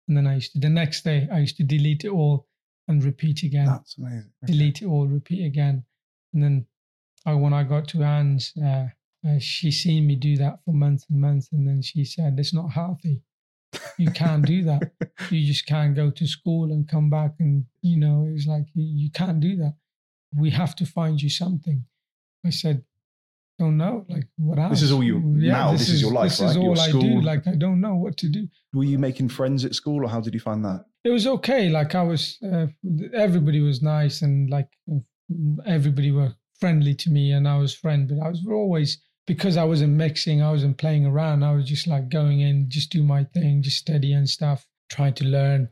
And 0.08 0.16
then 0.16 0.26
I 0.26 0.34
used 0.34 0.52
to, 0.52 0.58
the 0.58 0.68
next 0.68 1.04
day, 1.04 1.28
I 1.32 1.38
used 1.38 1.56
to 1.58 1.62
delete 1.62 2.04
it 2.04 2.10
all 2.10 2.46
and 2.88 3.02
repeat 3.02 3.44
again. 3.44 3.66
That's 3.66 3.96
amazing. 3.96 4.32
Okay. 4.42 4.52
Delete 4.52 4.82
it 4.82 4.86
all, 4.86 5.06
repeat 5.06 5.46
again. 5.46 5.84
And 6.34 6.42
then 6.42 6.66
I, 7.24 7.34
when 7.34 7.52
I 7.52 7.62
got 7.62 7.86
to 7.88 8.02
Anne's, 8.02 8.52
uh, 8.62 8.86
uh, 9.26 9.38
she 9.38 9.70
seen 9.70 10.06
me 10.06 10.16
do 10.16 10.36
that 10.38 10.58
for 10.64 10.72
months 10.72 11.06
and 11.08 11.20
months. 11.20 11.48
And 11.52 11.66
then 11.66 11.80
she 11.82 12.04
said, 12.04 12.34
it's 12.38 12.54
not 12.54 12.72
healthy. 12.72 13.22
You 13.98 14.10
can't 14.10 14.44
do 14.46 14.62
that. 14.64 14.92
you 15.30 15.46
just 15.46 15.66
can't 15.66 15.94
go 15.94 16.10
to 16.10 16.26
school 16.26 16.72
and 16.72 16.88
come 16.88 17.10
back. 17.10 17.34
And, 17.38 17.66
you 17.82 17.98
know, 17.98 18.26
it 18.28 18.32
was 18.32 18.46
like, 18.46 18.66
you 18.74 19.10
can't 19.10 19.40
do 19.40 19.56
that. 19.56 19.74
We 20.36 20.50
have 20.50 20.76
to 20.76 20.86
find 20.86 21.20
you 21.20 21.30
something. 21.30 21.84
I 22.46 22.50
said, 22.50 22.84
don't 23.58 23.76
know 23.76 24.06
like 24.08 24.28
what 24.36 24.58
else. 24.58 24.70
This 24.70 24.82
is 24.82 24.92
all 24.92 25.02
you 25.02 25.36
yeah, 25.36 25.52
now. 25.52 25.72
This, 25.72 25.80
this 25.80 25.88
is, 25.88 25.94
is, 25.96 26.02
your 26.02 26.12
life, 26.12 26.30
this 26.30 26.40
right? 26.40 26.50
is 26.50 26.56
all 26.56 26.76
your 26.76 26.78
I 26.78 26.90
do. 26.92 27.20
Like 27.20 27.46
I 27.46 27.56
don't 27.56 27.80
know 27.80 27.96
what 27.96 28.16
to 28.18 28.28
do. 28.28 28.46
Were 28.72 28.84
you 28.84 28.98
making 28.98 29.30
friends 29.30 29.64
at 29.64 29.74
school, 29.74 30.04
or 30.04 30.08
how 30.08 30.20
did 30.20 30.32
you 30.34 30.40
find 30.40 30.64
that? 30.64 30.84
It 31.04 31.10
was 31.10 31.26
okay. 31.26 31.68
Like 31.68 31.94
I 31.94 32.02
was, 32.02 32.38
uh, 32.42 32.66
everybody 33.14 33.60
was 33.60 33.82
nice, 33.82 34.22
and 34.22 34.48
like 34.48 34.68
everybody 35.66 36.12
were 36.12 36.34
friendly 36.60 36.94
to 36.94 37.10
me, 37.10 37.32
and 37.32 37.48
I 37.48 37.58
was 37.58 37.74
friend. 37.74 38.08
But 38.08 38.24
I 38.24 38.28
was 38.28 38.44
always 38.48 38.98
because 39.28 39.58
I 39.58 39.64
wasn't 39.64 39.92
mixing, 39.92 40.40
I 40.40 40.50
wasn't 40.50 40.78
playing 40.78 41.04
around. 41.04 41.44
I 41.44 41.52
was 41.52 41.66
just 41.68 41.86
like 41.86 42.08
going 42.08 42.40
in, 42.40 42.70
just 42.70 42.90
do 42.90 43.02
my 43.02 43.24
thing, 43.24 43.62
just 43.62 43.76
study 43.76 44.14
and 44.14 44.28
stuff, 44.28 44.66
trying 44.88 45.12
to 45.14 45.24
learn. 45.24 45.68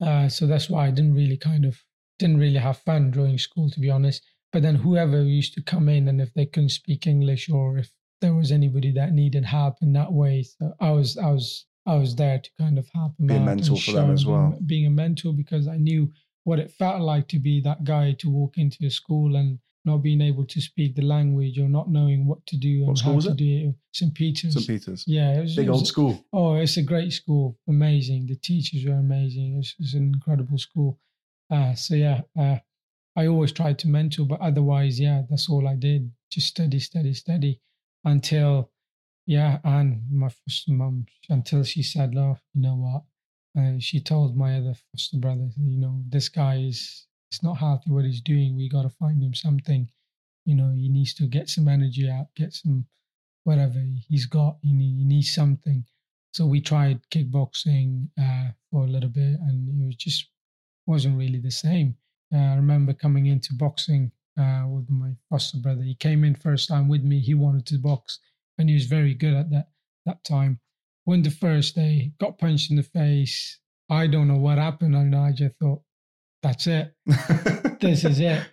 Uh, 0.00 0.28
so 0.28 0.46
that's 0.46 0.70
why 0.70 0.86
I 0.86 0.90
didn't 0.92 1.14
really 1.14 1.36
kind 1.36 1.64
of 1.64 1.76
didn't 2.20 2.38
really 2.38 2.58
have 2.58 2.78
fun 2.78 3.10
during 3.10 3.38
school, 3.38 3.68
to 3.70 3.80
be 3.80 3.90
honest. 3.90 4.22
But 4.52 4.62
then 4.62 4.76
whoever 4.76 5.20
used 5.24 5.52
to 5.54 5.62
come 5.62 5.88
in, 5.88 6.06
and 6.06 6.20
if 6.20 6.32
they 6.34 6.46
couldn't 6.46 6.68
speak 6.68 7.08
English 7.08 7.50
or 7.50 7.76
if 7.76 7.90
there 8.20 8.34
was 8.34 8.52
anybody 8.52 8.92
that 8.92 9.12
needed 9.12 9.44
help 9.44 9.78
in 9.82 9.92
that 9.94 10.12
way, 10.12 10.44
so 10.44 10.72
I 10.80 10.92
was 10.92 11.18
I 11.18 11.30
was 11.30 11.66
I 11.86 11.96
was 11.96 12.14
there 12.14 12.38
to 12.38 12.50
kind 12.56 12.78
of 12.78 12.88
help 12.94 13.16
them 13.16 13.26
be 13.26 13.34
a 13.34 13.40
mentor 13.40 13.76
for 13.78 13.92
them 13.92 14.12
as 14.12 14.24
well. 14.24 14.56
Being 14.64 14.86
a 14.86 14.90
mentor 14.90 15.32
because 15.32 15.66
I 15.66 15.76
knew 15.76 16.12
what 16.44 16.60
it 16.60 16.70
felt 16.70 17.00
like 17.02 17.26
to 17.28 17.40
be 17.40 17.60
that 17.62 17.82
guy 17.82 18.12
to 18.20 18.30
walk 18.30 18.58
into 18.58 18.86
a 18.86 18.90
school 18.90 19.34
and 19.34 19.58
not 19.84 19.98
being 19.98 20.20
able 20.20 20.44
to 20.44 20.60
speak 20.60 20.94
the 20.94 21.02
language 21.02 21.58
or 21.58 21.68
not 21.68 21.90
knowing 21.90 22.26
what 22.26 22.44
to 22.46 22.56
do 22.56 22.84
and 22.86 23.00
how 23.00 23.18
to 23.18 23.30
it? 23.30 23.36
do 23.36 23.68
it. 23.68 23.74
St. 23.92 24.14
Peter's. 24.14 24.54
St. 24.54 24.66
Peter's. 24.66 25.04
Yeah, 25.06 25.38
it 25.38 25.42
was 25.42 25.56
big 25.56 25.66
it 25.66 25.70
was, 25.70 25.78
old 25.78 25.86
school. 25.88 26.24
Oh, 26.32 26.54
it's 26.54 26.76
a 26.76 26.82
great 26.82 27.12
school. 27.12 27.58
Amazing. 27.68 28.26
The 28.26 28.36
teachers 28.36 28.84
were 28.84 28.98
amazing. 28.98 29.58
It's, 29.58 29.74
it's 29.78 29.94
an 29.94 30.12
incredible 30.14 30.58
school. 30.58 30.98
Uh, 31.50 31.74
so 31.74 31.94
yeah, 31.94 32.22
uh, 32.38 32.56
I 33.16 33.26
always 33.26 33.52
tried 33.52 33.78
to 33.80 33.88
mentor, 33.88 34.24
but 34.24 34.40
otherwise, 34.40 34.98
yeah, 34.98 35.22
that's 35.28 35.50
all 35.50 35.68
I 35.68 35.74
did. 35.74 36.10
Just 36.30 36.48
study, 36.48 36.78
study, 36.78 37.12
study, 37.12 37.60
until, 38.04 38.70
yeah, 39.26 39.58
and 39.64 40.02
my 40.10 40.28
foster 40.30 40.72
mum, 40.72 41.06
until 41.28 41.62
she 41.62 41.82
said, 41.82 42.14
"Love, 42.14 42.40
you 42.54 42.62
know 42.62 42.76
what? 42.76 43.02
Uh, 43.54 43.78
she 43.78 44.00
told 44.00 44.34
my 44.34 44.56
other 44.56 44.74
foster 44.90 45.18
brother, 45.18 45.50
you 45.60 45.78
know, 45.78 46.02
this 46.08 46.30
guy 46.30 46.56
is 46.56 47.06
it's 47.32 47.42
not 47.42 47.56
healthy 47.56 47.90
what 47.90 48.04
he's 48.04 48.20
doing. 48.20 48.54
We 48.54 48.68
got 48.68 48.82
to 48.82 48.90
find 48.90 49.22
him 49.22 49.32
something. 49.32 49.88
You 50.44 50.54
know, 50.54 50.70
he 50.76 50.90
needs 50.90 51.14
to 51.14 51.26
get 51.26 51.48
some 51.48 51.66
energy 51.66 52.06
out, 52.06 52.26
get 52.36 52.52
some 52.52 52.84
whatever 53.44 53.82
he's 54.06 54.26
got. 54.26 54.58
He, 54.60 54.74
need, 54.74 54.98
he 54.98 55.04
needs 55.06 55.34
something. 55.34 55.82
So 56.34 56.44
we 56.44 56.60
tried 56.60 57.00
kickboxing 57.10 58.10
uh, 58.20 58.50
for 58.70 58.84
a 58.84 58.86
little 58.86 59.08
bit, 59.08 59.40
and 59.40 59.66
it 59.66 59.86
was 59.86 59.96
just 59.96 60.26
wasn't 60.86 61.16
really 61.16 61.38
the 61.38 61.50
same. 61.50 61.96
Uh, 62.34 62.38
I 62.38 62.56
remember 62.56 62.92
coming 62.92 63.24
into 63.24 63.54
boxing 63.54 64.12
uh, 64.38 64.64
with 64.68 64.90
my 64.90 65.12
foster 65.30 65.56
brother. 65.56 65.82
He 65.82 65.94
came 65.94 66.24
in 66.24 66.34
first 66.34 66.68
time 66.68 66.86
with 66.86 67.02
me. 67.02 67.18
He 67.18 67.32
wanted 67.32 67.64
to 67.66 67.78
box, 67.78 68.18
and 68.58 68.68
he 68.68 68.74
was 68.74 68.84
very 68.84 69.14
good 69.14 69.32
at 69.32 69.50
that 69.52 69.68
that 70.04 70.22
time. 70.22 70.60
When 71.04 71.22
the 71.22 71.30
first 71.30 71.76
day, 71.76 72.12
got 72.20 72.38
punched 72.38 72.70
in 72.70 72.76
the 72.76 72.82
face. 72.82 73.58
I 73.88 74.06
don't 74.06 74.28
know 74.28 74.36
what 74.36 74.58
happened, 74.58 74.94
and 74.94 75.16
I 75.16 75.32
just 75.32 75.56
thought, 75.56 75.82
"That's 76.42 76.66
it. 76.66 76.94
this 77.80 78.04
is 78.04 78.20
it." 78.20 78.46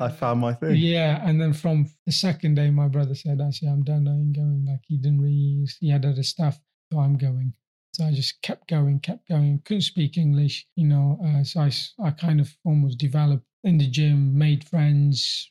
I 0.00 0.08
found 0.08 0.40
my 0.40 0.54
thing. 0.54 0.76
Yeah, 0.76 1.20
and 1.26 1.40
then 1.40 1.52
from 1.52 1.90
the 2.06 2.12
second 2.12 2.54
day, 2.54 2.70
my 2.70 2.88
brother 2.88 3.14
said, 3.14 3.40
"Actually, 3.40 3.68
I'm 3.68 3.82
done. 3.82 4.06
I 4.08 4.12
ain't 4.12 4.36
going." 4.36 4.64
Like 4.66 4.80
he 4.86 4.96
didn't 4.96 5.20
really, 5.20 5.66
he 5.80 5.90
had 5.90 6.04
other 6.04 6.22
stuff, 6.22 6.58
so 6.92 7.00
I'm 7.00 7.16
going. 7.16 7.52
So 7.92 8.04
I 8.04 8.12
just 8.12 8.40
kept 8.42 8.68
going, 8.68 9.00
kept 9.00 9.28
going. 9.28 9.60
Couldn't 9.64 9.82
speak 9.82 10.18
English, 10.18 10.66
you 10.76 10.86
know. 10.86 11.18
Uh, 11.24 11.42
so 11.42 11.60
I, 11.60 11.72
I 12.06 12.10
kind 12.10 12.40
of 12.40 12.54
almost 12.64 12.98
developed 12.98 13.46
in 13.64 13.78
the 13.78 13.88
gym, 13.88 14.36
made 14.38 14.62
friends, 14.62 15.50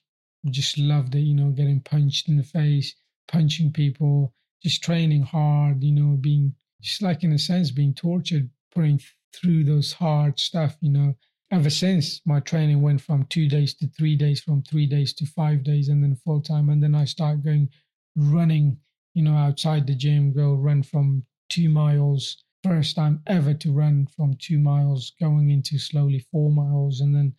just 0.49 0.77
loved 0.77 1.15
it, 1.15 1.21
you 1.21 1.35
know, 1.35 1.49
getting 1.49 1.81
punched 1.81 2.29
in 2.29 2.37
the 2.37 2.43
face, 2.43 2.95
punching 3.27 3.73
people, 3.73 4.33
just 4.63 4.83
training 4.83 5.23
hard, 5.23 5.83
you 5.83 5.91
know, 5.91 6.15
being 6.15 6.55
just 6.81 7.01
like 7.01 7.23
in 7.23 7.33
a 7.33 7.39
sense 7.39 7.71
being 7.71 7.93
tortured, 7.93 8.49
putting 8.73 9.01
through 9.33 9.63
those 9.63 9.93
hard 9.93 10.39
stuff, 10.39 10.77
you 10.81 10.91
know. 10.91 11.15
Ever 11.49 11.69
since 11.69 12.19
my 12.25 12.41
training 12.41 12.81
went 12.81 12.99
from 13.01 13.25
two 13.25 13.47
days 13.47 13.73
to 13.75 13.87
three 13.87 14.15
days, 14.17 14.41
from 14.41 14.63
three 14.63 14.85
days 14.85 15.13
to 15.13 15.25
five 15.25 15.63
days, 15.63 15.87
and 15.87 16.03
then 16.03 16.15
full 16.15 16.41
time, 16.41 16.69
and 16.69 16.83
then 16.83 16.93
I 16.93 17.05
started 17.05 17.43
going 17.45 17.69
running, 18.17 18.77
you 19.13 19.23
know, 19.23 19.35
outside 19.35 19.87
the 19.87 19.95
gym, 19.95 20.33
go 20.33 20.53
run 20.55 20.83
from 20.83 21.23
two 21.49 21.69
miles. 21.69 22.43
First 22.63 22.95
time 22.97 23.21
ever 23.27 23.53
to 23.53 23.71
run 23.71 24.07
from 24.15 24.35
two 24.41 24.59
miles, 24.59 25.13
going 25.21 25.49
into 25.51 25.79
slowly 25.79 26.19
four 26.31 26.51
miles, 26.51 26.99
and 26.99 27.15
then 27.15 27.33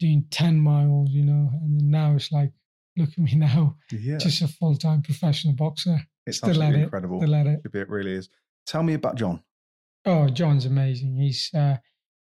doing 0.00 0.24
10 0.30 0.58
miles, 0.58 1.10
you 1.10 1.24
know. 1.24 1.50
And 1.62 1.78
now 1.88 2.16
it's 2.16 2.32
like, 2.32 2.50
look 2.96 3.10
at 3.10 3.18
me 3.18 3.34
now, 3.36 3.76
Yeah. 3.92 4.16
just 4.18 4.42
a 4.42 4.48
full 4.48 4.76
time 4.76 5.02
professional 5.02 5.54
boxer. 5.54 6.00
It's 6.26 6.38
Still 6.38 6.48
absolutely 6.50 6.74
at 6.74 6.80
it. 6.80 6.84
incredible. 6.84 7.20
Still 7.20 7.34
at 7.36 7.46
it. 7.46 7.60
It 7.72 7.88
really 7.88 8.14
is. 8.14 8.28
Tell 8.66 8.82
me 8.82 8.94
about 8.94 9.14
John. 9.14 9.40
Oh, 10.04 10.28
John's 10.28 10.66
amazing. 10.66 11.14
He's, 11.16 11.48
uh, 11.54 11.76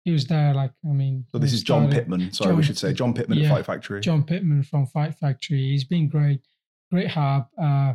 he 0.05 0.11
was 0.13 0.27
there, 0.27 0.55
like, 0.55 0.73
I 0.85 0.93
mean, 0.93 1.25
So 1.33 1.39
this 1.39 1.53
is 1.53 1.63
John 1.63 1.83
started- 1.91 1.97
Pittman. 2.09 2.33
Sorry, 2.33 2.55
we 2.55 2.63
should 2.63 2.79
say 2.79 2.93
John 2.93 3.15
Pittman 3.15 3.39
yeah, 3.39 3.47
at 3.47 3.55
Fight 3.57 3.67
Factory. 3.67 4.01
John 4.01 4.23
Pittman 4.23 4.63
from 4.63 4.87
Fight 4.87 5.15
Factory. 5.15 5.63
He's 5.71 5.85
been 5.85 6.09
great, 6.09 6.41
great 6.93 7.09
hub. 7.09 7.49
Uh, 7.61 7.95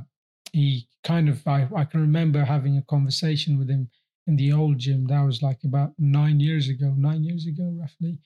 he 0.52 0.88
kind 1.04 1.30
of, 1.30 1.46
I, 1.48 1.68
I 1.76 1.86
can 1.86 2.02
remember 2.02 2.44
having 2.44 2.78
a 2.78 2.82
conversation 2.84 3.58
with 3.60 3.70
him 3.70 3.90
in 4.26 4.36
the 4.36 4.52
old 4.52 4.80
gym. 4.80 5.06
That 5.06 5.22
was 5.22 5.42
like 5.44 5.60
about 5.64 5.94
nine 6.00 6.40
years 6.40 6.68
ago, 6.70 6.94
nine 6.98 7.24
years 7.24 7.46
ago, 7.46 7.72
roughly. 7.80 8.18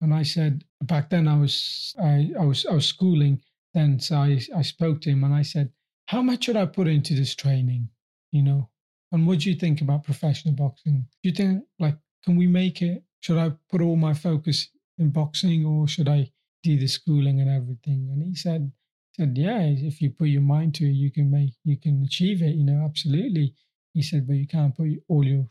And 0.00 0.14
I 0.14 0.22
said, 0.22 0.64
back 0.82 1.10
then 1.10 1.28
I 1.28 1.36
was, 1.38 1.94
I, 2.02 2.30
I 2.40 2.44
was, 2.44 2.64
I 2.64 2.72
was 2.74 2.86
schooling 2.86 3.42
then. 3.74 4.00
So 4.00 4.16
I, 4.16 4.40
I 4.56 4.62
spoke 4.62 5.00
to 5.02 5.10
him 5.10 5.22
and 5.24 5.34
I 5.34 5.42
said, 5.42 5.70
how 6.06 6.22
much 6.22 6.44
should 6.44 6.56
I 6.56 6.64
put 6.64 6.86
into 6.88 7.14
this 7.14 7.34
training? 7.34 7.90
You 8.32 8.42
know, 8.42 8.70
and 9.12 9.26
what 9.26 9.40
do 9.40 9.50
you 9.50 9.56
think 9.56 9.82
about 9.82 10.04
professional 10.04 10.54
boxing? 10.54 11.06
Do 11.22 11.28
you 11.28 11.34
think 11.34 11.64
like, 11.78 11.96
can 12.24 12.36
we 12.36 12.46
make 12.46 12.80
it? 12.80 13.02
Should 13.28 13.36
I 13.36 13.52
put 13.68 13.82
all 13.82 13.96
my 13.96 14.14
focus 14.14 14.70
in 14.96 15.10
boxing 15.10 15.66
or 15.66 15.86
should 15.86 16.08
I 16.08 16.32
do 16.62 16.78
the 16.78 16.86
schooling 16.86 17.42
and 17.42 17.50
everything? 17.50 18.08
And 18.10 18.22
he 18.22 18.34
said, 18.34 18.72
said, 19.14 19.36
yeah, 19.36 19.60
if 19.60 20.00
you 20.00 20.08
put 20.08 20.28
your 20.28 20.40
mind 20.40 20.76
to 20.76 20.86
it, 20.86 20.94
you 20.94 21.10
can 21.12 21.30
make, 21.30 21.52
you 21.62 21.76
can 21.76 22.02
achieve 22.04 22.40
it. 22.40 22.54
You 22.54 22.64
know, 22.64 22.82
absolutely. 22.86 23.54
He 23.92 24.00
said, 24.00 24.26
but 24.26 24.36
you 24.36 24.46
can't 24.46 24.74
put 24.74 24.88
all 25.08 25.26
your 25.26 25.46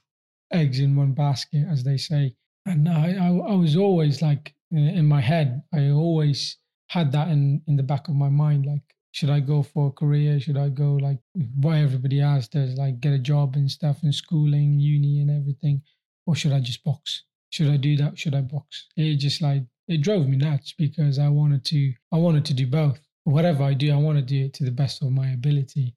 eggs 0.51 0.79
in 0.79 0.95
one 0.95 1.11
basket, 1.11 1.67
as 1.69 1.83
they 1.83 1.97
say. 1.97 2.33
And 2.65 2.89
I, 2.89 3.13
I, 3.13 3.27
I 3.27 3.53
was 3.53 3.77
always 3.77 4.23
like 4.23 4.55
in 4.71 5.05
my 5.05 5.21
head, 5.21 5.61
I 5.71 5.91
always 5.91 6.57
had 6.87 7.11
that 7.11 7.27
in, 7.27 7.61
in 7.67 7.75
the 7.75 7.83
back 7.83 8.07
of 8.07 8.15
my 8.15 8.29
mind. 8.29 8.65
Like, 8.65 8.81
should 9.11 9.29
I 9.29 9.39
go 9.39 9.61
for 9.61 9.89
a 9.89 9.91
career? 9.91 10.39
Should 10.39 10.57
I 10.57 10.69
go 10.69 10.93
like 10.93 11.19
why 11.61 11.81
everybody 11.81 12.21
else 12.21 12.47
does, 12.47 12.73
like 12.73 13.01
get 13.01 13.13
a 13.13 13.19
job 13.19 13.55
and 13.55 13.69
stuff 13.69 14.01
and 14.01 14.15
schooling, 14.15 14.79
uni 14.79 15.19
and 15.19 15.29
everything? 15.29 15.83
Or 16.25 16.33
should 16.33 16.53
I 16.53 16.59
just 16.59 16.83
box? 16.83 17.25
Should 17.49 17.69
I 17.69 17.77
do 17.77 17.95
that? 17.97 18.17
Should 18.17 18.35
I 18.35 18.41
box? 18.41 18.87
It 18.95 19.15
just 19.15 19.41
like, 19.41 19.63
it 19.87 20.01
drove 20.01 20.27
me 20.27 20.37
nuts 20.37 20.73
because 20.77 21.17
I 21.19 21.29
wanted 21.29 21.63
to, 21.65 21.93
I 22.11 22.17
wanted 22.17 22.45
to 22.45 22.53
do 22.53 22.67
both. 22.67 22.99
Whatever 23.23 23.63
I 23.63 23.73
do, 23.73 23.93
I 23.93 23.97
want 23.97 24.17
to 24.17 24.23
do 24.23 24.45
it 24.45 24.53
to 24.55 24.65
the 24.65 24.71
best 24.71 25.01
of 25.01 25.11
my 25.11 25.31
ability. 25.31 25.95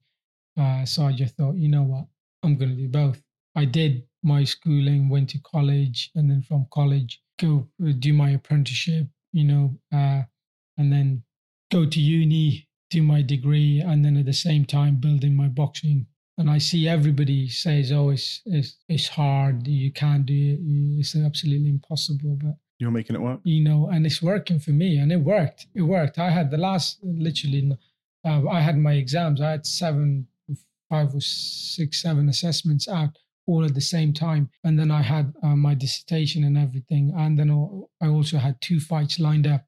Uh, 0.59 0.85
so 0.85 1.05
I 1.05 1.13
just 1.13 1.35
thought, 1.35 1.55
you 1.55 1.69
know 1.69 1.83
what? 1.83 2.05
I'm 2.43 2.57
going 2.57 2.71
to 2.71 2.75
do 2.75 2.87
both. 2.87 3.21
I 3.55 3.65
did 3.65 4.03
my 4.23 4.43
schooling, 4.43 5.09
went 5.09 5.29
to 5.29 5.39
college, 5.39 6.11
and 6.15 6.29
then 6.29 6.41
from 6.41 6.67
college, 6.71 7.21
go 7.39 7.67
uh, 7.85 7.91
do 7.99 8.13
my 8.13 8.31
apprenticeship, 8.31 9.07
you 9.33 9.43
know, 9.43 9.77
uh, 9.93 10.23
and 10.77 10.91
then 10.91 11.23
go 11.71 11.85
to 11.85 11.99
uni, 11.99 12.67
do 12.89 13.01
my 13.01 13.21
degree, 13.21 13.79
and 13.79 14.03
then 14.03 14.17
at 14.17 14.25
the 14.25 14.33
same 14.33 14.65
time 14.65 14.95
building 14.95 15.35
my 15.35 15.47
boxing. 15.47 16.05
And 16.37 16.49
I 16.49 16.57
see 16.59 16.87
everybody 16.87 17.47
says, 17.49 17.91
"Oh, 17.91 18.09
it's 18.09 18.41
it's, 18.45 18.77
it's 18.87 19.07
hard. 19.07 19.67
You 19.67 19.91
can't 19.91 20.25
do 20.25 20.33
it. 20.33 20.59
It's 20.99 21.15
absolutely 21.15 21.69
impossible." 21.69 22.37
But 22.41 22.55
You're 22.79 22.91
making 22.91 23.15
it 23.15 23.21
work. 23.21 23.41
you 23.43 23.63
know, 23.63 23.89
and 23.91 24.05
it's 24.05 24.21
working 24.21 24.59
for 24.59 24.71
me, 24.71 24.97
and 24.97 25.11
it 25.11 25.17
worked. 25.21 25.67
It 25.75 25.83
worked. 25.83 26.17
I 26.17 26.31
had 26.31 26.49
the 26.49 26.57
last, 26.57 26.99
literally, 27.03 27.71
uh, 28.25 28.47
I 28.47 28.61
had 28.61 28.77
my 28.77 28.93
exams. 28.93 29.39
I 29.41 29.51
had 29.51 29.65
seven, 29.65 30.27
five 30.89 31.13
or 31.13 31.21
six, 31.21 32.01
seven 32.01 32.27
assessments 32.29 32.87
out 32.87 33.17
all 33.47 33.65
at 33.65 33.73
the 33.75 33.81
same 33.81 34.13
time, 34.13 34.49
and 34.63 34.79
then 34.79 34.89
I 34.91 35.01
had 35.01 35.33
uh, 35.43 35.55
my 35.55 35.73
dissertation 35.75 36.43
and 36.43 36.57
everything, 36.57 37.13
and 37.15 37.37
then 37.37 37.49
I 38.01 38.07
also 38.07 38.37
had 38.37 38.61
two 38.61 38.79
fights 38.79 39.19
lined 39.19 39.45
up. 39.47 39.65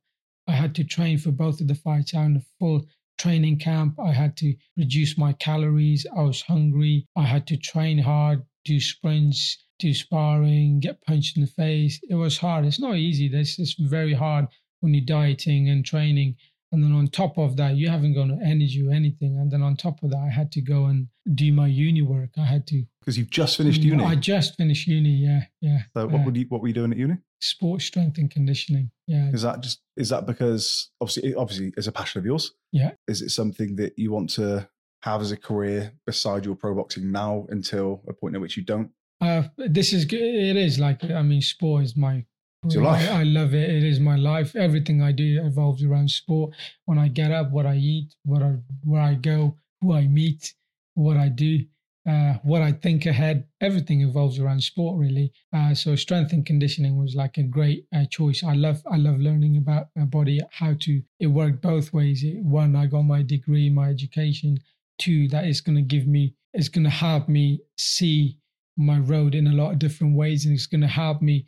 I 0.48 0.54
had 0.54 0.74
to 0.76 0.84
train 0.84 1.18
for 1.18 1.32
both 1.32 1.60
of 1.62 1.68
the 1.68 1.76
fights. 1.76 2.14
I 2.14 2.24
had 2.24 2.36
a 2.38 2.42
full 2.60 2.86
training 3.18 3.60
camp. 3.60 4.00
I 4.00 4.12
had 4.12 4.36
to 4.38 4.56
reduce 4.78 5.18
my 5.18 5.34
calories. 5.34 6.06
I 6.16 6.22
was 6.22 6.42
hungry. 6.42 7.08
I 7.16 7.24
had 7.24 7.48
to 7.48 7.58
train 7.58 7.98
hard, 8.00 8.44
do 8.66 8.80
sprints, 8.80 9.64
do 9.80 9.94
sparring, 9.94 10.80
get 10.80 11.02
punched 11.02 11.38
in 11.38 11.44
the 11.44 11.48
face. 11.48 12.00
It 12.10 12.16
was 12.16 12.38
hard. 12.38 12.66
It's 12.66 12.80
not 12.80 12.96
easy. 12.96 13.28
This 13.28 13.60
is 13.60 13.76
very 13.80 14.14
hard 14.14 14.48
when 14.80 14.94
you're 14.94 15.06
dieting 15.06 15.70
and 15.70 15.86
training. 15.86 16.36
And 16.72 16.84
then 16.84 16.92
on 16.92 17.08
top 17.08 17.38
of 17.38 17.56
that, 17.58 17.76
you 17.76 17.88
haven't 17.88 18.16
got 18.16 18.30
energy 18.44 18.84
or 18.86 18.92
anything. 18.92 19.38
And 19.38 19.52
then 19.52 19.62
on 19.62 19.76
top 19.78 20.02
of 20.02 20.10
that, 20.10 20.18
I 20.18 20.30
had 20.30 20.52
to 20.54 20.62
go 20.62 20.86
and 20.86 21.08
do 21.36 21.54
my 21.54 21.68
uni 21.68 22.02
work. 22.02 22.32
I 22.36 22.46
had 22.46 22.66
to. 22.68 22.84
Because 23.00 23.16
you've 23.16 23.30
just 23.30 23.58
finished 23.58 23.82
mm, 23.82 23.86
uni. 23.86 24.04
I 24.04 24.16
just 24.16 24.58
finished 24.58 24.88
uni. 24.88 25.12
Yeah, 25.12 25.42
yeah. 25.62 25.82
so 25.94 26.08
what 26.08 26.20
yeah. 26.20 26.26
would 26.26 26.36
you 26.36 26.46
what 26.50 26.62
were 26.62 26.68
you 26.68 26.74
doing 26.74 26.92
at 26.92 26.98
uni? 26.98 27.18
Sports 27.44 27.86
strength 27.86 28.18
and 28.18 28.32
conditioning. 28.32 28.90
Yeah, 29.08 29.30
Is 29.34 29.42
that 29.42 29.62
just 29.62 29.82
is 29.98 30.10
that 30.10 30.26
because 30.26 30.92
obviously 31.02 31.36
obviously 31.36 31.74
it's 31.78 31.88
a 31.88 31.92
passion 31.92 32.20
of 32.20 32.26
yours? 32.26 32.54
yeah. 32.72 32.92
Is 33.08 33.22
it 33.22 33.30
something 33.30 33.76
that 33.76 33.98
you 33.98 34.12
want 34.12 34.30
to 34.32 34.68
have 35.02 35.20
as 35.22 35.32
a 35.32 35.38
career 35.38 35.92
beside 36.06 36.46
your 36.46 36.56
pro 36.56 36.74
boxing 36.74 37.12
now 37.12 37.46
until 37.50 38.02
a 38.08 38.14
point 38.14 38.36
at 38.36 38.42
which 38.42 38.56
you 38.56 38.64
don't? 38.64 38.90
Uh, 39.20 39.44
this 39.58 39.92
is 39.94 40.06
it 40.06 40.56
is 40.58 40.80
like 40.80 41.04
I 41.04 41.22
mean, 41.22 41.42
sport 41.42 41.84
is 41.84 41.96
my. 41.98 42.26
It's 42.66 42.76
your 42.76 42.86
life. 42.86 43.10
I, 43.10 43.20
I 43.20 43.24
love 43.24 43.54
it. 43.54 43.70
It 43.70 43.84
is 43.84 44.00
my 44.00 44.16
life. 44.16 44.56
Everything 44.56 45.02
I 45.02 45.12
do 45.12 45.42
evolves 45.46 45.84
around 45.84 46.10
sport. 46.10 46.56
When 46.86 46.98
I 46.98 47.10
get 47.10 47.30
up, 47.32 47.52
what 47.52 47.66
I 47.66 47.76
eat, 47.76 48.16
what 48.24 48.42
I 48.42 48.56
where 48.86 49.02
I 49.02 49.16
go, 49.16 49.58
who 49.82 49.94
I 49.94 50.08
meet, 50.08 50.54
what 50.94 51.18
I 51.18 51.28
do, 51.28 51.66
uh, 52.08 52.34
what 52.44 52.62
I 52.62 52.74
think 52.74 53.06
ahead. 53.06 53.46
Everything 53.62 54.02
evolves 54.02 54.38
around 54.38 54.62
sport, 54.62 55.00
really. 55.00 55.32
Uh, 55.54 55.74
so 55.74 55.96
strength 55.96 56.34
and 56.34 56.46
conditioning 56.46 56.98
was 56.98 57.16
like 57.16 57.38
a 57.38 57.44
great 57.44 57.86
uh, 57.96 58.06
choice. 58.10 58.44
I 58.44 58.56
love 58.56 58.82
I 58.92 58.98
love 58.98 59.20
learning 59.20 59.58
about 59.58 59.88
my 59.96 60.06
body, 60.06 60.42
how 60.52 60.74
to. 60.82 61.02
It 61.20 61.28
worked 61.28 61.62
both 61.62 61.94
ways. 61.94 62.24
It, 62.24 62.44
one, 62.44 62.76
I 62.76 62.88
got 62.88 63.04
my 63.04 63.22
degree, 63.24 63.70
my 63.70 63.90
education. 63.90 64.60
Two, 65.00 65.28
that 65.30 65.46
is 65.46 65.62
going 65.62 65.78
to 65.78 65.82
give 65.82 66.08
me. 66.08 66.36
It's 66.54 66.70
going 66.70 66.84
to 66.84 66.90
help 66.90 67.30
me 67.30 67.62
see 67.78 68.38
my 68.78 69.00
road 69.00 69.34
in 69.34 69.48
a 69.48 69.54
lot 69.54 69.72
of 69.72 69.80
different 69.80 70.16
ways, 70.18 70.46
and 70.46 70.54
it's 70.54 70.68
going 70.68 70.82
to 70.82 70.88
help 70.88 71.22
me 71.22 71.46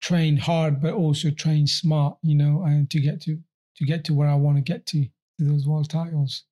train 0.00 0.36
hard, 0.36 0.82
but 0.82 0.94
also 0.94 1.30
train 1.30 1.66
smart. 1.66 2.18
You 2.22 2.34
know, 2.34 2.64
and 2.64 2.90
to 2.90 3.00
get 3.00 3.20
to 3.22 3.38
to 3.76 3.84
get 3.84 4.04
to 4.06 4.14
where 4.14 4.28
I 4.28 4.34
want 4.34 4.56
to 4.56 4.62
get 4.62 4.84
to, 4.86 5.04
to 5.04 5.44
those 5.44 5.66
world 5.66 5.88
titles. 5.90 6.44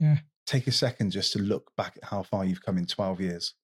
Yeah. 0.00 0.18
Take 0.46 0.66
a 0.66 0.72
second 0.72 1.10
just 1.10 1.32
to 1.32 1.38
look 1.38 1.72
back 1.76 1.98
at 2.02 2.08
how 2.08 2.22
far 2.22 2.44
you've 2.44 2.64
come 2.64 2.78
in 2.78 2.86
twelve 2.86 3.20
years. 3.20 3.54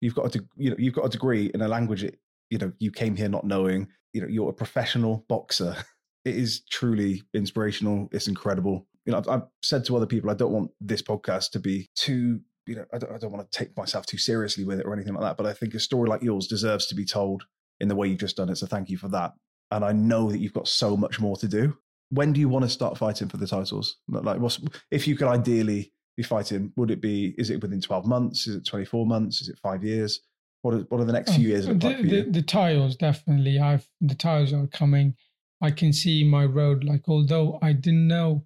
You've 0.00 0.14
got 0.14 0.26
a 0.26 0.38
de- 0.38 0.48
you 0.56 0.70
know 0.70 0.76
you've 0.78 0.94
got 0.94 1.06
a 1.06 1.10
degree 1.10 1.50
in 1.52 1.62
a 1.62 1.68
language 1.68 2.02
that 2.02 2.18
you 2.50 2.58
know 2.58 2.72
you 2.78 2.90
came 2.90 3.16
here 3.16 3.28
not 3.28 3.44
knowing. 3.44 3.88
You 4.12 4.22
know 4.22 4.28
you're 4.28 4.50
a 4.50 4.54
professional 4.54 5.24
boxer 5.28 5.76
It 6.26 6.34
is 6.34 6.62
truly 6.68 7.22
inspirational. 7.34 8.08
It's 8.10 8.26
incredible. 8.26 8.88
You 9.04 9.12
know, 9.12 9.18
I've, 9.18 9.28
I've 9.28 9.42
said 9.62 9.84
to 9.84 9.96
other 9.96 10.06
people, 10.06 10.28
I 10.28 10.34
don't 10.34 10.50
want 10.50 10.72
this 10.80 11.00
podcast 11.00 11.52
to 11.52 11.60
be 11.60 11.88
too 11.94 12.40
you 12.66 12.74
know, 12.74 12.84
I 12.92 12.98
don't, 12.98 13.12
I 13.12 13.18
don't 13.18 13.30
want 13.30 13.48
to 13.48 13.56
take 13.56 13.76
myself 13.76 14.06
too 14.06 14.18
seriously 14.18 14.64
with 14.64 14.80
it 14.80 14.86
or 14.86 14.92
anything 14.92 15.14
like 15.14 15.22
that. 15.22 15.36
But 15.36 15.46
I 15.46 15.52
think 15.52 15.74
a 15.74 15.78
story 15.78 16.08
like 16.08 16.20
yours 16.20 16.48
deserves 16.48 16.88
to 16.88 16.96
be 16.96 17.04
told 17.04 17.44
in 17.78 17.86
the 17.86 17.94
way 17.94 18.08
you've 18.08 18.18
just 18.18 18.36
done 18.36 18.48
it. 18.48 18.56
So 18.56 18.66
thank 18.66 18.90
you 18.90 18.98
for 18.98 19.06
that. 19.10 19.34
And 19.70 19.84
I 19.84 19.92
know 19.92 20.32
that 20.32 20.38
you've 20.38 20.52
got 20.52 20.66
so 20.66 20.96
much 20.96 21.20
more 21.20 21.36
to 21.36 21.46
do. 21.46 21.78
When 22.10 22.32
do 22.32 22.40
you 22.40 22.48
want 22.48 22.64
to 22.64 22.68
start 22.68 22.98
fighting 22.98 23.28
for 23.28 23.36
the 23.36 23.46
titles? 23.46 23.98
Like, 24.08 24.40
what's, 24.40 24.60
if 24.90 25.06
you 25.06 25.14
could 25.14 25.28
ideally 25.28 25.92
be 26.16 26.22
fighting, 26.22 26.72
would 26.76 26.90
it 26.90 27.00
be? 27.00 27.34
Is 27.38 27.50
it 27.50 27.60
within 27.60 27.80
twelve 27.80 28.06
months? 28.06 28.46
Is 28.46 28.56
it 28.56 28.66
twenty 28.66 28.84
four 28.84 29.06
months? 29.06 29.40
Is 29.40 29.48
it 29.48 29.58
five 29.58 29.84
years? 29.84 30.20
What 30.62 30.74
are, 30.74 30.78
what 30.88 31.00
are 31.00 31.04
the 31.04 31.12
next 31.12 31.34
few 31.34 31.48
years 31.48 31.68
look 31.68 31.80
the, 31.80 31.86
like 31.88 31.98
for 31.98 32.06
you? 32.06 32.24
The, 32.24 32.30
the 32.30 32.42
titles 32.42 32.96
definitely. 32.96 33.58
I've 33.60 33.86
the 34.00 34.14
tiles 34.14 34.52
are 34.52 34.66
coming. 34.66 35.14
I 35.62 35.70
can 35.70 35.92
see 35.92 36.24
my 36.24 36.44
road. 36.44 36.84
Like 36.84 37.08
although 37.08 37.58
I 37.62 37.72
didn't 37.72 38.08
know 38.08 38.44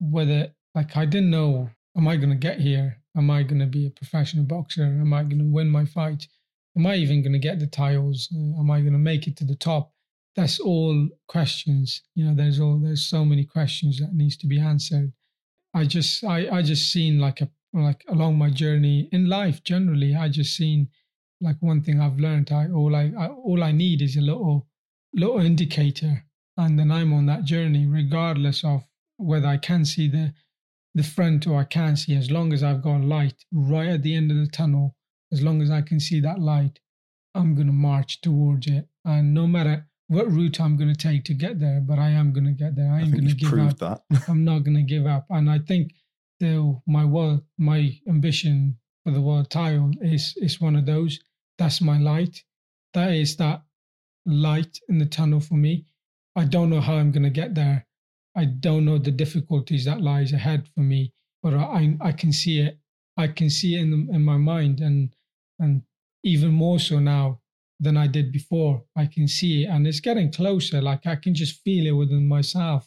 whether, 0.00 0.48
like 0.74 0.96
I 0.96 1.04
didn't 1.04 1.30
know, 1.30 1.70
am 1.96 2.08
I 2.08 2.16
going 2.16 2.30
to 2.30 2.36
get 2.36 2.60
here? 2.60 2.98
Am 3.16 3.30
I 3.30 3.42
going 3.42 3.60
to 3.60 3.66
be 3.66 3.86
a 3.86 3.90
professional 3.90 4.44
boxer? 4.44 4.84
Am 4.84 5.12
I 5.12 5.22
going 5.22 5.38
to 5.38 5.44
win 5.44 5.68
my 5.68 5.84
fight? 5.84 6.26
Am 6.76 6.86
I 6.86 6.96
even 6.96 7.22
going 7.22 7.32
to 7.32 7.38
get 7.38 7.58
the 7.58 7.66
titles? 7.66 8.28
Uh, 8.34 8.60
am 8.60 8.70
I 8.70 8.80
going 8.80 8.92
to 8.92 8.98
make 8.98 9.26
it 9.26 9.36
to 9.38 9.44
the 9.44 9.56
top? 9.56 9.92
That's 10.36 10.60
all 10.60 11.08
questions. 11.28 12.02
You 12.14 12.24
know, 12.24 12.34
there's 12.34 12.60
all 12.60 12.78
there's 12.78 13.02
so 13.02 13.24
many 13.24 13.44
questions 13.44 13.98
that 13.98 14.14
needs 14.14 14.36
to 14.38 14.46
be 14.46 14.60
answered. 14.60 15.12
I 15.74 15.84
just 15.84 16.24
I 16.24 16.48
I 16.48 16.62
just 16.62 16.92
seen 16.92 17.18
like 17.18 17.40
a 17.40 17.50
like 17.72 18.04
along 18.08 18.38
my 18.38 18.50
journey 18.50 19.08
in 19.12 19.28
life 19.28 19.62
generally. 19.62 20.14
I 20.14 20.28
just 20.28 20.56
seen 20.56 20.88
like 21.40 21.56
one 21.60 21.82
thing 21.82 22.00
I've 22.00 22.18
learned, 22.18 22.52
I 22.52 22.70
all 22.70 22.94
I, 22.94 23.12
I 23.16 23.28
all 23.28 23.62
I 23.62 23.72
need 23.72 24.02
is 24.02 24.16
a 24.16 24.20
little 24.20 24.66
little 25.14 25.40
indicator, 25.40 26.24
and 26.56 26.78
then 26.78 26.90
I'm 26.90 27.12
on 27.12 27.26
that 27.26 27.44
journey, 27.44 27.86
regardless 27.86 28.64
of 28.64 28.84
whether 29.16 29.48
I 29.48 29.56
can 29.56 29.84
see 29.84 30.08
the 30.08 30.34
the 30.94 31.02
front 31.02 31.46
or 31.46 31.60
I 31.60 31.64
can't 31.64 31.98
see. 31.98 32.14
As 32.16 32.30
long 32.30 32.52
as 32.52 32.62
I've 32.62 32.82
got 32.82 33.02
light 33.02 33.44
right 33.52 33.88
at 33.88 34.02
the 34.02 34.14
end 34.14 34.30
of 34.30 34.38
the 34.38 34.48
tunnel, 34.48 34.96
as 35.32 35.42
long 35.42 35.62
as 35.62 35.70
I 35.70 35.82
can 35.82 36.00
see 36.00 36.20
that 36.20 36.40
light, 36.40 36.80
I'm 37.34 37.54
gonna 37.54 37.72
march 37.72 38.20
towards 38.20 38.66
it, 38.66 38.88
and 39.04 39.32
no 39.32 39.46
matter 39.46 39.88
what 40.10 40.28
route 40.32 40.60
I'm 40.60 40.76
going 40.76 40.92
to 40.92 41.08
take 41.08 41.22
to 41.26 41.34
get 41.34 41.60
there, 41.60 41.80
but 41.80 42.00
I 42.00 42.10
am 42.10 42.32
going 42.32 42.44
to 42.44 42.50
get 42.50 42.74
there. 42.74 42.90
I, 42.92 42.98
I 42.98 43.00
am 43.02 43.12
going 43.12 43.28
to 43.28 43.34
give 43.34 43.58
up. 43.60 43.78
That. 43.78 44.02
I'm 44.28 44.44
not 44.44 44.64
going 44.64 44.74
to 44.74 44.82
give 44.82 45.06
up. 45.06 45.24
And 45.30 45.48
I 45.48 45.60
think 45.60 45.92
the 46.40 46.80
my 46.84 47.04
world, 47.04 47.42
my 47.58 47.96
ambition 48.08 48.76
for 49.04 49.12
the 49.12 49.20
world 49.20 49.50
title 49.50 49.92
is 50.02 50.34
is 50.38 50.60
one 50.60 50.74
of 50.74 50.84
those. 50.84 51.20
That's 51.58 51.80
my 51.80 51.98
light. 51.98 52.42
That 52.92 53.12
is 53.12 53.36
that 53.36 53.62
light 54.26 54.80
in 54.88 54.98
the 54.98 55.06
tunnel 55.06 55.38
for 55.38 55.54
me. 55.54 55.86
I 56.34 56.44
don't 56.44 56.70
know 56.70 56.80
how 56.80 56.94
I'm 56.94 57.12
going 57.12 57.22
to 57.22 57.30
get 57.30 57.54
there. 57.54 57.86
I 58.34 58.46
don't 58.46 58.84
know 58.84 58.98
the 58.98 59.12
difficulties 59.12 59.84
that 59.84 60.00
lies 60.00 60.32
ahead 60.32 60.66
for 60.74 60.80
me, 60.80 61.12
but 61.40 61.54
I 61.54 61.96
I 62.00 62.10
can 62.10 62.32
see 62.32 62.58
it. 62.58 62.80
I 63.16 63.28
can 63.28 63.48
see 63.48 63.76
it 63.76 63.82
in 63.82 64.08
in 64.12 64.24
my 64.24 64.38
mind, 64.38 64.80
and 64.80 65.14
and 65.60 65.82
even 66.24 66.50
more 66.50 66.80
so 66.80 66.98
now 66.98 67.39
than 67.80 67.96
I 67.96 68.06
did 68.06 68.30
before. 68.30 68.84
I 68.94 69.06
can 69.06 69.26
see 69.26 69.64
it, 69.64 69.68
and 69.68 69.86
it's 69.86 70.00
getting 70.00 70.30
closer. 70.30 70.80
Like 70.82 71.06
I 71.06 71.16
can 71.16 71.34
just 71.34 71.62
feel 71.62 71.86
it 71.86 71.92
within 71.92 72.28
myself. 72.28 72.84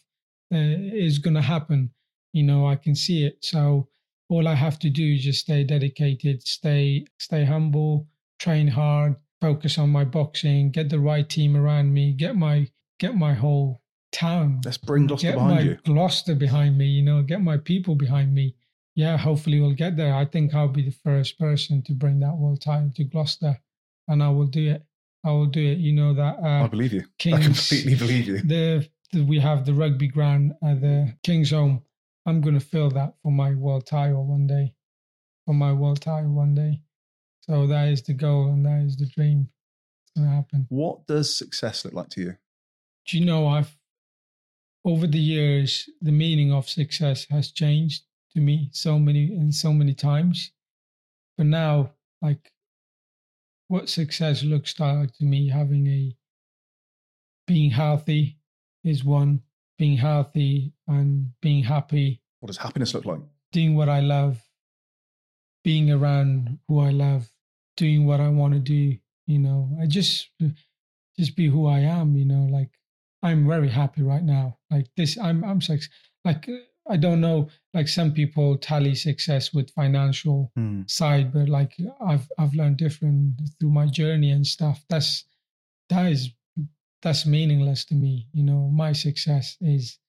Uh, 0.53 0.93
it's 0.93 1.17
going 1.17 1.33
to 1.33 1.41
happen. 1.41 1.91
You 2.31 2.43
know, 2.43 2.67
I 2.67 2.75
can 2.75 2.95
see 2.95 3.25
it. 3.25 3.37
So 3.41 3.89
all 4.29 4.47
I 4.47 4.55
have 4.55 4.79
to 4.79 4.89
do 4.89 5.13
is 5.13 5.23
just 5.23 5.41
stay 5.41 5.63
dedicated, 5.63 6.47
stay 6.47 7.05
stay 7.19 7.43
humble, 7.43 8.07
train 8.39 8.67
hard, 8.67 9.15
focus 9.41 9.77
on 9.77 9.89
my 9.89 10.05
boxing, 10.05 10.71
get 10.71 10.89
the 10.89 10.99
right 10.99 11.27
team 11.27 11.57
around 11.57 11.93
me, 11.93 12.13
get 12.13 12.35
my 12.35 12.67
get 12.99 13.15
my 13.15 13.33
whole 13.33 13.81
town. 14.11 14.61
Let's 14.63 14.77
bring 14.77 15.07
Gloucester 15.07 15.27
get 15.27 15.35
behind 15.35 15.55
my 15.55 15.61
you. 15.61 15.77
Gloucester 15.83 16.35
behind 16.35 16.77
me, 16.77 16.85
you 16.85 17.03
know, 17.03 17.21
get 17.23 17.41
my 17.41 17.57
people 17.57 17.95
behind 17.95 18.33
me. 18.33 18.55
Yeah, 18.95 19.17
hopefully 19.17 19.59
we'll 19.59 19.73
get 19.73 19.97
there. 19.97 20.13
I 20.13 20.25
think 20.25 20.53
I'll 20.53 20.67
be 20.67 20.83
the 20.83 20.91
first 21.03 21.39
person 21.39 21.81
to 21.83 21.93
bring 21.93 22.19
that 22.19 22.37
world 22.37 22.61
title 22.61 22.91
to 22.95 23.03
Gloucester, 23.03 23.59
and 24.07 24.21
I 24.23 24.29
will 24.29 24.47
do 24.47 24.71
it. 24.71 24.83
I 25.25 25.31
will 25.31 25.45
do 25.45 25.61
it. 25.61 25.77
You 25.77 25.93
know 25.93 26.13
that. 26.13 26.37
Uh, 26.43 26.63
I 26.63 26.67
believe 26.67 26.93
you. 26.93 27.03
Kings, 27.17 27.39
I 27.39 27.43
completely 27.43 27.95
believe 27.95 28.27
you. 28.27 28.41
The, 28.41 28.89
the 29.11 29.23
we 29.23 29.39
have 29.39 29.65
the 29.65 29.73
rugby 29.73 30.07
ground 30.07 30.53
at 30.63 30.81
the 30.81 31.13
Kingsholm. 31.25 31.81
I'm 32.25 32.41
going 32.41 32.59
to 32.59 32.65
fill 32.65 32.89
that 32.91 33.15
for 33.21 33.31
my 33.31 33.53
world 33.53 33.85
title 33.85 34.25
one 34.25 34.47
day. 34.47 34.73
For 35.45 35.53
my 35.53 35.73
world 35.73 36.01
title 36.01 36.31
one 36.31 36.55
day. 36.55 36.81
So 37.41 37.67
that 37.67 37.89
is 37.89 38.01
the 38.01 38.13
goal 38.13 38.47
and 38.47 38.65
that 38.65 38.85
is 38.85 38.95
the 38.95 39.05
dream. 39.05 39.49
It's 40.03 40.11
going 40.15 40.29
to 40.29 40.35
happen. 40.35 40.65
What 40.69 41.05
does 41.07 41.35
success 41.35 41.83
look 41.83 41.93
like 41.93 42.09
to 42.09 42.21
you? 42.21 42.37
Do 43.05 43.17
you 43.17 43.25
know 43.25 43.47
I've 43.47 43.75
over 44.85 45.07
the 45.07 45.19
years 45.19 45.89
the 46.01 46.11
meaning 46.11 46.51
of 46.51 46.69
success 46.69 47.25
has 47.29 47.51
changed 47.51 48.03
to 48.33 48.41
me 48.41 48.69
so 48.71 48.99
many 48.99 49.33
and 49.33 49.53
so 49.53 49.71
many 49.71 49.93
times. 49.93 50.51
But 51.37 51.47
now, 51.47 51.91
like 52.21 52.51
what 53.67 53.89
success 53.89 54.43
looks 54.43 54.79
like 54.79 55.13
to 55.15 55.25
me, 55.25 55.49
having 55.49 55.87
a 55.87 56.15
being 57.47 57.71
healthy 57.71 58.37
is 58.83 59.03
one, 59.03 59.41
being 59.77 59.97
healthy 59.97 60.73
and 60.87 61.31
being 61.41 61.63
happy. 61.63 62.21
What 62.39 62.47
does 62.47 62.57
happiness 62.57 62.93
look 62.93 63.05
like? 63.05 63.21
Doing 63.51 63.75
what 63.75 63.89
I 63.89 63.99
love, 63.99 64.41
being 65.63 65.91
around 65.91 66.59
who 66.67 66.79
I 66.79 66.89
love, 66.89 67.29
doing 67.77 68.05
what 68.05 68.19
I 68.19 68.29
want 68.29 68.53
to 68.53 68.59
do. 68.59 68.97
You 69.27 69.39
know, 69.39 69.69
I 69.81 69.85
just 69.85 70.29
just 71.17 71.35
be 71.35 71.47
who 71.47 71.67
I 71.67 71.79
am. 71.79 72.15
You 72.15 72.25
know, 72.25 72.47
like 72.51 72.71
I'm 73.21 73.47
very 73.47 73.69
happy 73.69 74.01
right 74.01 74.23
now. 74.23 74.57
Like 74.69 74.87
this, 74.97 75.17
I'm 75.17 75.43
I'm 75.43 75.61
sex. 75.61 75.89
Like 76.25 76.49
I 76.89 76.97
don't 76.97 77.21
know. 77.21 77.49
Like 77.73 77.87
some 77.87 78.11
people 78.11 78.57
tally 78.57 78.95
success 78.95 79.53
with 79.53 79.71
financial 79.71 80.51
mm. 80.57 80.89
side, 80.89 81.31
but 81.33 81.49
like 81.49 81.75
I've 82.05 82.27
I've 82.37 82.53
learned 82.53 82.77
different 82.77 83.39
through 83.59 83.71
my 83.71 83.87
journey 83.87 84.31
and 84.31 84.45
stuff. 84.45 84.83
That's 84.89 85.25
that 85.89 86.11
is 86.11 86.29
that's 87.01 87.25
meaningless 87.25 87.85
to 87.85 87.95
me. 87.95 88.27
You 88.33 88.43
know, 88.43 88.69
my 88.73 88.91
success 88.93 89.57
is 89.61 89.99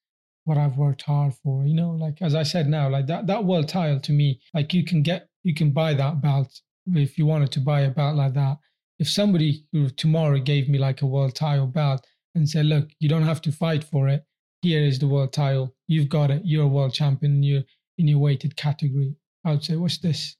what 0.44 0.58
I've 0.58 0.76
worked 0.76 1.02
hard 1.02 1.34
for. 1.34 1.64
You 1.64 1.74
know, 1.74 1.90
like 1.90 2.20
as 2.22 2.34
I 2.34 2.42
said 2.42 2.68
now, 2.68 2.88
like 2.88 3.06
that 3.06 3.26
that 3.26 3.44
world 3.44 3.68
title 3.68 4.00
to 4.00 4.12
me, 4.12 4.40
like 4.52 4.74
you 4.74 4.84
can 4.84 5.02
get 5.02 5.28
you 5.42 5.54
can 5.54 5.70
buy 5.70 5.94
that 5.94 6.20
belt 6.20 6.60
if 6.92 7.18
you 7.18 7.26
wanted 7.26 7.52
to 7.52 7.60
buy 7.60 7.80
a 7.80 7.90
belt 7.90 8.16
like 8.16 8.34
that. 8.34 8.58
If 8.98 9.08
somebody 9.08 9.66
tomorrow 9.96 10.38
gave 10.38 10.68
me 10.68 10.78
like 10.78 11.02
a 11.02 11.06
world 11.06 11.34
title 11.34 11.66
belt 11.66 12.06
and 12.34 12.48
said, 12.48 12.66
look, 12.66 12.88
you 13.00 13.08
don't 13.08 13.22
have 13.22 13.42
to 13.42 13.52
fight 13.52 13.84
for 13.84 14.08
it. 14.08 14.24
Here 14.64 14.82
is 14.82 14.98
the 14.98 15.08
world 15.08 15.34
title. 15.34 15.74
You've 15.88 16.08
got 16.08 16.30
it. 16.30 16.42
You're 16.46 16.64
a 16.64 16.68
world 16.68 16.94
champion 16.94 17.36
in 17.36 17.42
your 17.42 17.62
in 17.98 18.08
your 18.08 18.18
weighted 18.18 18.56
category. 18.56 19.14
I 19.44 19.50
would 19.52 19.64
say, 19.64 19.76
what's 19.76 19.98
this? 19.98 20.36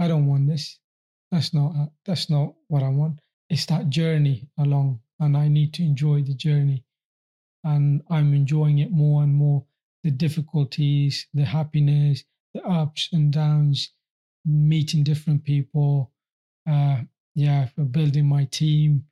I 0.00 0.08
don't 0.08 0.26
want 0.26 0.48
this. 0.48 0.80
That's 1.30 1.54
not 1.54 1.92
that's 2.04 2.28
not 2.28 2.54
what 2.68 2.82
I 2.82 2.88
want. 2.88 3.20
It's 3.48 3.66
that 3.66 3.88
journey 3.90 4.48
along, 4.58 5.00
and 5.20 5.36
I 5.36 5.48
need 5.48 5.74
to 5.74 5.84
enjoy 5.84 6.22
the 6.22 6.34
journey 6.34 6.84
and 7.64 8.02
I'm 8.10 8.34
enjoying 8.34 8.78
it 8.78 8.90
more 8.90 9.22
and 9.22 9.34
more. 9.34 9.64
The 10.02 10.10
difficulties, 10.10 11.26
the 11.34 11.44
happiness, 11.44 12.24
the 12.54 12.62
ups 12.64 13.08
and 13.12 13.32
downs, 13.32 13.92
meeting 14.44 15.04
different 15.04 15.44
people, 15.44 16.12
uh, 16.68 17.02
yeah, 17.34 17.68
building 17.90 18.26
my 18.26 18.44
team, 18.46 19.04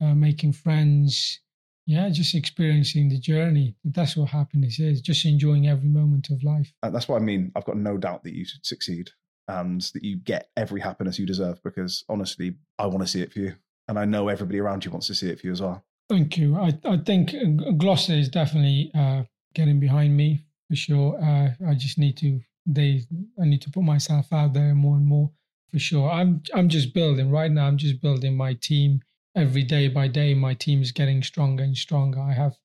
uh, 0.00 0.14
making 0.14 0.52
friends, 0.52 1.40
yeah, 1.86 2.08
just 2.08 2.34
experiencing 2.34 3.08
the 3.08 3.18
journey. 3.18 3.76
That's 3.84 4.16
what 4.16 4.30
happiness 4.30 4.78
is. 4.78 5.00
Just 5.00 5.24
enjoying 5.24 5.68
every 5.68 5.88
moment 5.88 6.30
of 6.30 6.42
life. 6.42 6.72
Uh, 6.82 6.90
that's 6.90 7.08
what 7.08 7.16
I 7.16 7.24
mean. 7.24 7.52
I've 7.54 7.64
got 7.64 7.76
no 7.76 7.96
doubt 7.96 8.22
that 8.24 8.34
you 8.34 8.44
succeed 8.62 9.10
and 9.48 9.80
that 9.92 10.02
you 10.02 10.16
get 10.16 10.48
every 10.56 10.80
happiness 10.80 11.18
you 11.18 11.26
deserve. 11.26 11.62
Because 11.62 12.04
honestly, 12.08 12.54
I 12.78 12.86
want 12.86 13.00
to 13.00 13.06
see 13.06 13.22
it 13.22 13.32
for 13.32 13.40
you, 13.40 13.54
and 13.88 13.98
I 13.98 14.04
know 14.04 14.28
everybody 14.28 14.58
around 14.60 14.84
you 14.84 14.90
wants 14.90 15.06
to 15.08 15.14
see 15.14 15.28
it 15.28 15.40
for 15.40 15.46
you 15.46 15.52
as 15.52 15.60
well. 15.60 15.84
Thank 16.08 16.36
you. 16.36 16.56
I, 16.56 16.78
I 16.84 16.98
think 16.98 17.34
Gloucester 17.78 18.12
is 18.12 18.28
definitely 18.28 18.90
uh, 18.94 19.22
getting 19.54 19.80
behind 19.80 20.16
me 20.16 20.44
for 20.68 20.76
sure. 20.76 21.18
Uh, 21.22 21.50
I 21.68 21.74
just 21.74 21.98
need 21.98 22.16
to 22.18 22.40
they 22.66 23.02
I 23.40 23.44
need 23.44 23.62
to 23.62 23.70
put 23.70 23.82
myself 23.82 24.32
out 24.32 24.54
there 24.54 24.74
more 24.74 24.96
and 24.96 25.06
more 25.06 25.30
for 25.70 25.78
sure. 25.78 26.10
I'm 26.10 26.42
I'm 26.54 26.68
just 26.68 26.94
building 26.94 27.30
right 27.30 27.50
now. 27.50 27.66
I'm 27.66 27.76
just 27.76 28.00
building 28.00 28.36
my 28.36 28.54
team 28.54 29.02
every 29.36 29.62
day 29.62 29.88
by 29.88 30.08
day. 30.08 30.34
My 30.34 30.54
team 30.54 30.82
is 30.82 30.92
getting 30.92 31.22
stronger 31.22 31.64
and 31.64 31.76
stronger. 31.76 32.20
I 32.20 32.32
have 32.32 32.56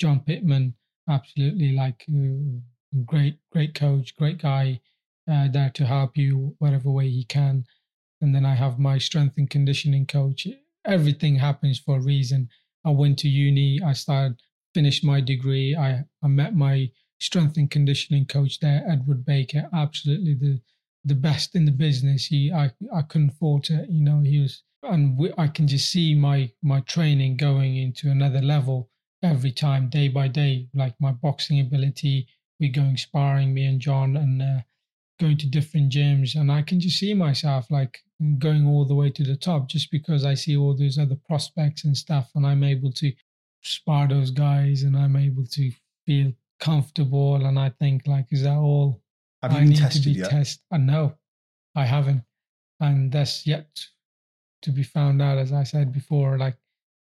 John 0.00 0.20
Pittman, 0.20 0.74
absolutely 1.08 1.72
like 1.72 2.04
uh, 2.08 2.60
great 3.04 3.38
great 3.52 3.74
coach, 3.74 4.16
great 4.16 4.38
guy 4.38 4.80
uh, 5.30 5.48
there 5.48 5.70
to 5.70 5.86
help 5.86 6.16
you 6.16 6.54
whatever 6.58 6.90
way 6.90 7.08
he 7.08 7.24
can. 7.24 7.64
And 8.20 8.34
then 8.34 8.44
I 8.44 8.54
have 8.54 8.78
my 8.78 8.98
strength 8.98 9.36
and 9.38 9.48
conditioning 9.50 10.06
coach. 10.06 10.46
Everything 10.84 11.36
happens 11.36 11.78
for 11.78 11.98
a 11.98 12.02
reason 12.02 12.48
I 12.84 12.90
went 12.90 13.18
to 13.20 13.28
uni. 13.28 13.80
I 13.82 13.92
started, 13.92 14.40
finished 14.74 15.04
my 15.04 15.20
degree. 15.20 15.74
I, 15.76 16.04
I 16.22 16.28
met 16.28 16.54
my 16.54 16.90
strength 17.18 17.56
and 17.56 17.70
conditioning 17.70 18.26
coach 18.26 18.60
there, 18.60 18.84
Edward 18.88 19.24
Baker. 19.24 19.68
Absolutely 19.72 20.34
the 20.34 20.60
the 21.04 21.14
best 21.14 21.54
in 21.54 21.64
the 21.64 21.72
business. 21.72 22.26
He, 22.26 22.52
I, 22.52 22.72
I 22.92 23.02
couldn't 23.02 23.38
fault 23.38 23.70
it. 23.70 23.88
You 23.88 24.02
know, 24.02 24.20
he 24.20 24.40
was, 24.40 24.64
and 24.90 25.18
we, 25.18 25.32
I 25.38 25.48
can 25.48 25.66
just 25.68 25.90
see 25.90 26.14
my 26.14 26.50
my 26.62 26.80
training 26.80 27.36
going 27.36 27.76
into 27.76 28.10
another 28.10 28.40
level. 28.42 28.90
every 29.22 29.52
time, 29.52 29.88
day 29.88 30.08
by 30.08 30.28
day, 30.28 30.68
like 30.74 30.94
my 31.00 31.12
boxing 31.12 31.60
ability. 31.60 32.28
We're 32.60 32.72
going 32.72 32.96
sparring, 32.96 33.54
me 33.54 33.66
and 33.66 33.80
John, 33.80 34.16
and 34.16 34.42
uh, 34.42 34.60
going 35.20 35.38
to 35.38 35.48
different 35.48 35.92
gyms. 35.92 36.34
And 36.36 36.50
I 36.52 36.62
can 36.62 36.80
just 36.80 36.98
see 36.98 37.14
myself 37.14 37.70
like 37.70 37.98
going 38.38 38.66
all 38.66 38.84
the 38.86 38.94
way 38.94 39.10
to 39.10 39.24
the 39.24 39.36
top 39.36 39.68
just 39.68 39.90
because 39.90 40.24
I 40.24 40.34
see 40.34 40.56
all 40.56 40.76
those 40.76 40.98
other 40.98 41.16
prospects 41.16 41.84
and 41.84 41.96
stuff. 41.96 42.30
And 42.34 42.46
I'm 42.46 42.64
able 42.64 42.92
to 42.92 43.12
spar 43.62 44.08
those 44.08 44.30
guys 44.30 44.82
and 44.84 44.96
I'm 44.96 45.16
able 45.16 45.46
to 45.46 45.72
feel 46.06 46.32
comfortable. 46.60 47.44
And 47.46 47.58
I 47.58 47.70
think, 47.70 48.06
like, 48.06 48.28
is 48.32 48.42
that 48.44 48.56
all 48.56 49.02
Have 49.42 49.52
you 49.52 49.58
I 49.58 49.64
been 49.64 49.70
need 49.70 49.90
to 49.90 50.02
tested 50.02 50.04
be 50.04 50.12
yet? 50.12 50.30
tested? 50.30 50.62
And 50.70 50.86
no, 50.86 51.16
I 51.74 51.86
haven't. 51.86 52.24
And 52.80 53.12
that's 53.12 53.46
yet 53.46 53.68
to 54.62 54.70
be 54.70 54.82
found 54.82 55.20
out, 55.22 55.38
as 55.38 55.52
I 55.52 55.62
said 55.64 55.92
before. 55.92 56.38
Like, 56.38 56.56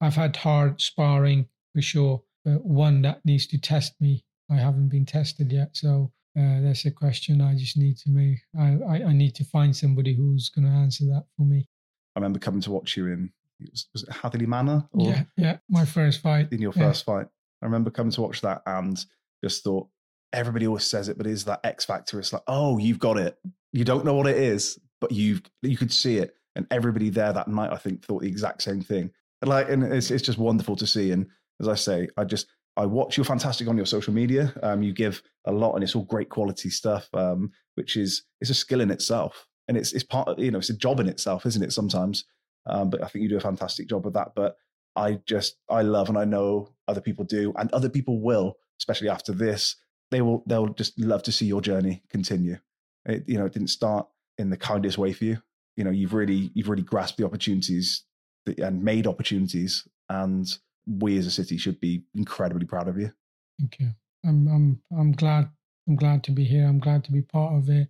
I've 0.01 0.15
had 0.15 0.37
hard 0.37 0.81
sparring 0.81 1.47
for 1.75 1.83
sure, 1.83 2.23
but 2.45 2.65
one 2.65 3.03
that 3.03 3.21
needs 3.25 3.47
to 3.49 3.59
test 3.59 4.01
me, 4.01 4.25
I 4.51 4.57
haven't 4.57 4.89
been 4.89 5.07
tested 5.07 5.53
yet. 5.53 5.77
So 5.77 6.11
uh, 6.39 6.61
that's 6.63 6.85
a 6.87 6.91
question 6.91 7.41
I 7.41 7.55
just 7.57 7.77
need 7.77 7.97
to 7.99 8.11
make. 8.11 8.39
I, 8.59 8.79
I, 8.89 9.05
I 9.09 9.13
need 9.13 9.35
to 9.37 9.45
find 9.45 9.77
somebody 9.77 10.15
who's 10.15 10.49
going 10.49 10.65
to 10.67 10.71
answer 10.73 11.05
that 11.07 11.25
for 11.37 11.43
me. 11.45 11.69
I 12.17 12.21
remember 12.21 12.39
coming 12.39 12.61
to 12.63 12.71
watch 12.71 12.97
you 12.97 13.07
in 13.07 13.31
was, 13.71 13.87
was 13.93 14.03
it 14.05 14.11
Hatherley 14.11 14.47
Manor 14.47 14.89
or 14.93 15.11
Yeah, 15.11 15.23
yeah. 15.37 15.57
My 15.69 15.85
first 15.85 16.21
fight. 16.23 16.49
in 16.53 16.63
your 16.63 16.73
Yeah. 16.75 16.89
first 16.89 17.05
fight. 17.05 17.27
I 17.63 17.67
remember 17.67 17.91
coming 17.91 18.13
to 18.13 18.23
watch 18.23 18.41
that 18.41 18.63
and 18.67 18.99
just 19.45 19.63
thought 19.63 19.89
everybody 20.33 20.67
always 20.67 20.87
says 20.87 21.09
it, 21.09 21.19
but 21.19 21.27
is 21.27 21.45
that 21.45 21.61
X 21.63 21.85
factor? 21.85 22.19
It's 22.19 22.33
like, 22.33 22.43
oh, 22.47 22.79
you've 22.79 22.99
got 22.99 23.19
it. 23.19 23.39
You 23.73 23.85
don't 23.85 24.05
know 24.05 24.15
what 24.15 24.27
it 24.27 24.39
is, 24.39 24.79
but 25.01 25.13
you've 25.13 25.43
you 25.63 25.77
could 25.77 25.93
see 25.93 26.17
it, 26.17 26.35
and 26.57 26.67
everybody 26.71 27.11
there 27.11 27.33
that 27.33 27.49
night, 27.49 27.73
I 27.73 27.77
think, 27.77 28.05
thought 28.05 28.23
the 28.23 28.29
exact 28.29 28.63
same 28.63 28.81
thing. 28.81 29.11
And 29.43 29.49
like, 29.49 29.71
and 29.71 29.83
it's 29.83 30.11
it's 30.11 30.23
just 30.23 30.39
wonderful 30.39 30.77
to 30.77 30.87
see. 30.87 31.13
And 31.13 31.27
as 31.61 31.69
I 31.69 31.75
say, 31.75 32.09
I 32.17 32.25
just 32.25 32.47
I 32.77 32.87
watch 32.87 33.17
you're 33.17 33.25
fantastic 33.25 33.69
on 33.69 33.77
your 33.77 33.87
social 33.87 34.13
media. 34.13 34.53
Um, 34.63 34.83
you 34.83 34.93
give 34.93 35.23
a 35.47 35.53
lot, 35.53 35.75
and 35.75 35.85
it's 35.85 35.95
all 35.95 36.05
great 36.05 36.29
quality 36.29 36.71
stuff, 36.71 37.09
um, 37.15 37.51
which 37.75 37.97
is 37.97 38.23
it's 38.41 38.51
a 38.51 38.55
skill 38.55 38.81
in 38.81 38.91
itself, 38.91 39.47
and 39.69 39.77
it's 39.77 39.93
it's 39.93 40.05
part 40.05 40.29
of 40.29 40.39
you 40.39 40.51
know 40.51 40.59
it's 40.59 40.71
a 40.71 40.77
job 40.77 41.01
in 41.01 41.09
itself, 41.09 41.47
isn't 41.47 41.63
it? 41.63 41.73
Sometimes, 41.73 42.25
um, 42.67 42.91
but 42.91 43.03
I 43.03 43.09
think 43.09 43.23
you 43.23 43.29
do 43.29 43.37
a 43.37 43.41
fantastic 43.41 43.89
job 43.89 44.07
of 44.07 44.13
that. 44.15 44.33
But 44.35 44.57
I 44.97 45.21
just 45.27 45.57
I 45.69 45.83
love 45.83 46.09
and 46.09 46.19
I 46.19 46.25
know 46.25 46.75
other 46.89 47.01
people 47.01 47.25
do 47.25 47.53
and 47.57 47.73
other 47.73 47.89
people 47.89 48.21
will, 48.21 48.57
especially 48.79 49.09
after 49.09 49.33
this. 49.33 49.77
They 50.11 50.23
will 50.23 50.43
they'll 50.47 50.69
just 50.69 50.99
love 50.99 51.23
to 51.25 51.33
see 51.33 51.47
your 51.47 51.61
journey 51.61 52.03
continue. 52.11 52.59
It, 53.07 53.25
you 53.29 53.39
know, 53.39 53.47
it 53.47 53.53
didn't 53.53 53.69
start 53.69 54.09
in 54.39 54.51
the 54.51 54.57
kindest 54.57 54.99
way 54.99 55.13
for 55.13 55.25
you. 55.25 55.43
You 55.81 55.85
know, 55.85 55.91
you've 55.91 56.13
really 56.13 56.51
you've 56.53 56.69
really 56.69 56.83
grasped 56.83 57.17
the 57.17 57.25
opportunities 57.25 58.05
that, 58.45 58.59
and 58.59 58.85
made 58.85 59.07
opportunities, 59.07 59.89
and 60.11 60.47
we 60.87 61.17
as 61.17 61.27
a 61.27 61.31
city 61.31 61.57
should 61.57 61.81
be 61.81 62.05
incredibly 62.15 62.67
proud 62.67 62.87
of 62.87 62.99
you. 62.99 63.11
Thank 63.59 63.81
you. 63.81 63.89
I'm 64.23 64.47
I'm 64.47 64.83
I'm 64.95 65.13
glad 65.13 65.49
I'm 65.89 65.97
glad 65.97 66.23
to 66.25 66.33
be 66.33 66.45
here. 66.45 66.67
I'm 66.67 66.81
glad 66.81 67.03
to 67.05 67.13
be 67.13 67.23
part 67.23 67.55
of 67.55 67.71
it. 67.71 67.89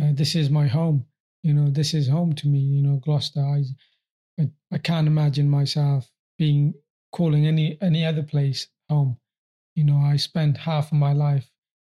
Uh, 0.00 0.12
this 0.14 0.34
is 0.34 0.48
my 0.48 0.66
home. 0.66 1.04
You 1.42 1.52
know, 1.52 1.68
this 1.68 1.92
is 1.92 2.08
home 2.08 2.32
to 2.36 2.48
me. 2.48 2.58
You 2.58 2.80
know, 2.80 2.96
Gloucester. 3.04 3.40
I 3.40 3.64
I, 4.40 4.50
I 4.72 4.78
can't 4.78 5.06
imagine 5.06 5.50
myself 5.50 6.10
being 6.38 6.72
calling 7.12 7.46
any 7.46 7.76
any 7.82 8.06
other 8.06 8.22
place 8.22 8.68
home. 8.88 9.18
You 9.74 9.84
know, 9.84 9.98
I 9.98 10.16
spent 10.16 10.56
half 10.56 10.86
of 10.90 10.96
my 10.96 11.12
life 11.12 11.50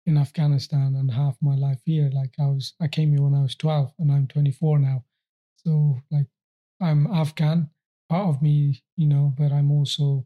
in 0.07 0.17
Afghanistan 0.17 0.95
and 0.97 1.11
half 1.11 1.37
my 1.43 1.57
life 1.57 1.83
here. 1.85 2.09
Like 2.11 2.33
I 2.39 2.47
was, 2.47 2.73
I 2.81 2.89
came 2.89 3.11
here 3.11 3.21
when 3.21 3.35
I 3.35 3.43
was 3.43 3.55
12 3.55 3.93
and 3.99 4.11
I'm 4.11 4.29
24 4.29 4.79
now. 4.79 5.05
So 5.67 5.99
like 6.13 6.27
I'm 6.81 7.09
Afghan, 7.09 7.71
part 8.09 8.29
of 8.29 8.41
me, 8.41 8.83
you 8.97 9.09
know, 9.09 9.35
but 9.37 9.51
I'm 9.51 9.73
also, 9.73 10.25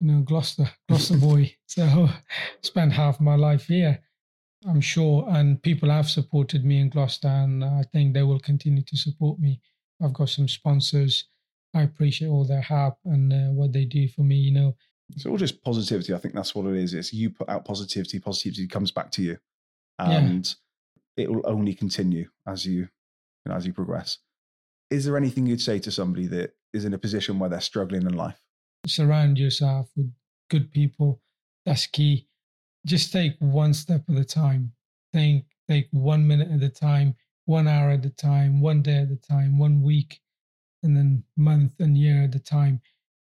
you 0.00 0.08
know, 0.10 0.22
Gloucester, 0.22 0.68
Gloucester 0.88 1.16
boy. 1.28 1.54
So 1.66 2.08
spent 2.62 2.92
half 2.92 3.20
my 3.20 3.36
life 3.36 3.66
here. 3.66 4.00
I'm 4.66 4.80
sure, 4.80 5.24
and 5.28 5.62
people 5.62 5.88
have 5.90 6.10
supported 6.10 6.64
me 6.64 6.80
in 6.80 6.88
Gloucester, 6.90 7.28
and 7.28 7.64
I 7.64 7.84
think 7.92 8.12
they 8.12 8.24
will 8.24 8.40
continue 8.40 8.82
to 8.82 8.96
support 8.96 9.38
me. 9.38 9.60
I've 10.02 10.12
got 10.12 10.28
some 10.30 10.48
sponsors. 10.48 11.26
I 11.72 11.82
appreciate 11.82 12.26
all 12.28 12.44
their 12.44 12.60
help 12.62 12.98
and 13.04 13.32
uh, 13.32 13.52
what 13.52 13.72
they 13.72 13.84
do 13.84 14.08
for 14.08 14.22
me. 14.22 14.34
You 14.34 14.52
know, 14.52 14.76
It's 15.14 15.26
all 15.26 15.36
just 15.36 15.62
positivity. 15.62 16.12
I 16.12 16.18
think 16.18 16.34
that's 16.34 16.56
what 16.56 16.66
it 16.66 16.74
is. 16.76 16.92
It's 16.94 17.12
you 17.12 17.30
put 17.30 17.48
out 17.48 17.64
positivity, 17.64 18.18
positivity 18.18 18.66
comes 18.66 18.90
back 18.90 19.12
to 19.12 19.22
you, 19.22 19.38
Yeah. 20.00 20.18
and 20.18 20.52
it 21.16 21.30
will 21.30 21.42
only 21.44 21.74
continue 21.74 22.28
as 22.44 22.66
you, 22.66 22.80
you 22.80 22.88
know, 23.46 23.54
as 23.54 23.64
you 23.64 23.72
progress. 23.72 24.18
Is 24.90 25.04
there 25.04 25.16
anything 25.16 25.46
you'd 25.46 25.60
say 25.60 25.78
to 25.80 25.90
somebody 25.90 26.26
that 26.28 26.54
is 26.72 26.84
in 26.84 26.94
a 26.94 26.98
position 26.98 27.38
where 27.38 27.50
they're 27.50 27.60
struggling 27.60 28.02
in 28.02 28.14
life? 28.14 28.40
surround 28.86 29.38
yourself 29.38 29.90
with 29.96 30.12
good 30.50 30.70
people. 30.70 31.20
That's 31.66 31.86
key. 31.86 32.26
Just 32.86 33.12
take 33.12 33.34
one 33.38 33.74
step 33.74 34.02
at 34.08 34.16
a 34.16 34.24
time. 34.24 34.72
Think, 35.12 35.44
take 35.68 35.88
one 35.90 36.26
minute 36.26 36.50
at 36.50 36.62
a 36.62 36.68
time, 36.68 37.14
one 37.44 37.68
hour 37.68 37.90
at 37.90 38.04
a 38.04 38.10
time, 38.10 38.60
one 38.60 38.82
day 38.82 38.98
at 38.98 39.10
a 39.10 39.16
time, 39.16 39.58
one 39.58 39.82
week, 39.82 40.20
and 40.82 40.96
then 40.96 41.24
month 41.36 41.80
and 41.80 41.98
year 41.98 42.24
at 42.24 42.34
a 42.34 42.38
time. 42.38 42.80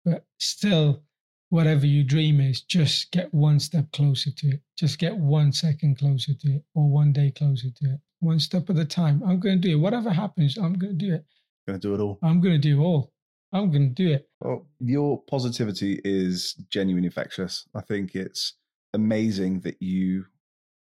But 0.06 0.26
still, 0.40 1.04
whatever 1.50 1.86
your 1.86 2.04
dream 2.04 2.40
is, 2.40 2.62
just 2.62 3.12
get 3.12 3.34
one 3.34 3.60
step 3.60 3.92
closer 3.92 4.32
to 4.32 4.48
it. 4.50 4.62
Just 4.78 5.00
get 5.00 5.18
one 5.18 5.52
second 5.52 5.98
closer 5.98 6.34
to 6.34 6.56
it, 6.56 6.64
or 6.76 6.90
one 6.90 7.12
day 7.12 7.32
closer 7.32 7.70
to 7.70 7.86
it. 7.94 8.00
One 8.20 8.40
step 8.40 8.70
at 8.70 8.78
a 8.78 8.86
time. 8.86 9.24
I'm 9.26 9.40
going 9.40 9.62
to 9.62 9.68
do 9.68 9.78
it. 9.78 9.82
Whatever 9.82 10.12
happens, 10.12 10.58
I'm 10.58 10.78
going 10.78 10.98
to 10.98 11.06
do 11.06 11.14
it. 11.16 11.26
Going 11.70 11.80
to 11.80 11.88
do 11.88 11.94
it 11.94 12.00
all. 12.00 12.18
I'm 12.24 12.42
going 12.42 12.56
to 12.56 12.60
do 12.60 12.82
all. 12.82 13.14
I'm 13.54 13.70
going 13.70 13.94
to 13.94 13.94
do 13.94 14.12
it. 14.12 14.28
Well, 14.42 14.66
your 14.80 15.22
positivity 15.30 16.02
is 16.04 16.56
genuinely 16.72 17.06
infectious. 17.06 17.68
I 17.76 17.82
think 17.82 18.16
it's 18.16 18.54
amazing 18.96 19.60
that 19.60 19.80
you, 19.80 20.26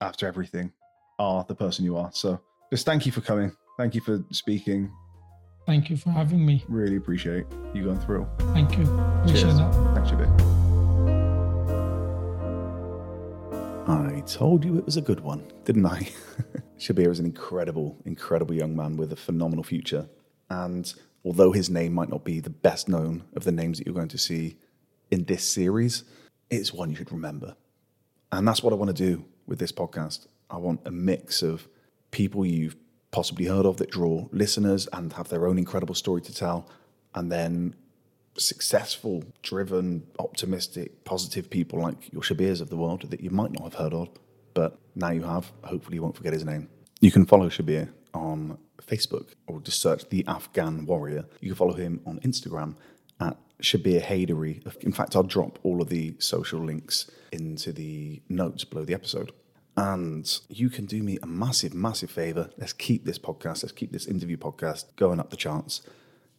after 0.02 0.27
everything, 0.27 0.73
are 1.19 1.43
the 1.48 1.55
person 1.55 1.86
you 1.86 1.97
are. 1.97 2.11
So 2.12 2.39
just 2.70 2.85
thank 2.85 3.06
you 3.06 3.12
for 3.12 3.23
coming. 3.23 3.51
Thank 3.78 3.94
you 3.94 4.02
for 4.02 4.23
speaking. 4.31 4.93
Thank 5.65 5.89
you 5.89 5.97
for 5.97 6.11
having 6.11 6.44
me. 6.44 6.62
Really 6.69 6.97
appreciate 6.97 7.47
you 7.73 7.85
going 7.85 8.01
through. 8.01 8.28
Thank 8.52 8.77
you. 8.77 8.85
Appreciate 8.85 9.40
Cheers. 9.40 9.56
that. 9.56 9.94
Thanks, 9.94 10.11
Shabir. 10.11 10.55
I 13.89 14.20
told 14.27 14.66
you 14.66 14.77
it 14.77 14.85
was 14.85 14.98
a 14.98 15.02
good 15.02 15.20
one, 15.20 15.51
didn't 15.65 15.86
I? 15.86 16.11
Shabir 16.78 17.11
is 17.11 17.20
an 17.20 17.24
incredible, 17.24 17.97
incredible 18.05 18.55
young 18.55 18.77
man 18.77 18.98
with 18.98 19.12
a 19.12 19.16
phenomenal 19.16 19.65
future. 19.65 20.06
And 20.50 20.92
although 21.24 21.52
his 21.52 21.70
name 21.70 21.92
might 21.92 22.10
not 22.10 22.24
be 22.24 22.40
the 22.40 22.50
best 22.50 22.88
known 22.88 23.24
of 23.34 23.44
the 23.44 23.52
names 23.52 23.78
that 23.78 23.86
you're 23.86 23.94
going 23.94 24.08
to 24.08 24.18
see 24.18 24.56
in 25.10 25.24
this 25.24 25.48
series, 25.48 26.04
it's 26.50 26.72
one 26.72 26.90
you 26.90 26.96
should 26.96 27.12
remember. 27.12 27.56
And 28.32 28.46
that's 28.46 28.62
what 28.62 28.72
I 28.72 28.76
want 28.76 28.94
to 28.94 29.06
do 29.06 29.24
with 29.46 29.58
this 29.58 29.72
podcast. 29.72 30.26
I 30.50 30.56
want 30.56 30.80
a 30.84 30.90
mix 30.90 31.42
of 31.42 31.68
people 32.10 32.44
you've 32.44 32.76
possibly 33.10 33.46
heard 33.46 33.66
of 33.66 33.76
that 33.76 33.90
draw 33.90 34.28
listeners 34.32 34.88
and 34.92 35.12
have 35.12 35.28
their 35.28 35.46
own 35.46 35.58
incredible 35.58 35.94
story 35.94 36.20
to 36.22 36.34
tell, 36.34 36.68
and 37.14 37.30
then 37.30 37.74
successful, 38.36 39.22
driven, 39.42 40.04
optimistic, 40.18 41.04
positive 41.04 41.48
people 41.48 41.80
like 41.80 42.12
your 42.12 42.22
Shabirs 42.22 42.60
of 42.60 42.70
the 42.70 42.76
world 42.76 43.08
that 43.10 43.20
you 43.20 43.30
might 43.30 43.52
not 43.52 43.62
have 43.62 43.74
heard 43.74 43.94
of, 43.94 44.08
but 44.52 44.78
now 44.96 45.10
you 45.10 45.22
have. 45.22 45.52
Hopefully, 45.62 45.96
you 45.96 46.02
won't 46.02 46.16
forget 46.16 46.32
his 46.32 46.44
name. 46.44 46.68
You 47.00 47.12
can 47.12 47.24
follow 47.24 47.48
Shabir 47.48 47.88
on 48.15 48.59
Facebook 48.82 49.35
or 49.47 49.61
just 49.61 49.81
search 49.81 50.09
The 50.09 50.24
Afghan 50.27 50.86
Warrior. 50.86 51.27
You 51.41 51.51
can 51.51 51.57
follow 51.57 51.74
him 51.74 52.01
on 52.07 52.20
Instagram 52.20 52.77
at 53.20 53.36
Shabir 53.62 54.03
Haidary. 54.03 54.82
In 54.82 54.93
fact, 54.93 55.16
I'll 55.16 55.23
drop 55.23 55.59
all 55.62 55.81
of 55.81 55.89
the 55.89 56.15
social 56.19 56.61
links 56.61 57.11
into 57.32 57.73
the 57.73 58.23
notes 58.28 58.65
below 58.65 58.85
the 58.85 58.95
episode. 58.95 59.32
And 59.77 60.41
you 60.49 60.70
can 60.70 60.86
do 60.86 61.03
me 61.03 61.19
a 61.23 61.27
massive, 61.27 61.74
massive 61.74 62.11
favor. 62.11 62.51
Let's 62.57 62.73
keep 62.73 63.05
this 63.05 63.19
podcast, 63.19 63.62
let's 63.62 63.73
keep 63.73 63.91
this 63.91 64.07
interview 64.07 64.36
podcast 64.36 64.85
going 64.97 65.19
up 65.19 65.31
the 65.31 65.36
charts. 65.36 65.82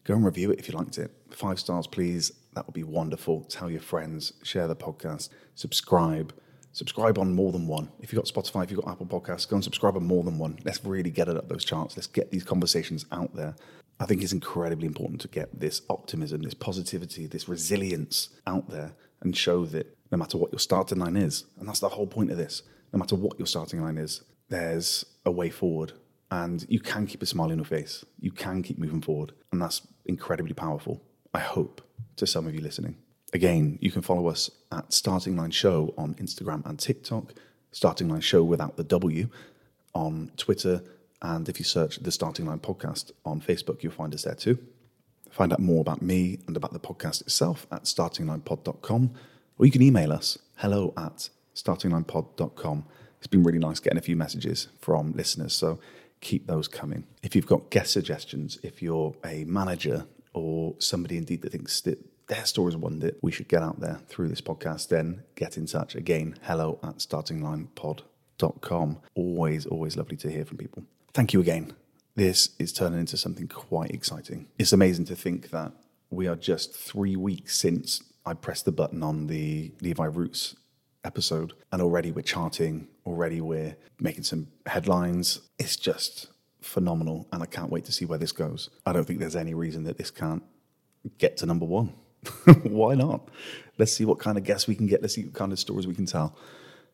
Go 0.05 0.13
and 0.13 0.23
review 0.23 0.51
it 0.51 0.59
if 0.59 0.69
you 0.69 0.77
liked 0.77 0.97
it. 0.97 1.11
Five 1.31 1.59
stars, 1.59 1.87
please. 1.87 2.31
That 2.53 2.65
would 2.67 2.75
be 2.75 2.83
wonderful. 2.83 3.43
Tell 3.43 3.69
your 3.69 3.81
friends, 3.81 4.33
share 4.43 4.67
the 4.67 4.75
podcast, 4.75 5.29
subscribe. 5.55 6.33
Subscribe 6.75 7.17
on 7.17 7.33
more 7.33 7.53
than 7.53 7.67
one. 7.67 7.89
If 8.01 8.11
you've 8.11 8.21
got 8.21 8.25
Spotify, 8.25 8.65
if 8.65 8.69
you've 8.69 8.81
got 8.81 8.91
Apple 8.91 9.05
Podcasts, 9.05 9.47
go 9.47 9.55
and 9.55 9.63
subscribe 9.63 9.95
on 9.95 10.03
more 10.03 10.25
than 10.25 10.37
one. 10.37 10.59
Let's 10.65 10.83
really 10.83 11.09
get 11.09 11.29
it 11.29 11.37
up 11.37 11.47
those 11.47 11.63
charts. 11.63 11.95
Let's 11.95 12.05
get 12.05 12.31
these 12.31 12.43
conversations 12.43 13.05
out 13.13 13.33
there. 13.33 13.55
I 14.01 14.05
think 14.05 14.21
it's 14.21 14.33
incredibly 14.33 14.85
important 14.85 15.21
to 15.21 15.29
get 15.29 15.57
this 15.57 15.83
optimism, 15.89 16.41
this 16.41 16.53
positivity, 16.53 17.27
this 17.27 17.47
resilience 17.47 18.27
out 18.45 18.69
there 18.69 18.93
and 19.21 19.37
show 19.37 19.65
that 19.67 19.95
no 20.11 20.17
matter 20.17 20.37
what 20.37 20.51
your 20.51 20.59
starting 20.59 20.99
line 20.99 21.15
is, 21.15 21.45
and 21.57 21.65
that's 21.65 21.79
the 21.79 21.87
whole 21.87 22.07
point 22.07 22.29
of 22.29 22.35
this, 22.35 22.61
no 22.91 22.99
matter 22.99 23.15
what 23.15 23.39
your 23.39 23.47
starting 23.47 23.81
line 23.81 23.97
is, 23.97 24.23
there's 24.49 25.05
a 25.25 25.31
way 25.31 25.49
forward 25.49 25.93
and 26.29 26.65
you 26.67 26.81
can 26.81 27.07
keep 27.07 27.21
a 27.21 27.25
smile 27.25 27.51
on 27.51 27.57
your 27.57 27.63
face. 27.63 28.03
You 28.19 28.31
can 28.31 28.61
keep 28.61 28.77
moving 28.77 29.01
forward. 29.01 29.31
And 29.53 29.61
that's 29.61 29.81
incredibly 30.05 30.53
powerful, 30.53 31.01
I 31.33 31.39
hope, 31.39 31.81
to 32.17 32.27
some 32.27 32.47
of 32.47 32.53
you 32.53 32.59
listening. 32.59 32.97
Again, 33.35 33.77
you 33.81 33.91
can 33.91 34.01
follow 34.01 34.29
us 34.29 34.49
at 34.71 34.93
Starting 34.93 35.35
Line 35.35 35.51
Show 35.51 35.93
on 35.97 36.13
Instagram 36.13 36.65
and 36.65 36.79
TikTok, 36.79 37.33
Starting 37.73 38.07
Line 38.07 38.21
Show 38.21 38.45
without 38.45 38.77
the 38.77 38.83
W 38.85 39.27
on 39.93 40.31
Twitter, 40.37 40.81
and 41.21 41.49
if 41.49 41.59
you 41.59 41.65
search 41.65 41.97
the 41.97 42.13
Starting 42.13 42.45
Line 42.45 42.59
Podcast 42.59 43.11
on 43.25 43.41
Facebook, 43.41 43.83
you'll 43.83 43.91
find 43.91 44.13
us 44.13 44.23
there 44.23 44.35
too. 44.35 44.57
Find 45.29 45.51
out 45.51 45.59
more 45.59 45.81
about 45.81 46.01
me 46.01 46.39
and 46.47 46.55
about 46.55 46.71
the 46.71 46.79
podcast 46.79 47.19
itself 47.23 47.67
at 47.73 47.83
startinglinepod.com. 47.83 49.11
Or 49.59 49.65
you 49.65 49.71
can 49.73 49.81
email 49.81 50.13
us 50.13 50.37
hello 50.55 50.93
at 50.95 51.27
startinglinepod.com. 51.55 52.85
It's 53.17 53.27
been 53.27 53.43
really 53.43 53.59
nice 53.59 53.81
getting 53.81 53.99
a 53.99 54.01
few 54.01 54.15
messages 54.15 54.69
from 54.79 55.11
listeners, 55.11 55.51
so 55.51 55.77
keep 56.21 56.47
those 56.47 56.69
coming. 56.69 57.03
If 57.21 57.35
you've 57.35 57.47
got 57.47 57.69
guest 57.69 57.91
suggestions, 57.91 58.59
if 58.63 58.81
you're 58.81 59.13
a 59.25 59.43
manager 59.43 60.05
or 60.31 60.75
somebody 60.79 61.17
indeed 61.17 61.41
that 61.41 61.51
thinks 61.51 61.81
that 61.81 61.99
their 62.27 62.45
story 62.45 62.69
is 62.69 62.77
one 62.77 62.99
that 62.99 63.21
we 63.21 63.31
should 63.31 63.47
get 63.47 63.61
out 63.61 63.79
there 63.79 63.99
through 64.07 64.29
this 64.29 64.41
podcast, 64.41 64.89
then 64.89 65.23
get 65.35 65.57
in 65.57 65.65
touch. 65.65 65.95
Again, 65.95 66.35
hello 66.43 66.79
at 66.83 66.97
startinglinepod.com. 66.97 68.97
Always, 69.13 69.65
always 69.65 69.97
lovely 69.97 70.17
to 70.17 70.31
hear 70.31 70.45
from 70.45 70.57
people. 70.57 70.83
Thank 71.13 71.33
you 71.33 71.39
again. 71.39 71.73
This 72.15 72.49
is 72.59 72.73
turning 72.73 72.99
into 72.99 73.17
something 73.17 73.47
quite 73.47 73.91
exciting. 73.91 74.47
It's 74.57 74.73
amazing 74.73 75.05
to 75.05 75.15
think 75.15 75.49
that 75.51 75.73
we 76.09 76.27
are 76.27 76.35
just 76.35 76.73
three 76.73 77.15
weeks 77.15 77.57
since 77.57 78.01
I 78.25 78.33
pressed 78.33 78.65
the 78.65 78.71
button 78.71 79.03
on 79.03 79.27
the 79.27 79.71
Levi 79.81 80.05
Roots 80.05 80.55
episode, 81.03 81.53
and 81.71 81.81
already 81.81 82.11
we're 82.11 82.21
charting, 82.21 82.87
already 83.05 83.39
we're 83.39 83.75
making 83.99 84.23
some 84.23 84.47
headlines. 84.65 85.41
It's 85.59 85.75
just 85.75 86.27
phenomenal, 86.61 87.27
and 87.31 87.43
I 87.43 87.45
can't 87.45 87.69
wait 87.69 87.85
to 87.85 87.91
see 87.91 88.05
where 88.05 88.17
this 88.17 88.31
goes. 88.31 88.69
I 88.85 88.93
don't 88.93 89.05
think 89.05 89.19
there's 89.19 89.35
any 89.35 89.53
reason 89.53 89.83
that 89.83 89.97
this 89.97 90.09
can't 90.09 90.43
get 91.19 91.37
to 91.37 91.45
number 91.45 91.65
one. 91.65 91.93
Why 92.63 92.95
not? 92.95 93.27
Let's 93.77 93.91
see 93.93 94.05
what 94.05 94.19
kind 94.19 94.37
of 94.37 94.43
guests 94.43 94.67
we 94.67 94.75
can 94.75 94.87
get. 94.87 95.01
Let's 95.01 95.15
see 95.15 95.25
what 95.25 95.33
kind 95.33 95.51
of 95.51 95.59
stories 95.59 95.87
we 95.87 95.95
can 95.95 96.05
tell. 96.05 96.35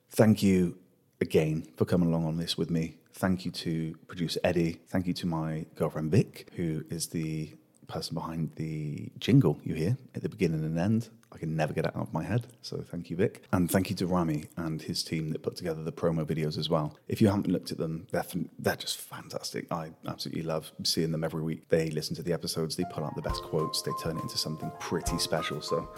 Thank 0.09 0.43
you 0.43 0.77
again 1.19 1.67
for 1.77 1.85
coming 1.85 2.09
along 2.09 2.25
on 2.25 2.37
this 2.37 2.57
with 2.57 2.69
me. 2.69 2.97
Thank 3.13 3.45
you 3.45 3.51
to 3.51 3.95
producer 4.07 4.39
Eddie. 4.43 4.79
Thank 4.87 5.05
you 5.07 5.13
to 5.13 5.27
my 5.27 5.65
girlfriend 5.75 6.11
Vic, 6.11 6.49
who 6.55 6.83
is 6.89 7.07
the 7.07 7.53
person 7.91 8.15
behind 8.15 8.51
the 8.55 9.11
jingle 9.19 9.59
you 9.63 9.75
hear 9.75 9.97
at 10.15 10.21
the 10.23 10.29
beginning 10.29 10.63
and 10.63 10.79
end. 10.79 11.09
I 11.33 11.37
can 11.37 11.55
never 11.55 11.73
get 11.73 11.85
it 11.85 11.95
out 11.95 12.01
of 12.01 12.13
my 12.13 12.23
head. 12.23 12.47
So 12.61 12.83
thank 12.89 13.09
you, 13.09 13.15
Vic. 13.17 13.43
And 13.51 13.69
thank 13.69 13.89
you 13.89 13.95
to 13.97 14.07
Rami 14.07 14.45
and 14.57 14.81
his 14.81 15.03
team 15.03 15.31
that 15.31 15.43
put 15.43 15.55
together 15.55 15.83
the 15.83 15.91
promo 15.91 16.25
videos 16.25 16.57
as 16.57 16.69
well. 16.69 16.97
If 17.07 17.21
you 17.21 17.27
haven't 17.27 17.47
looked 17.47 17.71
at 17.71 17.77
them, 17.77 18.07
they're, 18.11 18.25
they're 18.59 18.75
just 18.75 18.97
fantastic. 18.97 19.71
I 19.71 19.91
absolutely 20.07 20.43
love 20.43 20.71
seeing 20.83 21.11
them 21.11 21.23
every 21.23 21.41
week. 21.41 21.69
They 21.69 21.89
listen 21.89 22.15
to 22.17 22.23
the 22.23 22.33
episodes, 22.33 22.75
they 22.75 22.85
pull 22.91 23.05
out 23.05 23.15
the 23.15 23.21
best 23.21 23.43
quotes, 23.43 23.81
they 23.81 23.91
turn 24.01 24.17
it 24.17 24.23
into 24.23 24.37
something 24.37 24.71
pretty 24.79 25.17
special. 25.17 25.61
So 25.61 25.89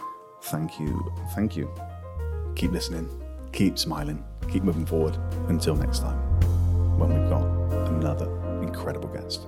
thank 0.43 0.79
you. 0.79 1.11
Thank 1.35 1.55
you. 1.55 1.69
Keep 2.55 2.71
listening, 2.71 3.09
keep 3.51 3.79
smiling, 3.79 4.23
keep 4.51 4.63
moving 4.63 4.85
forward. 4.85 5.17
Until 5.47 5.75
next 5.75 5.99
time, 5.99 6.19
when 6.99 7.09
we've 7.09 7.29
got 7.29 7.43
another 7.89 8.29
incredible 8.61 9.09
guest. 9.09 9.47